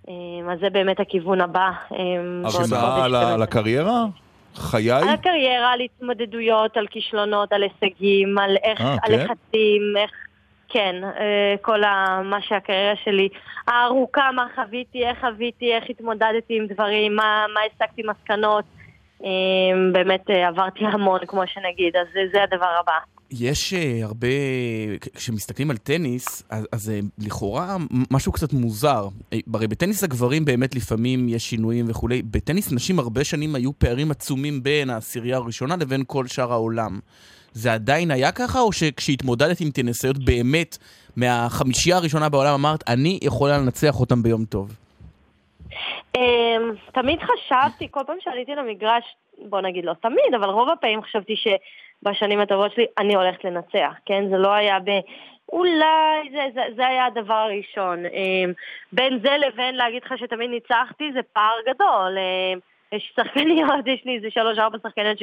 אה, 0.10 0.14
אז 0.54 0.60
זה 0.60 0.70
באמת 0.70 1.00
הכיוון 1.00 1.42
הבא. 1.42 1.72
אה, 1.92 1.98
הרצאה 2.44 3.04
על 3.34 3.42
הקריירה? 3.42 4.04
חיי? 4.56 4.92
על 4.92 5.10
הקריירה, 5.10 5.72
על 5.74 5.80
התמודדויות, 5.80 6.78
על 6.78 6.88
כישלונות, 6.88 7.54
על 7.54 7.64
הישגים, 7.64 8.38
על 8.38 8.56
איך, 8.64 8.82
אה, 8.82 8.92
על 9.04 9.18
כן? 9.18 9.24
לחצים, 9.26 9.82
איך... 9.98 10.12
כן, 10.74 10.96
אה, 11.04 11.56
כל 11.62 11.84
ה, 11.84 12.22
מה 12.24 12.42
שהקריירה 12.42 12.96
שלי 13.04 13.30
הארוכה, 13.68 14.32
מה 14.36 14.48
חוויתי, 14.56 15.06
איך 15.06 15.20
חוויתי, 15.20 15.74
איך 15.74 15.84
התמודדתי 15.90 16.58
עם 16.58 16.68
דברים, 16.68 17.16
מה, 17.16 17.46
מה 17.54 17.60
הסקתי 17.72 18.02
מסקנות. 18.10 18.66
אה, 19.24 19.30
באמת 19.94 20.30
אה, 20.30 20.48
עברתי 20.48 20.86
המון, 20.86 21.20
כמו 21.28 21.42
שנגיד, 21.48 21.96
אז 21.96 22.08
זה, 22.14 22.20
זה 22.34 22.44
הדבר 22.44 22.70
הבא. 22.80 22.94
יש 23.32 23.74
הרבה, 24.04 24.28
כשמסתכלים 25.16 25.72
על 25.72 25.78
טניס, 25.78 26.44
אז, 26.50 26.68
אז 26.72 26.92
לכאורה 27.20 27.78
משהו 28.12 28.32
קצת 28.32 28.54
מוזר. 28.54 29.08
הרי 29.54 29.68
בטניס 29.68 30.04
הגברים 30.04 30.46
באמת 30.46 30.76
לפעמים 30.76 31.30
יש 31.30 31.50
שינויים 31.50 31.86
וכולי. 31.90 32.22
בטניס 32.22 32.72
נשים 32.74 33.00
הרבה 33.00 33.24
שנים 33.24 33.56
היו 33.56 33.80
פערים 33.80 34.12
עצומים 34.12 34.64
בין 34.64 34.90
העשירייה 34.90 35.38
הראשונה 35.38 35.76
לבין 35.76 36.04
כל 36.08 36.28
שאר 36.28 36.52
העולם. 36.52 37.00
זה 37.52 37.74
עדיין 37.74 38.12
היה 38.12 38.32
ככה, 38.32 38.60
או 38.60 38.72
שכשהתמודדת 38.72 39.62
עם 39.62 39.72
טניסאיות 39.72 40.18
באמת 40.26 40.78
מהחמישייה 41.18 41.98
הראשונה 41.98 42.30
בעולם 42.30 42.54
אמרת, 42.54 42.84
אני 42.90 43.20
יכולה 43.24 43.58
לנצח 43.58 44.00
אותם 44.00 44.24
ביום 44.24 44.46
טוב? 44.46 44.76
אמ, 46.18 46.72
תמיד 46.94 47.20
חשבתי, 47.20 47.88
כל 47.92 48.00
פעם 48.08 48.18
שעליתי 48.20 48.56
למגרש, 48.56 49.04
בוא 49.50 49.62
נגיד 49.62 49.86
לא 49.86 49.94
תמיד, 50.02 50.34
אבל 50.40 50.50
רוב 50.50 50.70
הפעמים 50.70 51.02
חשבתי 51.04 51.34
שבשנים 51.36 52.40
הטובות 52.40 52.72
שלי 52.72 52.86
אני 52.98 53.16
הולכת 53.16 53.44
לנצח, 53.44 53.94
כן? 54.06 54.24
זה 54.30 54.38
לא 54.38 54.52
היה 54.54 54.80
ב... 54.80 54.90
אולי 55.52 56.32
זה, 56.32 56.44
זה, 56.54 56.62
זה 56.76 56.88
היה 56.88 57.06
הדבר 57.06 57.34
הראשון. 57.34 58.06
אמ, 58.06 58.54
בין 58.92 59.20
זה 59.20 59.38
לבין 59.48 59.76
להגיד 59.76 60.04
לך 60.06 60.14
שתמיד 60.18 60.50
ניצחתי 60.50 61.12
זה 61.14 61.20
פער 61.34 61.56
גדול. 61.68 62.18
אמ, 62.18 62.60
יש 62.92 63.14
שחקניות, 63.16 63.88
יש 63.94 64.02
לי 64.06 64.16
איזה 64.16 64.28
שלוש-ארבע 64.32 64.78
שחקניות 64.84 65.18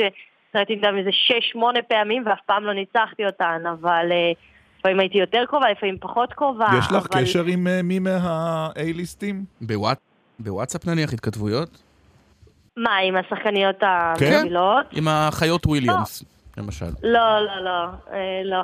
ששחקתי 0.51 0.73
איתן 0.73 0.99
איזה 0.99 1.11
שש-שמונה 1.13 1.83
פעמים 1.83 2.23
ואף 2.27 2.39
פעם 2.47 2.65
לא 2.65 2.73
ניצחתי 2.75 3.27
אותן, 3.27 3.63
אבל 3.73 4.07
אה, 4.13 4.33
לפעמים 4.79 5.01
הייתי 5.01 5.19
יותר 5.19 5.45
קרובה, 5.49 5.71
לפעמים 5.71 5.97
פחות 6.01 6.33
קרובה. 6.33 6.67
יש 6.79 6.87
לך 6.87 7.07
אבל... 7.13 7.23
קשר 7.23 7.45
עם 7.45 7.67
אה, 7.67 7.83
מי 7.83 7.99
מה-A-ליסטים? 7.99 9.35
בוואט... 9.61 9.99
בוואטסאפ 10.39 10.87
נניח, 10.87 11.13
התכתבויות? 11.13 11.83
מה, 12.77 12.97
עם 12.97 13.17
השחקניות 13.17 13.81
כן. 14.19 14.33
המובילות? 14.33 14.87
עם 14.93 15.09
החיות 15.09 15.67
וויליאמס, 15.67 16.25
למשל. 16.59 16.87
לא, 17.03 17.41
לא, 17.41 17.65
לא, 17.65 17.85
אה, 18.13 18.41
לא. 18.45 18.63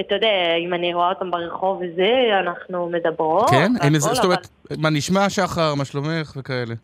אתה 0.00 0.14
יודע, 0.14 0.54
אם 0.66 0.74
אני 0.74 0.94
רואה 0.94 1.08
אותם 1.08 1.30
ברחוב 1.30 1.82
וזה, 1.82 2.40
אנחנו 2.40 2.88
מדברות. 2.88 3.50
כן? 3.50 3.72
זאת 3.98 4.24
אומרת, 4.24 4.48
מה 4.78 4.90
נשמע 4.90 5.30
שחר, 5.30 5.74
מה 5.74 5.84
שלומך 5.84 6.32
וכאלה. 6.36 6.74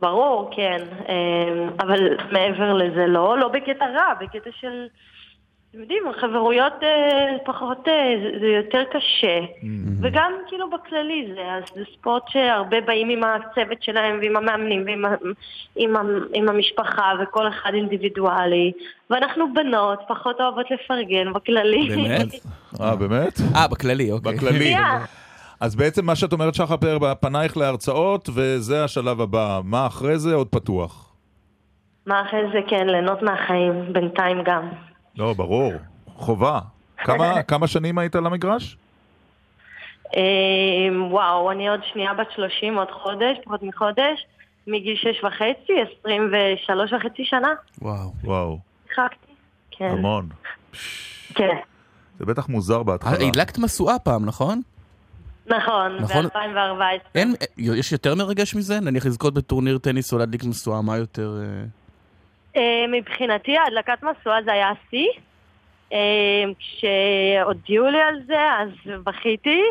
ברור, 0.00 0.50
כן. 0.56 0.78
אה, 1.08 1.68
אבל 1.80 2.16
מעבר 2.32 2.74
לזה 2.74 3.06
לא, 3.06 3.38
לא 3.38 3.48
בקטע 3.48 3.86
רע, 3.86 4.14
בקטע 4.20 4.50
של... 4.60 4.86
אתם 5.70 5.80
יודעים, 5.80 6.02
חברויות 6.20 6.72
אה, 6.82 7.36
פחות, 7.44 7.88
אה, 7.88 8.14
זה, 8.22 8.38
זה 8.40 8.46
יותר 8.46 8.82
קשה. 8.92 9.40
וגם 10.02 10.32
כאילו 10.48 10.70
בכללי 10.70 11.32
זה, 11.34 11.84
ספורט 11.92 12.22
שהרבה 12.28 12.80
באים 12.80 13.08
עם 13.08 13.20
הצוות 13.24 13.82
שלהם 13.82 14.18
ועם 14.20 14.36
המאמנים 14.36 14.84
ועם 14.86 15.04
עם, 15.76 15.96
עם 16.34 16.48
המשפחה 16.48 17.12
וכל 17.22 17.48
אחד 17.48 17.70
אינדיבידואלי. 17.74 18.72
ואנחנו 19.10 19.54
בנות, 19.54 19.98
פחות 20.08 20.40
אוהבות 20.40 20.66
לפרגן 20.70 21.32
בכללי. 21.32 21.88
באמת? 21.88 22.28
אה, 22.80 22.96
באמת? 22.96 23.40
אה, 23.56 23.68
בכללי, 23.68 24.12
אוקיי. 24.12 24.34
בכללי. 24.34 24.74
אז 25.60 25.76
בעצם 25.76 26.06
מה 26.06 26.16
שאת 26.16 26.32
אומרת, 26.32 26.54
שחר 26.54 26.76
פאר, 26.76 27.14
פנייך 27.20 27.56
להרצאות, 27.56 28.28
וזה 28.34 28.84
השלב 28.84 29.20
הבא. 29.20 29.60
מה 29.64 29.86
אחרי 29.86 30.18
זה 30.18 30.34
עוד 30.34 30.48
פתוח? 30.48 31.12
מה 32.06 32.22
אחרי 32.28 32.40
זה, 32.52 32.58
כן, 32.68 32.86
ליהנות 32.86 33.22
מהחיים, 33.22 33.92
בינתיים 33.92 34.42
גם. 34.44 34.68
לא, 35.16 35.32
ברור. 35.32 35.72
חובה. 36.06 36.58
כמה, 36.96 37.42
כמה 37.50 37.66
שנים 37.66 37.98
היית 37.98 38.14
על 38.14 38.26
המגרש? 38.26 38.76
אה, 40.16 41.02
וואו, 41.10 41.50
אני 41.50 41.68
עוד 41.68 41.80
שנייה 41.92 42.14
בת 42.14 42.30
30, 42.34 42.78
עוד 42.78 42.90
חודש, 42.90 43.36
פחות 43.44 43.62
מחודש, 43.62 44.26
מגיל 44.66 44.96
6 44.96 45.24
וחצי, 45.24 45.72
23 46.00 46.92
וחצי 46.92 47.24
שנה. 47.24 47.54
וואו. 47.82 48.12
וואו, 48.24 48.58
שיחקתי. 48.88 49.32
כן. 49.70 49.88
המון. 49.88 50.28
כן. 51.34 51.56
זה 52.18 52.26
בטח 52.26 52.48
מוזר 52.48 52.82
בהתחלה. 52.82 53.18
אה, 53.20 53.28
הדלקת 53.28 53.58
משואה 53.58 53.98
פעם, 53.98 54.26
נכון? 54.26 54.60
נכון, 55.50 55.96
נכון. 55.96 56.26
ב-2014. 56.26 56.80
אין, 57.14 57.34
אה, 57.42 57.46
יש 57.58 57.92
יותר 57.92 58.14
מרגש 58.14 58.54
מזה? 58.54 58.80
נניח 58.80 59.06
לזכות 59.06 59.34
בטורניר 59.34 59.78
טניס 59.78 60.12
או 60.12 60.18
להדליק 60.18 60.44
משואה, 60.44 60.82
מה 60.82 60.96
יותר... 60.96 61.38
אה, 61.42 61.64
אה, 62.56 62.84
מבחינתי 62.92 63.56
הדלקת 63.58 64.02
משואה 64.02 64.42
זה 64.44 64.52
היה 64.52 64.70
השיא. 64.70 65.08
אה, 65.92 66.44
כשהודיעו 66.58 67.86
לי 67.86 68.00
על 68.00 68.20
זה, 68.26 68.38
אז 68.58 68.68
בכיתי, 69.04 69.62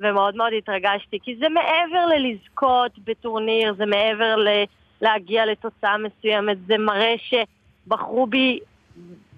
ומאוד 0.00 0.36
מאוד 0.36 0.52
התרגשתי, 0.58 1.18
כי 1.22 1.36
זה 1.40 1.48
מעבר 1.48 2.06
ללזכות 2.06 2.92
בטורניר, 3.04 3.74
זה 3.78 3.86
מעבר 3.86 4.36
ל- 4.36 4.64
להגיע 5.00 5.46
לתוצאה 5.46 5.96
מסוימת, 5.98 6.56
זה 6.66 6.78
מראה 6.78 7.14
שבחרו 7.18 8.26
בי 8.26 8.58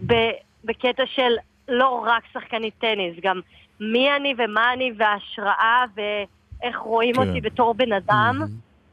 ב- 0.06 0.30
בקטע 0.64 1.02
של 1.06 1.32
לא 1.68 2.04
רק 2.06 2.22
שחקנית 2.32 2.74
טניס, 2.78 3.14
גם 3.22 3.40
מי 3.80 4.08
אני 4.16 4.34
ומה 4.38 4.72
אני 4.72 4.92
וההשראה 4.98 5.84
ואיך 5.96 6.76
רואים 6.78 7.14
כן. 7.14 7.28
אותי 7.28 7.40
בתור 7.40 7.74
בן 7.74 7.92
אדם. 7.92 8.42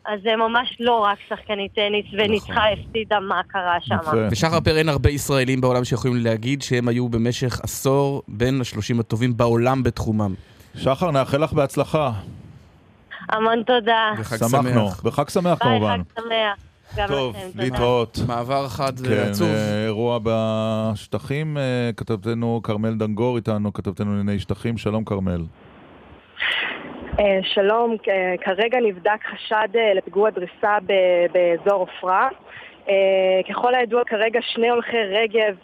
אז 0.07 0.19
זה 0.23 0.35
ממש 0.35 0.77
לא 0.79 0.99
רק 0.99 1.17
שחקנית 1.29 1.73
טניס, 1.75 2.05
וניצחה, 2.13 2.61
הפסידה, 2.69 3.19
מה 3.19 3.41
קרה 3.47 3.77
שם. 3.81 3.95
נכון. 3.95 4.27
ושחר 4.31 4.59
פר 4.59 4.77
אין 4.77 4.89
הרבה 4.89 5.09
ישראלים 5.09 5.61
בעולם 5.61 5.83
שיכולים 5.83 6.17
להגיד 6.17 6.61
שהם 6.61 6.87
היו 6.87 7.09
במשך 7.09 7.59
עשור 7.63 8.21
בין 8.27 8.61
השלושים 8.61 8.99
הטובים 8.99 9.37
בעולם 9.37 9.83
בתחומם. 9.83 10.33
שחר, 10.77 11.11
נאחל 11.11 11.43
לך 11.43 11.53
בהצלחה. 11.53 12.11
המון 13.29 13.63
תודה. 13.63 14.11
וחג 14.17 14.37
שמחנו. 14.37 14.89
שמח. 14.89 15.01
וחג 15.05 15.29
שמח 15.29 15.43
ביי, 15.63 15.79
כמובן. 15.79 16.01
חג 16.15 16.21
שמח. 16.21 16.64
גם 16.97 17.07
טוב, 17.07 17.35
לכם. 17.35 17.47
להתראות. 17.55 18.17
מעבר 18.27 18.67
חד 18.67 18.99
כן, 18.99 19.29
עצוב. 19.29 19.47
אה, 19.47 19.83
אירוע 19.85 20.19
בשטחים, 20.23 21.57
אה, 21.57 21.89
כתבתנו 21.97 22.59
כרמל 22.63 22.93
דנגור 22.93 23.37
איתנו, 23.37 23.73
כתבתנו 23.73 24.11
לענייני 24.15 24.39
שטחים, 24.39 24.77
שלום 24.77 25.03
כרמל. 25.05 25.41
אה, 27.19 27.39
שלום, 27.43 27.95
כרגע 28.41 28.77
נבדק 28.87 29.19
חשד 29.33 29.67
לפיגוע 29.95 30.29
דריסה 30.29 30.77
ב- 30.85 31.25
באזור 31.33 31.79
עופרה. 31.79 32.27
ככל 33.49 33.75
הידוע 33.75 34.01
כרגע 34.05 34.39
שני 34.41 34.69
הולכי 34.69 34.97
רגב, 34.97 35.55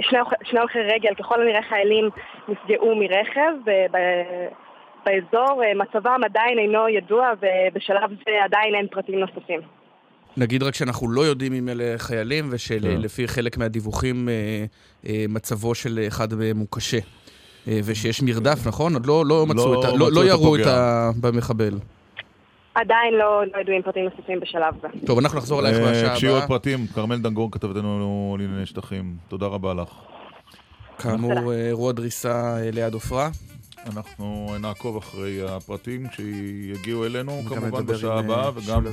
שני, 0.00 0.18
שני 0.44 0.60
הולכי 0.60 0.78
רגל, 0.78 1.14
ככל 1.14 1.42
הנראה 1.42 1.62
חיילים 1.62 2.08
נפגעו 2.48 2.94
מרכב 2.96 3.52
ב- 3.64 3.86
באזור. 5.06 5.62
מצבם 5.74 6.20
עדיין 6.24 6.58
אינו 6.58 6.88
ידוע 6.88 7.30
ובשלב 7.40 8.10
זה 8.26 8.44
עדיין 8.44 8.74
אין 8.74 8.86
פרטים 8.86 9.18
נוספים. 9.20 9.77
נגיד 10.38 10.62
רק 10.62 10.74
שאנחנו 10.74 11.10
לא 11.10 11.20
יודעים 11.20 11.52
אם 11.52 11.68
אלה 11.68 11.94
חיילים, 11.98 12.44
כן. 12.44 12.50
ושלפי 12.54 13.28
חלק 13.28 13.58
מהדיווחים 13.58 14.28
אה, 14.28 14.64
אה, 15.06 15.24
מצבו 15.28 15.74
של 15.74 16.04
אחד 16.08 16.34
מהם 16.34 16.58
הוא 16.58 16.66
קשה. 16.70 16.98
אה, 17.68 17.80
ושיש 17.84 18.22
מרדף, 18.22 18.66
נכון? 18.66 18.94
עוד 18.94 19.06
לא, 19.06 19.26
לא 19.26 19.46
מצאו 19.46 19.80
את 19.80 19.84
ה... 19.84 19.96
לא, 19.96 20.12
לא 20.12 20.24
ירו 20.24 20.56
את. 20.56 20.66
ה... 20.66 21.10
במחבל. 21.20 21.78
עדיין 22.74 23.14
לא, 23.14 23.42
לא 23.54 23.60
ידועים 23.60 23.82
פרטים 23.82 24.04
נוספים 24.04 24.40
בשלב 24.40 24.74
זה. 24.82 24.88
טוב, 25.06 25.18
אנחנו 25.18 25.38
נחזור 25.38 25.60
אלייך 25.60 25.78
בשעה 25.78 26.14
כשיהיו 26.14 26.32
עוד 26.32 26.42
הבאה. 26.42 26.48
פרטים, 26.48 26.86
כרמל 26.94 27.16
דנגור 27.16 27.50
כתבתנו 27.52 28.36
לענייני 28.38 28.66
שטחים. 28.66 29.16
תודה 29.28 29.46
רבה 29.46 29.74
לך. 29.74 29.88
כאמור, 30.98 31.52
אירוע 31.52 31.92
דריסה 31.92 32.56
ליד 32.72 32.94
עופרה. 32.94 33.30
אנחנו 33.86 34.56
נעקוב 34.60 34.96
אחרי 34.96 35.48
הפרטים 35.48 36.08
כשיגיעו 36.08 37.06
אלינו, 37.06 37.42
כמובן 37.48 37.86
בשעה 37.86 38.14
אה, 38.14 38.18
הבאה, 38.18 38.50
וגם. 38.54 38.84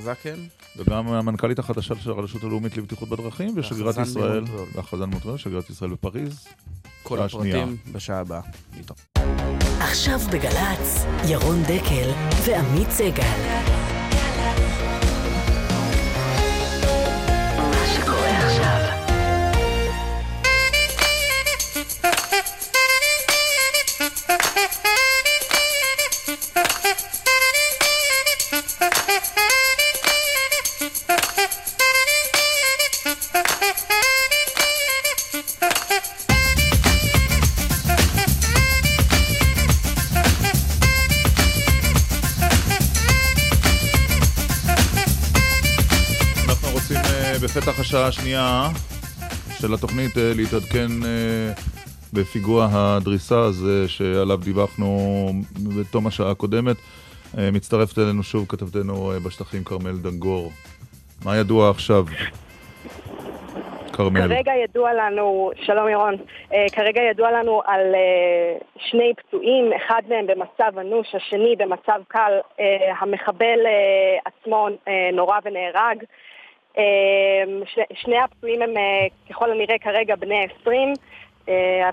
וגם 0.78 1.08
המנכ"לית 1.08 1.60
החדשה 1.60 1.96
של 1.96 2.12
הרשות 2.12 2.44
הלאומית 2.44 2.78
לבטיחות 2.78 3.10
בדרכים, 3.10 3.54
ושגרירת 3.56 3.98
ישראל. 3.98 4.44
והחזן 4.76 5.10
מונטריאול, 5.10 5.38
שגרירת 5.38 5.70
ישראל 5.70 5.90
בפריז. 5.90 6.48
כל. 7.04 7.20
הפרטים 7.20 7.78
בשעה 7.92 8.20
הבאה. 8.20 8.42
עכשיו 9.80 10.20
בגל"צ, 10.32 11.06
ירון 11.30 11.64
דקל 11.64 12.12
ועמית 12.46 12.90
סגל. 12.90 13.85
בפתח 47.66 47.80
השעה 47.80 48.08
השנייה 48.08 48.68
של 49.60 49.74
התוכנית 49.74 50.18
אה, 50.18 50.32
להתעדכן 50.36 50.88
אה, 51.06 51.52
בפיגוע 52.14 52.68
הדריסה 52.72 53.40
הזה 53.40 53.90
שעליו 53.90 54.38
דיווחנו 54.38 55.30
בתום 55.80 56.08
השעה 56.08 56.32
הקודמת. 56.32 56.76
אה, 57.38 57.50
מצטרפת 57.52 58.00
אלינו 58.00 58.24
שוב 58.24 58.46
כתבתנו 58.50 59.12
בשטחים 59.26 59.64
כרמל 59.64 59.98
דנגור. 59.98 60.52
מה 61.26 61.38
ידוע 61.38 61.70
עכשיו? 61.70 62.06
כרמל. 63.96 64.28
כרגע 64.28 64.52
ידוע 64.64 64.94
לנו, 64.94 65.52
שלום 65.62 65.90
ירון, 65.90 66.16
אה, 66.54 66.66
כרגע 66.74 67.02
ידוע 67.02 67.32
לנו 67.32 67.62
על 67.66 67.96
אה, 67.96 68.58
שני 68.78 69.14
פצועים, 69.18 69.72
אחד 69.74 70.02
מהם 70.10 70.28
במצב 70.28 70.80
אנוש, 70.80 71.16
השני 71.16 71.56
במצב 71.58 72.02
קל. 72.08 72.32
אה, 72.60 72.94
המחבל 73.00 73.60
אה, 73.66 74.18
עצמו 74.26 74.68
אה, 74.88 75.10
נורה 75.14 75.40
ונהרג. 75.46 76.04
ש- 77.66 78.02
שני 78.04 78.18
הפצועים 78.24 78.62
הם 78.62 78.70
אה, 78.78 78.84
ככל 79.30 79.52
הנראה 79.52 79.76
כרגע 79.82 80.16
בני 80.16 80.48
20. 80.62 80.94
אה, 81.50 81.90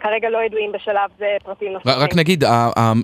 כרגע 0.00 0.30
לא 0.30 0.38
ידועים 0.46 0.72
בשלב 0.72 1.10
זה 1.18 1.26
פרטים 1.44 1.72
נוספים. 1.72 1.92
רק 1.98 2.14
נגיד, 2.16 2.44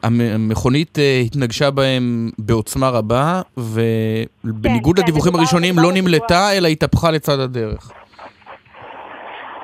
המכונית 0.03 0.99
אה, 0.99 1.21
התנגשה 1.27 1.71
בהם 1.71 2.31
בעוצמה 2.39 2.89
רבה, 2.89 3.43
ובניגוד 3.57 4.97
כן, 4.97 5.03
לדיווחים 5.03 5.33
מדובר- 5.33 5.39
הראשונים 5.39 5.75
לא 5.79 5.93
נמלטה, 5.95 6.49
אלא 6.57 6.69
התהפכה 6.69 7.11
לצד 7.11 7.41
הדרך. 7.41 7.93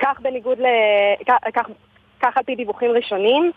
כך 0.03 0.21
בניגוד 0.23 0.59
ל... 0.61 0.65
כך, 1.29 1.35
כך, 1.55 1.67
כך 2.23 2.37
על 2.37 2.43
פי 2.43 2.55
דיווחים 2.55 2.91
ראשונים. 2.91 3.51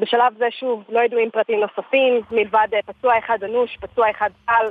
בשלב 0.00 0.32
זה 0.38 0.44
שוב 0.60 0.84
לא 0.88 1.00
ידועים 1.00 1.30
פרטים 1.30 1.60
נוספים, 1.60 2.20
מלבד 2.30 2.68
אה, 2.74 2.78
פצוע 2.86 3.18
אחד 3.18 3.38
אנוש, 3.44 3.76
פצוע 3.80 4.10
אחד 4.10 4.30
קל, 4.46 4.66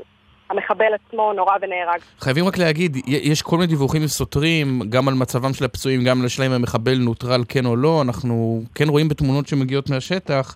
המחבל 0.49 0.93
עצמו 0.93 1.34
נורה 1.34 1.55
ונהרג. 1.61 1.99
חייבים 2.19 2.45
רק 2.45 2.57
להגיד, 2.57 2.97
יש 3.07 3.41
כל 3.41 3.55
מיני 3.55 3.67
דיווחים 3.67 4.07
סותרים, 4.07 4.82
גם 4.89 5.07
על 5.07 5.13
מצבם 5.13 5.53
של 5.53 5.65
הפצועים, 5.65 6.03
גם 6.03 6.19
על 6.19 6.25
השאלה 6.25 6.47
אם 6.47 6.51
המחבל 6.51 6.97
נוטרל 6.97 7.43
כן 7.49 7.65
או 7.65 7.75
לא. 7.75 8.01
אנחנו 8.01 8.61
כן 8.75 8.89
רואים 8.89 9.09
בתמונות 9.09 9.47
שמגיעות 9.47 9.89
מהשטח 9.89 10.55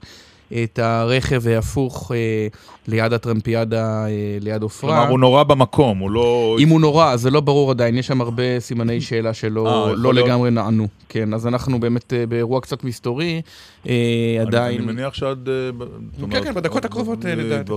את 0.64 0.80
הרכב 0.80 1.48
ההפוך 1.48 2.12
אה, 2.16 2.48
ליד 2.88 3.14
הטרמפיאדה, 3.14 4.06
אה, 4.06 4.10
ליד 4.42 4.62
עופרה. 4.64 4.90
כלומר, 4.96 5.10
הוא 5.10 5.20
נורא 5.20 5.44
במקום, 5.44 5.98
הוא 6.00 6.12
לא... 6.12 6.56
אם 6.60 6.70
הוא 6.70 6.82
נורא, 6.82 7.16
זה 7.16 7.30
לא 7.32 7.40
ברור 7.42 7.72
עדיין, 7.72 7.98
יש 7.98 8.08
שם 8.08 8.22
הרבה 8.22 8.60
סימני 8.60 9.02
שאלה 9.02 9.34
שלא 9.34 9.88
אה, 9.90 9.94
לא. 9.96 10.14
לגמרי 10.14 10.52
נענו. 10.52 10.88
כן, 11.10 11.34
אז 11.34 11.48
אנחנו 11.48 11.80
באמת 11.80 12.14
אה, 12.14 12.26
באירוע 12.26 12.62
קצת 12.62 12.84
מסתורי, 12.84 13.42
אה, 13.88 13.92
אני- 14.36 14.40
עדיין... 14.48 14.82
אני 14.82 14.92
מניח 14.94 15.14
שעד... 15.14 15.50
אה, 15.50 15.72
ב- 15.78 15.84
כן, 15.84 16.24
אומרת, 16.24 16.44
כן, 16.44 16.54
בדקות 16.54 16.86
הקרובות 16.86 17.26
אה, 17.26 17.32
אה, 17.32 17.36
נדע 17.36 17.62
את. 17.62 17.70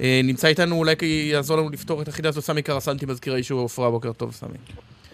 אה, 0.00 0.20
נמצא 0.24 0.48
איתנו, 0.48 0.76
אולי 0.76 0.94
יעזור 1.32 1.56
לנו 1.56 1.70
לפתור 1.70 2.02
את 2.02 2.08
החידה 2.08 2.28
הזו, 2.28 2.42
סמי 2.42 2.62
קרסנטי, 2.62 3.06
מזכיר 3.06 3.34
היישוב 3.34 3.58
עופרה, 3.60 3.90
בוקר 3.90 4.12
טוב, 4.12 4.32
סמי. 4.32 4.58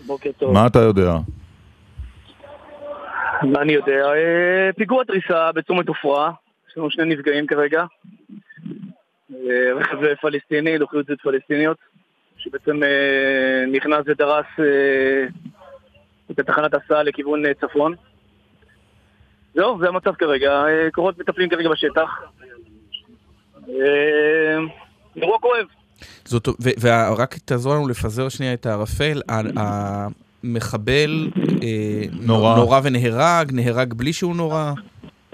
בוקר 0.07 0.31
טוב. 0.39 0.53
מה 0.53 0.67
אתה 0.67 0.79
יודע? 0.79 1.17
מה 3.43 3.63
אני 3.63 3.73
יודע? 3.73 3.93
אה, 3.93 4.73
פיגוע 4.77 5.03
דריסה 5.09 5.53
בצומת 5.55 5.89
עופרה, 5.89 6.31
יש 6.75 6.79
לנו 6.79 6.91
שני 6.91 7.05
נפגעים 7.05 7.47
כרגע. 7.47 7.85
רכב 9.77 10.15
פלסטיני, 10.21 10.79
לוחיות 10.79 11.07
זית 11.07 11.21
פלסטיניות, 11.21 11.77
שבעצם 12.37 12.83
אה, 12.83 13.65
נכנס 13.73 14.01
ודרס 14.07 14.47
אה, 14.59 15.27
את 16.31 16.41
תחנת 16.41 16.75
הסעה 16.75 17.03
לכיוון 17.03 17.47
אה, 17.47 17.55
צפון. 17.55 17.95
זהו, 19.55 19.79
זה 19.81 19.89
המצב 19.89 20.15
כרגע. 20.15 20.65
כוחות 20.93 21.19
מטפלים 21.19 21.49
כרגע 21.49 21.69
בשטח. 21.69 22.11
אירוע 25.17 25.39
כואב. 25.41 25.67
זאת, 26.25 26.49
ו- 26.49 26.81
ורק 26.81 27.35
תעזור 27.45 27.75
לנו 27.75 27.89
לפזר 27.89 28.29
שנייה 28.29 28.55
את 28.55 28.67
הערפל. 28.67 29.23
המחבל 29.29 31.29
נורה. 32.13 32.57
נורה 32.57 32.81
ונהרג, 32.85 33.53
נהרג 33.53 33.95
בלי 33.95 34.13
שהוא 34.13 34.37
נורה, 34.37 34.73
לא, 34.77 34.83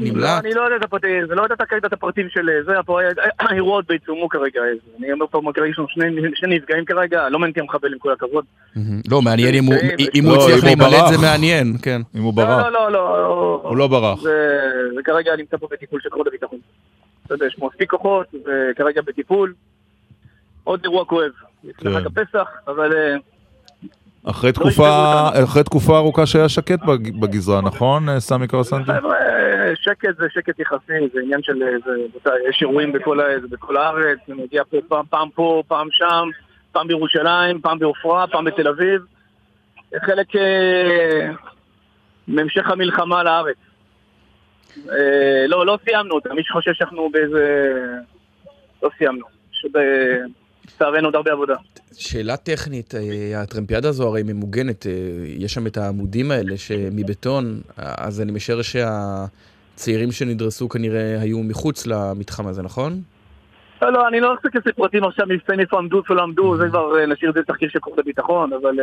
נמלט. 0.00 0.44
אני 0.44 0.54
לא 0.54 0.62
יודע 0.62 0.76
את 0.76 0.84
הפרטים, 0.84 1.26
זה 1.28 1.34
לא 1.34 1.42
יודע 1.42 1.54
כרגע 1.56 1.86
את 1.88 1.92
הפרטים 1.92 2.26
של 2.30 2.48
אה, 2.50 2.62
זה, 2.64 2.78
הפר- 2.78 2.98
האירוע 3.40 3.72
עוד 3.74 3.84
בעיצומו 3.88 4.28
כרגע. 4.28 4.60
אה, 4.60 4.66
אני 4.98 5.12
אומר 5.12 5.26
פה, 5.30 5.40
כרגע 5.54 5.66
יש 5.70 5.78
לנו 5.78 5.88
שני 5.88 6.04
שני 6.34 6.56
נפגעים 6.56 6.84
כרגע, 6.84 7.28
לא 7.28 7.38
מעניין 7.38 7.50
אותי 7.50 7.60
המחבל 7.60 7.92
עם 7.92 7.98
כל 7.98 8.12
הכבוד. 8.12 8.44
לא, 9.10 9.22
מעניין 9.22 9.54
אם 9.54 9.64
הוא- 9.64 9.74
נפגעים, 9.74 10.08
אם 10.14 10.24
הוא 10.24 10.36
לא, 10.36 10.42
הצליח 10.42 10.56
הוא 10.58 10.64
להימלט. 10.64 11.08
זה 11.12 11.26
מעניין, 11.26 11.76
כן. 11.82 12.00
אם 12.16 12.22
הוא 12.22 12.34
ברח. 12.34 12.48
לא, 12.64 12.72
לא, 12.72 12.92
לא, 12.92 13.22
לא. 13.22 13.60
הוא 13.64 13.76
לא 13.76 13.86
ברח. 13.88 14.20
זה 14.94 15.02
כרגע 15.04 15.36
נמצא 15.36 15.56
פה 15.56 15.68
בטיפול 15.70 16.00
של 16.00 16.08
כוחות 16.10 16.26
הביטחון. 16.26 16.58
אתה 17.26 17.34
יודע, 17.34 17.46
יש 17.46 17.56
מספיק 17.58 17.90
כוחות, 17.90 18.26
וכרגע 18.44 19.02
בטיפול. 19.02 19.52
עוד 20.64 20.80
אירוע 20.84 21.04
כואב. 21.04 21.30
לפני 21.64 21.90
כן. 21.92 22.00
חג 22.00 22.06
הפסח, 22.06 22.48
אבל 22.68 22.92
אה, 22.96 23.16
אחרי 24.26 24.50
לא 24.50 24.54
תקופה, 24.54 25.28
אחרי 25.44 25.64
תקופה 25.64 25.96
ארוכה 25.98 26.26
שהיה 26.26 26.48
שקט 26.48 26.78
בג- 26.84 27.20
בגזרה, 27.20 27.60
נכון, 27.60 28.08
אה, 28.08 28.20
סמי 28.20 28.48
קרסנטי? 28.48 28.92
חבר'ה, 28.92 29.14
אה, 29.16 29.72
שקט 29.76 30.16
זה 30.18 30.26
שקט 30.30 30.58
יחסי, 30.60 30.92
זה 31.14 31.20
עניין 31.24 31.42
של... 31.42 31.62
אה, 32.26 32.32
יש 32.48 32.62
אירועים 32.62 32.92
בכל 32.92 33.20
הארץ, 33.76 34.18
זה 34.28 34.34
מגיע 34.34 34.62
פעם, 35.10 35.28
פה, 35.34 35.62
פעם 35.68 35.88
שם, 35.90 36.28
פעם 36.72 36.88
בירושלים, 36.88 37.60
פעם 37.60 37.78
בעופרה, 37.78 38.26
פעם 38.26 38.44
בתל 38.44 38.68
אביב. 38.68 39.02
זה 39.90 39.96
חלק 40.06 40.26
מהמשך 42.28 42.70
המלחמה 42.70 43.22
לארץ. 43.22 43.56
לא, 45.48 45.66
לא 45.66 45.78
סיימנו 45.84 46.14
אותה, 46.14 46.34
מי 46.34 46.42
שחושב 46.44 46.72
שאנחנו 46.74 47.10
באיזה... 47.12 47.72
לא 48.82 48.90
סיימנו. 48.98 49.26
לצערנו 50.76 51.06
עוד 51.08 51.16
הרבה 51.16 51.32
עבודה. 51.32 51.54
שאלה 51.92 52.36
טכנית, 52.36 52.94
אה, 52.94 53.42
הטרמפיאדה 53.42 53.88
הזו 53.88 54.08
הרי 54.08 54.22
ממוגנת, 54.22 54.86
אה, 54.86 54.92
יש 55.26 55.54
שם 55.54 55.66
את 55.66 55.76
העמודים 55.76 56.30
האלה 56.30 56.56
שמבטון, 56.56 57.60
אז 57.76 58.20
אני 58.20 58.32
משער 58.32 58.62
שהצעירים 58.62 60.12
שנדרסו 60.12 60.68
כנראה 60.68 61.20
היו 61.20 61.38
מחוץ 61.42 61.86
למתחם 61.86 62.46
הזה, 62.46 62.62
נכון? 62.62 63.00
לא, 63.82 63.92
לא, 63.92 64.08
אני 64.08 64.20
לא 64.20 64.32
עושה 64.32 64.48
כזה 64.52 64.72
פרטים 64.76 65.04
עכשיו 65.04 65.26
מבצעים 65.26 65.60
איפה 65.60 65.78
עמדו, 65.78 65.98
איפה 65.98 66.14
לא 66.14 66.22
עמדו, 66.22 66.56
זה 66.56 66.68
כבר 66.68 66.98
אה, 66.98 67.06
נשאיר 67.06 67.30
את 67.30 67.34
זה 67.34 67.40
לתחקיר 67.40 67.68
של 67.68 67.78
כוחות 67.78 67.98
הביטחון, 67.98 68.52
אבל 68.52 68.74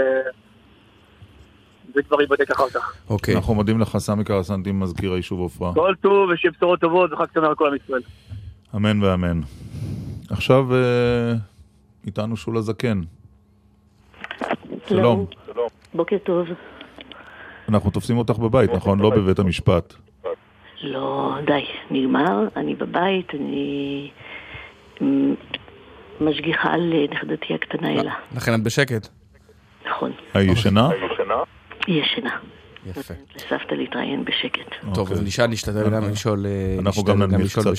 זה 1.95 2.03
כבר 2.03 2.21
ייבדק 2.21 2.51
אחר 2.51 2.69
כך. 2.69 2.93
אוקיי. 3.09 3.35
אנחנו 3.35 3.55
מודים 3.55 3.79
לך, 3.79 3.97
סמי 3.97 4.23
קרסנטי, 4.23 4.71
מזכיר 4.71 5.13
היישוב 5.13 5.39
עופרה. 5.39 5.73
כל 5.73 5.93
טוב 6.01 6.29
ושיהיה 6.29 6.51
בשורות 6.57 6.79
טובות 6.79 7.13
וחג 7.13 7.25
שמח 7.33 7.49
לכל 7.49 7.67
עם 7.67 7.75
ישראל. 7.83 8.01
אמן 8.75 9.03
ואמן. 9.03 9.41
עכשיו 10.29 10.67
איתנו 12.07 12.37
שולה 12.37 12.61
זקן. 12.61 13.01
שלום. 14.89 15.25
בוקר 15.93 16.17
טוב. 16.17 16.47
אנחנו 17.69 17.91
תופסים 17.91 18.17
אותך 18.17 18.37
בבית, 18.37 18.69
נכון? 18.73 18.99
לא 18.99 19.09
בבית 19.09 19.39
המשפט. 19.39 19.93
לא, 20.81 21.35
די, 21.45 21.65
נגמר, 21.91 22.47
אני 22.55 22.75
בבית, 22.75 23.33
אני 23.33 24.11
מ, 25.01 25.33
משגיחה 26.21 26.69
על 26.73 26.93
נכדתי 27.11 27.53
הקטנה 27.53 27.91
אלה. 27.93 28.13
לכן 28.35 28.53
את 28.53 28.63
בשקט. 28.63 29.07
נכון, 29.89 30.11
היא 30.33 30.51
ישנה? 30.51 30.89
היא 31.87 32.03
ישנה. 32.03 32.37
יפה. 32.89 33.13
לסבתא 33.35 33.73
להתראיין 33.73 34.25
בשקט. 34.25 34.75
טוב, 34.93 35.11
אז 35.11 35.23
נשאל, 35.23 35.47
נשתדל 35.47 35.89
גם 35.89 36.09
לשאול 36.11 36.45
אה, 36.45 36.51
אוקיי. 36.51 36.79
אנחנו 36.85 37.03
גם 37.03 37.21
ננמיך 37.23 37.59
קצת 37.59 37.71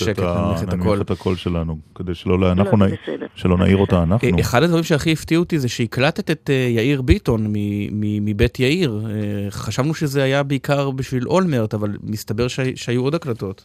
את 1.01 1.11
הקול 1.11 1.37
שלנו, 1.37 1.79
כדי 1.95 2.15
שלא 2.15 2.53
אנחנו 2.53 2.71
זה 2.79 2.85
נעיר- 2.85 2.97
בסדר. 3.03 3.27
שלא 3.35 3.57
נעיר 3.59 3.77
אותה 3.77 4.03
אנחנו. 4.03 4.29
אה, 4.29 4.41
אחד 4.41 4.63
הדברים 4.63 4.85
שהכי 4.85 5.13
הפתיעו 5.13 5.43
אותי 5.43 5.59
זה 5.59 5.69
שהקלטת 5.69 6.31
את 6.31 6.51
אה, 6.51 6.55
יאיר 6.71 7.03
ביטון 7.03 7.47
מ- 7.47 7.53
מ- 8.01 8.25
מבית 8.25 8.61
יאיר. 8.61 9.01
אה, 9.11 9.51
חשבנו 9.51 9.95
שזה 9.95 10.23
היה 10.23 10.43
בעיקר 10.43 10.91
בשביל 10.91 11.27
אולמרט, 11.27 11.75
אבל 11.75 11.91
מסתבר 12.03 12.49
שהי- 12.49 12.77
שהיו 12.77 13.03
עוד 13.03 13.15
הקלטות. 13.15 13.65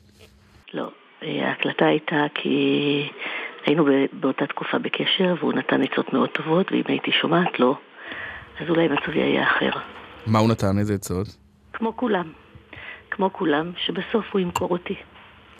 לא, 0.74 0.88
אה, 1.24 1.48
ההקלטה 1.50 1.86
הייתה 1.86 2.26
כי 2.36 2.50
היינו 3.66 3.86
ב- 3.86 3.89
באותה 4.22 4.46
תקופה 4.48 4.78
בקשר, 4.80 5.36
והוא 5.39 5.54
נתן 5.54 5.82
עצות 5.84 6.14
מאוד 6.14 6.30
טובות, 6.30 6.72
ואם 6.72 6.82
הייתי 6.88 7.12
שומעת 7.22 7.60
לו, 7.60 7.76
אז 8.62 8.70
אולי 8.70 8.88
מצבי 8.88 9.22
היה 9.22 9.44
אחר. 9.44 9.70
מה 10.28 10.40
הוא 10.40 10.50
נתן? 10.50 10.78
איזה 10.80 10.94
עצות? 10.94 11.28
כמו 11.74 11.98
כולם. 11.98 12.32
כמו 13.12 13.34
כולם, 13.34 13.72
שבסוף 13.78 14.26
הוא 14.32 14.40
ימכור 14.42 14.70
אותי. 14.72 14.96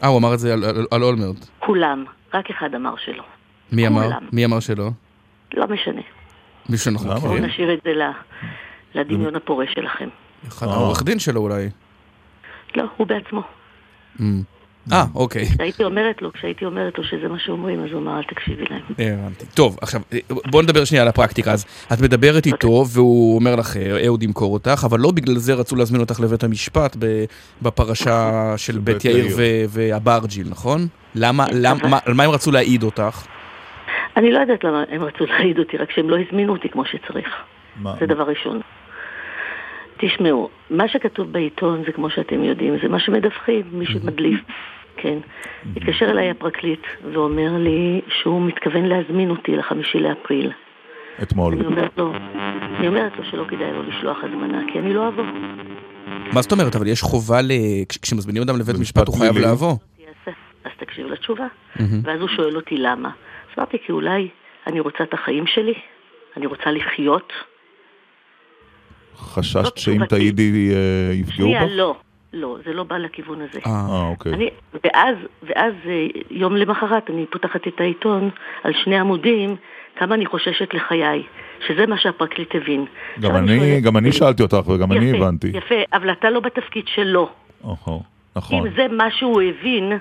אה, 0.04 0.08
הוא 0.08 0.18
אמר 0.20 0.34
את 0.34 0.40
זה 0.40 0.54
על- 0.54 0.64
על- 0.64 0.86
על 0.92 1.04
אולמרט. 1.04 1.36
כולם. 1.60 2.06
רק 2.34 2.50
אחד 2.50 2.76
אמר 2.76 2.94
שלא. 2.98 3.24
מי 3.72 3.88
אמר? 3.88 4.04
כולם. 4.04 4.28
מי 4.34 4.46
אמר 4.46 4.60
שלא? 4.60 4.90
לא 5.54 5.68
משנה. 5.68 6.02
מישהו 6.70 6.86
שאנחנו 6.86 7.08
בואו 7.10 7.18
מכירים? 7.18 7.46
נשאיר 7.46 7.74
את 7.74 7.80
זה 7.84 7.90
ל- 7.94 8.12
לדמיון 9.00 9.36
הפורה 9.36 9.66
שלכם. 9.74 10.10
אחד 10.48 10.68
העורך 10.68 11.04
דין 11.04 11.20
שלו 11.20 11.42
אולי. 11.42 11.70
לא, 12.76 12.84
הוא 12.98 13.08
בעצמו. 13.08 13.44
אה, 14.92 15.04
אוקיי. 15.16 15.46
כשהייתי 15.46 15.84
אומרת 15.84 16.22
לו, 16.22 16.34
כשהייתי 16.34 16.66
אומרת 16.66 16.98
לו 16.98 17.04
שזה 17.04 17.28
מה 17.28 17.40
שאומרים, 17.40 17.84
אז 17.84 17.90
הוא 17.92 18.02
אמר, 18.02 18.18
אל 18.18 18.24
תקשיבי 18.24 18.64
להם. 18.70 18.82
הבנתי. 19.20 19.46
טוב, 19.54 19.78
עכשיו, 19.82 20.02
בוא 20.52 20.62
נדבר 20.64 20.86
שנייה 20.86 21.02
על 21.04 21.10
הפרקטיקה. 21.10 21.52
אז 21.52 21.66
את 21.94 22.02
מדברת 22.02 22.46
איתו, 22.46 22.84
והוא 22.94 23.36
אומר 23.36 23.56
לך, 23.56 23.78
אה, 23.78 24.06
אהוד 24.06 24.24
ימכור 24.24 24.54
אותך, 24.54 24.84
אבל 24.90 25.00
לא 25.00 25.12
בגלל 25.12 25.36
זה 25.38 25.54
רצו 25.54 25.76
להזמין 25.76 26.02
אותך 26.02 26.20
לבית 26.20 26.44
המשפט 26.44 26.96
ב- 27.00 27.24
בפרשה 27.62 28.32
של 28.58 28.78
בית 28.80 29.06
יאיר 29.06 29.26
ו- 29.38 29.42
והברג'יל, 29.70 30.48
נכון? 30.50 30.88
למה, 31.16 31.46
למה, 31.54 31.88
מה- 31.90 32.00
על 32.06 32.14
מה 32.14 32.24
הם 32.24 32.30
רצו 32.30 32.52
להעיד 32.52 32.84
אותך? 32.84 33.26
אני 34.18 34.32
לא 34.32 34.40
יודעת 34.40 34.64
למה 34.64 34.84
הם 34.92 35.04
רצו 35.04 35.26
להעיד 35.26 35.60
אותי, 35.60 35.78
רק 35.78 35.92
שהם 35.92 36.10
לא 36.10 36.18
הזמינו 36.28 36.54
אותי 36.54 36.70
כמו 36.70 36.84
שצריך. 36.86 37.28
זה 38.00 38.06
דבר 38.06 38.24
ראשון. 38.24 38.60
תשמעו, 40.08 40.50
מה 40.70 40.88
שכתוב 40.88 41.32
בעיתון 41.32 41.84
זה 41.86 41.92
כמו 41.92 42.10
שאתם 42.10 42.44
יודעים, 42.44 42.76
זה 42.84 42.88
מה 42.90 43.00
שמדווחים, 43.00 43.64
מי 43.72 43.86
שמדליף, 43.94 44.40
כן. 44.98 45.18
התקשר 45.76 46.06
אליי 46.10 46.30
הפרקליט 46.30 46.82
ואומר 47.14 47.52
לי 47.58 48.02
שהוא 48.08 48.42
מתכוון 48.42 48.86
להזמין 48.86 49.30
אותי 49.30 49.56
לחמישי 49.56 50.00
לאפריל. 50.00 50.52
אתמול. 51.24 51.54
אני 51.54 51.66
אומרת 51.66 51.98
לו, 51.98 52.14
אני 52.80 52.88
אומרת 52.88 53.12
לו 53.18 53.24
שלא 53.32 53.44
כדאי 53.48 53.74
לו 53.74 53.84
לשלוח 53.84 54.18
הזמנה, 54.24 54.62
כי 54.74 54.80
אני 54.80 54.94
לא 54.94 55.08
אבוא. 55.08 55.24
מה 56.34 56.42
זאת 56.42 56.52
אומרת? 56.52 56.76
אבל 56.76 56.88
יש 56.88 57.02
חובה 57.02 57.42
ל... 57.42 57.52
כש- 57.90 57.98
כשמזמינים 57.98 58.44
אדם 58.44 58.60
לבית 58.60 58.76
משפט 58.80 59.08
הוא 59.08 59.20
חייב. 59.20 59.38
לבוא. 59.38 59.74
אז 60.64 60.72
תקשיב 60.78 61.08
לתשובה. 61.08 61.48
ואז 62.04 62.20
הוא 62.22 62.30
שואל 62.30 62.56
אותי 62.56 62.78
למה. 62.78 63.10
אז 63.10 63.58
אמרתי, 63.58 63.78
כי 63.86 63.92
אולי 63.92 64.28
אני 64.68 64.80
רוצה 64.80 65.04
את 65.04 65.14
החיים 65.14 65.48
שלי, 65.48 65.74
אני 66.38 66.46
רוצה 66.46 66.72
לחיות. 66.72 67.34
חששת 69.18 69.78
שאם 69.78 70.06
תעידי 70.06 70.72
אה, 70.74 71.14
יפגעו 71.14 71.36
שנייה, 71.48 71.66
בך? 71.66 71.72
לא, 71.76 71.96
לא, 72.34 72.58
זה 72.66 72.74
לא 72.74 72.84
בא 72.84 72.98
לכיוון 72.98 73.42
הזה. 73.42 73.60
אה, 73.66 74.08
אוקיי. 74.10 74.34
אני, 74.34 74.50
ואז, 74.84 75.16
ואז 75.44 75.74
אה, 75.86 76.06
יום 76.32 76.56
למחרת 76.56 77.10
אני 77.10 77.26
פותחת 77.30 77.68
את 77.68 77.82
העיתון 77.82 78.30
על 78.64 78.74
שני 78.84 79.00
עמודים, 79.00 79.56
כמה 79.96 80.16
אני 80.16 80.26
חוששת 80.26 80.74
לחיי, 80.74 81.24
שזה 81.68 81.86
מה 81.88 81.98
שהפרקליט 81.98 82.56
הבין. 82.56 82.86
גם 83.20 83.36
אני, 83.36 83.58
שואלת- 83.60 83.84
גם 83.84 83.98
אני 83.98 84.12
שאלתי 84.12 84.44
אותך 84.44 84.68
וגם 84.68 84.92
אני 84.92 85.06
יפה, 85.06 85.18
הבנתי. 85.18 85.48
יפה, 85.48 85.76
אבל 85.94 86.12
אתה 86.12 86.30
לא 86.30 86.40
בתפקיד 86.40 86.88
שלו. 86.88 87.30
נכון, 87.64 88.00
נכון. 88.36 88.68
אם 88.68 88.74
זה 88.76 88.88
מה 88.92 89.12
שהוא 89.12 89.42
הבין, 89.42 89.92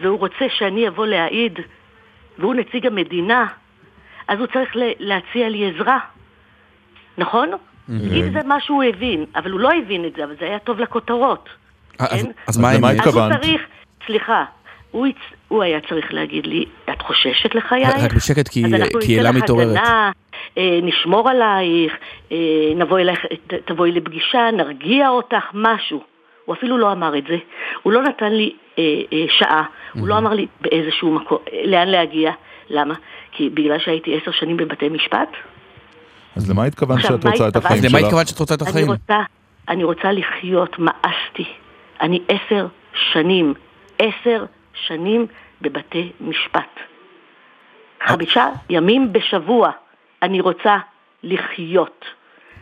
והוא 0.00 0.18
רוצה 0.18 0.44
שאני 0.58 0.88
אבוא 0.88 1.06
להעיד, 1.06 1.58
והוא 2.38 2.54
נציג 2.54 2.86
המדינה, 2.86 3.46
אז 4.28 4.38
הוא 4.38 4.46
צריך 4.46 4.70
להציע 4.98 5.48
לי 5.48 5.70
עזרה, 5.70 5.98
נכון? 7.18 7.48
אם 7.90 8.32
זה 8.32 8.42
מה 8.46 8.60
שהוא 8.60 8.82
הבין, 8.84 9.24
אבל 9.36 9.50
הוא 9.50 9.60
לא 9.60 9.70
הבין 9.72 10.04
את 10.04 10.12
זה, 10.16 10.24
אבל 10.24 10.34
זה 10.40 10.44
היה 10.46 10.58
טוב 10.58 10.80
לכותרות. 10.80 11.48
אה, 12.00 12.06
אז- 12.10 12.22
כן? 12.22 12.30
אז 12.48 12.58
מה 12.58 12.68
האמת? 12.70 12.84
אז 12.84 12.90
הוא 12.90 12.98
התכוונת? 13.00 13.40
צריך, 13.42 13.62
סליחה, 14.06 14.44
הוא, 14.90 15.06
הצ... 15.06 15.16
הוא 15.48 15.62
היה 15.62 15.80
צריך 15.88 16.14
להגיד 16.14 16.46
לי, 16.46 16.64
את 16.90 17.02
חוששת 17.02 17.54
לחייך? 17.54 17.88
רק 18.04 18.12
בשקט, 18.14 18.48
כי- 18.48 18.64
אז 18.64 18.74
אנחנו 18.74 19.00
כי 19.00 19.08
ניתן 19.08 19.20
אלה 19.20 19.30
לך 19.30 19.36
מתעוררת. 19.42 19.66
הגנה, 19.76 20.10
אה, 20.58 20.78
נשמור 20.82 21.28
עלייך, 21.30 21.92
אה, 22.32 22.36
נבוא 22.76 22.98
אלייך, 22.98 23.20
תבואי 23.64 23.92
לפגישה, 23.92 24.50
נרגיע 24.52 25.08
אותך, 25.08 25.44
משהו. 25.54 26.02
הוא 26.44 26.54
אפילו 26.54 26.78
לא 26.78 26.92
אמר 26.92 27.18
את 27.18 27.24
זה. 27.28 27.36
הוא 27.82 27.92
לא 27.92 28.02
נתן 28.02 28.32
לי 28.32 28.52
אה, 28.78 28.82
אה, 29.12 29.24
שעה, 29.38 29.62
הוא 29.94 30.08
לא 30.08 30.18
אמר 30.18 30.30
לי 30.34 30.46
באיזשהו 30.60 31.14
מקום, 31.14 31.38
אה, 31.52 31.62
לאן 31.66 31.88
להגיע. 31.88 32.32
למה? 32.70 32.94
כי 33.32 33.50
בגלל 33.50 33.78
שהייתי 33.78 34.16
עשר 34.16 34.30
שנים 34.30 34.56
בבתי 34.56 34.88
משפט, 34.88 35.28
אז 36.36 36.50
למה 36.50 36.64
התכוונת 36.64 37.02
שאת 37.02 37.24
רוצה 37.24 37.48
את? 37.48 37.56
החיים 37.56 37.78
אז 37.78 37.84
למה 37.84 37.98
שלך? 37.98 38.04
התכוונת 38.04 38.28
שאת 38.28 38.38
רוצה 38.38 38.54
את 38.54 38.62
אני 38.62 38.70
החיים? 38.70 38.86
רוצה, 38.86 39.20
אני 39.68 39.84
רוצה 39.84 40.12
לחיות, 40.12 40.78
מאסתי. 40.78 41.44
אני 42.00 42.20
עשר 42.28 42.66
שנים, 43.12 43.54
עשר 43.98 44.44
שנים 44.86 45.26
בבתי 45.60 46.12
משפט. 46.20 46.80
חמישה 48.06 48.48
ימים 48.70 49.12
בשבוע 49.12 49.70
אני 50.22 50.40
רוצה 50.40 50.76
לחיות. 51.22 52.04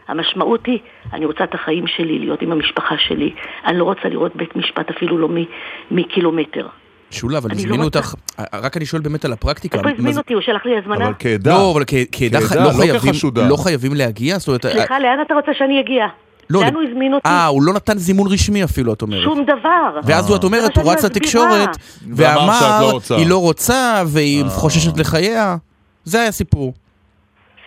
המשמעות 0.09 0.67
היא, 0.67 0.79
אני 1.13 1.25
רוצה 1.27 1.45
את 1.45 1.55
החיים 1.55 1.87
שלי, 1.87 2.19
להיות 2.19 2.43
עם 2.43 2.53
המשפחה 2.53 2.99
שלי. 2.99 3.35
אני 3.65 3.79
לא 3.79 3.85
רוצה 3.85 4.09
לראות 4.09 4.37
בית 4.37 4.57
משפט 4.57 4.91
אפילו 4.91 5.19
לא 5.19 5.29
מ- 5.29 5.45
מקילומטר. 5.91 6.69
שולה, 7.15 7.39
אבל 7.39 7.51
אני 7.51 7.59
הזמינו 7.59 7.77
לא 7.79 7.85
רוצה. 7.85 7.99
אותך, 7.99 8.15
רק 8.55 8.77
אני 8.77 8.87
שואל 8.87 9.03
באמת 9.03 9.25
על 9.25 9.33
הפרקטיקה. 9.33 9.79
איפה 9.79 9.91
הזמין 9.91 10.19
אותי? 10.19 10.33
הוא 10.35 10.43
שלח 10.43 10.67
לי 10.67 10.79
הזמנה? 10.79 11.05
אבל 11.05 11.13
כעדה. 11.19 11.51
לא, 11.51 11.73
אבל 11.73 11.83
כעדה 12.13 12.39
לא 12.55 12.65
לא 12.65 12.71
חייבים- 12.71 13.01
כחשודה. 13.13 13.49
לא 13.49 13.57
חייבים 13.57 13.95
להגיע? 13.95 14.39
זאת 14.39 14.49
אומרת... 14.49 14.67
סליחה, 14.67 14.99
לאן 14.99 15.19
אתה 15.27 15.35
רוצה 15.35 15.51
שאני 15.59 15.81
אגיע? 15.81 16.07
לא, 16.51 16.61
לאן 16.61 16.73
ל- 16.73 16.77
הוא 16.77 16.83
הזמין 16.91 17.15
אותי? 17.15 17.29
אה, 17.29 17.47
הוא 17.47 17.63
לא 17.63 17.73
נתן 17.73 17.99
זימון 17.99 18.27
רשמי 18.33 18.65
אפילו, 18.65 18.93
את 18.93 19.03
אומרת. 19.03 19.23
שום 19.23 19.45
דבר. 19.45 20.01
ואז 20.05 20.29
הוא, 20.29 20.37
את 20.37 20.45
אומרת, 20.45 20.77
הוא 20.77 20.93
רץ 20.93 21.05
לתקשורת, 21.05 21.77
ואמר 22.17 22.81
לא. 23.11 23.17
היא 23.17 23.27
לא 23.27 23.41
רוצה, 23.41 24.03
והיא 24.07 24.45
אה. 24.45 24.49
חוששת 24.49 24.99
לחייה. 24.99 25.57
זה 26.05 26.19
היה 26.19 26.29
הסיפור. 26.29 26.75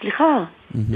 סליחה, 0.01 0.37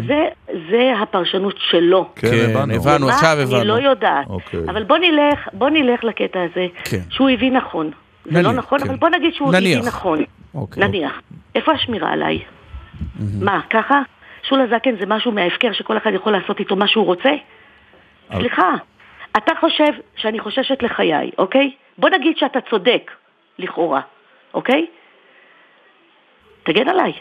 זה, 0.07 0.25
זה 0.71 0.91
הפרשנות 1.03 1.55
שלו. 1.69 2.09
כן, 2.15 2.29
כן, 2.31 2.71
הבנו. 2.71 3.09
עכשיו 3.09 3.33
אני 3.33 3.41
הבנו. 3.43 3.63
לא 3.63 3.89
יודעת. 3.89 4.27
אוקיי. 4.29 4.59
אבל 4.69 4.83
בוא 4.83 4.97
נלך, 4.97 5.39
בוא 5.53 5.69
נלך 5.69 6.03
לקטע 6.03 6.39
הזה, 6.51 6.65
כן. 6.83 7.01
שהוא 7.09 7.29
הבין 7.29 7.57
נכון. 7.57 7.91
זה 8.25 8.41
לא 8.41 8.51
נכון, 8.51 8.79
כן. 8.79 8.87
אבל 8.87 8.95
בוא 8.97 9.09
נגיד 9.09 9.33
שהוא 9.33 9.53
נניח. 9.53 9.87
נכון. 9.87 10.23
אוקיי. 10.55 10.83
נניח. 10.87 11.21
איפה 11.55 11.71
השמירה 11.71 12.11
עליי? 12.11 12.39
מה, 13.41 13.61
ככה? 13.69 14.01
שולה 14.43 14.63
זקן 14.67 14.95
זה 14.99 15.05
משהו 15.05 15.31
מההפקר 15.31 15.71
שכל 15.73 15.97
אחד 15.97 16.11
יכול 16.13 16.31
לעשות 16.33 16.59
איתו 16.59 16.75
מה 16.75 16.87
שהוא 16.87 17.05
רוצה? 17.05 17.29
אבל- 18.31 18.39
סליחה, 18.39 18.73
אתה 19.37 19.51
חושב 19.59 19.91
שאני 20.15 20.39
חוששת 20.39 20.83
לחיי, 20.83 21.31
אוקיי? 21.37 21.71
בוא 21.97 22.09
נגיד 22.09 22.37
שאתה 22.37 22.59
צודק, 22.69 23.11
לכאורה, 23.59 24.01
אוקיי? 24.53 24.85
תגן 26.63 26.89
עליי. 26.89 27.13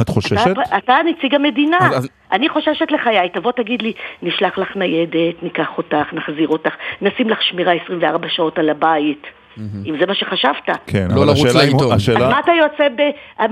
את 0.00 0.08
חוששת? 0.08 0.36
אתה, 0.52 0.76
אתה 0.78 0.96
נציג 1.06 1.34
המדינה. 1.34 1.78
אז- 1.80 1.96
אז- 1.98 2.08
אני 2.32 2.48
חוששת 2.48 2.90
לחיי. 2.90 3.28
תבוא 3.28 3.52
תגיד 3.52 3.82
לי, 3.82 3.92
נשלח 4.22 4.58
לך 4.58 4.76
ניידת, 4.76 5.42
ניקח 5.42 5.78
אותך, 5.78 6.12
נחזיר 6.12 6.48
אותך, 6.48 6.70
נשים 7.00 7.28
לך 7.28 7.42
שמירה 7.42 7.72
24 7.72 8.28
שעות 8.28 8.58
על 8.58 8.70
הבית. 8.70 9.26
אם 9.58 9.94
זה 10.00 10.06
מה 10.06 10.14
שחשבת. 10.14 10.78
כן, 10.86 11.08
לא 11.10 11.14
אבל 11.14 11.26
לרוץ 11.26 11.54
לעיתון. 11.54 11.92
השאלה... 11.92 12.26
אז 12.26 12.32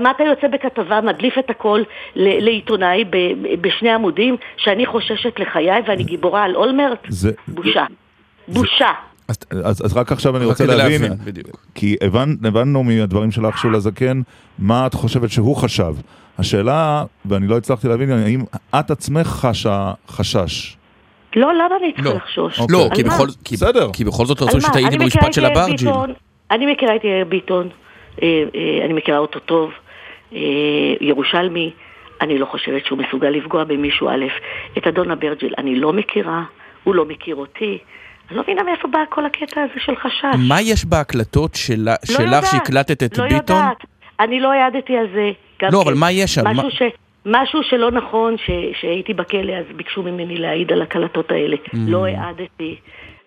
מה 0.01 0.11
אתה 0.11 0.23
יוצא 0.23 0.47
בכתבה, 0.47 1.01
מדליף 1.01 1.37
את 1.39 1.49
הכל 1.49 1.81
ל, 2.15 2.43
לעיתונאי 2.43 3.03
ב, 3.09 3.17
בשני 3.61 3.89
עמודים, 3.91 4.35
שאני 4.57 4.85
חוששת 4.85 5.39
לחיי 5.39 5.81
ואני 5.87 6.03
גיבורה 6.03 6.43
על 6.43 6.55
אולמרט? 6.55 6.99
זה- 7.09 7.31
בושה. 7.47 7.85
בושה. 8.47 8.89
אז, 9.27 9.37
אז, 9.63 9.85
אז 9.85 9.97
רק 9.97 10.11
עכשיו 10.11 10.37
אני 10.37 10.45
רק 10.45 10.49
רוצה 10.51 10.65
להבין, 10.65 11.01
להבין, 11.01 11.17
בדיוק. 11.23 11.65
כי 11.75 11.95
הבנ, 12.01 12.35
הבנו 12.43 12.83
מהדברים 12.83 13.31
שלך, 13.31 13.57
שולה 13.57 13.79
זקן, 13.79 14.21
מה 14.59 14.87
את 14.87 14.93
חושבת 14.93 15.29
שהוא 15.29 15.55
חשב. 15.55 15.95
השאלה, 16.39 17.03
ואני 17.25 17.47
לא 17.47 17.57
הצלחתי 17.57 17.87
להבין, 17.87 18.11
האם 18.11 18.41
את 18.79 18.91
עצמך 18.91 19.27
חשה 19.27 19.91
חשש? 20.07 20.77
לא, 21.35 21.53
למה 21.53 21.75
אני 21.81 21.93
צריכה 21.93 22.09
לא. 22.09 22.15
לחשוש? 22.15 22.59
לא, 22.69 22.83
על 22.83 22.95
כי? 22.95 23.03
בכל- 23.03 23.27
כי- 23.45 23.55
בסדר. 23.55 23.89
כי 23.93 24.03
בכל 24.03 24.25
זאת 24.25 24.41
רצו? 24.41 24.61
שתעידי 24.61 24.97
במשפט 24.97 25.33
של. 25.33 25.47
ביטון, 25.71 26.13
אני 26.51 26.71
מכירה 26.71 26.95
את 26.95 27.03
יאיר 27.03 27.25
ביטון, 27.25 27.69
אה, 28.21 28.27
אה, 28.55 28.85
אני 28.85 28.93
מכירה 28.93 29.17
אותו 29.17 29.39
טוב, 29.39 29.71
אה, 30.33 30.39
ירושלמי, 31.01 31.71
אני 32.21 32.37
לא 32.37 32.45
חושבת 32.45 32.85
שהוא 32.85 32.97
מסוגל 32.99 33.29
לפגוע 33.29 33.63
במישהו 33.63 34.09
א', 34.09 34.25
את 34.77 34.87
אדון 34.87 35.11
אברג'יל 35.11 35.53
אני 35.57 35.75
לא 35.75 35.93
מכירה, 35.93 36.43
הוא 36.83 36.95
לא 36.95 37.05
מכיר 37.05 37.35
אותי, 37.35 37.77
אני 38.29 38.37
לא 38.37 38.43
מבינה 38.43 38.63
מאיפה 38.63 38.87
בא 38.87 38.99
כל 39.09 39.25
הקטע 39.25 39.61
הזה 39.61 39.73
של 39.85 39.95
חשש. 39.95 40.39
מה 40.47 40.61
יש 40.61 40.85
בהקלטות 40.85 41.55
שלה- 41.55 41.95
לא 42.09 42.15
שלך 42.17 42.45
שהקלטת 42.51 43.03
את 43.03 43.17
לא 43.17 43.23
ביטון? 43.23 43.37
יודעת, 43.57 43.77
אני 44.19 44.39
לא 44.39 44.51
העדתי 44.51 44.97
על 44.97 45.07
זה. 45.13 45.31
לא, 45.61 45.69
כן. 45.69 45.75
אבל 45.83 45.93
מה 45.93 46.11
יש 46.11 46.33
שם? 46.35 46.47
משהו, 46.47 46.63
מה- 46.63 46.71
ש, 46.71 46.81
משהו 47.25 47.63
שלא 47.63 47.91
נכון, 47.91 48.37
ש, 48.37 48.49
שהייתי 48.81 49.13
בכלא, 49.13 49.53
אז 49.53 49.65
ביקשו 49.75 50.03
ממני 50.03 50.37
להעיד 50.37 50.71
על 50.71 50.81
הקלטות 50.81 51.31
האלה. 51.31 51.55
Mm. 51.55 51.77
לא 51.87 52.05
העדתי, 52.05 52.75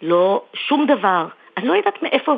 לא, 0.02 0.42
שום 0.54 0.86
דבר. 0.86 1.26
אני 1.56 1.68
לא 1.68 1.74
יודעת 1.74 2.02
מאיפה 2.02 2.34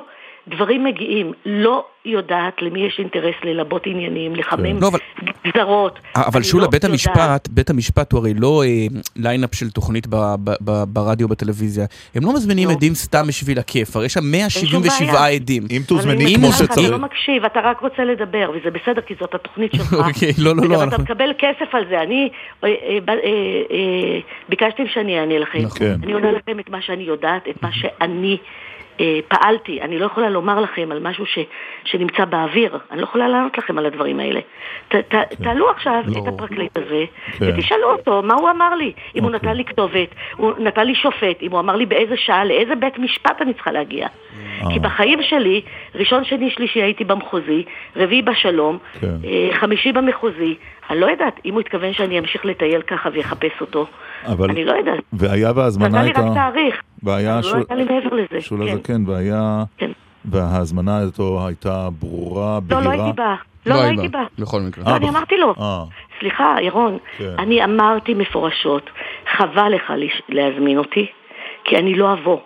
דברים 0.48 0.84
מגיעים. 0.84 1.32
לא 1.46 1.84
יודעת 2.04 2.62
למי 2.62 2.86
יש 2.86 2.96
אינטרס 2.98 3.34
ללבות 3.44 3.82
עניינים, 3.86 4.36
לחמם 4.36 4.80
לא, 4.82 4.88
אבל- 4.88 4.98
גזרות. 5.46 5.98
אבל 6.16 6.30
אני 6.36 6.44
שולה, 6.44 6.64
לא 6.64 6.70
בית 6.70 6.84
יודעת. 6.84 6.90
המשפט, 6.90 7.48
בית 7.50 7.70
המשפט 7.70 8.12
הוא 8.12 8.20
הרי 8.20 8.34
לא 8.34 8.62
אה, 8.66 8.86
ליינאפ 9.16 9.54
של 9.54 9.70
תוכנית 9.70 10.06
ב- 10.06 10.16
ב- 10.44 10.54
ב- 10.64 10.84
ברדיו, 10.88 11.28
בטלוויזיה. 11.28 11.86
הם 12.14 12.22
לא 12.24 12.32
מזמינים 12.34 12.68
לא. 12.68 12.72
עדים 12.74 12.94
סתם 12.94 13.24
בשביל 13.28 13.58
הכיף, 13.58 13.96
הרי 13.96 14.06
יש 14.06 14.12
שם 14.12 14.20
שום 14.20 14.30
177 14.30 15.12
בעיה. 15.12 15.34
עדים. 15.34 15.62
אם 15.70 15.76
אבל 15.76 15.84
תוזמני 15.86 16.24
אני 16.24 16.34
כמו 16.34 16.46
אתה 16.48 16.56
שצריך. 16.56 16.90
לא 16.90 16.98
מקשיב, 16.98 17.44
אתה 17.44 17.60
רק 17.60 17.80
רוצה 17.80 18.04
לדבר, 18.04 18.50
וזה 18.54 18.70
בסדר, 18.70 19.00
כי 19.00 19.14
זאת 19.20 19.34
התוכנית 19.34 19.72
שלך. 19.72 19.92
אוקיי, 20.08 20.32
לא, 20.38 20.56
לא, 20.56 20.60
וגם 20.62 20.70
לא, 20.70 20.76
אתה 20.76 20.84
אנחנו- 20.84 21.02
מקבל 21.02 21.32
כסף 21.38 21.74
על 21.74 21.84
זה. 21.88 22.00
אני 22.02 22.28
אה, 22.64 22.68
אה, 22.68 22.98
ב- 23.04 23.10
אה, 23.10 23.16
אה, 23.70 24.18
ביקשתם 24.48 24.84
שאני 24.94 25.20
אענה 25.20 25.38
לכם. 25.38 25.58
נכון. 25.58 25.78
כן. 25.78 25.96
אני 26.02 26.12
עונה 26.12 26.32
לכם 26.32 26.60
את 26.60 26.70
מה 26.70 26.78
שאני 26.82 27.02
יודעת, 27.02 27.48
את 27.50 27.62
מה 27.62 27.68
שאני 27.72 28.36
אה, 28.42 28.75
פעלתי. 29.28 29.80
אני 29.82 29.98
לא 29.98 30.06
יכולה 30.06 30.30
לומר 30.30 30.60
לכם 30.60 30.88
על 30.92 30.98
משהו 30.98 31.26
ש, 31.26 31.38
שנמצא 31.84 32.24
באוויר. 32.24 32.78
אני 32.90 33.00
לא 33.00 33.04
יכולה 33.04 33.28
לענות 33.28 33.58
לכם 33.58 33.78
על 33.78 33.86
הדברים 33.86 34.20
האלה. 34.20 34.40
ת, 34.88 34.94
ת, 34.94 35.14
תעלו 35.42 35.70
עכשיו 35.70 36.02
לא. 36.06 36.22
את 36.22 36.26
הפרקליט 36.26 36.76
הזה, 36.76 37.04
כן. 37.32 37.46
ותשאלו 37.48 37.92
אותו 37.92 38.22
מה 38.22 38.34
הוא 38.34 38.50
אמר 38.50 38.74
לי. 38.74 38.92
אם 39.16 39.22
הוא 39.22 39.34
אוקיי. 39.34 39.50
נתן 39.50 39.56
לי 39.56 39.64
כתובת, 39.64 40.14
הוא 40.36 40.52
נתן 40.58 40.86
לי 40.86 40.94
שופט, 40.94 41.42
אם 41.42 41.50
הוא 41.50 41.60
אמר 41.60 41.76
לי 41.76 41.86
באיזה 41.86 42.16
שעה, 42.16 42.44
לאיזה 42.44 42.74
בית 42.74 42.98
משפט 42.98 43.42
אני 43.42 43.54
צריכה 43.54 43.72
להגיע. 43.72 44.06
אה. 44.06 44.70
כי 44.72 44.78
בחיים 44.78 45.22
שלי, 45.22 45.60
ראשון, 45.94 46.24
שני, 46.24 46.50
שלישי 46.50 46.82
הייתי 46.82 47.04
במחוזי, 47.04 47.64
רביעי 47.96 48.22
בשלום, 48.22 48.78
כן. 49.00 49.06
אה, 49.24 49.48
חמישי 49.52 49.92
במחוזי. 49.92 50.54
אני 50.90 51.00
לא 51.00 51.06
יודעת 51.06 51.40
אם 51.44 51.52
הוא 51.52 51.60
התכוון 51.60 51.92
שאני 51.92 52.18
אמשיך 52.18 52.44
לטייל 52.44 52.82
ככה 52.82 53.08
ויחפש 53.12 53.60
אותו. 53.60 53.86
אבל, 54.26 54.50
אני 54.50 54.64
לא 54.64 54.72
יודעת. 54.72 55.00
והיה 55.12 55.52
וההזמנה 55.54 55.88
נתן 55.88 55.98
לי 56.00 56.06
הייתה... 56.06 56.20
רק 56.20 56.34
תאריך. 56.34 56.82
והיה 57.02 57.36
לא 57.36 57.42
שול- 57.42 57.56
הייתה 57.56 57.74
לי 57.74 57.84
מעבר 57.84 58.16
לזה. 58.16 58.40
שולה 58.40 58.66
כן. 58.66 58.76
זקן, 58.76 59.02
והיה... 59.06 59.64
כן. 59.78 59.90
וההזמנה 60.24 60.96
הזו 60.96 61.46
הייתה 61.46 61.88
ברורה, 61.98 62.54
לא, 62.54 62.60
בהירה? 62.60 62.96
לא 62.96 63.02
הייתי 63.02 63.16
באה. 63.16 63.36
לא, 63.66 63.74
לא 63.74 63.80
הייתי 63.80 64.08
באה. 64.08 64.24
בכל 64.38 64.60
מקרה. 64.60 64.84
לא, 64.90 64.96
אני 64.96 65.04
אה, 65.06 65.10
אמרתי 65.10 65.36
לו. 65.36 65.54
אה, 65.60 65.84
סליחה, 66.20 66.56
ירון, 66.62 66.98
כן. 67.18 67.34
אני 67.38 67.64
אמרתי 67.64 68.14
מפורשות, 68.14 68.90
חבל 69.36 69.68
לך 69.74 69.92
להזמין 70.28 70.78
אותי, 70.78 71.06
כי 71.64 71.76
אני 71.76 71.94
לא 71.94 72.12
אבוא. 72.12 72.38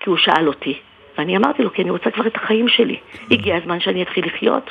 כי 0.00 0.10
הוא 0.10 0.18
שאל 0.18 0.48
אותי. 0.48 0.78
ואני 1.18 1.36
אמרתי 1.36 1.62
לו, 1.62 1.72
כי 1.72 1.82
אני 1.82 1.90
רוצה 1.90 2.10
כבר 2.10 2.26
את 2.26 2.36
החיים 2.36 2.68
שלי. 2.68 2.96
הגיע 3.30 3.56
הזמן 3.56 3.80
שאני 3.80 4.02
אתחיל 4.02 4.26
לחיות, 4.26 4.70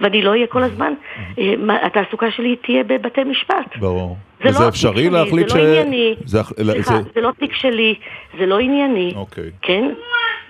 ואני 0.00 0.22
לא 0.22 0.30
אהיה 0.30 0.46
כל 0.46 0.62
הזמן, 0.62 0.92
אה, 1.38 1.54
מה- 1.58 1.86
התעסוקה 1.86 2.30
שלי 2.30 2.56
תהיה 2.56 2.84
בבתי 2.84 3.24
משפט. 3.24 3.76
ברור. 3.76 4.16
זה 4.42 4.48
וזה 4.48 4.64
לא 4.64 4.68
אפשרי 4.68 5.10
להחליט 5.10 5.48
ש... 5.48 5.52
זה 5.52 5.58
לא 5.58 5.64
ענייני. 5.68 6.14
זה- 6.24 6.42
סליחה, 6.42 6.98
זה- 7.14 7.20
לא 7.20 7.30
תיק 7.38 7.54
שלי, 7.54 7.94
זה 8.38 8.46
לא 8.46 8.58
ענייני, 8.58 9.12
אוקיי. 9.16 9.50
כן? 9.62 9.90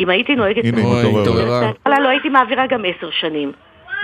אם 0.00 0.08
הייתי 0.08 0.34
נוהגת... 0.36 0.64
הנה, 0.64 0.78
היא. 0.78 1.14
בהתחלה 1.60 2.00
לא 2.00 2.08
הייתי 2.08 2.28
מעבירה 2.28 2.66
גם 2.66 2.82
עשר 2.84 3.10
שנים. 3.10 3.52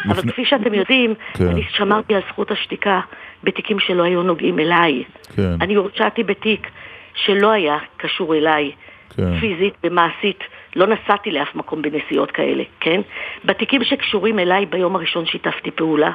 אבל 0.08 0.22
כפי 0.32 0.44
שאתם 0.44 0.74
יודעים, 0.74 1.14
כן. 1.34 1.46
אני 1.48 1.62
שמרתי 1.76 2.14
על 2.14 2.20
זכות 2.28 2.50
השתיקה 2.50 3.00
בתיקים 3.44 3.78
שלא 3.80 4.02
היו 4.02 4.22
נוגעים 4.22 4.58
אליי. 4.58 5.02
כן, 5.36 5.54
אני 5.60 5.74
הורשעתי 5.74 6.22
בתיק 6.22 6.66
שלא 7.14 7.50
היה 7.50 7.78
קשור 7.96 8.34
אליי, 8.34 8.70
כן. 9.16 9.40
פיזית 9.40 9.74
ומעשית. 9.84 10.38
לא 10.76 10.86
נסעתי 10.86 11.30
לאף 11.30 11.54
מקום 11.54 11.82
בנסיעות 11.82 12.30
כאלה, 12.30 12.62
כן? 12.80 13.00
בתיקים 13.44 13.84
שקשורים 13.84 14.38
אליי 14.38 14.66
ביום 14.66 14.96
הראשון 14.96 15.26
שיתפתי 15.26 15.70
פעולה, 15.70 16.10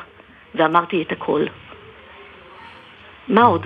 ואמרתי 0.56 1.02
את 1.02 1.12
הכל. 1.12 1.46
מה 3.28 3.44
עוד? 3.44 3.66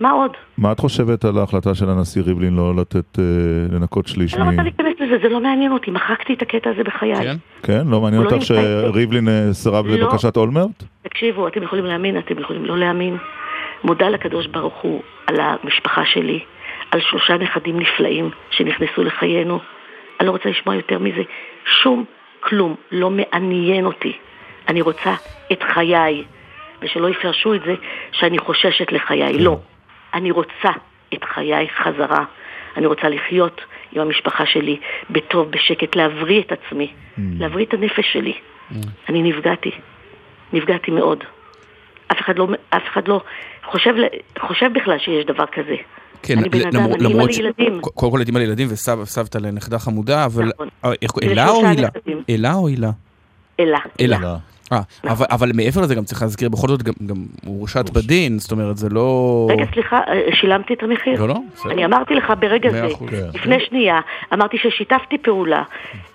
מה 0.00 0.10
עוד? 0.10 0.30
מה 0.58 0.72
את 0.72 0.80
חושבת 0.80 1.24
על 1.24 1.38
ההחלטה 1.38 1.74
של 1.74 1.90
הנשיא 1.90 2.22
ריבלין 2.22 2.56
לא 2.56 2.76
לתת, 2.76 3.18
אה, 3.18 3.24
לנקות 3.72 4.06
שליש 4.06 4.34
אני 4.34 4.40
לא 4.40 4.46
מ... 4.46 4.50
רוצה 4.50 4.62
להיכנס 4.62 4.94
לזה, 5.00 5.18
זה 5.22 5.28
לא 5.28 5.40
מעניין 5.40 5.72
אותי, 5.72 5.90
מחקתי 5.90 6.34
את 6.34 6.42
הקטע 6.42 6.70
הזה 6.70 6.82
בחיי. 6.82 7.14
כן? 7.62 7.86
לא 7.86 8.00
מעניין 8.00 8.22
לא 8.22 8.30
אותך. 8.30 8.44
שריבלין 8.44 9.28
אה, 9.28 9.52
סירב 9.52 9.86
לא. 9.86 9.94
לבקשת 9.94 10.36
אולמרט? 10.36 10.84
תקשיבו, 11.02 11.48
אתם 11.48 11.62
יכולים 11.62 11.84
להאמין, 11.84 12.18
אתם 12.18 12.38
יכולים 12.38 12.64
לא 12.64 12.78
להאמין. 12.78 13.16
מודה 13.84 14.08
לקדוש 14.08 14.46
ברוך 14.46 14.74
הוא 14.82 15.02
על 15.26 15.36
המשפחה 15.40 16.02
שלי, 16.06 16.40
על 16.90 17.00
שלושה 17.00 17.36
נכדים 17.36 17.80
נפלאים 17.80 18.30
שנכנסו 18.50 19.04
לחיינו. 19.04 19.60
אני 20.20 20.26
לא 20.26 20.32
רוצה 20.32 20.48
לשמוע 20.48 20.74
יותר 20.74 20.98
מזה. 20.98 21.22
שום 21.64 22.04
כלום 22.40 22.74
לא 22.90 23.10
מעניין 23.10 23.86
אותי. 23.86 24.18
אני 24.68 24.80
רוצה 24.80 25.14
את 25.52 25.62
חיי, 25.62 26.24
ושלא 26.82 27.08
יפרשו 27.08 27.54
את 27.54 27.60
זה 27.66 27.74
שאני 28.12 28.38
חוששת 28.38 28.92
לחיי. 28.92 29.38
לא. 29.38 29.58
אני 30.14 30.30
רוצה 30.30 30.70
את 31.14 31.24
חיי 31.24 31.68
חזרה. 31.68 32.24
אני 32.76 32.86
רוצה 32.86 33.08
לחיות 33.08 33.60
עם 33.92 34.02
המשפחה 34.02 34.46
שלי 34.46 34.80
בטוב, 35.10 35.50
בשקט, 35.50 35.96
להבריא 35.96 36.42
את 36.42 36.52
עצמי, 36.52 36.92
להבריא 37.18 37.66
את 37.66 37.74
הנפש 37.74 38.12
שלי. 38.12 38.34
אני 39.08 39.22
נפגעתי. 39.22 39.70
נפגעתי 40.52 40.90
מאוד. 40.90 41.24
אף 42.12 42.20
אחד 42.20 42.38
לא, 42.38 42.48
אף 42.70 42.82
אחד 42.88 43.08
לא 43.08 43.20
חושב, 43.64 43.94
חושב 44.38 44.70
בכלל 44.72 44.98
שיש 44.98 45.24
דבר 45.24 45.46
כזה. 45.46 45.76
כן, 46.22 46.38
אני 46.38 46.48
בן 46.48 46.66
אדם, 46.66 46.80
למרות- 46.80 47.00
אני 47.00 47.08
אימא 47.08 47.22
לילדים. 47.22 47.80
קודם 47.80 48.12
כל 48.12 48.22
את 48.22 48.26
אימא 48.26 48.38
לילדים 48.38 48.68
וסבתא 48.70 49.38
לנכדה 49.38 49.78
חמודה, 49.78 50.24
אבל... 50.24 50.50
אה, 50.84 50.92
איך 51.02 51.10
קוראים? 51.10 51.30
אלה 51.30 51.48
או 51.48 51.66
הילה? 51.66 51.88
אלה 52.30 52.54
או 52.54 52.68
הילה? 52.68 52.90
אלה. 53.60 53.78
אלה. 54.00 54.36
אה, 54.72 54.80
אבל, 55.04 55.26
אבל 55.30 55.50
מעבר 55.54 55.80
לזה 55.80 55.94
גם 55.94 56.04
צריך 56.04 56.22
להזכיר, 56.22 56.48
בכל 56.48 56.68
זאת 56.68 56.82
גם, 56.82 56.92
גם 57.06 57.16
הורשעת 57.46 57.90
בדין, 57.90 58.38
זאת 58.38 58.52
אומרת 58.52 58.76
זה 58.76 58.88
לא... 58.88 59.46
רגע, 59.50 59.64
סליחה, 59.74 60.00
אה, 60.08 60.20
שילמתי 60.40 60.74
את 60.74 60.82
המחיר. 60.82 61.20
לא, 61.20 61.28
לא, 61.28 61.38
בסדר. 61.54 61.72
אני 61.72 61.84
אמרתי 61.84 62.14
לך 62.14 62.32
ברגע 62.40 62.70
זה, 62.70 62.86
אחוז. 62.86 63.08
לפני 63.34 63.56
שנייה, 63.68 64.00
אמרתי 64.32 64.56
ששיתפתי 64.58 65.18
פעולה, 65.18 65.62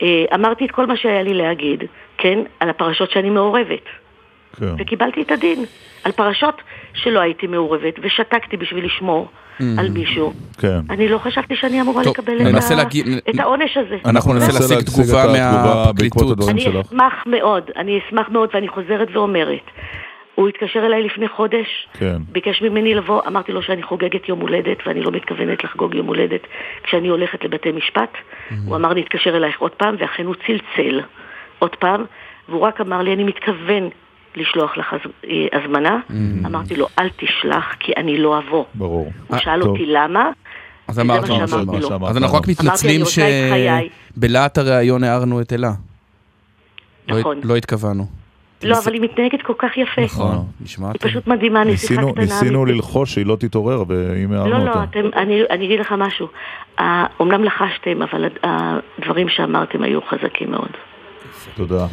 אה, 0.01 0.07
אמרתי 0.35 0.65
את 0.65 0.71
כל 0.71 0.85
מה 0.85 0.97
שהיה 0.97 1.23
לי 1.23 1.33
להגיד, 1.33 1.83
כן, 2.17 2.39
על 2.59 2.69
הפרשות 2.69 3.11
שאני 3.11 3.29
מעורבת. 3.29 3.85
כן. 4.59 4.73
וקיבלתי 4.77 5.21
את 5.21 5.31
הדין 5.31 5.65
על 6.03 6.11
פרשות 6.11 6.61
שלא 6.93 7.19
הייתי 7.19 7.47
מעורבת, 7.47 7.93
ושתקתי 8.01 8.57
בשביל 8.57 8.85
לשמור. 8.85 9.27
על 9.77 9.89
מישהו. 9.89 10.33
כן. 10.57 10.79
אני 10.89 11.07
לא 11.09 11.17
חשבתי 11.17 11.55
שאני 11.55 11.81
אמורה 11.81 12.03
טוב, 12.03 12.13
לקבל 12.13 12.33
את 12.57 12.71
ה- 12.71 12.75
להגיד- 12.75 13.05
את 13.29 13.39
העונש 13.39 13.77
הזה. 13.77 13.97
אנחנו 14.05 14.33
ננסה 14.33 14.51
להשיג 14.53 14.79
תגובה 14.87 15.25
מהפרקליטות. 15.33 16.49
אני 16.49 16.65
אשמח 16.81 17.13
מאוד, 17.25 17.63
אני 17.75 17.99
אשמח 18.07 18.29
מאוד, 18.29 18.49
ואני 18.53 18.67
חוזרת 18.67 19.07
ואומרת. 19.13 19.61
הוא 20.35 20.49
התקשר 20.49 20.85
אליי 20.85 21.03
לפני 21.03 21.27
חודש, 21.29 21.87
כן. 21.93 22.15
ביקש 22.31 22.61
ממני 22.61 22.93
לבוא, 22.95 23.21
אמרתי 23.27 23.51
לו 23.51 23.61
שאני 23.61 23.83
חוגגת 23.83 24.29
יום 24.29 24.39
הולדת, 24.39 24.77
ואני 24.87 25.01
לא 25.01 25.11
מתכוונת 25.11 25.63
לחגוג 25.63 25.95
יום 25.95 26.07
הולדת 26.07 26.41
כשאני 26.83 27.07
הולכת 27.07 27.43
לבתי 27.43 27.71
משפט. 27.71 28.13
הוא 28.65 28.75
אמר, 28.75 28.93
נתקשר 28.93 29.37
אלייך 29.37 29.59
עוד 29.59 29.71
פעם, 29.71 29.95
ואכן 29.99 30.25
הוא 30.25 30.35
צלצל 30.47 31.01
עוד 31.59 31.75
פעם, 31.75 32.03
והוא 32.49 32.61
רק 32.61 32.81
אמר 32.81 33.01
לי, 33.01 33.13
אני 33.13 33.23
מתכוון 33.23 33.89
לשלוח 34.35 34.77
לך 34.77 34.93
אה, 34.93 35.29
הזמנה. 35.53 35.99
אמרתי 36.45 36.75
לו, 36.75 36.87
אל 36.99 37.09
תשלח, 37.09 37.65
כי 37.79 37.91
אני 37.97 38.17
לא 38.17 38.37
אבוא. 38.39 38.65
ברור. 38.75 39.11
הוא 39.27 39.37
שאל 39.37 39.61
אותי 39.63 39.85
למה, 39.85 40.29
אז 40.87 40.93
וזה 40.93 41.01
אמרת 41.01 41.29
מה 41.29 41.39
לו, 41.39 41.47
שאמרתי 41.47 41.79
לו. 41.79 42.07
אז 42.07 42.17
אנחנו 42.17 42.37
רק 42.37 42.47
מתנצלים 42.47 43.01
אני. 43.01 43.89
שבלהט 44.17 44.57
הראיון 44.57 45.03
הערנו 45.03 45.41
את 45.41 45.53
אלה. 45.53 45.71
לא- 47.07 47.19
נכון. 47.19 47.39
לא 47.43 47.55
התכוונו. 47.55 48.05
לא, 48.63 48.77
אבל 48.83 48.93
היא 48.93 49.01
מתנהגת 49.01 49.41
כל 49.41 49.53
כך 49.57 49.77
יפה. 49.77 50.01
נכון, 50.01 50.45
נשמע 50.61 50.87
היא 50.87 50.93
טוב. 50.99 51.09
פשוט 51.11 51.27
מדהימה, 51.27 51.63
נסיכה 51.63 51.93
ניסינו, 51.93 52.11
קטנה. 52.11 52.23
ניסינו. 52.23 52.65
ללחוש 52.65 53.13
שהיא 53.13 53.25
לא 53.25 53.35
תתעורר, 53.35 53.83
ואם 53.87 54.31
הערנו 54.33 54.49
לא, 54.49 54.57
אותה. 54.57 54.79
לא, 54.79 54.83
אתם, 54.83 54.99
אני, 55.15 55.41
אני 55.49 55.65
אגיד 55.65 55.79
לך 55.79 55.91
משהו. 55.97 56.27
אה, 56.79 57.05
אומנם 57.19 57.43
לחשתם, 57.43 58.01
אבל 58.01 58.25
הד- 58.25 58.37
הדברים 58.99 59.29
שאמרתם 59.29 59.83
היו 59.83 59.99
חזקים 60.01 60.51
מאוד. 60.51 60.69
תודה. 61.55 61.85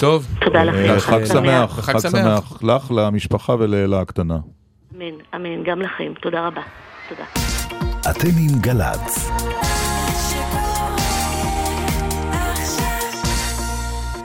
טוב. 0.00 0.26
תודה 0.44 0.64
לכם. 0.64 0.90
אה, 0.90 1.00
חג 1.00 1.24
שמח. 1.24 1.80
חג 1.80 1.98
שמח 1.98 2.62
לך, 2.62 2.90
למשפחה 2.90 3.54
ולאלה 3.58 4.00
הקטנה. 4.00 4.38
אמן, 4.96 5.04
אמן, 5.34 5.64
גם 5.64 5.82
לכם. 5.82 6.12
תודה 6.22 6.46
רבה. 6.46 6.60
תודה. 7.08 7.24
אתם 8.10 8.28
עם 8.38 8.60
גל"צ. 8.60 9.30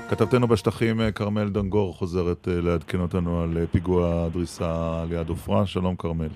כתבתנו 0.09 0.47
בשטחים, 0.47 1.01
אה, 1.01 1.11
כרמל 1.11 1.49
דנגור, 1.49 1.93
חוזרת 1.93 2.47
אה, 2.47 2.61
לעדכן 2.61 2.99
אותנו 2.99 3.41
על 3.41 3.57
פיגוע 3.71 4.27
דריסה 4.33 5.03
ליד 5.09 5.29
עופרה. 5.29 5.65
שלום 5.65 5.95
כרמל. 5.95 6.27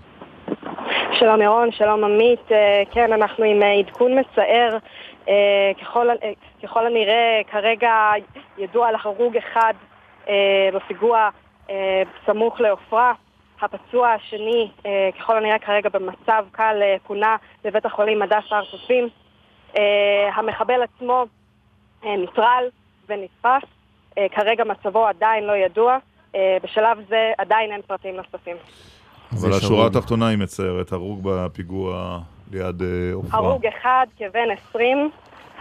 שלום 1.14 1.42
ירון, 1.42 1.72
שלום 1.72 2.04
עמית. 2.04 2.52
אה, 2.52 2.84
כן, 2.92 3.14
אנחנו 3.14 3.46
עם 3.46 3.64
אה, 3.64 3.74
עדכון 3.74 4.20
מצער. 4.20 4.78
אה, 5.30 5.72
ככל, 5.82 6.08
ככל 6.64 6.86
הנראה, 6.86 7.42
כרגע 7.52 8.12
ידוע 8.58 8.88
על 8.88 8.96
הרוג 9.04 9.38
אחד 9.38 9.74
בפיגוע 10.74 11.30
סמוך 12.26 12.62
לעופרה. 12.62 13.14
הפצוע 13.62 14.10
השני, 14.10 14.72
ככל 15.20 15.38
הנראה 15.38 15.60
כרגע 15.60 15.90
במצב 15.90 16.46
קל, 16.52 16.82
פונה 17.08 17.36
לבית 17.66 17.86
החולים 17.86 18.22
הדס 18.22 18.44
הר 18.52 18.66
צופים. 18.72 19.08
המחבל 20.34 20.82
עצמו 20.82 21.26
נוטרל 22.04 22.64
ונתפס. 23.08 23.70
כרגע 24.32 24.64
מצבו 24.64 25.08
עדיין 25.08 25.44
לא 25.44 25.54
ידוע. 25.54 25.98
בשלב 26.64 27.06
זה 27.10 27.32
עדיין 27.38 27.72
אין 27.72 27.82
פרטים 27.82 28.16
נוספים. 28.16 28.58
אבל 29.34 29.54
השורה 29.54 29.88
התחתונה 29.88 30.28
היא 30.28 30.38
מצערת, 30.38 30.92
הרוג 30.92 31.20
בפיגוע 31.24 32.20
ליד 32.52 32.82
אה, 32.82 33.14
עופרה. 33.14 33.40
הרוג 33.40 33.66
אחד 33.66 34.06
כבן 34.18 34.48
20, 34.70 35.10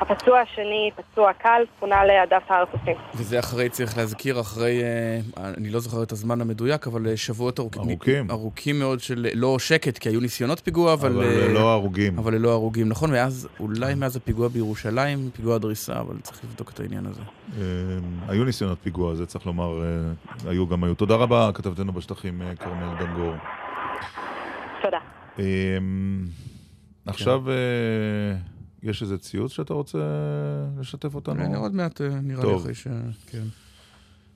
הפצוע 0.01 0.41
השני 0.41 0.91
פצוע 0.97 1.33
קל, 1.33 1.63
פונה 1.81 2.05
להדס 2.05 2.43
הר 2.49 2.63
הצופים. 2.63 2.97
וזה 3.15 3.39
אחרי, 3.39 3.69
צריך 3.69 3.97
להזכיר, 3.97 4.41
אחרי, 4.41 4.83
אה, 4.83 5.21
אני 5.57 5.71
לא 5.71 5.81
זוכר 5.81 6.03
את 6.03 6.13
הזמן 6.13 6.41
המדויק, 6.41 6.87
אבל 6.87 7.07
אה, 7.07 7.17
שבועות 7.17 7.61
ארוכים. 7.61 7.83
ארוכים. 7.83 8.31
ארוכים 8.31 8.79
מאוד 8.79 9.01
של, 9.01 9.27
לא 9.35 9.59
שקט, 9.59 9.99
כי 9.99 10.09
היו 10.09 10.21
ניסיונות 10.21 10.61
פיגוע, 10.65 10.93
אבל... 10.93 11.13
אבל 11.13 11.25
ללא 11.25 11.73
הרוגים. 11.73 12.19
אבל 12.19 12.35
ללא 12.35 12.51
הרוגים, 12.51 12.89
נכון, 12.89 13.13
ואז, 13.13 13.49
אולי 13.61 13.95
מאז 13.95 14.17
הפיגוע 14.17 14.49
בירושלים, 14.49 15.31
פיגוע 15.37 15.55
הדריסה, 15.55 16.01
אבל 16.01 16.15
צריך 16.23 16.45
לבדוק 16.45 16.71
את 16.71 16.81
העניין 16.81 17.07
הזה. 17.07 17.21
היו 18.29 18.45
ניסיונות 18.45 18.79
פיגוע, 18.83 19.15
זה 19.15 19.27
צריך 19.27 19.47
לומר, 19.47 19.83
היו 20.47 20.67
גם 20.67 20.85
היו. 20.85 20.95
תודה 20.95 21.15
רבה, 21.15 21.51
כתבתנו 21.55 21.93
בשטחים, 21.93 22.43
כרמל 22.59 22.95
דנגור. 22.99 23.35
תודה. 24.83 24.99
אה, 25.39 25.79
עכשיו 27.07 27.51
אה, 27.51 27.55
יש 28.83 29.03
איזה 29.03 29.19
ציוץ 29.19 29.53
שאתה 29.53 29.75
רוצה 29.75 29.99
לשתף 30.79 31.15
אותנו? 31.15 31.41
אה, 31.41 31.59
עוד 31.59 31.75
מעט, 31.75 32.01
אה, 32.01 32.09
נראה 32.23 32.45
לי. 32.45 32.57
אחרי 32.57 32.75
ש... 32.75 32.87
כן. 33.27 33.45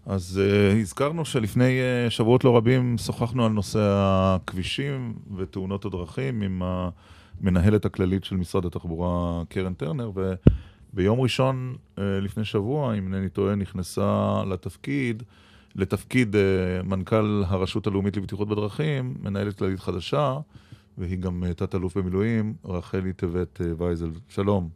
אז 0.07 0.41
uh, 0.43 0.81
הזכרנו 0.81 1.25
שלפני 1.25 1.79
uh, 1.81 2.11
שבועות 2.11 2.45
לא 2.45 2.57
רבים 2.57 2.99
שוחחנו 2.99 3.45
על 3.47 3.53
נושא 3.53 3.79
הכבישים 3.83 5.15
ותאונות 5.37 5.85
הדרכים 5.85 6.43
עם 6.43 6.63
המנהלת 6.63 7.85
הכללית 7.85 8.25
של 8.25 8.37
משרד 8.37 8.65
התחבורה, 8.65 9.43
קרן 9.49 9.75
טרנר, 9.75 10.11
וביום 10.93 11.21
ראשון 11.21 11.75
uh, 11.97 12.01
לפני 12.01 12.45
שבוע, 12.45 12.95
אם 12.95 13.15
אינני 13.15 13.29
טועה, 13.29 13.55
נכנסה 13.55 14.43
לתפקיד, 14.51 15.23
לתפקיד 15.77 16.35
uh, 16.35 16.87
מנכ"ל 16.87 17.43
הרשות 17.47 17.87
הלאומית 17.87 18.17
לבטיחות 18.17 18.49
בדרכים, 18.49 19.15
מנהלת 19.23 19.59
כללית 19.59 19.81
חדשה, 19.81 20.37
והיא 20.99 21.19
גם 21.19 21.43
uh, 21.51 21.55
תת-אלוף 21.55 21.97
במילואים, 21.97 22.55
רחלי 22.65 23.13
טבת 23.13 23.61
uh, 23.61 23.83
וייזל. 23.83 24.11
שלום. 24.29 24.69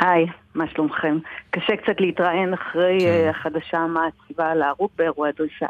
היי, 0.00 0.26
מה 0.54 0.64
שלומכם? 0.68 1.18
קשה 1.50 1.76
קצת 1.76 2.00
להתראיין 2.00 2.54
אחרי 2.54 2.98
כן. 3.00 3.30
החדשה 3.30 3.78
המעציבה 3.78 4.50
על 4.50 4.62
ההרוג 4.62 4.90
באירוע 4.98 5.28
דריסה, 5.38 5.66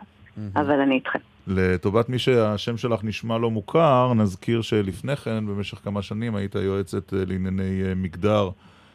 אבל 0.56 0.80
אני 0.80 0.94
איתכם. 0.94 1.18
לטובת 1.46 2.08
מי 2.08 2.18
שהשם 2.18 2.76
שלך 2.76 3.04
נשמע 3.04 3.38
לא 3.38 3.50
מוכר, 3.50 4.12
נזכיר 4.14 4.62
שלפני 4.62 5.16
כן, 5.16 5.46
במשך 5.46 5.78
כמה 5.84 6.02
שנים, 6.02 6.34
היית 6.34 6.54
יועצת 6.54 7.12
לענייני 7.12 7.82
מגדר 7.96 8.50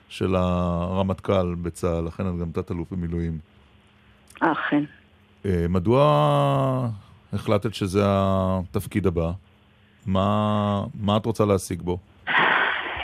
של 0.09 0.35
הרמטכ"ל 0.35 1.55
בצה"ל, 1.61 2.05
לכן 2.05 2.27
את 2.27 2.39
גם 2.39 2.51
תת-אלוף 2.51 2.91
במילואים. 2.91 3.37
אכן. 4.39 4.83
מדוע 5.69 6.89
החלטת 7.33 7.73
שזה 7.73 8.01
התפקיד 8.05 9.07
הבא? 9.07 9.31
מה, 10.05 10.83
מה 10.99 11.17
את 11.17 11.25
רוצה 11.25 11.45
להשיג 11.45 11.81
בו? 11.81 11.97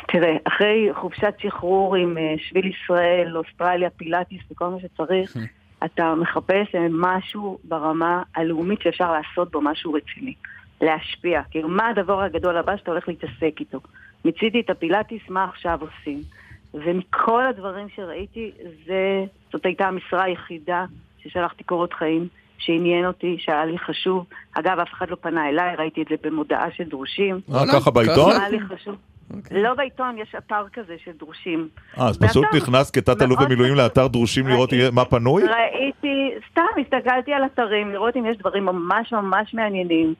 תראה, 0.08 0.36
אחרי 0.44 0.90
חופשת 1.02 1.34
שחרור 1.40 1.96
עם 1.96 2.18
שביל 2.38 2.66
ישראל, 2.66 3.38
אוסטרליה, 3.38 3.90
פילאטיס 3.90 4.42
וכל 4.52 4.68
מה 4.68 4.78
שצריך, 4.80 5.38
אתה 5.86 6.16
מחפש 6.16 6.76
משהו 6.90 7.58
ברמה 7.64 8.24
הלאומית 8.36 8.82
שאפשר 8.82 9.12
לעשות 9.12 9.52
בו 9.52 9.62
משהו 9.62 9.94
רציני. 9.94 10.34
להשפיע. 10.82 11.42
כאילו, 11.52 11.70
מה 11.70 11.88
הדבר 11.88 12.22
הגדול 12.22 12.58
הבא 12.58 12.78
שאתה 12.78 12.92
הולך 12.92 13.08
להתעסק 13.08 13.60
איתו? 13.60 13.80
מיציתי 14.26 14.60
את 14.60 14.70
הפילאטיס, 14.70 15.22
מה 15.30 15.44
עכשיו 15.44 15.80
עושים? 15.82 16.22
ומכל 16.74 17.48
הדברים 17.48 17.88
שראיתי, 17.96 18.52
זה, 18.86 19.26
זאת 19.54 19.66
הייתה 19.66 19.88
המשרה 19.88 20.24
היחידה 20.24 20.86
ששלחתי 21.24 21.64
קורות 21.64 21.94
חיים, 21.94 22.28
שעניין 22.58 23.06
אותי, 23.06 23.38
שהיה 23.40 23.66
לי 23.66 23.78
חשוב. 23.78 24.26
אגב, 24.54 24.80
אף 24.80 24.94
אחד 24.94 25.10
לא 25.10 25.16
פנה 25.22 25.50
אליי, 25.50 25.76
ראיתי 25.76 26.02
את 26.02 26.08
זה 26.10 26.16
במודעה 26.22 26.72
של 26.76 26.84
דרושים. 26.84 27.40
אה, 27.54 27.64
ככה 27.74 27.92
בעיתון? 27.92 28.32
היה 28.32 28.50
לי 28.50 28.60
חשוב. 28.60 28.96
Okay. 29.34 29.36
לא 29.52 29.74
בעיתון, 29.74 30.18
יש 30.18 30.36
אתר 30.38 30.64
כזה 30.74 30.96
של 31.06 31.12
דרושים. 31.20 31.68
אה, 31.98 32.08
אז 32.08 32.18
פשוט 32.18 32.46
נכנס 32.56 32.92
כתת 32.92 33.22
אלוף 33.22 33.40
במילואים 33.42 33.76
לאתר 33.76 34.08
דרושים 34.08 34.48
לראות 34.48 34.70
מה 34.92 35.06
פנוי? 35.06 35.44
ראיתי, 35.44 36.32
סתם 36.52 36.82
הסתכלתי 36.82 37.34
על 37.34 37.46
אתרים, 37.46 37.92
לראות 37.92 38.16
אם 38.16 38.26
יש 38.26 38.38
דברים 38.38 38.66
ממש 38.66 39.14
ממש 39.14 39.54
מעניינים. 39.54 40.14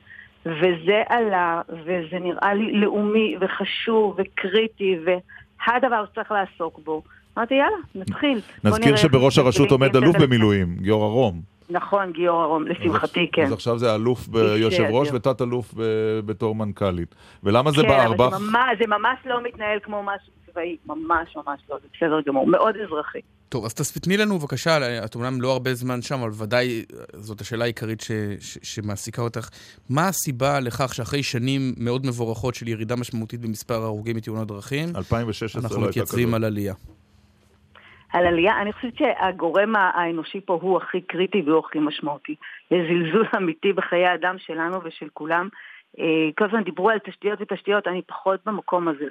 וזה 0.46 1.02
עלה, 1.08 1.60
וזה 1.68 2.18
נראה 2.20 2.54
לי 2.54 2.72
לאומי 2.72 3.36
וחשוב 3.40 4.16
וקריטי, 4.18 4.98
והדבר 5.04 6.04
שצריך 6.12 6.32
לעסוק 6.32 6.80
בו. 6.84 7.02
אמרתי, 7.38 7.54
יאללה, 7.54 7.76
נתחיל. 7.94 8.40
נזכיר 8.64 8.96
שבראש 8.96 9.38
הרשות 9.38 9.70
עומד 9.70 9.96
אלוף 9.96 10.16
במילואים, 10.16 10.76
גיורא 10.80 11.06
רום. 11.06 11.40
נכון, 11.70 12.12
גיורא 12.12 12.46
רום, 12.46 12.66
לשמחתי, 12.66 13.28
כן. 13.32 13.42
אז 13.42 13.52
עכשיו 13.52 13.78
זה 13.78 13.94
אלוף 13.94 14.28
ביושב 14.28 14.84
ראש 14.90 15.08
ותת 15.12 15.42
אלוף 15.42 15.74
בתור 16.24 16.54
מנכ"לית. 16.54 17.14
ולמה 17.42 17.70
זה 17.70 17.82
בארבע? 17.82 18.30
כן, 18.30 18.34
אבל 18.34 18.76
זה 18.78 18.86
ממש 18.86 19.18
לא 19.24 19.42
מתנהל 19.42 19.78
כמו 19.82 20.02
משהו 20.02 20.32
צבאי, 20.50 20.76
ממש 20.86 21.36
ממש 21.36 21.60
לא, 21.70 21.76
זה 21.82 21.88
בסדר 21.96 22.20
גמור, 22.26 22.46
מאוד 22.46 22.74
אזרחי. 22.86 23.18
טוב, 23.48 23.64
אז 23.64 23.74
תספתני 23.74 24.16
לנו 24.16 24.38
בבקשה, 24.38 25.04
את 25.04 25.14
אומנם 25.14 25.40
לא 25.40 25.52
הרבה 25.52 25.74
זמן 25.74 26.02
שם, 26.02 26.20
אבל 26.20 26.30
ודאי 26.34 26.84
זאת 27.14 27.40
השאלה 27.40 27.64
העיקרית 27.64 28.00
ש, 28.00 28.10
ש, 28.40 28.58
שמעסיקה 28.62 29.22
אותך. 29.22 29.48
מה 29.88 30.08
הסיבה 30.08 30.60
לכך 30.60 30.94
שאחרי 30.94 31.22
שנים 31.22 31.74
מאוד 31.76 32.06
מבורכות 32.06 32.54
של 32.54 32.68
ירידה 32.68 32.96
משמעותית 32.96 33.40
במספר 33.40 33.82
ההרוגים 33.82 34.16
מתאונות 34.16 34.48
דרכים, 34.48 34.88
2016 34.96 35.62
אנחנו 35.62 35.80
מתייצבים 35.80 36.34
על 36.34 36.44
עלייה? 36.44 36.74
על 38.12 38.26
עלייה, 38.26 38.60
אני 38.60 38.72
חושבת 38.72 38.96
שהגורם 38.96 39.76
האנושי 39.76 40.40
פה 40.40 40.58
הוא 40.62 40.76
הכי 40.76 41.00
קריטי 41.00 41.42
והוא 41.46 41.58
הכי 41.58 41.78
משמעותי. 41.78 42.34
יש 42.70 42.86
זלזול 42.88 43.26
אמיתי 43.36 43.72
בחיי 43.72 44.06
האדם 44.06 44.38
שלנו 44.38 44.84
ושל 44.84 45.08
כולם. 45.12 45.48
כל 46.38 46.44
הזמן 46.44 46.64
דיברו 46.64 46.90
על 46.90 46.98
תשתיות 46.98 47.40
ותשתיות, 47.40 47.88
אני 47.88 48.02
פחות 48.02 48.40
במקום 48.46 48.88
הזה. 48.88 49.06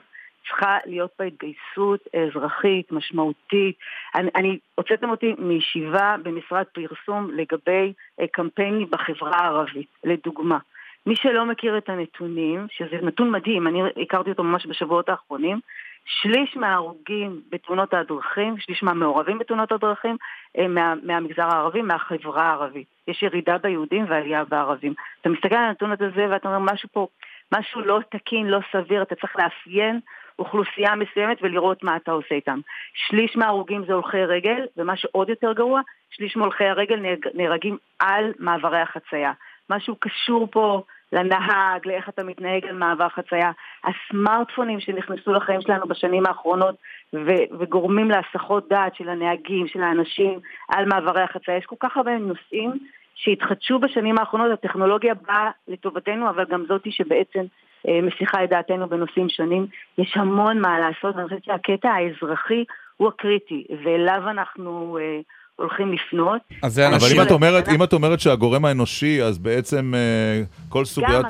צריכה 0.48 0.78
להיות 0.86 1.12
פה 1.18 1.24
התגייסות 1.24 2.08
אזרחית, 2.16 2.92
משמעותית. 2.92 3.76
אני, 4.16 4.30
אני 4.36 4.60
הוצאתם 4.76 5.10
אותי 5.10 5.36
מישיבה 5.38 6.16
במשרד 6.24 6.66
פרסום 6.74 7.32
לגבי 7.32 7.94
קמפיינים 8.32 8.88
בחברה 8.90 9.32
הערבית, 9.36 9.88
לדוגמה. 10.04 10.58
מי 11.06 11.16
שלא 11.16 11.46
מכיר 11.46 11.78
את 11.78 11.90
הנתונים, 11.90 12.68
שזה 12.72 12.96
נתון 13.02 13.32
מדהים, 13.32 13.68
אני 13.68 13.82
הכרתי 14.02 14.30
אותו 14.30 14.44
ממש 14.44 14.66
בשבועות 14.66 15.10
האחרונים, 15.10 15.60
שליש 16.06 16.58
מההרוגים 16.58 17.42
בתאונות 17.50 17.94
הדרכים, 17.94 18.60
שליש 18.60 18.84
מהמעורבים 18.84 19.40
בתאונות 19.40 19.72
הדרכים, 19.72 20.18
הם 20.56 20.76
מה, 20.76 20.94
מהמגזר 21.04 21.44
הערבי, 21.44 21.82
מהחברה 21.82 22.44
הערבית. 22.44 22.88
יש 23.08 23.24
ירידה 23.24 23.58
ביהודים 23.58 24.06
ועלייה 24.10 24.44
בערבים. 24.44 24.94
אתה 25.22 25.30
מסתכל 25.30 25.56
על 25.56 25.64
הנתון 25.64 25.92
הזה 25.92 26.26
ואתה 26.30 26.48
אומר, 26.48 26.74
משהו 26.74 26.90
פה, 26.92 27.08
משהו 27.54 27.82
לא 27.82 28.00
תקין, 28.12 28.48
לא 28.48 28.60
סביר, 28.72 29.02
אתה 29.02 29.16
צריך 29.16 29.36
לאפיין 29.36 30.00
אוכלוסייה 30.40 30.96
מסוימת 30.96 31.38
ולראות 31.42 31.84
מה 31.84 31.96
אתה 31.96 32.12
עושה 32.12 32.36
איתם. 32.36 32.60
שליש 32.94 33.36
מההרוגים 33.36 33.86
זה 33.88 33.94
הולכי 33.94 34.26
רגל, 34.26 34.66
ומה 34.78 34.98
שעוד 34.98 35.30
יותר 35.30 35.54
גרוע, 35.54 35.82
שליש 36.12 36.38
מהולכי 36.38 36.66
הרגל 36.66 37.00
נהרגים 37.34 37.78
על 38.00 38.34
מעברי 38.40 38.80
החצייה. 38.80 39.32
משהו 39.70 39.96
קשור 40.00 40.48
פה 40.52 40.84
לנהג, 41.14 41.86
לאיך 41.86 42.10
אתה 42.10 42.24
מתנהג 42.24 42.66
על 42.66 42.76
מעבר 42.76 43.10
חצייה. 43.10 43.52
הסמארטפונים 43.84 44.80
שנכנסו 44.80 45.34
לחיים 45.34 45.62
שלנו 45.62 45.88
בשנים 45.88 46.26
האחרונות 46.26 46.76
ו- 47.14 47.58
וגורמים 47.60 48.12
להסחות 48.12 48.70
דעת 48.70 48.96
של 48.96 49.10
הנהגים, 49.10 49.68
של 49.68 49.84
האנשים 49.84 50.40
על 50.70 50.86
מעברי 50.86 51.22
החצייה. 51.22 51.58
יש 51.58 51.66
כל 51.66 51.76
כך 51.80 51.98
הרבה 51.98 52.18
נושאים 52.18 52.72
שהתחדשו 53.16 53.80
בשנים 53.80 54.18
האחרונות, 54.20 54.52
הטכנולוגיה 54.52 55.14
באה 55.14 55.52
לטובתנו, 55.68 56.30
אבל 56.30 56.46
גם 56.50 56.66
זאתי 56.68 56.92
שבעצם 56.92 57.46
אה, 57.88 58.00
מסיחה 58.02 58.44
את 58.44 58.50
דעתנו 58.50 58.90
בנושאים 58.90 59.30
שונים. 59.30 59.68
יש 59.98 60.18
המון 60.18 60.62
מה 60.62 60.80
לעשות, 60.80 61.16
ואני 61.16 61.28
חושבת 61.28 61.44
שהקטע 61.44 61.90
האזרחי 61.90 62.64
הוא 62.98 63.08
הקריטי, 63.08 63.66
ואליו 63.84 64.30
אנחנו... 64.30 64.98
אה, 65.02 65.20
הולכים 65.60 65.94
לפנות. 65.94 66.42
אז 66.64 66.74
זה 66.74 66.88
אבל 66.88 67.08
אם 67.16 67.22
את, 67.22 67.32
אומרת, 67.32 67.70
אם 67.70 67.84
את 67.84 67.94
אומרת 67.94 68.20
שהגורם 68.20 68.66
האנושי, 68.66 69.24
אז 69.24 69.38
בעצם 69.38 69.94
uh, 69.94 70.70
כל 70.70 70.86
סוגיית... 70.86 71.26
גם 71.26 71.30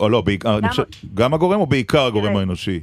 או 0.00 0.08
לא, 0.08 0.20
בעיקר, 0.20 0.60
גם... 0.60 0.68
חושב, 0.68 0.82
גם 1.14 1.34
הגורם 1.34 1.60
או 1.60 1.66
בעיקר 1.66 2.06
הגורם 2.06 2.36
האנושי? 2.36 2.80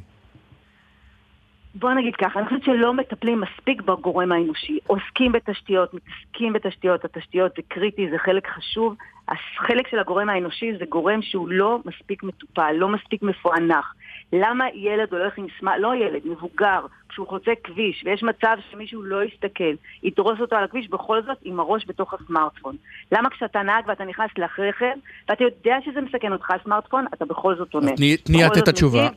בוא 1.76 1.94
נגיד 1.94 2.16
ככה, 2.16 2.40
אני 2.40 2.48
חושבת 2.48 2.64
שלא 2.64 2.94
מטפלים 2.94 3.42
מספיק 3.42 3.82
בגורם 3.82 4.32
האנושי. 4.32 4.78
עוסקים 4.88 5.32
בתשתיות, 5.32 5.94
מתעסקים 5.94 6.54
בתשתיות, 6.54 7.06
התשתיות 7.06 7.52
זה 7.56 7.62
קריטי, 7.68 8.10
זה 8.12 8.18
חלק 8.18 8.48
חשוב. 8.48 8.96
החלק 9.28 9.88
של 9.88 10.00
הגורם 10.00 10.30
האנושי 10.30 10.72
זה 10.80 10.86
גורם 10.90 11.22
שהוא 11.22 11.50
לא 11.50 11.80
מספיק 11.86 12.24
מטופל, 12.24 12.72
לא 12.78 12.90
מספיק 12.90 13.24
מפוענח. 13.24 13.94
למה 14.34 14.66
ילד 14.74 15.14
הולך 15.14 15.38
עם 15.38 15.48
סמארט, 15.60 15.78
לא 15.80 15.96
ילד, 15.96 16.22
מבוגר, 16.26 16.86
כשהוא 17.10 17.28
חוצה 17.28 17.52
כביש, 17.64 18.04
ויש 18.06 18.24
מצב 18.24 18.58
שמישהו 18.72 19.04
לא 19.04 19.24
יסתכל, 19.24 19.74
ידרוס 20.04 20.40
אותו 20.40 20.56
על 20.56 20.64
הכביש, 20.64 20.90
בכל 20.90 21.22
זאת 21.22 21.38
עם 21.44 21.60
הראש 21.60 21.86
בתוך 21.88 22.14
הסמארטפון. 22.14 22.76
למה 23.12 23.30
כשאתה 23.30 23.62
נהג 23.62 23.84
ואתה 23.88 24.06
נכנס 24.06 24.30
לרכב, 24.38 24.86
ואתה 25.30 25.44
יודע 25.44 25.76
שזה 25.86 26.02
מסכן 26.02 26.32
אותך 26.32 26.52
הסמארטפון, 26.52 27.06
אתה 27.14 27.26
בכל 27.26 27.56
זאת 27.56 27.74
עונה. 27.74 27.92
תני 28.24 28.46
את 28.48 28.58
את 28.58 28.68
התשובה. 28.68 29.10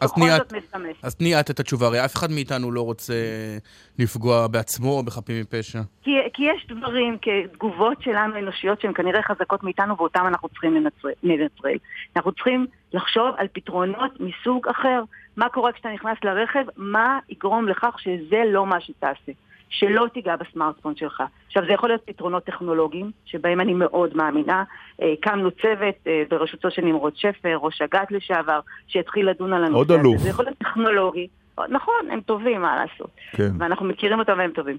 אז 1.02 1.14
תני 1.14 1.40
את 1.40 1.50
את 1.50 1.60
התשובה, 1.60 1.86
הרי 1.86 2.04
אף 2.04 2.16
אחד 2.16 2.30
מאיתנו 2.30 2.72
לא 2.72 2.80
רוצה 2.80 3.14
לפגוע 3.98 4.46
בעצמו 4.46 4.88
או 4.88 5.02
בחפים 5.02 5.40
מפשע. 5.40 5.80
כי, 6.02 6.10
כי 6.34 6.42
יש 6.42 6.66
דברים, 6.68 7.16
כתגובות 7.22 8.02
שלנו 8.02 8.38
אנושיות 8.38 8.80
שהן 8.80 8.92
כנראה 8.94 9.22
חזקות 9.22 9.62
מאיתנו, 9.62 9.96
ואותם 9.96 10.24
אנחנו 10.26 10.48
צריכים 10.48 10.86
לנטרל. 11.22 11.76
אנחנו 12.16 12.32
צריכים 12.32 12.66
לחשוב 12.92 13.34
על 13.36 13.46
פתרונות 13.52 14.10
מסוג 14.20 14.68
אחר. 14.68 15.02
מה 15.36 15.48
קורה 15.48 15.72
כשאתה 15.72 15.88
נכנס 15.88 16.18
לרכב? 16.24 16.64
מה 16.76 17.18
יגרום 17.28 17.68
לכך 17.68 17.96
שזה 17.98 18.42
לא 18.46 18.66
מה 18.66 18.80
שתעשה? 18.80 19.32
שלא 19.68 20.06
תיגע 20.14 20.36
בסמארטפון 20.36 20.96
שלך. 20.96 21.22
עכשיו, 21.46 21.62
זה 21.66 21.72
יכול 21.72 21.88
להיות 21.88 22.02
פתרונות 22.04 22.44
טכנולוגיים, 22.44 23.10
שבהם 23.24 23.60
אני 23.60 23.74
מאוד 23.74 24.16
מאמינה. 24.16 24.64
הקמנו 24.98 25.50
צוות 25.50 25.94
בראשותו 26.30 26.70
של 26.70 26.82
נמרוד 26.82 27.16
שפר, 27.16 27.56
ראש 27.60 27.82
אג"ת 27.82 28.10
לשעבר, 28.10 28.60
שהתחיל 28.86 29.30
לדון 29.30 29.52
על 29.52 29.64
הנושא 29.64 29.82
הזה. 29.82 29.92
עוד 29.94 30.00
אלוף. 30.00 30.18
זה 30.18 30.28
יכול 30.28 30.44
להיות 30.44 30.58
טכנולוגי. 30.58 31.28
נכון, 31.68 32.10
הם 32.10 32.20
טובים, 32.20 32.62
מה 32.62 32.76
לעשות. 32.76 33.10
כן. 33.32 33.50
ואנחנו 33.58 33.86
מכירים 33.86 34.18
אותם 34.18 34.38
והם 34.38 34.50
טובים. 34.50 34.76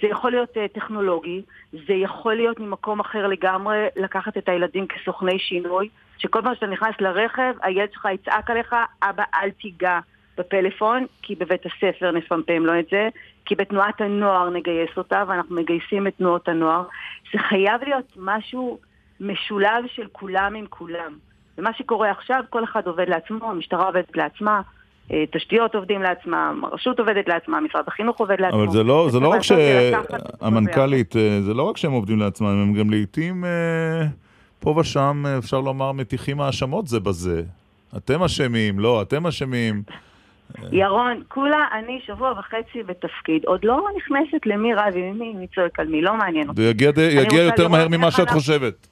זה 0.00 0.06
יכול 0.10 0.30
להיות 0.30 0.56
טכנולוגי, 0.72 1.42
זה 1.72 1.94
יכול 1.94 2.34
להיות 2.34 2.60
ממקום 2.60 3.00
אחר 3.00 3.26
לגמרי, 3.26 3.86
לקחת 3.96 4.36
את 4.36 4.48
הילדים 4.48 4.86
כסוכני 4.86 5.38
שינוי, 5.38 5.88
שכל 6.20 6.42
פעם 6.42 6.54
שאתה 6.54 6.66
נכנס 6.66 6.94
לרכב, 7.00 7.52
הילד 7.62 7.88
שלך 7.92 8.08
יצעק 8.14 8.50
עליך, 8.50 8.74
אבא 9.02 9.24
אל 9.34 9.50
תיגע 9.50 9.98
בפלאפון, 10.38 11.06
כי 11.22 11.34
בבית 11.34 11.62
הספר 11.66 12.10
נפמפם 12.10 12.66
לו 12.66 12.78
את 12.78 12.84
זה, 12.90 13.08
כי 13.44 13.54
בתנועת 13.54 14.00
הנוער 14.00 14.50
נגייס 14.50 14.90
אותה, 14.96 15.24
ואנחנו 15.28 15.56
מגייסים 15.56 16.06
את 16.06 16.16
תנועות 16.16 16.48
הנוער. 16.48 16.82
זה 17.32 17.38
חייב 17.38 17.82
להיות 17.82 18.12
משהו 18.16 18.78
משולב 19.20 19.84
של 19.94 20.06
כולם 20.12 20.54
עם 20.54 20.66
כולם. 20.68 21.12
ומה 21.58 21.70
שקורה 21.72 22.10
עכשיו, 22.10 22.42
כל 22.50 22.64
אחד 22.64 22.86
עובד 22.86 23.08
לעצמו, 23.08 23.50
המשטרה 23.50 23.86
עובדת 23.86 24.16
לעצמה, 24.16 24.60
תשתיות 25.30 25.74
עובדים 25.74 26.02
לעצמם, 26.02 26.62
הרשות 26.64 27.00
עובדת 27.00 27.28
לעצמה, 27.28 27.60
משרד 27.60 27.84
החינוך 27.86 28.20
עובד 28.20 28.40
לעצמו. 28.40 28.62
אבל 28.62 28.72
זה 28.72 28.82
לא, 28.82 29.08
זה 29.10 29.20
לא 29.20 29.28
רק 29.28 29.42
שהמנכ"לית, 29.42 31.14
זה 31.40 31.54
לא 31.54 31.62
רק 31.62 31.76
שהם 31.76 31.92
עובדים 31.92 32.18
לעצמם, 32.18 32.46
הם 32.46 32.74
גם 32.74 32.90
לעיתים 32.90 33.44
פה 34.60 34.74
ושם, 34.80 35.24
אפשר 35.38 35.60
לומר, 35.60 35.92
מטיחים 35.92 36.40
האשמות 36.40 36.88
זה 36.88 37.00
בזה. 37.00 37.42
אתם 37.96 38.22
אשמים, 38.22 38.78
לא, 38.78 39.02
אתם 39.02 39.26
אשמים. 39.26 39.82
ירון, 40.72 41.22
כולה 41.28 41.68
אני 41.72 42.00
שבוע 42.06 42.32
וחצי 42.32 42.82
בתפקיד, 42.82 43.44
עוד 43.44 43.64
לא 43.64 43.86
נכנסת 43.96 44.46
למי 44.46 44.74
רב 44.74 44.94
עם 44.94 45.18
מי, 45.18 45.34
מי 45.34 45.46
צועק 45.54 45.80
על 45.80 45.86
מי, 45.86 46.02
לא 46.02 46.14
מעניין 46.14 46.48
אותי. 46.48 46.62
זה 46.62 46.68
יגיע, 46.68 46.90
יגיע 46.96 47.42
יותר 47.42 47.68
מהר 47.68 47.88
ממה 47.88 48.10
שאת 48.10 48.30
חושבת. 48.30 48.86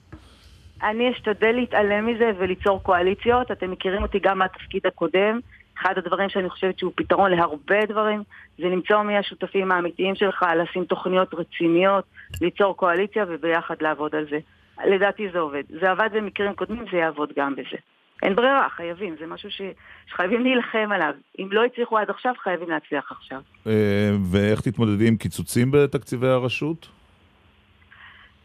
אני 0.82 1.12
אשתדל 1.12 1.52
להתעלם 1.52 2.06
מזה 2.06 2.30
וליצור 2.38 2.82
קואליציות. 2.82 3.50
אתם 3.50 3.70
מכירים 3.70 4.02
אותי 4.02 4.18
גם 4.18 4.38
מהתפקיד 4.38 4.86
הקודם. 4.86 5.40
אחד 5.82 5.94
הדברים 5.96 6.28
שאני 6.28 6.50
חושבת 6.50 6.78
שהוא 6.78 6.92
פתרון 6.94 7.30
להרבה 7.30 7.86
דברים, 7.88 8.22
זה 8.58 8.64
למצוא 8.64 9.02
מי 9.02 9.16
השותפים 9.16 9.72
האמיתיים 9.72 10.14
שלך, 10.14 10.46
לשים 10.62 10.84
תוכניות 10.84 11.34
רציניות, 11.34 12.04
ליצור 12.40 12.76
קואליציה 12.76 13.24
וביחד 13.28 13.74
לעבוד 13.80 14.14
על 14.14 14.26
זה. 14.30 14.38
לדעתי 14.86 15.28
זה 15.32 15.38
עובד. 15.38 15.62
זה 15.80 15.90
עבד 15.90 16.08
במקרים 16.12 16.54
קודמים, 16.54 16.84
זה 16.92 16.96
יעבוד 16.96 17.32
גם 17.36 17.52
בזה. 17.52 17.76
אין 18.22 18.34
ברירה, 18.34 18.68
חייבים, 18.68 19.16
זה 19.20 19.26
משהו 19.26 19.50
ש... 19.50 19.62
שחייבים 20.06 20.42
להילחם 20.42 20.88
עליו. 20.92 21.14
אם 21.38 21.48
לא 21.50 21.64
הצליחו 21.64 21.98
עד 21.98 22.10
עכשיו, 22.10 22.34
חייבים 22.42 22.70
להצליח 22.70 23.12
עכשיו. 23.12 23.40
אה, 23.66 24.10
ואיך 24.32 24.60
תתמודדי 24.60 25.08
עם 25.08 25.16
קיצוצים 25.16 25.70
בתקציבי 25.70 26.28
הרשות? 26.28 26.88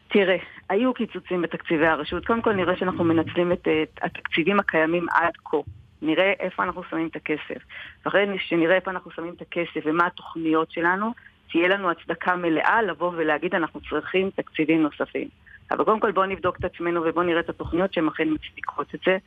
תראה, 0.08 0.38
היו 0.70 0.94
קיצוצים 0.94 1.42
בתקציבי 1.42 1.88
הרשות. 1.88 2.26
קודם 2.26 2.42
כל 2.42 2.54
נראה 2.54 2.78
שאנחנו 2.78 3.04
מנצלים 3.04 3.52
את, 3.52 3.68
את 3.84 4.00
התקציבים 4.02 4.60
הקיימים 4.60 5.06
עד 5.12 5.34
כה. 5.46 5.58
נראה 6.02 6.34
איפה 6.40 6.64
אנחנו 6.64 6.84
שמים 6.90 7.08
את 7.08 7.16
הכסף. 7.16 7.64
ואחרי 8.06 8.26
שנראה 8.40 8.76
איפה 8.76 8.92
אנחנו 8.92 9.12
שמים 9.12 9.34
את 9.34 9.42
הכסף 9.42 9.86
ומה 9.86 10.06
התוכניות 10.06 10.72
שלנו, 10.72 11.12
תהיה 11.52 11.68
לנו 11.68 11.92
הצדקה 11.92 12.36
מלאה 12.36 12.82
לבוא 12.82 13.12
ולהגיד 13.16 13.56
אנחנו 13.56 13.80
צריכים 13.90 14.30
תקציבים 14.36 14.82
נוספים. 14.84 15.28
אבל 15.72 15.84
קודם 15.84 16.00
כל 16.00 16.12
בואו 16.12 16.26
נבדוק 16.26 16.58
את 16.60 16.66
עצמנו 16.66 17.02
ובואו 17.06 17.26
נראה 17.26 17.40
את 17.40 17.50
התוכניות 17.50 17.94
שהן 17.94 18.08
אכן 18.08 18.28
מצדיקות 18.30 18.96
את 18.96 19.00
זה, 19.06 19.18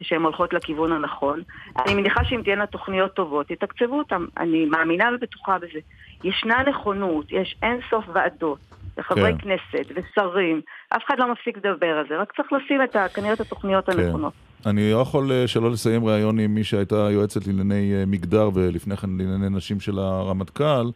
ושהן 0.00 0.22
הולכות 0.22 0.52
לכיוון 0.52 0.92
הנכון. 0.92 1.42
אני 1.78 1.94
מניחה 1.94 2.24
שאם 2.24 2.40
תהיינה 2.44 2.66
תוכניות 2.66 3.14
טובות, 3.14 3.50
יתקצבו 3.50 3.98
אותן. 3.98 4.24
אני 4.36 4.64
מאמינה 4.64 5.10
ובטוחה 5.14 5.58
בזה. 5.58 5.78
ישנה 6.24 6.62
נכונות, 6.68 7.32
יש 7.32 7.56
אין 7.62 7.80
סוף 7.90 8.04
ועדות, 8.12 8.58
וחברי 8.98 9.32
כן. 9.32 9.38
כנסת 9.38 9.90
ושרים, 9.94 10.60
אף 10.88 11.02
אחד 11.06 11.14
לא 11.18 11.32
מפסיק 11.32 11.56
לדבר 11.56 11.98
על 11.98 12.04
זה, 12.08 12.16
רק 12.16 12.32
צריך 12.36 12.52
לשים 12.52 12.82
את 12.82 12.96
ה, 12.96 13.08
כנראה 13.08 13.32
את 13.32 13.40
התוכניות 13.40 13.86
כן. 13.86 14.00
הנכונות. 14.00 14.32
אני 14.66 14.92
לא 14.92 14.98
יכול 14.98 15.32
אה, 15.32 15.48
שלא 15.48 15.70
לסיים 15.70 16.04
ראיון 16.04 16.38
עם 16.38 16.54
מי 16.54 16.64
שהייתה 16.64 17.08
יועצת 17.10 17.46
לענייני 17.46 17.94
אה, 17.94 18.04
מגדר 18.06 18.50
ולפני 18.54 18.96
כן 18.96 19.08
לענייני 19.18 19.56
נשים 19.56 19.80
של 19.80 19.98
הרמטכ"ל. 19.98 20.90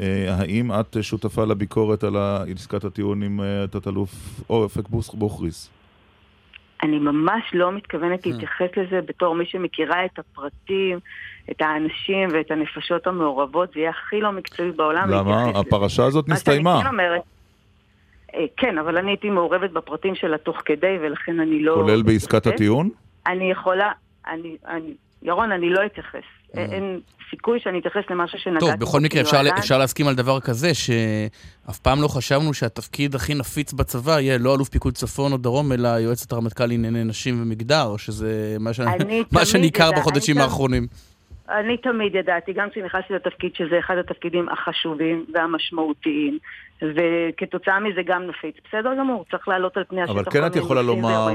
אה, 0.00 0.34
האם 0.38 0.72
את 0.72 0.96
שותפה 1.02 1.44
לביקורת 1.44 2.04
על 2.04 2.16
עסקת 2.54 2.84
הטיעון 2.84 3.22
עם 3.22 3.40
אה, 3.40 3.66
תת-אלוף 3.66 4.10
אופק 4.50 4.88
בוכריס? 5.14 5.70
אני 6.82 6.98
ממש 6.98 7.42
לא 7.52 7.72
מתכוונת 7.72 8.26
אה. 8.26 8.32
להתייחס 8.32 8.68
לזה 8.76 9.00
בתור 9.06 9.34
מי 9.34 9.46
שמכירה 9.46 10.04
את 10.04 10.18
הפרטים, 10.18 10.98
את 11.50 11.60
האנשים 11.60 12.28
ואת 12.32 12.50
הנפשות 12.50 13.06
המעורבות, 13.06 13.72
זה 13.74 13.80
יהיה 13.80 13.90
הכי 13.90 14.20
לא 14.20 14.32
מקצועי 14.32 14.70
בעולם 14.70 15.10
למה? 15.10 15.50
הפרשה 15.54 16.04
הזאת 16.04 16.28
מה 16.28 16.34
נסתיימה. 16.34 16.72
שאני 16.72 16.84
כן 16.84 16.88
אומרת, 16.90 17.22
כן, 18.56 18.78
אבל 18.78 18.96
אני 18.96 19.10
הייתי 19.10 19.30
מעורבת 19.30 19.70
בפרטים 19.70 20.14
שלה 20.14 20.38
תוך 20.38 20.56
כדי, 20.64 20.98
ולכן 21.00 21.40
אני 21.40 21.62
לא... 21.62 21.74
כולל 21.74 22.02
בעסקת 22.02 22.46
tiun? 22.46 22.86
אני 23.26 23.50
יכולה, 23.50 23.92
אני, 24.26 24.56
אני, 24.66 24.94
ירון, 25.22 25.52
אני 25.52 25.70
לא 25.70 25.86
אתייחס. 25.86 26.39
אה. 26.56 26.64
אין 26.64 27.00
סיכוי 27.30 27.60
שאני 27.60 27.78
אתייחס 27.78 28.10
למשהו 28.10 28.38
שנגעתי 28.38 28.66
טוב, 28.66 28.80
בכל 28.80 29.00
מקרה 29.00 29.20
אפשר, 29.20 29.30
כיוהל"ן. 29.30 29.58
אפשר 29.58 29.78
להסכים 29.78 30.08
על 30.08 30.14
דבר 30.14 30.40
כזה, 30.40 30.74
שאף 30.74 31.78
פעם 31.78 32.02
לא 32.02 32.08
חשבנו 32.08 32.54
שהתפקיד 32.54 33.14
הכי 33.14 33.34
נפיץ 33.34 33.72
בצבא 33.72 34.20
יהיה 34.20 34.38
לא 34.38 34.54
אלוף 34.54 34.68
פיקוד 34.68 34.94
צפון 34.94 35.32
או 35.32 35.36
דרום, 35.36 35.72
אלא 35.72 35.88
יועצת 35.88 36.32
הרמטכ"ל 36.32 36.66
לענייני 36.66 37.04
נשים 37.04 37.42
ומגדר, 37.42 37.84
או 37.86 37.98
שזה 37.98 38.56
מה, 38.60 39.44
שניכר 39.44 39.90
בחודשים 39.92 40.36
אני 40.36 40.44
האחרונים. 40.44 40.86
אני 41.50 41.76
תמיד 41.76 42.14
ידעתי, 42.14 42.52
גם 42.52 42.70
כשנכנסתי 42.70 43.14
לתפקיד, 43.14 43.54
שזה 43.54 43.78
אחד 43.78 43.96
התפקידים 43.98 44.48
החשובים 44.48 45.26
והמשמעותיים, 45.34 46.38
וכתוצאה 46.82 47.80
מזה 47.80 48.00
גם 48.06 48.22
נפיץ. 48.26 48.54
בסדר 48.68 48.94
גמור, 48.98 49.24
צריך 49.30 49.48
לעלות 49.48 49.76
על 49.76 49.84
פני 49.84 50.02
השטח. 50.02 50.14
אבל 50.14 50.24
כן 50.30 50.46
את 50.46 50.56
יכולה 50.56 50.82
לומר. 50.82 51.28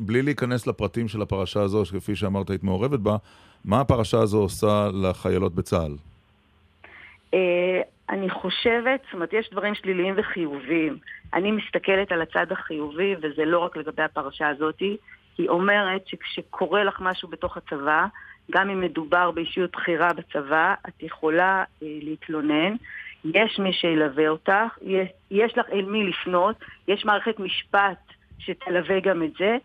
בלי 0.00 0.22
להיכנס 0.22 0.66
לפרטים 0.66 1.08
של 1.08 1.22
הפרשה 1.22 1.60
הזו, 1.60 1.84
שכפי 1.84 2.16
שאמרת 2.16 2.50
היית 2.50 2.62
מעורבת 2.62 2.98
בה, 3.00 3.16
מה 3.64 3.80
הפרשה 3.80 4.18
הזו 4.18 4.38
עושה 4.38 4.88
לחיילות 5.02 5.54
בצה"ל? 5.54 5.92
אה, 7.34 7.80
אני 8.10 8.30
חושבת, 8.30 9.00
זאת 9.04 9.14
אומרת, 9.14 9.32
יש 9.32 9.50
דברים 9.52 9.74
שליליים 9.74 10.14
וחיוביים. 10.16 10.98
אני 11.34 11.50
מסתכלת 11.52 12.12
על 12.12 12.22
הצד 12.22 12.52
החיובי, 12.52 13.14
וזה 13.22 13.44
לא 13.44 13.58
רק 13.58 13.76
לגבי 13.76 14.02
הפרשה 14.02 14.48
הזאתי, 14.48 14.96
היא 15.38 15.48
אומרת 15.48 16.06
שכשקורה 16.06 16.84
לך 16.84 17.00
משהו 17.00 17.28
בתוך 17.28 17.56
הצבא, 17.56 18.06
גם 18.50 18.70
אם 18.70 18.80
מדובר 18.80 19.30
באישיות 19.30 19.70
בכירה 19.72 20.12
בצבא, 20.12 20.74
את 20.88 21.02
יכולה 21.02 21.64
אה, 21.82 21.88
להתלונן. 22.02 22.74
יש 23.24 23.58
מי 23.58 23.72
שילווה 23.72 24.28
אותך, 24.28 24.78
יש, 24.82 25.08
יש 25.30 25.58
לך 25.58 25.66
אל 25.72 25.84
מי 25.84 26.06
לפנות, 26.06 26.56
יש 26.88 27.04
מערכת 27.04 27.38
משפט 27.38 27.98
שתלווה 28.38 29.00
גם 29.00 29.22
את 29.22 29.30
זה, 29.38 29.56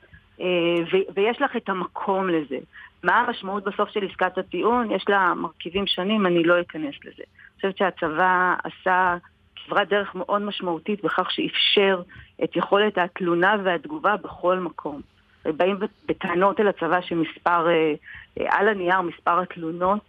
אה, 0.41 0.45
ו- 0.93 1.13
ויש 1.15 1.41
לך 1.41 1.55
את 1.55 1.69
המקום 1.69 2.29
לזה. 2.29 2.57
מה 3.05 3.19
המשמעות 3.19 3.63
בסוף 3.63 3.89
של 3.89 3.99
עסקת 4.09 4.37
הטיעון? 4.37 4.91
יש 4.91 5.05
לה 5.09 5.33
מרכיבים 5.33 5.87
שונים, 5.87 6.25
אני 6.25 6.43
לא 6.43 6.61
אכנס 6.61 6.95
לזה. 7.05 7.23
אני 7.23 7.55
חושבת 7.55 7.77
שהצבא 7.77 8.55
עשה 8.63 9.17
כברת 9.55 9.89
דרך 9.89 10.15
מאוד 10.15 10.41
משמעותית 10.41 11.03
בכך 11.03 11.31
שאפשר 11.31 12.01
את 12.43 12.55
יכולת 12.55 12.97
התלונה 12.97 13.55
והתגובה 13.63 14.15
בכל 14.17 14.59
מקום. 14.59 15.01
באים 15.45 15.79
בטענות 16.07 16.59
אל 16.59 16.67
הצבא 16.67 17.01
שמספר, 17.01 17.67
אה, 17.67 17.93
אה, 18.39 18.45
על 18.49 18.67
הנייר 18.67 19.01
מספר 19.01 19.39
התלונות 19.39 20.01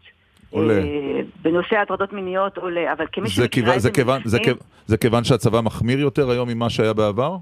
עולה. 0.51 0.75
אה, 0.75 1.21
בנושא 1.43 1.77
הטרדות 1.77 2.13
מיניות 2.13 2.59
עולה, 2.59 2.93
אבל 2.93 3.05
כמי 3.13 3.31
שמכירה 3.31 3.77
את 3.77 3.81
זה 3.81 3.91
זה 4.87 4.97
כיוון 4.97 5.25
שהצבא 5.25 5.61
מחמיר 5.61 5.99
יותר 6.01 6.31
היום 6.31 6.49
ממה 6.49 6.71
שהיה 6.71 6.93
בעבר? 6.93 7.37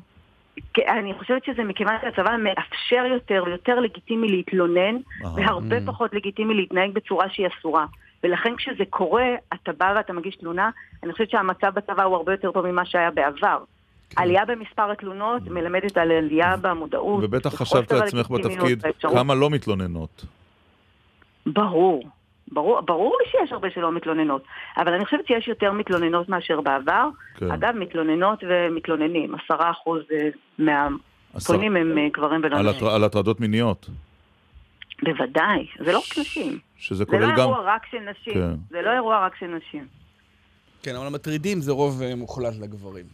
אני 0.89 1.15
חושבת 1.15 1.45
שזה 1.45 1.65
מכיוון 1.65 1.95
שהצבא 2.03 2.37
מאפשר 2.37 3.05
יותר 3.15 3.43
ויותר 3.47 3.81
לגיטימי 3.81 4.29
להתלונן, 4.29 4.97
אה. 5.25 5.35
והרבה 5.37 5.79
Mm. 5.79 5.87
פחות 5.87 6.15
לגיטימי 6.15 6.55
להתנהג 6.55 6.91
בצורה 6.93 7.29
שהיא 7.29 7.47
אסורה. 7.59 7.87
ולכן 8.25 8.57
כשזה 8.57 8.85
קורה, 8.91 9.27
אתה 9.55 9.73
בא 9.73 9.93
ואתה 9.97 10.13
מגיש 10.13 10.37
תלונה, 10.37 10.71
אני 11.03 11.13
חושבת 11.13 11.31
שהמצב 11.31 11.75
בצבא 11.75 12.03
הוא 12.03 12.17
הרבה 12.17 12.33
יותר 12.33 12.53
טוב 12.53 12.71
ממה 12.71 12.85
שהיה 12.85 13.11
בעבר. 13.11 13.59
כן. 14.11 14.23
עלייה 14.23 14.45
במספר 14.45 14.91
התלונות 14.91 15.43
מלמדת 15.49 15.97
על 15.97 16.13
עלייה 16.13 16.57
במודעות. 16.57 17.25
ובטח 17.25 17.55
חשבת 17.55 17.93
לעצמך 17.93 18.31
בתפקיד. 18.31 18.85
כמה 19.01 19.35
לא 19.35 19.51
מתלוננות. 19.51 20.25
ברור. 21.47 22.03
ברור, 22.55 22.81
ברור 22.81 23.17
לי 23.25 23.31
שיש 23.31 23.53
הרבה 23.53 23.71
שלא 23.71 23.93
מתלוננות, 23.93 24.43
אבל 24.77 24.93
אני 24.95 25.05
חושבת 25.05 25.27
שיש 25.27 25.49
יותר 25.49 25.73
מתלוננות 25.73 26.29
מאשר 26.29 26.61
בעבר. 26.61 27.09
כן. 27.37 27.51
אגב, 27.51 27.75
מתלוננות 27.77 28.45
ומתלוננים, 28.49 29.35
עשרה 29.35 29.71
אחוז 29.71 30.03
אה, 30.13 30.29
מהפונים 30.59 31.77
הם 31.77 31.99
אה, 31.99 32.09
גברים 32.13 32.41
ולא 32.45 32.57
על 32.57 32.67
נשים. 32.69 32.77
הטר- 32.87 32.95
על 32.95 33.05
הטרדות 33.05 33.41
מיניות, 33.41 33.91
בוודאי, 35.03 35.67
זה 35.85 35.93
לא 35.93 35.99
רק 35.99 36.19
נשים. 36.19 36.59
שזה 36.79 36.99
זה 36.99 37.05
כולל 37.05 37.21
לא 37.21 37.33
גם... 37.33 37.39
אירוע 37.39 37.61
רק 37.65 37.87
של 37.91 37.99
נשים. 38.11 38.35
כן. 38.35 38.55
זה 38.71 38.83
לא 38.83 38.91
אירוע 38.93 39.27
רק 39.27 39.37
של 39.37 39.47
נשים. 39.47 39.87
כן, 40.83 40.97
אבל 40.97 41.07
המטרידים 41.07 41.61
זה 41.61 41.73
רוב 41.73 42.03
אה, 42.03 42.15
מוחלט 42.15 42.55
לגברים. 42.61 43.05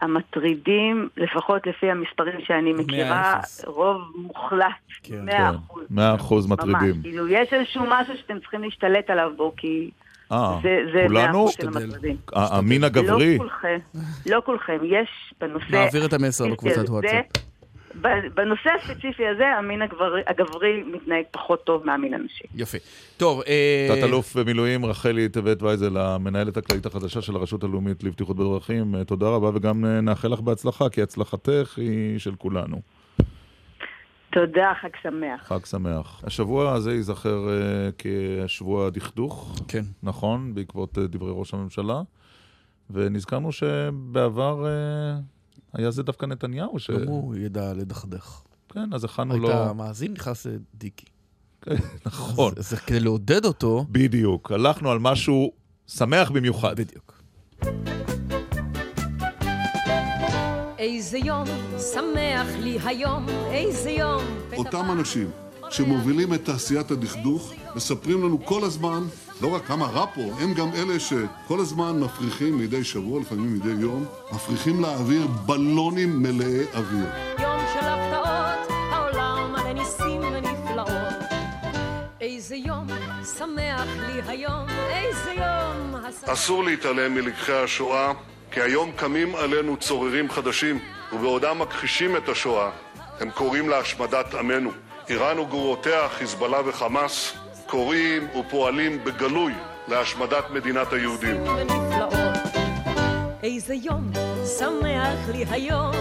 המטרידים, 0.00 1.08
לפחות 1.16 1.66
לפי 1.66 1.90
המספרים 1.90 2.40
שאני 2.46 2.72
מכירה, 2.72 3.38
אפס. 3.38 3.64
רוב 3.64 4.02
מוחלט, 4.16 4.64
כן. 5.02 5.24
מאה 5.24 5.50
אחוז. 5.50 5.84
מאה 5.90 6.14
אחוז 6.14 6.46
ממש. 6.46 6.58
מטרידים. 6.58 7.02
כאילו, 7.02 7.28
יש 7.28 7.52
איזשהו 7.52 7.84
משהו 7.88 8.14
שאתם 8.16 8.38
צריכים 8.40 8.62
להשתלט 8.62 9.10
עליו 9.10 9.30
בו, 9.36 9.52
כי 9.56 9.90
אה, 10.32 10.58
זה 10.62 10.68
זה 10.92 10.98
מאה 10.98 11.08
כולנו? 11.08 11.38
אחוז 11.44 11.52
של 11.52 11.66
המטרידים. 11.68 12.16
ה- 12.34 12.56
המין 12.58 12.84
הגברי? 12.84 13.38
לא 13.38 13.42
כולכם, 13.42 13.78
לא 14.26 14.42
כולכם. 14.44 14.78
יש 14.84 15.08
בנושא... 15.40 15.64
נעביר 15.72 16.06
את 16.06 16.12
המסר 16.12 16.48
בקבוצת 16.48 16.88
וואטסאפ. 16.88 17.24
בנושא 18.34 18.70
הספציפי 18.70 19.26
הזה, 19.26 19.46
המין 19.58 19.82
הגברי, 19.82 20.22
הגברי 20.26 20.82
מתנהג 20.82 21.24
פחות 21.30 21.64
טוב 21.64 21.86
מהמין 21.86 22.14
הנשי. 22.14 22.44
יפה. 22.54 22.78
טוב, 23.16 23.42
אה... 23.48 23.88
תת-אלוף 23.88 24.36
במילואים 24.36 24.86
רחלי 24.86 25.28
טבת 25.28 25.62
וייזל, 25.62 25.96
המנהלת 25.96 26.56
הכללית 26.56 26.86
החדשה 26.86 27.22
של 27.22 27.36
הרשות 27.36 27.64
הלאומית 27.64 28.04
לבטיחות 28.04 28.36
בדרכים, 28.36 28.94
אה, 28.94 29.04
תודה 29.04 29.26
רבה 29.28 29.50
וגם 29.54 29.84
אה, 29.84 30.00
נאחל 30.00 30.28
לך 30.28 30.40
בהצלחה, 30.40 30.88
כי 30.88 31.02
הצלחתך 31.02 31.78
היא 31.78 32.18
של 32.18 32.34
כולנו. 32.34 32.80
תודה, 34.30 34.72
חג 34.80 34.88
שמח. 35.02 35.48
חג 35.48 35.64
שמח. 35.64 36.24
השבוע 36.24 36.72
הזה 36.72 36.92
ייזכר 36.92 37.48
אה, 37.48 37.88
כשבוע 37.98 38.86
הדכדוך, 38.86 39.60
כן. 39.68 39.82
נכון, 40.02 40.54
בעקבות 40.54 40.98
אה, 40.98 41.06
דברי 41.06 41.32
ראש 41.34 41.54
הממשלה, 41.54 42.02
ונזכרנו 42.90 43.52
שבעבר 43.52 44.66
אה, 44.66 45.16
היה 45.72 45.90
זה 45.90 46.02
דווקא 46.02 46.26
נתניהו 46.26 46.78
ש... 46.78 46.90
גם 46.90 47.06
הוא 47.08 47.36
ידע 47.36 47.72
לדכדך. 47.74 48.40
כן, 48.68 48.92
אז 48.92 49.04
הכנו 49.04 49.36
לו... 49.38 49.48
היית 49.50 49.76
מאזין, 49.76 50.12
נכנס 50.12 50.46
דיקי. 50.74 51.06
נכון. 52.06 52.52
אז- 52.56 52.74
אז 52.74 52.78
כדי 52.78 53.00
לעודד 53.00 53.44
אותו... 53.44 53.86
בדיוק, 53.90 54.52
הלכנו 54.52 54.90
על 54.90 54.98
משהו 54.98 55.52
שמח 55.86 56.30
במיוחד. 56.30 56.76
בדיוק. 56.80 57.22
איזה 60.78 61.18
יום 61.18 61.44
שמח 61.92 62.46
לי 62.60 62.78
היום, 62.84 63.26
איזה 63.50 63.90
יום. 63.90 64.22
אותם 64.56 64.84
אנשים 64.92 65.30
שמובילים 65.70 66.34
את 66.34 66.44
תעשיית 66.44 66.90
הדכדוך, 66.90 67.52
מספרים 67.74 68.24
לנו 68.24 68.44
כל 68.44 68.64
הזמן 68.64 69.02
לא 69.40 69.54
רק 69.54 69.64
כמה 69.66 69.86
רע 69.86 70.06
פה, 70.14 70.20
הם 70.40 70.54
גם 70.54 70.68
אלה 70.74 71.00
שכל 71.00 71.60
הזמן 71.60 72.00
מפריחים 72.00 72.58
מדי 72.58 72.84
שבוע, 72.84 73.20
לפעמים 73.20 73.54
מדי 73.54 73.82
יום, 73.82 74.04
מפריחים 74.32 74.80
לאוויר 74.80 75.26
בלונים 75.26 76.22
מלאי 76.22 76.64
אוויר. 76.74 77.06
יום 77.38 77.60
של 77.74 77.86
הפתעות, 77.86 78.78
העולם 78.90 79.52
מלא 79.52 79.72
ניסים 79.72 80.20
ונפלאות. 80.32 80.88
איזה 82.20 82.56
יום 82.56 82.86
שמח 83.38 83.86
לי 84.06 84.20
היום, 84.26 84.66
איזה 84.90 85.32
יום... 85.32 85.94
אסור 86.26 86.64
להתעלם 86.64 87.14
מלקחי 87.14 87.52
השואה, 87.52 88.12
כי 88.50 88.60
היום 88.60 88.92
קמים 88.96 89.34
עלינו 89.34 89.76
צוררים 89.76 90.30
חדשים, 90.30 90.78
ובעודם 91.12 91.58
מכחישים 91.58 92.16
את 92.16 92.28
השואה, 92.28 92.70
הם 93.20 93.30
קוראים 93.30 93.68
להשמדת 93.68 94.34
עמנו. 94.34 94.70
איראן 95.10 95.38
וגרורותיה, 95.38 96.08
חיזבאללה 96.08 96.68
וחמאס, 96.68 97.32
קוראים 97.66 98.28
ופועלים 98.36 99.04
בגלוי 99.04 99.52
להשמדת 99.88 100.50
מדינת 100.50 100.92
היהודים. 100.92 101.44
איזה 103.42 103.74
יום 103.74 104.10
שמח 104.58 105.28
לי 105.32 105.44
היום, 105.50 105.94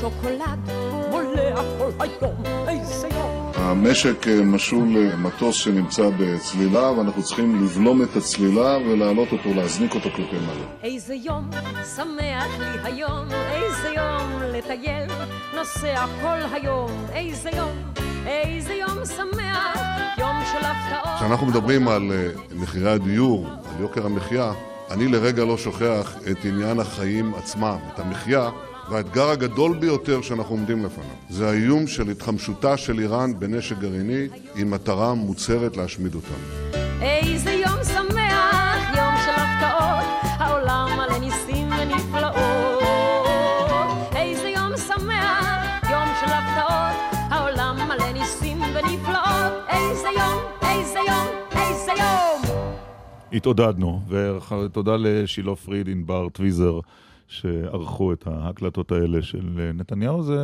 שוקולד 0.00 0.70
מולע 1.10 1.56
כל 1.78 1.90
היום, 2.00 2.68
איזה 2.68 3.08
יום. 3.08 3.35
המשק 3.66 4.26
משול 4.44 4.88
למטוס 4.88 5.56
שנמצא 5.56 6.10
בצלילה, 6.18 6.90
ואנחנו 6.90 7.22
צריכים 7.22 7.64
לבלום 7.64 8.02
את 8.02 8.16
הצלילה 8.16 8.78
ולהעלות 8.78 9.32
אותו, 9.32 9.54
להזניק 9.54 9.94
אותו 9.94 10.10
כלפי 10.10 10.36
מעלה. 10.46 10.64
איזה 10.82 11.14
יום 11.14 11.50
שמח 11.96 12.58
לי 12.58 12.66
היום, 12.82 13.28
איזה 13.30 13.88
יום 13.96 14.42
לטייל, 14.52 15.10
נוסע 15.54 16.06
כל 16.22 16.38
היום, 16.52 16.90
איזה 17.12 17.50
יום, 17.56 17.92
איזה 18.26 18.74
יום 18.74 19.04
שמח, 19.16 19.78
יום 20.18 20.36
של 20.52 20.66
הפתעות. 20.66 21.16
כשאנחנו 21.16 21.46
מדברים 21.46 21.88
על 21.88 22.12
מחירי 22.56 22.90
הדיור, 22.90 23.46
על 23.46 23.80
יוקר 23.80 24.06
המחיה, 24.06 24.52
אני 24.90 25.08
לרגע 25.08 25.44
לא 25.44 25.56
שוכח 25.56 26.16
את 26.30 26.44
עניין 26.44 26.80
החיים 26.80 27.34
עצמם, 27.34 27.76
את 27.94 27.98
המחיה. 27.98 28.50
והאתגר 28.90 29.30
הגדול 29.30 29.76
ביותר 29.76 30.22
שאנחנו 30.22 30.54
עומדים 30.54 30.84
לפניו 30.84 31.16
זה 31.28 31.48
האיום 31.48 31.86
של 31.86 32.10
התחמשותה 32.10 32.76
של 32.76 32.98
איראן 32.98 33.38
בנשק 33.38 33.78
גרעיני 33.78 34.28
עם 34.54 34.70
מטרה 34.70 35.14
מוצהרת 35.14 35.76
להשמיד 35.76 36.14
אותנו. 36.14 36.36
איזה 37.02 37.50
יום 37.50 37.84
שמח, 37.84 38.96
יום 38.96 39.14
של 39.24 39.32
הפתעות, 39.36 40.06
העולם 40.22 40.88
מלא 40.96 41.18
ניסים 41.18 41.68
ונפלאות. 41.68 42.82
איזה 44.16 44.48
יום 44.48 44.76
שמח, 44.76 45.82
יום 45.90 46.08
של 46.20 46.32
הפתעות, 46.32 47.16
העולם 47.30 47.76
מלא 47.88 48.12
ניסים 48.12 48.60
ונפלאות. 48.62 49.52
איזה 49.68 50.08
יום, 50.18 50.38
איזה 50.62 50.98
יום, 51.08 51.26
איזה 51.52 51.92
יום. 51.98 52.42
התעודדנו, 53.32 54.00
ותודה 54.08 54.96
לשילה 54.98 55.56
פריד, 55.56 55.88
ענבר 55.88 56.28
טוויזר. 56.28 56.80
שערכו 57.28 58.12
את 58.12 58.26
ההקלטות 58.26 58.92
האלה 58.92 59.22
של 59.22 59.72
נתניהו, 59.74 60.22
זה 60.22 60.38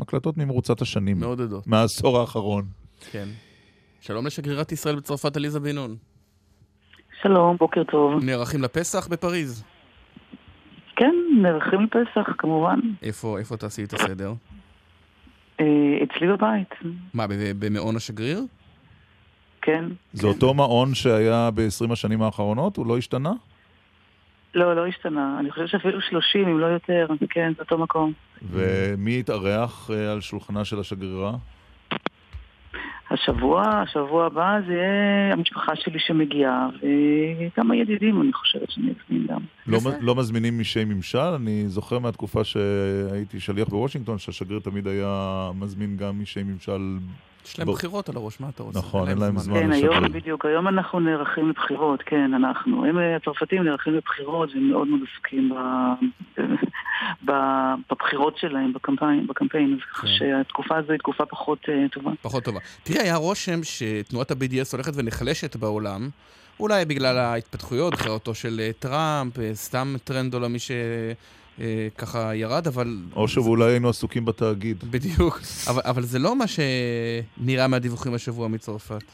הקלטות 0.00 0.36
ממרוצת 0.36 0.80
השנים. 0.82 1.20
מעודדות. 1.20 1.66
מהעשור 1.66 2.18
האחרון. 2.18 2.64
כן. 3.10 3.28
שלום 4.00 4.26
לשגרירת 4.26 4.72
ישראל 4.72 4.96
בצרפת, 4.96 5.36
עליזה 5.36 5.60
בן 5.60 5.74
נון. 5.74 5.96
שלום, 7.22 7.56
בוקר 7.56 7.84
טוב. 7.84 8.24
נערכים 8.24 8.62
לפסח 8.62 9.08
בפריז? 9.08 9.64
כן, 10.96 11.14
נערכים 11.42 11.80
לפסח, 11.80 12.30
כמובן. 12.38 12.80
איפה, 13.02 13.38
איפה 13.38 13.56
תעשי 13.56 13.84
את 13.84 13.92
הסדר? 13.92 14.32
אצלי 15.54 16.28
בבית. 16.28 16.74
מה, 17.14 17.26
במעון 17.58 17.96
השגריר? 17.96 18.40
כן. 19.62 19.84
זה 20.12 20.22
כן. 20.22 20.28
אותו 20.28 20.54
מעון 20.54 20.94
שהיה 20.94 21.50
ב-20 21.54 21.92
השנים 21.92 22.22
האחרונות? 22.22 22.76
הוא 22.76 22.86
לא 22.86 22.98
השתנה? 22.98 23.32
לא, 24.54 24.76
לא 24.76 24.86
השתנה. 24.86 25.36
אני 25.40 25.50
חושבת 25.50 25.68
שאפילו 25.68 26.00
30, 26.00 26.48
אם 26.48 26.58
לא 26.58 26.66
יותר. 26.66 27.06
כן, 27.30 27.52
זה 27.56 27.62
אותו 27.62 27.78
מקום. 27.78 28.12
ומי 28.42 29.20
התארח 29.20 29.90
על 30.12 30.20
שולחנה 30.20 30.64
של 30.64 30.80
השגרירה? 30.80 31.32
השבוע, 33.10 33.62
השבוע 33.68 34.26
הבא 34.26 34.58
זה 34.66 34.72
יהיה 34.72 35.32
המשפחה 35.32 35.76
שלי 35.76 35.98
שמגיעה, 35.98 36.68
וכמה 37.46 37.76
ידידים, 37.76 38.22
אני 38.22 38.32
חושבת 38.32 38.70
שאני 38.70 38.86
אזמין 38.86 39.26
גם. 39.26 39.40
לא, 39.66 39.78
לא 40.00 40.14
מזמינים 40.14 40.58
משי 40.60 40.84
ממשל? 40.84 41.18
אני 41.18 41.68
זוכר 41.68 41.98
מהתקופה 41.98 42.44
שהייתי 42.44 43.40
שליח 43.40 43.68
בוושינגטון, 43.68 44.18
שהשגריר 44.18 44.60
תמיד 44.60 44.86
היה 44.86 45.50
מזמין 45.54 45.96
גם 45.96 46.22
משי 46.22 46.42
ממשל 46.42 46.98
יש 47.46 47.58
להם 47.58 47.68
בחירות 47.68 48.08
על 48.08 48.16
הראש, 48.16 48.40
מה 48.40 48.48
אתה 48.48 48.62
רוצה? 48.62 48.78
נכון, 48.78 49.08
אין 49.08 49.18
להם 49.18 49.38
זמן 49.38 49.60
כן, 49.60 49.72
היום 49.72 50.12
בדיוק, 50.12 50.44
היום 50.44 50.68
אנחנו 50.68 51.00
נערכים 51.00 51.48
לבחירות, 51.48 52.02
כן, 52.02 52.34
אנחנו. 52.34 52.84
הם 52.84 52.98
הצרפתים 53.16 53.62
נערכים 53.62 53.94
לבחירות, 53.94 54.50
והם 54.54 54.68
מאוד 54.70 54.88
מאוד 54.88 55.00
עסוקים 55.12 55.52
בבחירות 57.90 58.38
שלהם, 58.38 58.72
בקמפיין, 59.28 59.78
כך 59.92 60.04
שהתקופה 60.18 60.76
הזו 60.76 60.92
היא 60.92 60.98
תקופה 60.98 61.26
פחות 61.26 61.66
טובה. 61.92 62.10
פחות 62.22 62.44
טובה. 62.44 62.60
תראה, 62.82 63.02
היה 63.02 63.16
רושם 63.16 63.60
שתנועת 63.62 64.30
ה-BDS 64.30 64.72
הולכת 64.72 64.92
ונחלשת 64.96 65.56
בעולם, 65.56 66.08
אולי 66.60 66.84
בגלל 66.84 67.18
ההתפתחויות, 67.18 67.94
בחירתו 67.94 68.34
של 68.34 68.60
טראמפ, 68.78 69.34
סתם 69.52 69.94
טרנד 70.04 70.34
עולמי 70.34 70.58
ש... 70.58 70.70
ככה 71.98 72.34
ירד, 72.34 72.66
אבל... 72.66 72.96
או 73.16 73.28
שאולי 73.28 73.64
היינו 73.64 73.88
עסוקים 73.88 74.24
בתאגיד. 74.24 74.84
בדיוק. 74.90 75.40
אבל, 75.70 75.82
אבל 75.84 76.02
זה 76.02 76.18
לא 76.18 76.36
מה 76.36 76.44
שנראה 76.46 77.68
מהדיווחים 77.68 78.14
השבוע 78.14 78.48
מצרפת. 78.48 79.04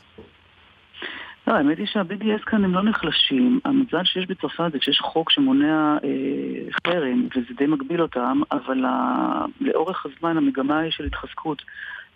לא, 1.46 1.52
האמת 1.52 1.78
היא 1.78 1.86
שה-BDS 1.86 2.44
כאן 2.46 2.64
הם 2.64 2.74
לא 2.74 2.82
נחלשים. 2.82 3.60
המזל 3.64 4.04
שיש 4.04 4.26
בצרפת 4.26 4.72
זה 4.72 4.78
שיש 4.80 4.98
חוק 5.00 5.30
שמונע 5.30 5.96
אה, 6.04 6.08
חרם, 6.86 7.28
וזה 7.36 7.54
די 7.58 7.66
מגביל 7.66 8.02
אותם, 8.02 8.40
אבל 8.52 8.84
ה... 8.84 9.44
לאורך 9.60 10.06
הזמן 10.06 10.36
המגמה 10.36 10.78
היא 10.78 10.90
של 10.90 11.04
התחזקות. 11.04 11.62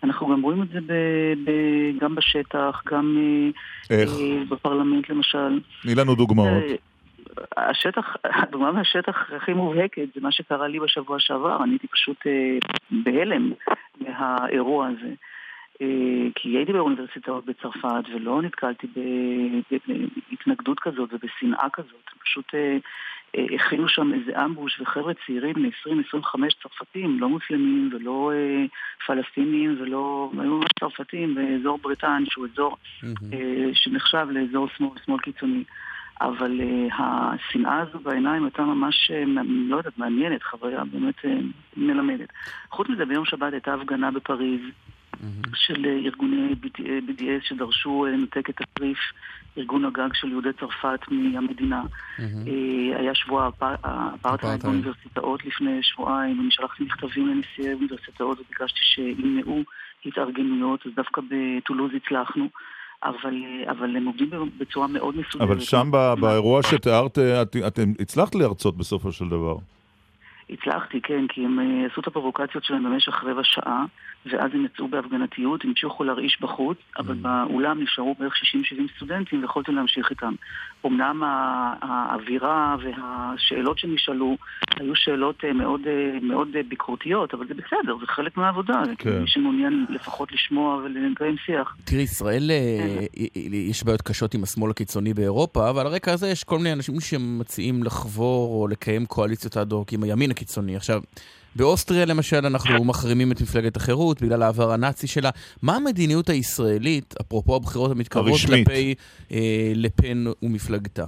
אנחנו 0.03 0.27
גם 0.27 0.41
רואים 0.41 0.61
את 0.61 0.67
זה 0.69 0.79
ב, 0.81 0.93
ב, 1.45 1.51
גם 1.99 2.15
בשטח, 2.15 2.81
גם 2.91 3.17
אה, 3.91 4.05
בפרלמנט 4.49 5.09
למשל. 5.09 5.59
תני 5.81 5.95
לנו 5.95 6.15
דוגמאות. 6.15 6.47
אה, 6.47 6.75
השטח, 7.57 8.15
הדוגמה 8.41 8.71
מהשטח 8.71 9.31
הכי 9.35 9.53
מובהקת 9.53 10.07
זה 10.15 10.21
מה 10.21 10.31
שקרה 10.31 10.67
לי 10.67 10.79
בשבוע 10.79 11.19
שעבר, 11.19 11.63
אני 11.63 11.71
הייתי 11.71 11.87
פשוט 11.87 12.17
אה, 12.27 12.57
בהלם 12.91 13.51
מהאירוע 14.01 14.87
הזה. 14.87 15.13
אה, 15.81 16.27
כי 16.35 16.49
הייתי 16.49 16.73
באוניברסיטאות 16.73 17.45
בצרפת 17.45 18.03
ולא 18.13 18.41
נתקלתי 18.41 18.87
בהתנגדות 20.29 20.79
כזאת 20.79 21.09
ובשנאה 21.13 21.69
כזאת. 21.73 22.09
פשוט 22.23 22.55
אה, 22.55 22.77
אה, 23.35 23.45
הכינו 23.55 23.89
שם 23.89 24.13
איזה 24.13 24.45
אמבוש 24.45 24.81
וחבר'ה 24.81 25.13
צעירים 25.25 25.53
בני 25.53 25.69
20-25 26.13 26.19
צרפתים, 26.63 27.19
לא 27.19 27.29
מוסלמים 27.29 27.89
ולא 27.93 28.31
אה, 28.33 28.65
פלסטינים 29.07 29.77
ולא... 29.79 30.31
היו 30.39 30.57
ממש 30.57 30.69
צרפתים 30.79 31.35
באזור 31.35 31.77
בריטן 31.77 32.23
שהוא 32.29 32.47
אזור 32.53 32.77
mm-hmm. 32.77 33.33
אה, 33.33 33.69
שנחשב 33.73 34.27
לאזור 34.31 34.67
שמאל, 34.77 34.89
שמאל 35.05 35.19
קיצוני. 35.19 35.63
אבל 36.21 36.61
uh, 36.61 36.93
השנאה 36.97 37.79
הזו 37.81 37.99
בעיניים 37.99 38.43
הייתה 38.43 38.61
ממש, 38.61 39.11
uh, 39.11 39.39
לא 39.45 39.77
יודעת, 39.77 39.97
מעניינת, 39.97 40.43
חוויה 40.43 40.83
באמת 40.85 41.19
uh, 41.19 41.27
מלמדת. 41.77 42.29
חוץ 42.69 42.89
מזה, 42.89 43.05
ביום 43.05 43.25
שבת 43.25 43.53
הייתה 43.53 43.73
הפגנה 43.73 44.11
בפריז 44.11 44.61
mm-hmm. 44.61 45.49
של 45.53 45.85
ארגוני 46.05 46.55
BDS 47.07 47.47
שדרשו 47.47 48.05
לנתק 48.05 48.49
את 48.49 48.61
הפריף, 48.61 48.97
ארגון 49.57 49.85
הגג 49.85 50.13
של 50.13 50.29
יהודי 50.29 50.53
צרפת 50.59 50.99
מהמדינה. 51.11 51.81
Mm-hmm. 51.83 52.49
היה 52.99 53.15
שבוע 53.15 53.49
האפרטהייד 53.61 54.63
באוניברסיטאות 54.63 55.45
לפני 55.45 55.83
שבועיים, 55.83 56.41
אני 56.41 56.51
שלחתי 56.51 56.83
מכתבים 56.83 57.27
לנשיאי 57.27 57.69
האוניברסיטאות 57.69 58.39
וביקשתי 58.39 58.79
שימנעו 58.83 59.63
התארגנויות, 60.05 60.85
אז 60.85 60.91
דווקא 60.95 61.21
בטולוז 61.29 61.91
הצלחנו. 61.95 62.49
אבל, 63.03 63.35
אבל 63.69 63.95
הם 63.95 64.05
עובדים 64.05 64.29
בצורה 64.57 64.87
מאוד 64.87 65.15
מסודרת. 65.17 65.49
אבל 65.49 65.59
שם 65.59 65.91
באירוע 66.19 66.63
שתיארת, 66.63 67.17
את, 67.19 67.55
אתם 67.67 67.91
הצלחת 67.99 68.35
להרצות 68.35 68.77
בסופו 68.77 69.11
של 69.11 69.29
דבר. 69.29 69.55
הצלחתי, 70.49 71.01
כן, 71.01 71.25
כי 71.29 71.45
הם 71.45 71.59
עשו 71.91 72.01
את 72.01 72.07
הפרובוקציות 72.07 72.63
שלהם 72.63 72.83
במשך 72.83 73.23
רבע 73.23 73.41
שעה, 73.43 73.85
ואז 74.25 74.51
הם 74.53 74.65
יצאו 74.65 74.87
בהפגנתיות, 74.87 75.65
המשיכו 75.65 76.03
להרעיש 76.03 76.37
בחוץ, 76.41 76.77
אבל 76.97 77.15
mm. 77.15 77.17
באולם 77.17 77.83
נשארו 77.83 78.15
בערך 78.19 78.33
60-70 78.33 78.95
סטודנטים 78.95 79.41
ויכולתי 79.41 79.71
להמשיך 79.71 80.09
איתם. 80.09 80.33
אמנם 80.85 81.23
האווירה 81.81 82.75
והשאלות 82.83 83.79
שנשאלו 83.79 84.37
היו 84.79 84.95
שאלות 84.95 85.43
מאוד, 85.55 85.81
מאוד 86.21 86.47
ביקורתיות, 86.69 87.33
אבל 87.33 87.47
זה 87.47 87.53
בסדר, 87.53 87.97
זה 87.99 88.05
חלק 88.07 88.37
מהעבודה, 88.37 88.81
כן. 88.97 89.21
מי 89.21 89.27
שמעוניין 89.27 89.85
לפחות 89.89 90.31
לשמוע 90.31 90.75
ולקיים 90.75 91.35
שיח. 91.45 91.75
תראי, 91.83 92.01
ישראל, 92.01 92.51
יש 93.69 93.83
בעיות 93.83 94.01
קשות 94.01 94.33
עם 94.33 94.43
השמאל 94.43 94.71
הקיצוני 94.71 95.13
באירופה, 95.13 95.69
אבל 95.69 95.81
על 95.81 95.87
הרקע 95.87 96.13
הזה 96.13 96.27
יש 96.27 96.43
כל 96.43 96.57
מיני 96.57 96.73
אנשים 96.73 96.99
שמציעים 96.99 97.83
לחבור 97.83 98.61
או 98.61 98.67
לקיים 98.67 99.05
קואליציות 99.05 99.57
אד-הוק 99.57 99.93
עם 99.93 100.03
הימין 100.03 100.33
קיצוני. 100.33 100.75
עכשיו, 100.75 101.01
באוסטריה 101.57 102.05
למשל 102.05 102.45
אנחנו 102.45 102.83
מחרימים 102.89 103.31
את 103.31 103.41
מפלגת 103.41 103.75
החירות 103.77 104.21
בגלל 104.21 104.43
העבר 104.43 104.71
הנאצי 104.71 105.07
שלה. 105.07 105.29
מה 105.63 105.75
המדיניות 105.75 106.29
הישראלית, 106.29 107.13
אפרופו 107.21 107.55
הבחירות 107.55 107.91
המתקרבות, 107.91 108.31
הרשמית. 108.31 108.67
כלפי 108.67 108.95
אה, 109.31 109.71
לפן 109.75 110.23
ומפלגתה? 110.43 111.05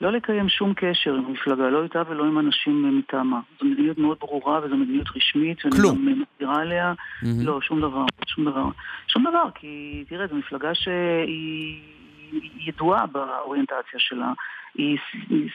לא 0.00 0.12
לקיים 0.12 0.48
שום 0.48 0.72
קשר 0.76 1.14
עם 1.14 1.24
המפלגה, 1.24 1.70
לא 1.70 1.82
איתה 1.82 2.02
ולא 2.08 2.24
עם 2.24 2.38
אנשים 2.38 2.98
מטעמה. 2.98 3.40
זו 3.60 3.66
מדיניות 3.66 3.98
מאוד 3.98 4.16
ברורה 4.20 4.60
וזו 4.64 4.76
מדיניות 4.76 5.06
רשמית, 5.16 5.64
ואני 5.64 5.76
כלום. 5.76 5.96
גם 5.96 6.22
מסבירה 6.22 6.60
עליה. 6.60 6.92
מהמם. 7.22 7.46
לא, 7.46 7.60
שום 7.60 7.80
דבר, 7.80 8.04
שום 8.26 8.44
דבר. 8.44 8.64
שום 9.08 9.22
דבר, 9.22 9.44
כי 9.54 10.04
תראה, 10.08 10.26
זו 10.26 10.34
מפלגה 10.34 10.74
שהיא 10.74 11.80
היא 12.32 12.68
ידועה 12.68 13.06
באוריינטציה 13.06 13.98
שלה. 13.98 14.32
היא 14.74 14.98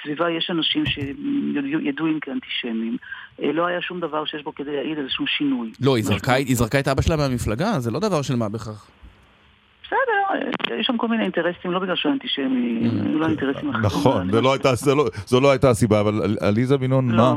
סביבה, 0.03 0.31
יש 0.31 0.49
אנשים 0.49 0.85
שידועים 0.85 2.19
כאנטישמים. 2.19 2.97
אה, 3.43 3.51
לא 3.51 3.65
היה 3.67 3.81
שום 3.81 3.99
דבר 3.99 4.25
שיש 4.25 4.43
בו 4.43 4.55
כדי 4.55 4.75
להעיד 4.75 4.97
איזשהו 4.97 5.27
שינוי. 5.27 5.71
לא, 5.81 5.95
היא 5.95 6.03
זרקה, 6.03 6.33
היא 6.33 6.55
זרקה 6.55 6.79
את 6.79 6.87
אבא 6.87 7.01
שלה 7.01 7.15
מהמפלגה? 7.17 7.79
זה 7.79 7.91
לא 7.91 7.99
דבר 7.99 8.21
של 8.21 8.35
מה 8.35 8.49
בכך. 8.49 8.85
בסדר, 9.85 9.97
יש 10.79 10.87
שם 10.87 10.97
כל 10.97 11.07
מיני 11.07 11.23
אינטרסים, 11.23 11.71
לא 11.71 11.79
בגלל 11.79 11.95
שהוא 11.95 12.11
אנטישמי, 12.11 12.79
היו 13.05 13.19
לו 13.19 13.27
אינטרסים 13.27 13.69
אחרים. 13.69 13.85
נכון, 13.85 14.31
זה 14.31 14.41
לא 14.41 14.55
לא- 14.95 15.05
זו 15.27 15.39
לא 15.39 15.51
הייתה 15.51 15.69
הסיבה, 15.69 15.99
אבל 15.99 16.21
על- 16.23 16.37
עליזה 16.41 16.77
בן 16.77 16.89
נון, 16.89 17.11
לא, 17.11 17.35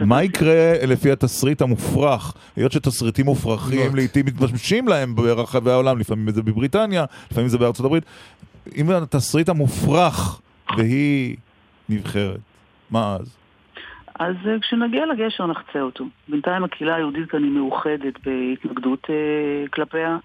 מה- 0.00 0.16
לא 0.16 0.22
יקרה 0.22 0.72
לפי 0.86 1.12
התסריט 1.12 1.62
המופרך? 1.62 2.32
היות 2.56 2.72
שתסריטים 2.72 3.24
מופרכים 3.26 3.90
לא. 3.90 3.96
לעיתים 3.96 4.26
מתמשמשים 4.26 4.88
להם 4.88 5.14
ברחבי 5.14 5.70
העולם, 5.70 5.98
לפעמים 5.98 6.30
זה 6.30 6.42
בבריטניה, 6.42 7.04
לפעמים 7.30 7.48
זה 7.48 7.58
בארצות 7.58 7.86
הברית. 7.86 8.04
אם 8.76 8.90
התסריט 8.90 9.48
המופרך 9.48 10.40
והיא 10.76 11.36
נבחרת, 11.88 12.40
מה 12.90 13.16
אז? 13.20 13.36
אז 14.20 14.34
אה, 14.46 14.60
כשנגיע 14.60 15.06
לגשר 15.06 15.46
נחצה 15.46 15.80
אותו. 15.80 16.04
בינתיים 16.28 16.64
הקהילה 16.64 16.94
היהודית 16.94 17.30
כאן 17.30 17.42
היא 17.42 17.52
מאוחדת 17.52 18.14
בהתנגדות 18.26 19.06
אה, 19.10 19.68
כלפיה. 19.68 20.18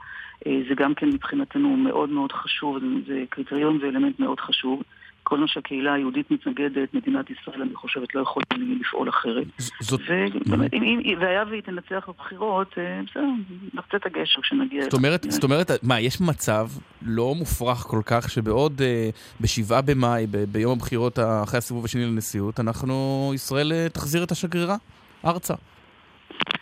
אה, 0.47 0.59
זה 0.69 0.75
גם 0.75 0.95
כן 0.95 1.09
מבחינתנו 1.09 1.77
מאוד 1.77 2.09
מאוד 2.09 2.31
חשוב, 2.31 2.79
זה, 2.79 2.85
זה 3.07 3.23
קריטריון 3.29 3.79
ואלמנט 3.81 4.19
מאוד 4.19 4.39
חשוב. 4.39 4.83
כל 5.25 5.37
מה 5.39 5.47
שהקהילה 5.47 5.93
היהודית 5.93 6.31
מתנגדת, 6.31 6.93
מדינת 6.93 7.29
ישראל, 7.29 7.61
אני 7.61 7.75
חושבת, 7.75 8.15
לא 8.15 8.21
יכולה 8.21 8.45
לפעול 8.79 9.09
אחרת. 9.09 9.47
זאת... 9.79 10.01
ובאמת, 10.45 10.73
אם, 10.73 10.83
אם, 10.83 11.17
והיה 11.19 11.43
והיא 11.49 11.61
תנצח 11.61 12.09
בבחירות, 12.09 12.77
אה, 12.77 13.01
בסדר, 13.07 13.23
נחצה 13.73 13.97
את 13.97 14.05
הגשר 14.05 14.41
כשנגיע... 14.41 14.83
זאת 14.83 14.93
אומרת, 14.93 15.25
זאת 15.29 15.43
אומרת, 15.43 15.71
מה, 15.83 15.99
יש 15.99 16.21
מצב 16.21 16.67
לא 17.01 17.33
מופרך 17.35 17.77
כל 17.77 18.01
כך 18.05 18.29
שבעוד, 18.29 18.81
אה, 18.81 19.09
בשבעה 19.41 19.81
במאי, 19.81 20.27
ב- 20.27 20.37
ביום 20.37 20.77
הבחירות 20.77 21.19
אחרי 21.19 21.57
הסיבוב 21.57 21.85
השני 21.85 22.05
לנשיאות, 22.05 22.59
אנחנו, 22.59 23.31
ישראל 23.35 23.71
אה, 23.71 23.89
תחזיר 23.89 24.23
את 24.23 24.31
השגרירה 24.31 24.75
ארצה. 25.25 25.53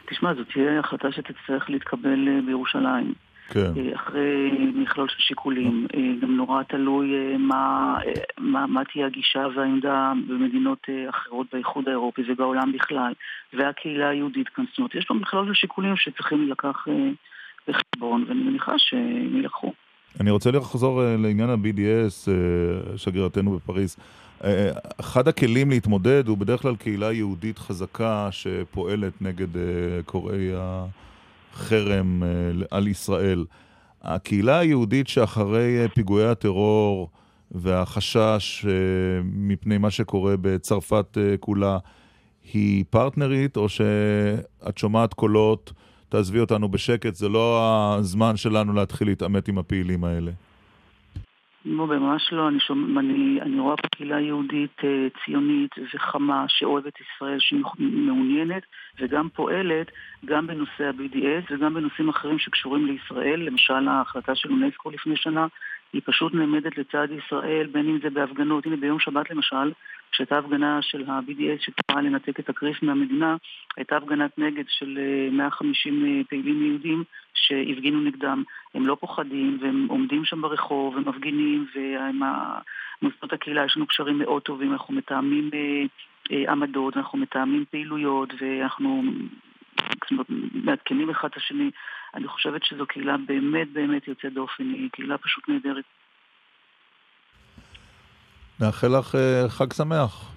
תשמע, 0.09 0.33
זאת 0.33 0.47
תהיה 0.53 0.79
החלטה 0.79 1.11
שתצטרך 1.11 1.69
להתקבל 1.69 2.27
אה, 2.27 2.39
בירושלים. 2.45 3.13
כן. 3.53 3.71
אה, 3.77 3.95
אחרי 3.95 4.51
מכלול 4.75 5.07
של 5.09 5.19
שיקולים. 5.19 5.87
אה, 5.95 5.99
גם 6.21 6.35
נורא 6.35 6.63
תלוי 6.63 7.13
אה, 7.13 7.37
מה, 7.37 7.97
מה, 8.37 8.67
מה 8.67 8.81
תהיה 8.93 9.05
הגישה 9.05 9.45
והעמדה 9.55 10.13
במדינות 10.27 10.87
אחרות 11.09 11.47
באיחוד 11.53 11.87
האירופי 11.87 12.21
ובעולם 12.27 12.71
בכלל, 12.71 13.13
והקהילה 13.53 14.09
היהודית 14.09 14.49
כאן. 14.49 14.65
זאת 14.69 14.77
אומרת, 14.77 14.95
יש 14.95 15.05
פה 15.05 15.13
מכלול 15.13 15.47
של 15.47 15.53
שיקולים 15.53 15.95
שצריכים 15.97 16.37
להילקח 16.37 16.85
אה, 16.87 17.09
בחשבון, 17.67 18.25
ואני 18.27 18.43
מניחה 18.43 18.73
שהם 18.77 19.35
יילקחו. 19.35 19.73
אני 20.19 20.31
רוצה 20.31 20.51
לחזור 20.51 21.01
לעניין 21.17 21.49
ה-BDS, 21.49 22.29
שגרירתנו 22.97 23.51
בפריז. 23.51 23.97
אחד 24.99 25.27
הכלים 25.27 25.69
להתמודד 25.69 26.27
הוא 26.27 26.37
בדרך 26.37 26.61
כלל 26.61 26.75
קהילה 26.75 27.11
יהודית 27.11 27.59
חזקה 27.59 28.27
שפועלת 28.31 29.21
נגד 29.21 29.47
קוראי 30.05 30.51
החרם 30.55 31.03
אה, 31.71 31.77
על 32.71 32.87
ישראל. 32.87 33.45
הקהילה 34.01 34.59
היהודית 34.59 35.07
שאחרי 35.07 35.81
אה, 35.81 35.89
פיגועי 35.89 36.27
הטרור 36.27 37.09
והחשש 37.51 38.65
אה, 38.65 38.71
מפני 39.23 39.77
מה 39.77 39.91
שקורה 39.91 40.35
בצרפת 40.41 41.17
כולה, 41.39 41.77
היא 42.53 42.85
פרטנרית 42.89 43.57
או 43.57 43.69
שאת 43.69 44.77
שומעת 44.77 45.13
קולות, 45.13 45.73
תעזבי 46.09 46.39
אותנו 46.39 46.69
בשקט, 46.69 47.15
זה 47.15 47.29
לא 47.29 47.59
הזמן 47.99 48.37
שלנו 48.37 48.73
להתחיל 48.73 49.07
להתעמת 49.07 49.47
עם 49.47 49.57
הפעילים 49.57 50.03
האלה. 50.03 50.31
לא, 51.65 51.87
ממש 51.87 52.29
לא. 52.31 52.47
אני, 52.47 52.59
שומע, 52.59 52.99
אני, 52.99 53.41
אני 53.41 53.59
רואה 53.59 53.77
פה 53.77 53.87
קהילה 53.95 54.19
יהודית 54.19 54.77
אה, 54.83 55.07
ציונית 55.25 55.71
וחמה 55.93 56.45
שאוהבת 56.47 56.93
ישראל, 56.99 57.37
שמעוניינת 57.39 58.63
וגם 58.99 59.29
פועלת 59.29 59.91
גם 60.25 60.47
בנושא 60.47 60.83
ה-BDS 60.83 61.53
וגם 61.53 61.73
בנושאים 61.73 62.09
אחרים 62.09 62.39
שקשורים 62.39 62.85
לישראל. 62.85 63.39
למשל, 63.39 63.87
ההחלטה 63.87 64.35
של 64.35 64.51
אונסקו 64.51 64.89
לפני 64.91 65.15
שנה 65.15 65.47
היא 65.93 66.01
פשוט 66.05 66.33
נעמדת 66.33 66.77
לצד 66.77 67.07
ישראל, 67.17 67.67
בין 67.71 67.89
אם 67.89 67.99
זה 68.03 68.09
בהפגנות. 68.09 68.65
הנה, 68.65 68.75
ביום 68.75 68.99
שבת 68.99 69.29
למשל, 69.31 69.71
כשהייתה 70.11 70.37
הפגנה 70.37 70.81
של 70.81 71.09
ה-BDS 71.09 71.65
שקראה 71.65 72.01
לנתק 72.01 72.39
את 72.39 72.49
הקריף 72.49 72.83
מהמדינה, 72.83 73.35
הייתה 73.77 73.97
הפגנת 73.97 74.37
נגד 74.37 74.63
של 74.67 74.99
אה, 75.01 75.29
150 75.31 76.05
אה, 76.05 76.21
פעילים 76.29 76.65
יהודים 76.65 77.03
שהפגינו 77.33 78.01
נגדם. 78.01 78.43
הם 78.73 78.87
לא 78.87 78.97
פוחדים, 78.99 79.57
והם 79.61 79.87
עומדים 79.89 80.25
שם 80.25 80.41
ברחוב, 80.41 80.95
ומפגינים, 80.95 81.67
ועם 81.75 82.21
מוסדות 83.01 83.33
הקהילה 83.33 83.65
יש 83.65 83.77
לנו 83.77 83.87
קשרים 83.87 84.19
מאוד 84.19 84.41
טובים, 84.41 84.73
אנחנו 84.73 84.93
מתאמים 84.93 85.49
אה, 85.53 85.85
אה, 86.31 86.51
עמדות, 86.51 86.97
אנחנו 86.97 87.17
מתאמים 87.19 87.65
פעילויות, 87.71 88.29
ואנחנו 88.41 89.03
מעדכנים 90.53 91.09
אחד 91.09 91.27
את 91.31 91.37
השני. 91.37 91.71
אני 92.13 92.27
חושבת 92.27 92.63
שזו 92.63 92.85
קהילה 92.85 93.15
באמת 93.17 93.71
באמת 93.73 94.07
יוצאת 94.07 94.33
דופן, 94.33 94.63
היא 94.63 94.89
קהילה 94.91 95.17
פשוט 95.17 95.49
נהדרת. 95.49 95.83
נאחל 98.59 98.87
לך 98.99 99.15
אה, 99.15 99.49
חג 99.49 99.73
שמח. 99.73 100.32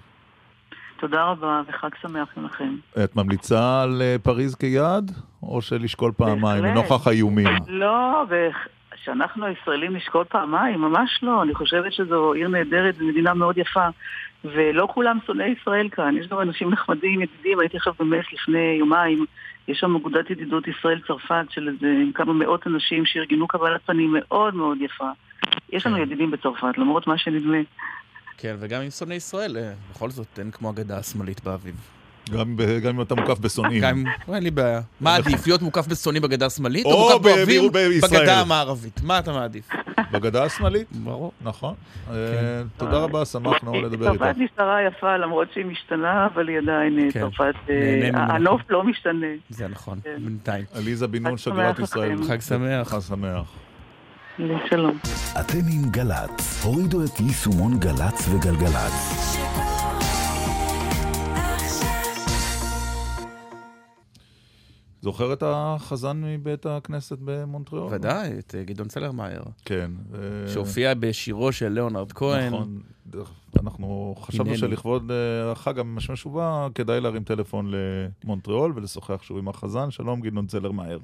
תודה 0.99 1.23
רבה 1.23 1.61
וחג 1.67 1.89
שמח 2.01 2.29
לכם. 2.37 2.75
את 3.03 3.15
ממליצה 3.15 3.81
על 3.83 4.01
אה, 4.01 4.15
פריז 4.23 4.55
כיעד, 4.55 5.11
או 5.43 5.61
שלשקול 5.61 6.11
פעמיים. 6.17 6.65
לנוכח 6.65 7.07
האיומים? 7.07 7.47
לא, 7.67 8.23
ושאנחנו 8.29 9.45
הישראלים 9.45 9.95
נשקול 9.95 10.23
פעמיים, 10.23 10.81
ממש 10.81 11.19
לא. 11.23 11.43
אני 11.43 11.55
חושבת 11.55 11.93
שזו 11.93 12.33
עיר 12.33 12.47
נהדרת 12.47 12.95
ומדינה 12.99 13.33
מאוד 13.33 13.57
יפה. 13.57 13.87
ולא 14.43 14.87
כולם 14.93 15.17
שונאי 15.25 15.55
ישראל 15.61 15.89
כאן, 15.89 16.17
יש 16.17 16.27
גם 16.27 16.41
אנשים 16.41 16.69
נחמדים, 16.69 17.21
ידידים, 17.21 17.59
הייתי 17.59 17.77
עכשיו 17.77 17.93
במס 17.99 18.25
לפני 18.33 18.75
יומיים, 18.79 19.25
יש 19.67 19.79
שם 19.79 19.95
אגודת 19.95 20.29
ידידות 20.29 20.67
ישראל-צרפת 20.67 21.45
של 21.49 21.67
איזה 21.69 22.03
כמה 22.13 22.33
מאות 22.33 22.67
אנשים 22.67 23.05
שארגנו 23.05 23.47
קבלת 23.47 23.81
פנים 23.85 24.15
מאוד 24.19 24.55
מאוד 24.55 24.77
יפה. 24.81 25.09
יש 25.69 25.85
לנו 25.85 25.97
ידידים 25.97 26.31
בצרפת, 26.31 26.77
למרות 26.77 27.07
מה 27.07 27.17
שנדמה. 27.17 27.57
כן, 28.37 28.55
וגם 28.59 28.81
עם 28.81 28.89
שונאי 28.89 29.15
ישראל, 29.15 29.57
אה, 29.57 29.71
בכל 29.93 30.11
זאת 30.11 30.27
אין 30.39 30.51
כמו 30.51 30.69
הגדה 30.69 30.97
השמאלית 30.97 31.43
באביב. 31.43 31.75
גם, 32.31 32.57
ב- 32.57 32.79
גם 32.79 32.95
אם 32.95 33.01
אתה 33.01 33.15
מוקף 33.15 33.39
בשונאים. 33.39 33.81
גם 33.81 33.97
אם, 34.27 34.33
אין 34.35 34.43
לי 34.43 34.51
בעיה. 34.51 34.81
מה 35.01 35.15
עדיף, 35.15 35.47
להיות 35.47 35.61
מוקף 35.61 35.87
בשונאים 35.87 36.23
בגדה 36.23 36.45
השמאלית, 36.45 36.85
או 36.85 36.91
או 36.91 37.09
מוקף 37.13 37.23
באביב. 37.23 37.71
בגדה 38.03 38.41
המערבית? 38.41 39.01
מה 39.03 39.19
אתה 39.19 39.31
מעדיף? 39.33 39.69
בגדה 40.11 40.43
השמאלית? 40.43 40.87
ברור. 40.91 41.31
נכון. 41.41 41.73
אה, 42.11 42.15
תודה 42.77 42.97
רבה, 42.97 43.25
שמחנו 43.25 43.81
לדבר 43.81 44.11
איתך. 44.11 44.23
צרפת 44.23 44.35
נשארה 44.37 44.77
יפה 44.87 45.17
למרות 45.17 45.47
שהיא 45.53 45.65
משתנה, 45.65 46.27
אבל 46.33 46.47
היא 46.47 46.57
עדיין 46.57 46.99
אה, 46.99 47.11
כן. 47.11 47.19
צרפת, 47.21 47.53
אה, 47.69 47.99
ממנה. 48.03 48.25
הנוף 48.33 48.61
לא 48.69 48.83
משתנה. 48.83 49.27
זה 49.49 49.67
נכון, 49.67 49.99
כן. 50.03 50.17
בינתיים. 50.25 50.65
עליזה 50.75 51.07
בן 51.07 51.23
נון, 51.27 51.37
שגרירת 51.37 51.79
ישראל. 51.79 52.23
חג 52.27 52.39
שמח. 52.41 52.87
חג 52.89 52.99
שמח. 52.99 53.53
שלום. 54.69 54.97
אתם 55.39 55.57
עם 55.73 55.89
גל"צ. 55.91 56.63
הורידו 56.63 57.03
את 57.05 57.19
יישומון 57.19 57.79
גל"צ 57.79 58.27
וגלגלצ. 58.29 58.93
זוכר 65.01 65.33
את 65.33 65.43
החזן 65.45 66.21
מבית 66.23 66.65
הכנסת 66.65 67.17
במונטריאול? 67.25 67.93
ודאי, 67.93 68.39
את 68.39 68.55
אה, 68.57 68.63
גדעון 68.63 68.87
צלרמייר. 68.87 69.41
כן. 69.65 69.91
ו- 70.11 70.45
שהופיע 70.53 70.93
בשירו 70.93 71.51
של 71.51 71.67
ליאונרד 71.67 72.11
כהן. 72.11 72.53
נכון. 72.53 72.81
אנחנו 73.59 74.15
חשבנו 74.19 74.45
הנני. 74.49 74.57
שלכבוד 74.57 75.11
אה, 75.11 75.51
החג 75.51 75.79
המשמש 75.79 76.25
ובא, 76.25 76.67
כדאי 76.75 77.01
להרים 77.01 77.23
טלפון 77.23 77.71
למונטריאול 78.23 78.73
ולשוחח 78.75 79.23
שוב 79.23 79.37
עם 79.37 79.47
החזן. 79.47 79.91
שלום, 79.91 80.21
גדעון 80.21 80.47
צלרמייר. 80.47 80.99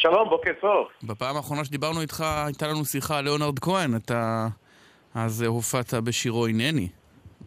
שלום, 0.00 0.28
בוקר 0.28 0.52
טוב. 0.60 0.88
בפעם 1.02 1.36
האחרונה 1.36 1.64
שדיברנו 1.64 2.00
איתך, 2.00 2.24
הייתה 2.46 2.66
לנו 2.66 2.84
שיחה 2.84 3.18
על 3.18 3.24
ליאונרד 3.24 3.58
כהן, 3.58 3.96
אתה 3.96 4.46
אז 5.14 5.42
הופעת 5.42 5.94
בשירו 5.94 6.46
הנני. 6.46 6.88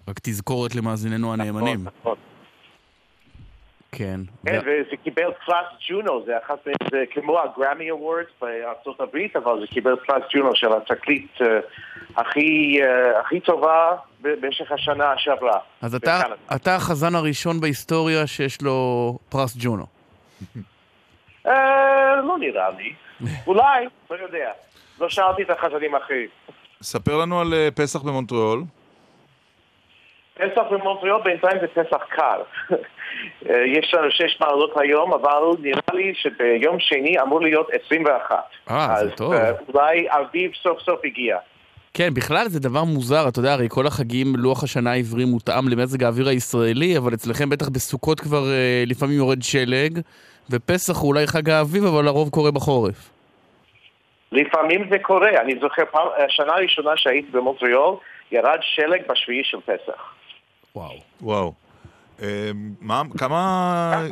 רק 0.07 0.19
תזכורת 0.23 0.75
למאזיננו 0.75 1.34
הנאמנים. 1.34 1.80
נכון. 1.84 2.15
כן. 3.91 4.19
כן, 4.45 4.59
וזה 4.59 4.97
קיבל 5.03 5.31
פרס 5.45 5.65
ג'ונו, 5.89 6.25
זה 6.25 6.38
אחת, 6.45 6.59
זה 6.91 7.03
כמו 7.11 7.39
ה 7.39 7.47
Grammy 7.47 7.91
Awards 7.91 8.30
בארצות 8.41 9.01
הברית, 9.01 9.35
אבל 9.35 9.59
זה 9.59 9.67
קיבל 9.67 9.95
פרס 10.07 10.23
ג'ונו 10.34 10.55
של 10.55 10.73
התקליט 10.73 11.41
אה, 11.41 11.47
הכי, 12.15 12.80
אה, 12.81 13.19
הכי 13.19 13.39
טובה 13.39 13.95
במשך 14.21 14.71
השנה 14.71 15.13
שעברה. 15.17 15.59
אז. 15.81 15.95
אתה 16.55 16.75
החזן 16.75 17.15
הראשון 17.15 17.59
בהיסטוריה 17.59 18.27
שיש 18.27 18.61
לו 18.61 19.17
פרס 19.30 19.55
ג'ונו. 19.59 19.85
אה, 21.47 22.15
לא 22.15 22.37
נראה 22.37 22.69
לי. 22.69 22.93
אולי, 23.47 23.85
לא 24.09 24.15
יודע. 24.15 24.51
לא 24.99 25.09
שאלתי 25.09 25.43
את 25.43 25.49
החזנים 25.49 25.95
האחרים. 25.95 26.27
ספר 26.81 27.17
לנו 27.17 27.41
על 27.41 27.53
אה, 27.53 27.69
פסח 27.75 28.01
במונטריאול. 28.01 28.63
פסח 30.33 30.61
במונטריאול 30.71 31.21
בינתיים 31.23 31.57
זה 31.61 31.67
פסח 31.67 32.03
קר. 32.09 32.41
אה, 33.49 33.65
יש 33.67 33.93
לנו 33.93 34.11
שש 34.11 34.37
מעלות 34.41 34.73
היום, 34.75 35.13
אבל 35.13 35.41
נראה 35.59 35.93
לי 35.93 36.13
שביום 36.15 36.79
שני 36.79 37.21
אמור 37.21 37.41
להיות 37.41 37.67
21. 37.85 38.35
אה, 38.71 38.95
זה 38.99 39.05
אז 39.05 39.11
טוב. 39.15 39.33
אה, 39.33 39.51
אולי 39.73 40.07
אביב 40.09 40.51
סוף 40.63 40.79
סוף 40.79 40.99
הגיע. 41.03 41.37
כן, 41.93 42.13
בכלל 42.13 42.47
זה 42.47 42.59
דבר 42.59 42.83
מוזר, 42.83 43.27
אתה 43.27 43.39
יודע, 43.39 43.53
הרי 43.53 43.67
כל 43.69 43.87
החגים, 43.87 44.35
לוח 44.35 44.63
השנה 44.63 44.91
העברי 44.91 45.25
מותאם 45.25 45.67
למזג 45.67 46.03
האוויר 46.03 46.27
הישראלי, 46.27 46.97
אבל 46.97 47.13
אצלכם 47.13 47.49
בטח 47.49 47.69
בסוכות 47.69 48.19
כבר 48.19 48.43
אה, 48.51 48.83
לפעמים 48.87 49.17
יורד 49.17 49.41
שלג, 49.41 49.99
ופסח 50.49 50.97
הוא 50.97 51.07
אולי 51.07 51.27
חג 51.27 51.49
האביב, 51.49 51.85
אבל 51.85 52.05
לרוב 52.05 52.29
קורה 52.29 52.51
בחורף. 52.51 53.09
לפעמים 54.31 54.89
זה 54.91 54.99
קורה, 55.01 55.29
אני 55.41 55.53
זוכר 55.61 55.83
פעם, 55.91 56.07
השנה 56.27 56.53
הראשונה 56.53 56.91
שהייתי 56.95 57.31
במונטריאול, 57.31 57.95
ירד 58.31 58.59
שלג 58.61 59.01
בשביעי 59.09 59.43
של 59.43 59.57
פסח. 59.61 60.01
וואו. 61.21 61.53
אה, 62.21 62.51
מה, 62.81 63.01
כמה, 63.17 64.05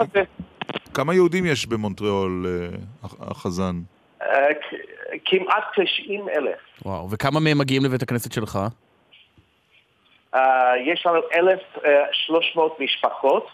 כמה 0.94 1.14
יהודים 1.14 1.46
יש 1.46 1.66
במונטריאול, 1.66 2.46
אה, 2.48 2.78
הח- 3.04 3.16
החזן? 3.32 3.76
אה, 4.22 4.28
כ- 4.54 4.74
כמעט 5.26 5.64
90 5.76 6.30
אלף. 6.30 6.60
וואו, 6.86 7.10
וכמה 7.12 7.40
מהם 7.40 7.58
מגיעים 7.58 7.86
לבית 7.86 8.02
הכנסת 8.04 8.32
שלך? 8.32 8.60
אה, 10.36 10.42
יש 10.86 11.06
לנו 11.06 11.20
1,300 11.36 12.80
משפחות, 12.80 13.48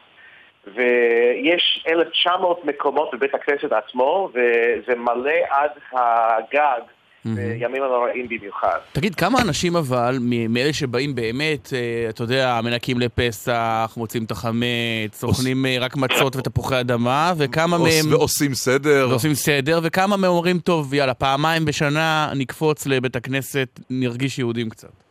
ויש 0.76 1.86
1,900 1.88 2.66
מקומות 2.66 3.10
בבית 3.14 3.36
הכנסת 3.36 3.72
עצמו, 3.72 4.30
וזה 4.34 4.96
מלא 4.96 5.32
עד 5.50 5.70
הגג 5.94 6.82
בימים 7.26 7.84
הנוראים 7.84 8.28
במיוחד. 8.30 8.78
תגיד, 8.92 9.16
כמה 9.16 9.42
אנשים 9.42 9.76
אבל, 9.76 10.18
מ- 10.22 10.54
מאלה 10.54 10.74
שבאים 10.74 11.16
באמת, 11.16 11.74
אה, 11.74 12.10
אתה 12.10 12.24
יודע, 12.24 12.60
מנקים 12.64 13.00
לפסח, 13.00 13.94
מוצאים 13.98 14.24
את 14.24 14.32
החמץ, 14.32 15.24
אוכלים 15.24 15.66
אה, 15.66 15.78
רק 15.80 15.96
מצות 15.96 16.36
ותפוחי 16.36 16.80
אדמה, 16.80 17.34
וכמה 17.38 17.78
מהם... 17.78 18.12
ועושים 18.12 18.54
סדר. 18.54 19.08
ועושים 19.10 19.34
סדר, 19.34 19.80
וכמה 19.84 20.18
מהם 20.18 20.32
אומרים, 20.32 20.60
טוב, 20.60 20.94
יאללה, 20.94 21.14
פעמיים 21.14 21.66
בשנה 21.66 22.32
נקפוץ 22.36 22.86
לבית 22.88 23.16
הכנסת, 23.16 23.80
נרגיש 23.90 24.40
יהודים 24.40 24.70
קצת. 24.70 25.07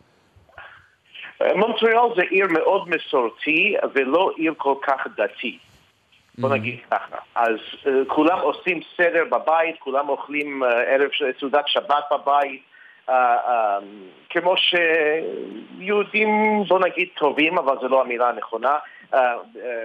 מונטריאול 1.55 2.15
זה 2.17 2.23
עיר 2.31 2.47
מאוד 2.51 2.89
מסורתי 2.89 3.77
ולא 3.95 4.31
עיר 4.37 4.55
כל 4.57 4.75
כך 4.83 5.07
דתי. 5.17 5.59
בוא 6.39 6.49
נגיד 6.49 6.79
ככה. 6.91 7.17
אז 7.35 7.57
uh, 7.83 7.89
כולם 8.07 8.39
עושים 8.39 8.81
סדר 8.97 9.25
בבית, 9.25 9.77
כולם 9.79 10.09
אוכלים 10.09 10.63
uh, 10.63 10.67
ערב 10.67 11.09
סעודת 11.41 11.69
שבת 11.69 12.05
בבית, 12.13 12.63
uh, 13.09 13.11
uh, 13.11 13.13
כמו 14.31 14.55
שיהודים, 14.57 16.29
בוא 16.69 16.79
נגיד, 16.79 17.09
טובים, 17.15 17.59
אבל 17.59 17.77
זו 17.81 17.89
לא 17.89 18.01
המילה 18.01 18.29
הנכונה, 18.29 18.79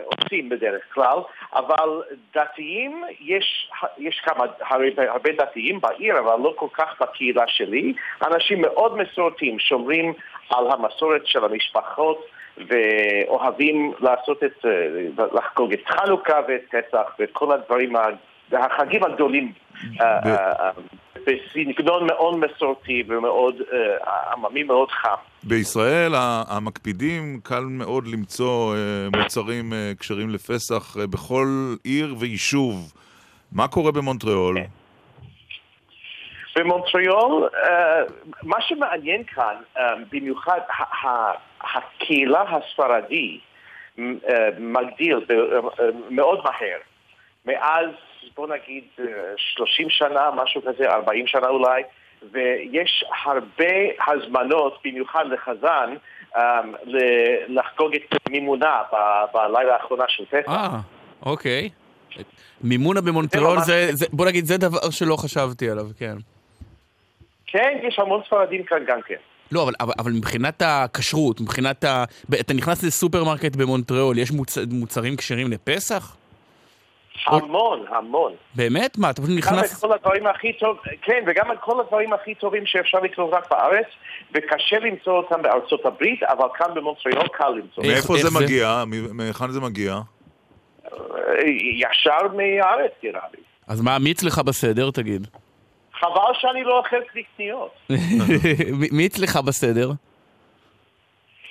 עושים 0.06 0.49
בדרך 0.49 0.84
כלל, 0.93 1.18
אבל 1.56 2.02
דתיים, 2.35 3.03
יש, 3.19 3.69
יש 3.98 4.22
כמה, 4.26 4.45
הרבה, 4.69 5.11
הרבה 5.11 5.30
דתיים 5.31 5.81
בעיר, 5.81 6.19
אבל 6.19 6.35
לא 6.43 6.53
כל 6.56 6.68
כך 6.73 7.02
בקהילה 7.02 7.43
שלי, 7.48 7.93
אנשים 8.27 8.61
מאוד 8.61 8.98
מסורתיים, 8.98 9.60
שומרים 9.60 10.14
על 10.49 10.72
המסורת 10.72 11.27
של 11.27 11.45
המשפחות. 11.45 12.26
ואוהבים 12.68 13.93
לעשות 13.99 14.43
את, 14.43 14.65
אה, 14.65 15.26
לחגוג 15.34 15.73
את 15.73 15.80
חנוכה 15.88 16.39
ואת 16.48 16.61
פסח 16.69 17.15
ואת 17.19 17.30
כל 17.31 17.52
הדברים, 17.52 17.95
החגים 18.52 19.03
הגדולים 19.03 19.52
אה, 20.02 20.19
אה, 20.26 20.52
אה, 20.60 20.72
בסגנון 21.27 22.07
מאוד 22.07 22.35
מסורתי 22.38 23.03
ומאוד 23.07 23.56
אה, 23.73 24.34
עממי 24.34 24.64
מאוד 24.64 24.91
חם. 24.91 25.15
בישראל 25.43 26.11
המקפידים, 26.48 27.39
קל 27.43 27.64
מאוד 27.64 28.07
למצוא 28.07 28.76
אה, 28.76 29.19
מוצרים 29.22 29.73
אה, 29.73 29.91
כשרים 29.99 30.30
לפסח 30.30 30.98
אה, 30.99 31.07
בכל 31.07 31.48
עיר 31.84 32.15
ויישוב. 32.19 32.93
מה 33.52 33.68
קורה 33.68 33.91
במונטריאול? 33.91 34.57
במונטריאול, 36.56 37.49
אה, 37.64 38.02
מה 38.43 38.57
שמעניין 38.61 39.23
כאן, 39.23 39.56
אה, 39.77 39.84
במיוחד 40.11 40.60
הקהילה 41.61 42.41
הספרדי 42.41 43.39
אה, 43.99 44.03
מגדיל 44.60 45.18
אה, 45.31 45.85
מאוד 46.10 46.39
מהר. 46.43 46.77
מאז, 47.45 47.89
בוא 48.35 48.47
נגיד, 48.47 48.83
אה, 48.99 49.05
30 49.37 49.89
שנה, 49.89 50.29
משהו 50.43 50.61
כזה, 50.61 50.89
40 50.91 51.27
שנה 51.27 51.47
אולי, 51.47 51.81
ויש 52.31 53.03
הרבה 53.25 53.73
הזמנות, 54.07 54.77
במיוחד 54.85 55.23
לחזן, 55.31 55.93
אה, 56.35 56.41
ל- 56.85 57.59
לחגוג 57.59 57.95
את 57.95 58.29
מימונה 58.29 58.81
ב- 58.93 58.97
בלילה 59.37 59.73
האחרונה 59.73 60.03
של 60.07 60.25
פסח. 60.25 60.49
אה, 60.49 60.79
אוקיי. 61.25 61.69
מימונה 62.61 63.01
במונטריאול 63.01 63.55
ממש- 63.57 63.65
זה, 63.65 63.89
זה, 63.91 64.05
בוא 64.13 64.25
נגיד, 64.25 64.45
זה 64.45 64.57
דבר 64.57 64.89
שלא 64.89 65.15
חשבתי 65.15 65.69
עליו, 65.69 65.85
כן. 65.99 66.15
כן, 67.47 67.77
יש 67.83 67.99
המון 67.99 68.21
ספרדים 68.27 68.63
כאן 68.63 68.77
גם 68.87 68.99
כן. 69.01 69.15
לא, 69.51 69.63
אבל, 69.63 69.73
אבל, 69.79 69.93
אבל 69.99 70.11
מבחינת 70.11 70.61
הכשרות, 70.65 71.41
מבחינת 71.41 71.83
ה... 71.83 72.03
אתה 72.39 72.53
נכנס 72.53 72.83
לסופרמרקט 72.83 73.55
במונטריאול, 73.55 74.17
יש 74.17 74.31
מוצ... 74.31 74.57
מוצרים 74.71 75.15
כשרים 75.15 75.51
לפסח? 75.51 76.15
המון, 77.27 77.85
המון. 77.89 78.33
באמת? 78.55 78.97
מה, 78.97 79.09
אתה 79.09 79.21
פשוט 79.21 79.31
גם 79.31 79.38
את 79.38 79.43
נכנס... 79.43 79.81
כל 79.81 79.93
הדברים 79.93 80.27
הכי 80.27 80.53
טוב, 80.53 80.77
כן, 81.01 81.23
וגם 81.27 81.51
את 81.51 81.57
כל 81.59 81.79
הדברים 81.79 82.13
הכי 82.13 82.35
טובים 82.35 82.65
שאפשר 82.65 82.99
לקנות 82.99 83.29
רק 83.33 83.51
בארץ, 83.51 83.85
וקשה 84.33 84.79
למצוא 84.79 85.13
אותם 85.13 85.41
בארצות 85.41 85.85
הברית, 85.85 86.23
אבל 86.23 86.47
כאן 86.57 86.67
במונטריאול 86.75 87.27
קל 87.27 87.49
למצוא. 87.49 87.83
מאיפה 87.83 88.17
זה 88.17 88.39
מגיע? 88.41 88.83
מהיכן 89.13 89.49
זה 89.49 89.61
מגיע? 89.61 89.93
אה, 89.93 90.99
ישר 91.73 92.27
מהארץ, 92.33 92.91
נראה 93.03 93.21
לי. 93.33 93.43
אז 93.67 93.81
מה, 93.81 93.99
מי 93.99 94.11
אצלך 94.11 94.39
בסדר, 94.39 94.91
תגיד? 94.91 95.27
חבל 95.99 96.33
שאני 96.33 96.63
לא 96.63 96.77
אוכל 96.77 96.97
קניות. 97.38 97.73
מי 98.97 99.07
אצלך 99.07 99.38
בסדר? 99.38 99.91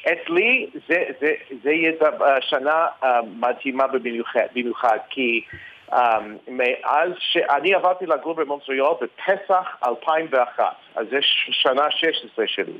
אצלי 0.02 0.66
זה, 0.88 1.04
זה, 1.20 1.32
זה 1.62 1.70
יהיה 1.70 1.92
שנה 2.40 2.86
מדהימה 3.40 3.86
במיוחד, 3.86 4.46
במיוחד 4.54 4.98
כי 5.10 5.42
אה, 5.92 6.18
מאז 6.48 7.10
שאני 7.18 7.74
עברתי 7.74 8.06
לגור 8.06 8.34
במונטריאול 8.34 8.94
בפסח 9.00 9.76
2001, 9.86 10.64
אז 10.94 11.06
זה 11.10 11.18
שנה 11.50 11.90
16 11.90 12.44
שלי. 12.48 12.78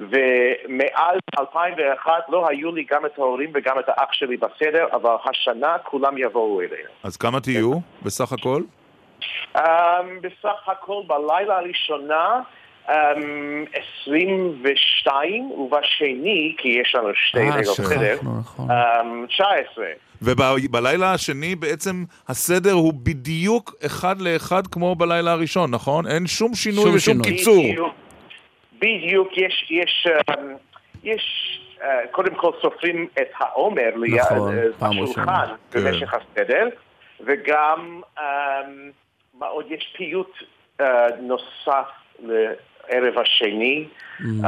ומאז 0.00 1.18
2001 1.38 2.12
לא 2.28 2.46
היו 2.48 2.74
לי 2.74 2.84
גם 2.90 3.06
את 3.06 3.18
ההורים 3.18 3.50
וגם 3.54 3.78
את 3.78 3.88
האח 3.88 4.12
שלי 4.12 4.36
בסדר, 4.36 4.86
אבל 4.92 5.14
השנה 5.30 5.78
כולם 5.78 6.18
יבואו 6.18 6.60
אלינו. 6.60 6.88
אז 7.04 7.16
כמה 7.16 7.40
תהיו 7.40 7.72
בסך 8.02 8.32
הכל? 8.32 8.62
Um, 9.56 9.60
בסך 10.20 10.68
הכל 10.68 11.02
בלילה 11.06 11.58
הראשונה 11.58 12.40
um, 12.40 12.57
22, 12.88 15.50
ובשני, 15.50 16.54
כי 16.58 16.68
יש 16.68 16.94
לנו 16.94 17.08
שתי 17.14 17.38
אה, 17.38 17.56
לילות 17.56 17.76
סדר, 17.76 18.16
נכון. 18.40 18.70
um, 18.70 18.74
19. 19.28 19.86
ובלילה 20.22 21.12
השני 21.12 21.54
בעצם 21.54 22.04
הסדר 22.28 22.72
הוא 22.72 22.92
בדיוק 23.02 23.74
אחד 23.86 24.20
לאחד 24.20 24.66
כמו 24.66 24.94
בלילה 24.94 25.32
הראשון, 25.32 25.70
נכון? 25.70 26.06
אין 26.06 26.26
שום 26.26 26.54
שינוי 26.54 26.84
שום 26.84 26.94
ושום 26.94 27.24
שינוי. 27.24 27.38
קיצור. 27.38 27.64
בדיוק, 27.64 27.94
בדיוק 28.78 29.28
יש, 29.36 29.66
יש, 29.70 30.06
um, 30.30 30.34
יש 31.04 31.22
uh, 31.78 31.82
קודם 32.10 32.34
כל 32.34 32.50
סופרים 32.62 33.08
את 33.20 33.28
העומר 33.38 33.90
ליד 33.96 34.20
נכון, 34.20 34.58
uh, 34.58 34.60
פעם 34.78 34.90
בשולחן 34.90 35.20
ראשונה. 35.20 35.54
כן. 35.70 35.84
במשך 35.84 36.14
הסדר, 36.14 36.68
וגם 37.20 38.00
um, 38.18 38.20
מה 39.34 39.46
עוד 39.46 39.66
יש 39.70 39.94
פיוט 39.96 40.32
uh, 40.82 40.84
נוסף 41.20 41.88
לערב 42.90 43.18
השני, 43.18 43.84
um, 44.20 44.44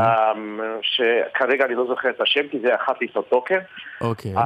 שכרגע 0.83 1.65
אני 1.65 1.75
לא 1.75 1.85
זוכר 1.89 2.09
את 2.11 2.21
השם 2.21 2.49
כי 2.51 2.59
זה 2.61 2.75
אחת 2.75 2.95
לפנות 3.03 3.29
בוקר. 3.31 3.59
אוקיי. 4.01 4.33
אמ, 4.37 4.41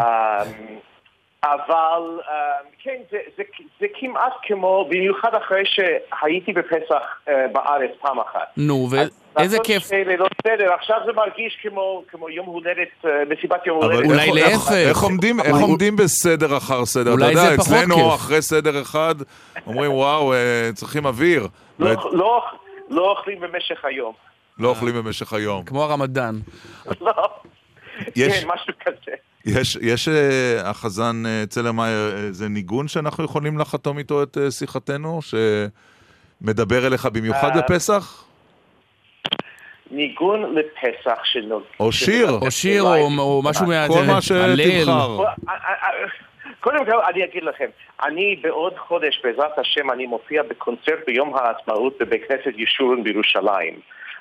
אבל 1.44 2.02
אה, 2.28 2.34
כן, 2.82 2.96
זה, 3.10 3.18
זה, 3.36 3.42
זה 3.80 3.86
כמעט 4.00 4.32
כמו, 4.42 4.86
במיוחד 4.90 5.34
אחרי 5.34 5.62
שהייתי 5.64 6.52
בפסח 6.52 7.02
אה, 7.28 7.46
בארץ 7.52 7.90
פעם 8.00 8.18
אחת. 8.20 8.48
נו, 8.56 8.88
ואיזה 9.36 9.58
כיף. 9.64 9.82
שתי 9.82 10.04
לילות 10.04 10.30
סדר, 10.46 10.72
עכשיו 10.72 10.96
זה 11.06 11.12
מרגיש 11.12 11.58
כמו, 11.62 12.02
כמו 12.10 12.30
יום 12.30 12.46
הולדת, 12.46 12.88
אה, 13.04 13.10
מסיבת 13.30 13.66
יום 13.66 13.76
הולדת. 13.82 13.98
אבל 14.04 14.12
אולי 14.12 14.30
להפך. 14.32 14.50
איך- 14.72 14.88
איך 14.88 15.02
עומדים- 15.02 15.40
איך 15.40 15.56
עומדים 15.56 15.96
בסדר 15.96 16.56
אחר 16.56 16.84
סדר? 16.84 17.02
אתה 17.02 17.10
אולי 17.10 17.28
יודע, 17.30 17.40
זה 17.40 17.56
פחות 17.56 17.72
אצלנו 17.72 17.94
כיף. 17.94 18.14
אחרי 18.14 18.42
סדר 18.42 18.82
אחד 18.82 19.14
אומרים, 19.66 19.92
וואו, 19.92 20.32
אה, 20.32 20.38
צריכים 20.74 21.06
אוויר. 21.06 21.46
ואת- 21.78 21.98
לא, 22.12 22.44
לא, 22.90 23.10
אוכלים 23.10 23.40
במשך 23.40 23.84
היום. 23.84 24.12
לא 24.58 24.68
אוכלים 24.68 24.94
במשך 24.94 25.32
היום. 25.32 25.64
כמו 25.64 25.82
הרמדאן. 25.84 26.34
לא. 27.00 27.12
יש- 28.16 28.40
כן, 28.44 28.48
משהו 28.54 28.74
כזה. 28.84 29.16
יש, 29.46 29.78
יש 29.82 30.08
אה, 30.08 30.60
החזן 30.70 31.22
אה, 31.26 31.44
צלרמייר, 31.48 32.16
איזה 32.16 32.48
ניגון 32.48 32.88
שאנחנו 32.88 33.24
יכולים 33.24 33.58
לחתום 33.58 33.98
איתו 33.98 34.22
את 34.22 34.38
אה, 34.38 34.50
שיחתנו, 34.50 35.20
שמדבר 36.42 36.86
אליך 36.86 37.06
במיוחד 37.06 37.56
אה, 37.56 37.62
בפסח? 37.62 38.24
ניגון 39.90 40.54
לפסח 40.54 41.18
שנוג... 41.24 41.62
או 41.80 41.92
שיר. 41.92 42.30
או 42.30 42.50
שיר, 42.50 42.82
או 43.18 43.42
משהו 43.44 43.66
מה... 43.66 43.88
כל 43.88 44.02
מה. 44.06 44.20
שתבחר. 44.22 45.18
קודם 46.64 46.84
כל, 46.84 47.00
אני 47.10 47.24
אגיד 47.24 47.42
לכם, 47.42 47.68
אני 48.04 48.36
בעוד 48.42 48.78
חודש, 48.78 49.20
בעזרת 49.24 49.58
השם, 49.58 49.90
אני 49.90 50.06
מופיע 50.06 50.42
בקונצרט 50.42 50.98
ביום 51.06 51.34
העצמאות 51.34 51.98
בבית 52.00 52.22
כנסת 52.28 52.52
ישורון 52.56 53.04
בירושלים. 53.04 53.74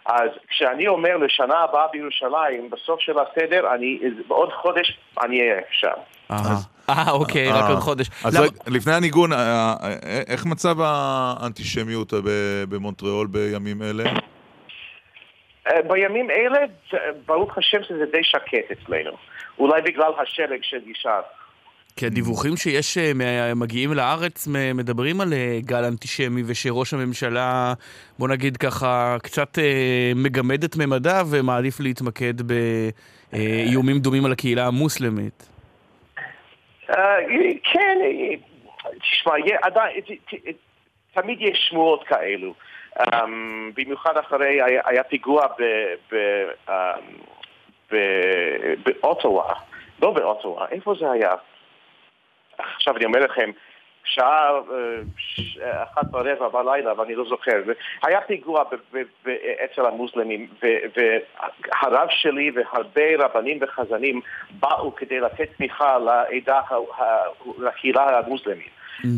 אז 0.05 0.29
כשאני 0.47 0.87
אומר 0.87 1.17
לשנה 1.17 1.57
הבאה 1.57 1.87
בירושלים, 1.91 2.69
בסוף 2.69 2.99
של 2.99 3.13
הסדר, 3.19 3.73
אני, 3.75 3.99
בעוד 4.27 4.49
חודש 4.61 4.99
אני 5.21 5.41
אהיה 5.41 5.61
שם. 5.71 5.97
אה, 6.89 7.11
אוקיי, 7.11 7.49
רק 7.49 7.63
אה, 7.63 7.69
עוד 7.69 7.79
חודש. 7.79 8.07
אז 8.25 8.53
לפני 8.67 8.93
הניגון, 8.93 9.33
אה, 9.33 9.37
אה, 9.83 10.21
איך 10.27 10.45
מצב 10.45 10.75
האנטישמיות 10.79 12.13
במונטריאול 12.69 13.27
בימים 13.27 13.81
אלה? 13.81 14.03
בימים 15.87 16.31
אלה, 16.31 16.59
ברוך 17.25 17.57
השם 17.57 17.83
שזה 17.83 18.05
די 18.11 18.23
שקט 18.23 18.71
אצלנו. 18.71 19.11
אולי 19.59 19.81
בגלל 19.81 20.11
השלג 20.19 20.59
שנשאר. 20.61 21.21
כי 21.95 22.05
הדיווחים 22.05 22.57
שיש 22.57 22.97
אה, 22.97 23.11
מגיעים 23.55 23.93
לארץ 23.93 24.47
מדברים 24.75 25.21
על 25.21 25.33
אה, 25.33 25.59
גל 25.61 25.83
אנטישמי 25.83 26.41
ושראש 26.45 26.93
הממשלה, 26.93 27.73
בוא 28.19 28.27
נגיד 28.27 28.57
ככה, 28.57 29.17
קצת 29.23 29.59
אה, 29.59 30.11
מגמד 30.15 30.63
את 30.63 30.75
ממדיו 30.77 31.27
ומעדיף 31.31 31.79
להתמקד 31.79 32.33
באיומים 32.41 33.99
דומים 33.99 34.25
על 34.25 34.31
הקהילה 34.31 34.67
המוסלמית. 34.67 35.49
כן, 37.63 37.97
תשמע, 39.01 39.33
תמיד 41.13 41.41
יש 41.41 41.67
שמועות 41.69 42.03
כאלו. 42.07 42.53
אמ, 42.99 43.71
במיוחד 43.75 44.17
אחרי, 44.17 44.61
היה- 44.85 45.03
פיגוע 45.03 45.45
אמ, 46.69 47.95
באוטווה, 48.85 49.53
לא 50.01 50.11
באוטווה, 50.11 50.65
איפה 50.71 50.93
זה 50.99 51.11
היה? 51.11 51.31
עכשיו 52.57 52.97
אני 52.97 53.05
אומר 53.05 53.19
לכם, 53.19 53.51
שעה 54.05 54.49
אה, 54.49 54.59
ש- 55.17 55.57
אחת 55.57 56.05
ברבע 56.05 56.47
בלילה, 56.47 56.99
ואני 56.99 57.15
לא 57.15 57.25
זוכר. 57.29 57.61
היה 58.03 58.21
פיגוע 58.21 58.63
ב- 58.63 58.75
ב- 58.97 59.03
ב- 59.25 59.35
אצל 59.65 59.85
המוסלמים, 59.85 60.47
ו- 60.63 61.01
והרב 61.81 62.07
שלי 62.09 62.51
והרבה 62.55 63.25
רבנים 63.25 63.57
וחזנים 63.61 64.21
באו 64.59 64.95
כדי 64.95 65.19
לתת 65.19 65.49
תמיכה 65.57 65.97
לעדה, 65.99 66.59
ה- 66.69 67.01
ה- 67.03 67.23
לקהילה 67.59 68.19
המוסלמית. 68.19 68.69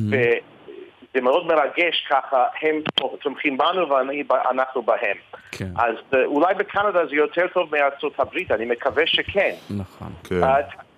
וזה 0.10 1.22
מאוד 1.22 1.46
מרגש 1.48 2.08
ככה, 2.10 2.46
הם 2.62 2.82
תומכים 3.22 3.58
בנו 3.58 3.90
ואנחנו 4.30 4.82
בהם. 4.82 5.18
כן. 5.52 5.66
אז 5.78 5.96
אה, 6.14 6.26
אולי 6.26 6.54
בקנדה 6.54 7.06
זה 7.06 7.16
יותר 7.16 7.48
טוב 7.48 7.76
מארצות 7.76 8.20
הברית, 8.20 8.52
אני 8.52 8.66
מקווה 8.66 9.04
שכן. 9.08 9.52
נכון. 9.78 10.08
כן. 10.30 10.42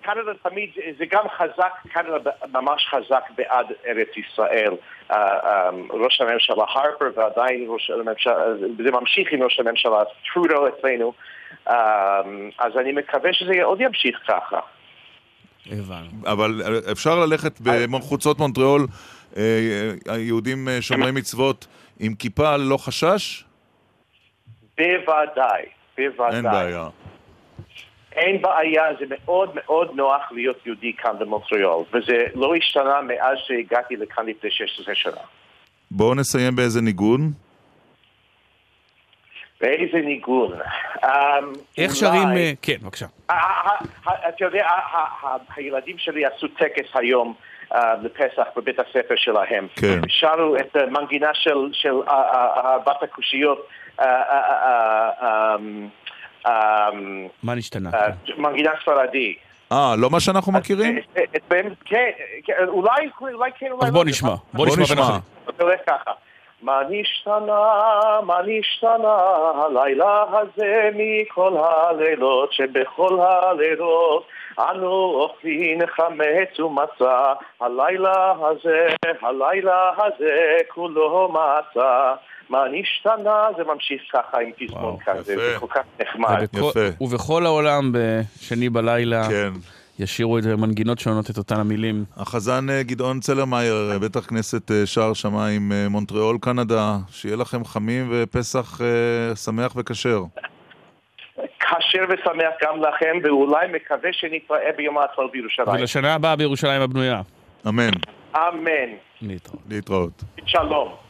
קנדה 0.08 0.32
תמיד, 0.42 0.70
זה 0.98 1.04
גם 1.10 1.24
חזק, 1.36 1.72
קנדה 1.92 2.30
ממש 2.52 2.86
חזק 2.90 3.22
בעד 3.36 3.66
ארץ 3.86 4.08
ישראל. 4.16 4.74
אה, 5.10 5.16
אה, 5.16 5.70
ראש 5.90 6.20
הממשלה 6.20 6.64
הרפר 6.68 7.10
ועדיין 7.16 7.64
ראש 7.68 7.90
הממשלה, 7.90 8.56
זה 8.84 8.90
ממשיך 8.90 9.32
עם 9.32 9.42
ראש 9.42 9.60
הממשלה 9.60 10.02
טרודו 10.32 10.68
אצלנו. 10.68 11.12
אה, 11.68 12.20
אז 12.58 12.72
אני 12.80 12.92
מקווה 12.92 13.32
שזה 13.32 13.62
עוד 13.62 13.80
ימשיך 13.80 14.18
ככה. 14.28 14.60
אבל 16.26 16.62
אפשר 16.92 17.14
ללכת 17.18 17.60
בחוצות 17.60 18.38
מונטריאול, 18.38 18.86
היהודים 20.08 20.68
שומרי 20.80 21.10
מצוות 21.10 21.66
עם 22.00 22.14
כיפה 22.14 22.56
ללא 22.56 22.76
חשש? 22.76 23.44
בוודאי, 24.78 25.64
בוודאי. 25.98 26.36
אין 26.36 26.42
בעיה. 26.42 26.88
אין 28.18 28.42
בעיה, 28.42 28.82
זה 28.98 29.04
מאוד 29.08 29.50
מאוד 29.54 29.90
נוח 29.94 30.22
להיות 30.32 30.66
יהודי 30.66 30.92
כאן 30.92 31.18
במונטריאול, 31.18 31.84
וזה 31.92 32.24
לא 32.34 32.54
השתנה 32.54 33.00
מאז 33.00 33.38
שהגעתי 33.46 33.96
לכאן 33.96 34.26
לפני 34.26 34.50
16 34.50 34.94
שנה. 34.94 35.20
בואו 35.90 36.14
נסיים 36.14 36.56
באיזה 36.56 36.80
ניגון. 36.80 37.32
ואיזה 39.60 39.98
ניגון. 39.98 40.52
אמ, 41.04 41.08
איך 41.78 41.96
שרים... 41.96 42.28
אה, 42.36 42.52
כן, 42.62 42.76
בבקשה. 42.82 43.06
אתה 43.26 44.44
יודע, 44.44 44.66
הילדים 45.56 45.98
שלי 45.98 46.24
עשו 46.26 46.48
טקס 46.48 46.88
היום 46.94 47.34
אה, 47.74 47.94
לפסח 48.02 48.46
בבית 48.56 48.78
הספר 48.78 49.14
שלהם. 49.16 49.66
כן. 49.76 50.00
שרו 50.08 50.56
את 50.56 50.76
המנגינה 50.76 51.30
של 51.34 51.68
של, 51.72 51.94
אה, 52.08 52.14
אה, 52.14 52.70
אה, 52.72 52.78
בת 52.78 53.02
הקושיות. 53.02 53.68
אמ, 56.46 57.26
מה 57.42 57.54
נשתנה? 57.54 57.90
אה, 57.94 58.08
מנגינה 58.38 58.70
ספרדי. 58.82 59.34
אה, 59.72 59.94
לא 59.98 60.10
מה 60.10 60.20
שאנחנו 60.20 60.52
מכירים? 60.52 60.98
אה, 61.16 61.22
אה, 61.52 61.60
כן, 61.84 62.10
כן, 62.44 62.52
אולי 62.68 63.10
כן, 63.58 63.70
אולי 63.70 63.86
אז 63.86 63.86
לא. 63.86 63.90
בוא 63.90 64.04
נשמע. 64.04 64.34
בוא 64.52 64.66
נשמע. 64.66 64.84
זה 65.56 65.62
הולך 65.62 65.80
ככה. 65.86 66.10
מה 66.62 66.80
נשתנה, 66.90 68.20
מה 68.22 68.38
נשתנה 68.46 69.16
הלילה 69.54 70.24
הזה 70.30 70.90
מכל 70.94 71.56
הלילות 71.56 72.52
שבכל 72.52 73.20
הלילות 73.20 74.26
אנו 74.58 74.90
אוכלים 74.90 75.78
חמץ 75.86 76.60
ומצה 76.60 77.32
הלילה 77.60 78.34
הזה, 78.40 78.86
הלילה 79.22 79.90
הזה 79.96 80.56
כולו 80.68 81.32
מצה 81.32 82.14
מה 82.50 82.58
נשתנה 82.72 83.42
זה 83.56 83.64
ממשיך 83.64 84.02
ככה 84.12 84.38
עם 84.40 84.50
פזמון 84.58 84.96
כזה, 85.06 85.36
זה 85.36 85.56
כל 85.60 85.66
כך 85.70 85.80
נחמד. 86.00 86.42
ובכל- 86.54 86.78
ובכל 87.00 87.46
העולם 87.46 87.92
בשני 87.92 88.68
בלילה 88.68 89.28
כן. 89.28 89.50
ישירו 89.98 90.38
את 90.38 90.44
מנגינות 90.44 90.98
שונות 90.98 91.30
את 91.30 91.38
אותן 91.38 91.60
המילים. 91.60 92.04
החזן 92.16 92.70
אה, 92.70 92.82
גדעון 92.82 93.20
צלרמייר, 93.20 93.90
אה, 93.92 93.98
בית 93.98 94.16
הכנסת 94.16 94.70
אה, 94.70 94.86
שער 94.86 95.12
שמיים 95.14 95.72
מונטריאול, 95.90 96.38
קנדה, 96.40 96.96
שיהיה 97.10 97.36
לכם 97.36 97.64
חמים 97.64 98.08
ופסח 98.12 98.80
שמח 99.44 99.72
וכשר. 99.76 100.22
כשר 101.60 102.04
ושמח 102.08 102.52
גם 102.62 102.80
לכם 102.82 103.16
ואולי 103.24 103.66
מקווה 103.72 104.10
שנתראה 104.12 104.70
ביום 104.76 104.98
העצמאות 104.98 105.32
בירושלים. 105.32 105.68
ולשנה 105.68 106.14
הבאה 106.14 106.36
בירושלים 106.36 106.82
הבנויה. 106.82 107.20
אמן. 107.68 107.90
אמן. 108.36 108.90
להתראות. 109.22 109.60
להתראות. 109.68 110.24
שלום. 110.46 111.07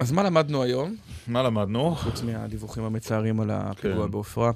אז 0.00 0.12
מה 0.12 0.22
למדנו 0.22 0.62
היום? 0.62 0.94
מה 1.28 1.42
למדנו? 1.42 1.94
חוץ 1.94 2.22
מהדיווחים 2.22 2.84
המצערים 2.84 3.40
על 3.40 3.50
הפיגוע 3.52 4.04
כן. 4.04 4.10
בעופרה. 4.10 4.50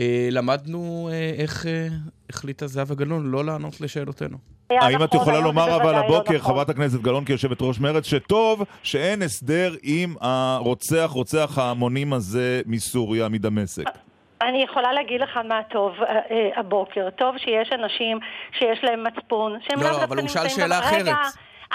אה, 0.00 0.28
למדנו 0.30 1.10
אה, 1.12 1.32
איך 1.38 1.66
אה, 1.66 1.88
החליטה 2.30 2.66
זהבה 2.66 2.94
גלאון 2.94 3.30
לא 3.30 3.44
לענות 3.44 3.80
לשאלותינו. 3.80 4.36
האם 4.70 5.04
את 5.04 5.14
יכולה 5.14 5.40
לומר 5.40 5.76
אבל 5.76 5.92
לא 5.92 5.96
הבוקר, 5.96 6.36
נכון. 6.36 6.52
חברת 6.52 6.68
הכנסת 6.68 7.00
גלאון 7.00 7.24
כיושבת 7.24 7.58
ראש 7.60 7.80
מרצ, 7.80 8.06
שטוב 8.06 8.62
שאין 8.82 9.22
הסדר 9.22 9.74
עם 9.82 10.14
הרוצח, 10.20 11.10
רוצח 11.12 11.58
ההמונים 11.58 12.12
הזה 12.12 12.62
מסוריה, 12.66 13.28
מדמשק? 13.28 13.84
אני 14.42 14.62
יכולה 14.62 14.92
להגיד 14.92 15.20
לך 15.20 15.36
מה 15.48 15.60
טוב 15.70 15.92
אה, 16.00 16.14
אה, 16.30 16.60
הבוקר. 16.60 17.08
טוב 17.10 17.38
שיש 17.38 17.70
אנשים 17.72 18.18
שיש 18.58 18.78
להם 18.82 19.04
מצפון, 19.04 19.58
שהם 19.68 19.78
לא, 19.80 19.84
לא, 19.84 19.90
דווקא 19.90 20.04
אבל 20.04 20.18
הוא 20.18 20.28
שאל 20.28 20.48
שאלה 20.48 20.80
ב- 20.80 20.84
רגע, 20.84 21.12
אחרת. 21.12 21.16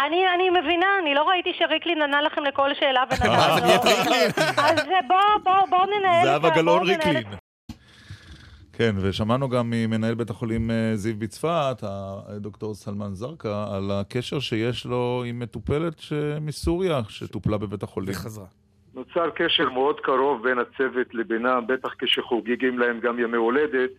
אני, 0.06 0.24
אני 0.36 0.50
מבינה, 0.50 0.86
אני 1.02 1.14
לא 1.14 1.30
ראיתי 1.30 1.50
שריקלין 1.60 2.02
ענה 2.02 2.22
לכם 2.22 2.44
לכל 2.44 2.70
שאלה 2.80 3.04
ונתן 3.12 3.30
אה, 3.30 3.60
לו. 3.60 3.66
נהיית 3.66 3.82
ריקלין. 3.86 4.30
אז 4.68 4.80
אה, 4.80 5.00
בוא, 5.08 5.18
בוא, 5.44 5.54
בוא 5.70 5.86
ננהל 5.86 6.20
את 6.20 6.24
זהבה 6.26 6.48
ה- 6.48 6.56
גלאון 6.56 6.78
בואו 6.80 6.90
ריקלין. 6.90 7.24
כן, 8.74 8.96
ושמענו 9.02 9.50
גם 9.50 9.70
ממנהל 9.70 10.16
בית 10.16 10.30
החולים 10.30 10.72
אה, 10.72 10.92
זיו 10.96 11.16
בצפת, 11.20 11.78
הדוקטור 11.84 12.74
סלמן 12.76 13.14
זרקא, 13.14 13.48
על 13.76 13.92
הקשר 13.92 14.40
שיש 14.40 14.86
לו 14.86 15.24
עם 15.28 15.40
מטופלת 15.40 16.00
ש- 16.00 16.14
מסוריה, 16.42 17.00
שטופלה 17.10 17.58
בבית 17.58 17.84
החולים. 17.84 18.10
וחזרה. 18.12 18.46
נוצר 18.96 19.30
קשר 19.36 19.70
מאוד 19.70 20.00
קרוב 20.00 20.44
בין 20.44 20.58
הצוות 20.60 21.14
לבינם, 21.14 21.64
בטח 21.68 21.90
כשחוגגים 22.00 22.80
להם 22.80 23.00
גם 23.00 23.20
ימי 23.20 23.38
הולדת. 23.38 23.90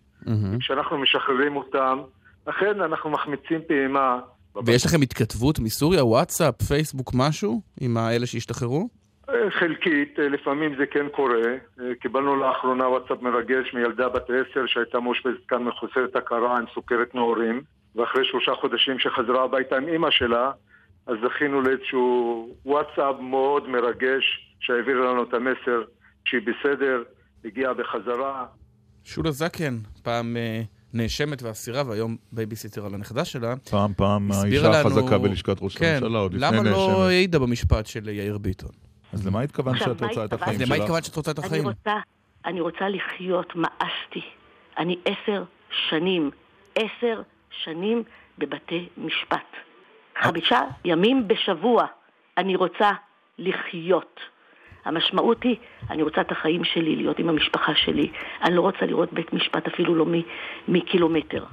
כשאנחנו 0.60 0.98
משחררים 0.98 1.56
אותם, 1.56 1.98
אכן 2.44 2.80
אנחנו 2.80 3.10
מחמיצים 3.10 3.60
פעימה 3.68 4.18
ויש 4.66 4.86
לכם 4.86 5.02
התכתבות 5.02 5.58
מסוריה, 5.58 6.04
וואטסאפ, 6.04 6.62
פייסבוק, 6.62 7.10
משהו, 7.14 7.60
עם 7.80 7.96
האלה 7.96 8.26
שהשתחררו? 8.26 8.88
אה, 9.30 9.50
חלקית, 9.50 10.18
אה, 10.18 10.28
לפעמים 10.28 10.76
זה 10.78 10.86
כן 10.86 11.06
קורה. 11.12 11.48
אה, 11.80 11.94
קיבלנו 12.00 12.36
לאחרונה 12.36 12.88
וואטסאפ 12.88 13.22
מרגש 13.22 13.74
מילדה 13.74 14.08
בת 14.08 14.30
עשר 14.30 14.66
שהייתה 14.66 15.00
מאושפזת 15.00 15.46
כאן 15.48 15.62
מחוסרת 15.62 16.16
הכרה 16.16 16.58
עם 16.58 16.64
סוכרת 16.74 17.14
נעורים, 17.14 17.62
ואחרי 17.96 18.24
שלושה 18.24 18.52
חודשים 18.60 18.98
שחזרה 18.98 19.44
הביתה 19.44 19.76
עם 19.76 19.88
אימא 19.88 20.10
שלה, 20.10 20.50
אז 21.06 21.16
זכינו 21.24 21.60
לאיזשהו 21.60 22.48
וואטסאפ 22.64 23.16
מאוד 23.20 23.68
מרגש 23.68 24.54
שהעביר 24.60 25.00
לנו 25.00 25.22
את 25.22 25.34
המסר 25.34 25.82
שהיא 26.24 26.40
בסדר, 26.40 27.02
הגיעה 27.44 27.74
בחזרה. 27.74 28.46
שולה 29.04 29.30
זקן, 29.30 29.74
פעם 30.02 30.36
אה, 30.36 30.62
נאשמת 30.94 31.43
ואסירה 31.43 31.82
והיום 31.86 32.16
בייביסיטר 32.32 32.86
על 32.86 32.94
הנכדה 32.94 33.24
שלה. 33.24 33.55
פעם 33.70 33.93
פעם 33.97 34.32
האישה 34.32 34.62
לנו- 34.69 34.74
החזקה 34.74 35.19
בלשכת 35.19 35.56
ראש 35.62 35.77
כן, 35.77 35.98
הממשלה, 36.02 36.19
עוד 36.19 36.35
לפני 36.35 36.47
למה 36.47 36.56
לא 36.56 36.62
נאשמת. 36.70 36.97
העידה 37.06 37.39
במשפט 37.39 37.86
של 37.86 38.09
יאיר 38.09 38.39
ביטון? 38.39 38.70
אז 39.12 39.27
למה 39.27 39.40
התכוונת 39.40 39.78
שאת 39.78 40.02
רוצה 40.02 40.24
את? 40.24 40.32
החיים 40.32 40.55
אז 40.55 40.60
למה 40.62 40.74
שלך? 40.74 40.81
התכוונת 40.85 41.05
שאת 41.05 41.16
רוצה 41.16 41.31
את 41.31 41.39
החיים? 41.39 41.62
אני 41.62 41.69
רוצה, 41.78 41.94
אני 42.44 42.60
רוצה 42.60 42.89
לחיות, 42.89 43.52
מאסתי. 43.56 44.20
אני 44.78 44.97
עשר 45.05 45.44
שנים, 45.90 46.31
עשר 46.74 47.23
שנים 47.65 48.02
בבתי 48.39 48.89
משפט. 48.97 49.47
חמישה 50.23 50.60
ימים 50.85 51.28
בשבוע 51.28 51.86
אני 52.39 52.56
רוצה 52.56 52.90
לחיות. 53.39 54.20
המשמעות 54.84 55.42
היא, 55.42 55.56
אני 55.90 56.02
רוצה 56.02 56.20
את 56.20 56.32
החיים 56.32 56.64
שלי, 56.64 56.96
להיות 56.96 57.18
עם 57.18 57.28
המשפחה 57.28 57.72
שלי. 57.84 58.10
אני 58.44 58.55
לא 58.56 58.60
רוצה 58.60 58.86
לראות 58.86 59.12
בית 59.12 59.32
משפט 59.32 59.66
אפילו 59.66 59.94
לא 59.94 60.06
מ- 60.06 60.22
מקילומטר. 60.68 61.44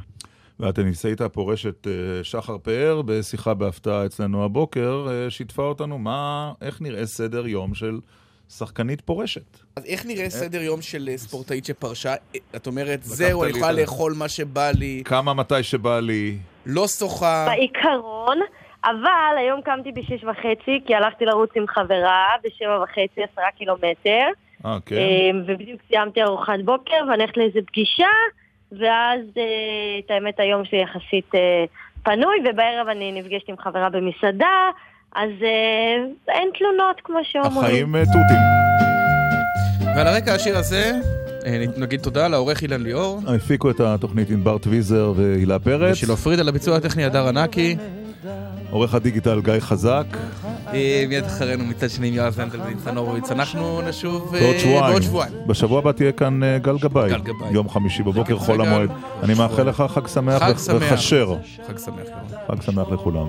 והטניסאית 0.60 1.22
הפורשת 1.22 1.88
אה, 1.88 1.94
שחר 2.24 2.58
פאר, 2.58 3.02
בשיחה 3.06 3.54
בהפתעה 3.54 4.06
אצלנו 4.06 4.44
הבוקר, 4.46 5.08
אה, 5.10 5.30
שיתפה 5.30 5.64
אותנו 5.64 5.98
מה, 5.98 6.52
איך 6.62 6.82
נראה 6.82 7.06
סדר 7.06 7.48
יום 7.48 7.74
של 7.74 8.00
שחקנית 8.50 9.02
פורשת. 9.02 9.58
אז 9.76 9.86
איך 9.86 10.06
נראה 10.06 10.30
סדר 10.30 10.62
יום 10.62 10.82
של 10.82 11.10
אה, 11.12 11.18
ספורטאית 11.18 11.66
שפרשה? 11.66 12.14
את 12.56 12.68
אומרת, 12.68 13.04
זהו, 13.04 13.44
אני 13.44 13.52
יכולה 13.52 13.72
לאכול 13.72 14.14
מה 14.18 14.30
שבא 14.30 14.72
לי, 14.72 15.02
כמה 15.06 15.34
מתי 15.34 15.64
שבא 15.64 16.00
לי. 16.00 16.38
לא 16.66 16.88
שוחה. 16.88 17.46
בעיקרון, 17.48 18.38
אבל 18.86 19.38
היום 19.38 19.62
קמתי 19.62 19.92
בשש 19.92 20.24
וחצי, 20.24 20.82
כי 20.86 20.96
הלכתי 20.96 21.26
לרוץ 21.26 21.50
עם 21.56 21.68
חברה 21.68 22.28
בשבע 22.44 22.84
וחצי, 22.84 23.24
עשרה 23.24 23.52
קילומטר. 23.58 24.28
כן? 24.86 24.96
אמ, 24.96 25.42
ובדיוק 25.48 25.82
סיימתי 25.88 26.24
ארוחת 26.24 26.60
בוקר, 26.66 26.96
ואני 27.10 27.24
הולכת 27.24 27.38
לאיזה 27.38 27.60
פגישה, 27.68 28.08
ואז, 28.72 29.22
אה, 29.38 30.00
את 30.06 30.12
האמת, 30.12 30.40
היום 30.40 30.66
שלי 30.66 30.82
יחסית 30.82 31.36
אה, 31.36 31.66
פנוי, 32.04 32.38
ובערב 32.50 32.88
אני 32.88 33.12
נפגשת 33.12 33.50
עם 33.50 33.56
חברה 33.58 33.90
במסעדה, 33.90 34.70
אז 35.16 35.30
אה, 35.44 36.34
אין 36.34 36.50
תלונות, 36.58 37.02
כמו 37.04 37.20
שאומרים. 37.24 37.66
החיים 37.66 37.96
תותים. 38.06 38.66
ועל 39.96 40.08
הרקע 40.08 40.34
השיר 40.34 40.58
הזה, 40.58 40.92
נגיד 41.78 42.00
תודה 42.00 42.28
לעורך 42.28 42.62
אילן 42.62 42.82
ליאור. 42.82 43.20
הפיקו 43.36 43.72
את 43.72 43.80
התוכנית 43.80 44.30
ענבר 44.30 44.58
טוויזר 44.58 45.14
והילה 45.16 45.60
פרץ. 45.60 45.92
ושילה 45.92 46.16
פריד 46.16 46.40
על 46.40 46.50
הביצוע 46.50 46.78
הטכני 46.78 47.04
הדר 47.04 47.28
ענקי. 47.28 47.76
עורך 48.72 48.94
הדיגיטל 48.94 49.42
גיא 49.42 49.54
חזק. 49.60 50.04
אה, 50.74 51.06
מיד 51.10 51.24
אחרינו 51.24 51.64
מצד 51.66 51.90
שני 51.90 52.08
עם 52.08 52.14
יועז 52.14 52.40
הנדל 52.40 52.62
וניצן 52.62 52.98
הורוביץ. 52.98 53.32
אנחנו 53.32 53.82
נשוב 53.82 54.36
אה, 54.36 54.40
בעוד 54.42 55.02
שבועיים. 55.02 55.34
בשבוע 55.48 55.80
הבא 55.80 55.92
תהיה 55.92 56.12
כאן 56.12 56.44
אה, 56.44 56.58
גל 56.58 56.78
גבאי. 56.78 57.10
גל 57.10 57.22
גבאי. 57.22 57.48
יום 57.52 57.70
חמישי 57.70 58.04
בבוקר, 58.04 58.38
חול. 58.38 58.62
המועד. 58.62 58.90
אני 59.24 59.34
מאחל 59.34 59.64
לך 59.64 59.84
חג 59.88 60.08
שמח 60.08 60.44
חג 60.44 60.54
ו- 60.56 60.60
שמח. 60.60 60.84
וכשר. 60.92 61.36
חג 61.68 61.78
שמח. 61.78 62.08
חג 62.48 62.62
שמח 62.62 62.90
לכולם. 62.92 63.28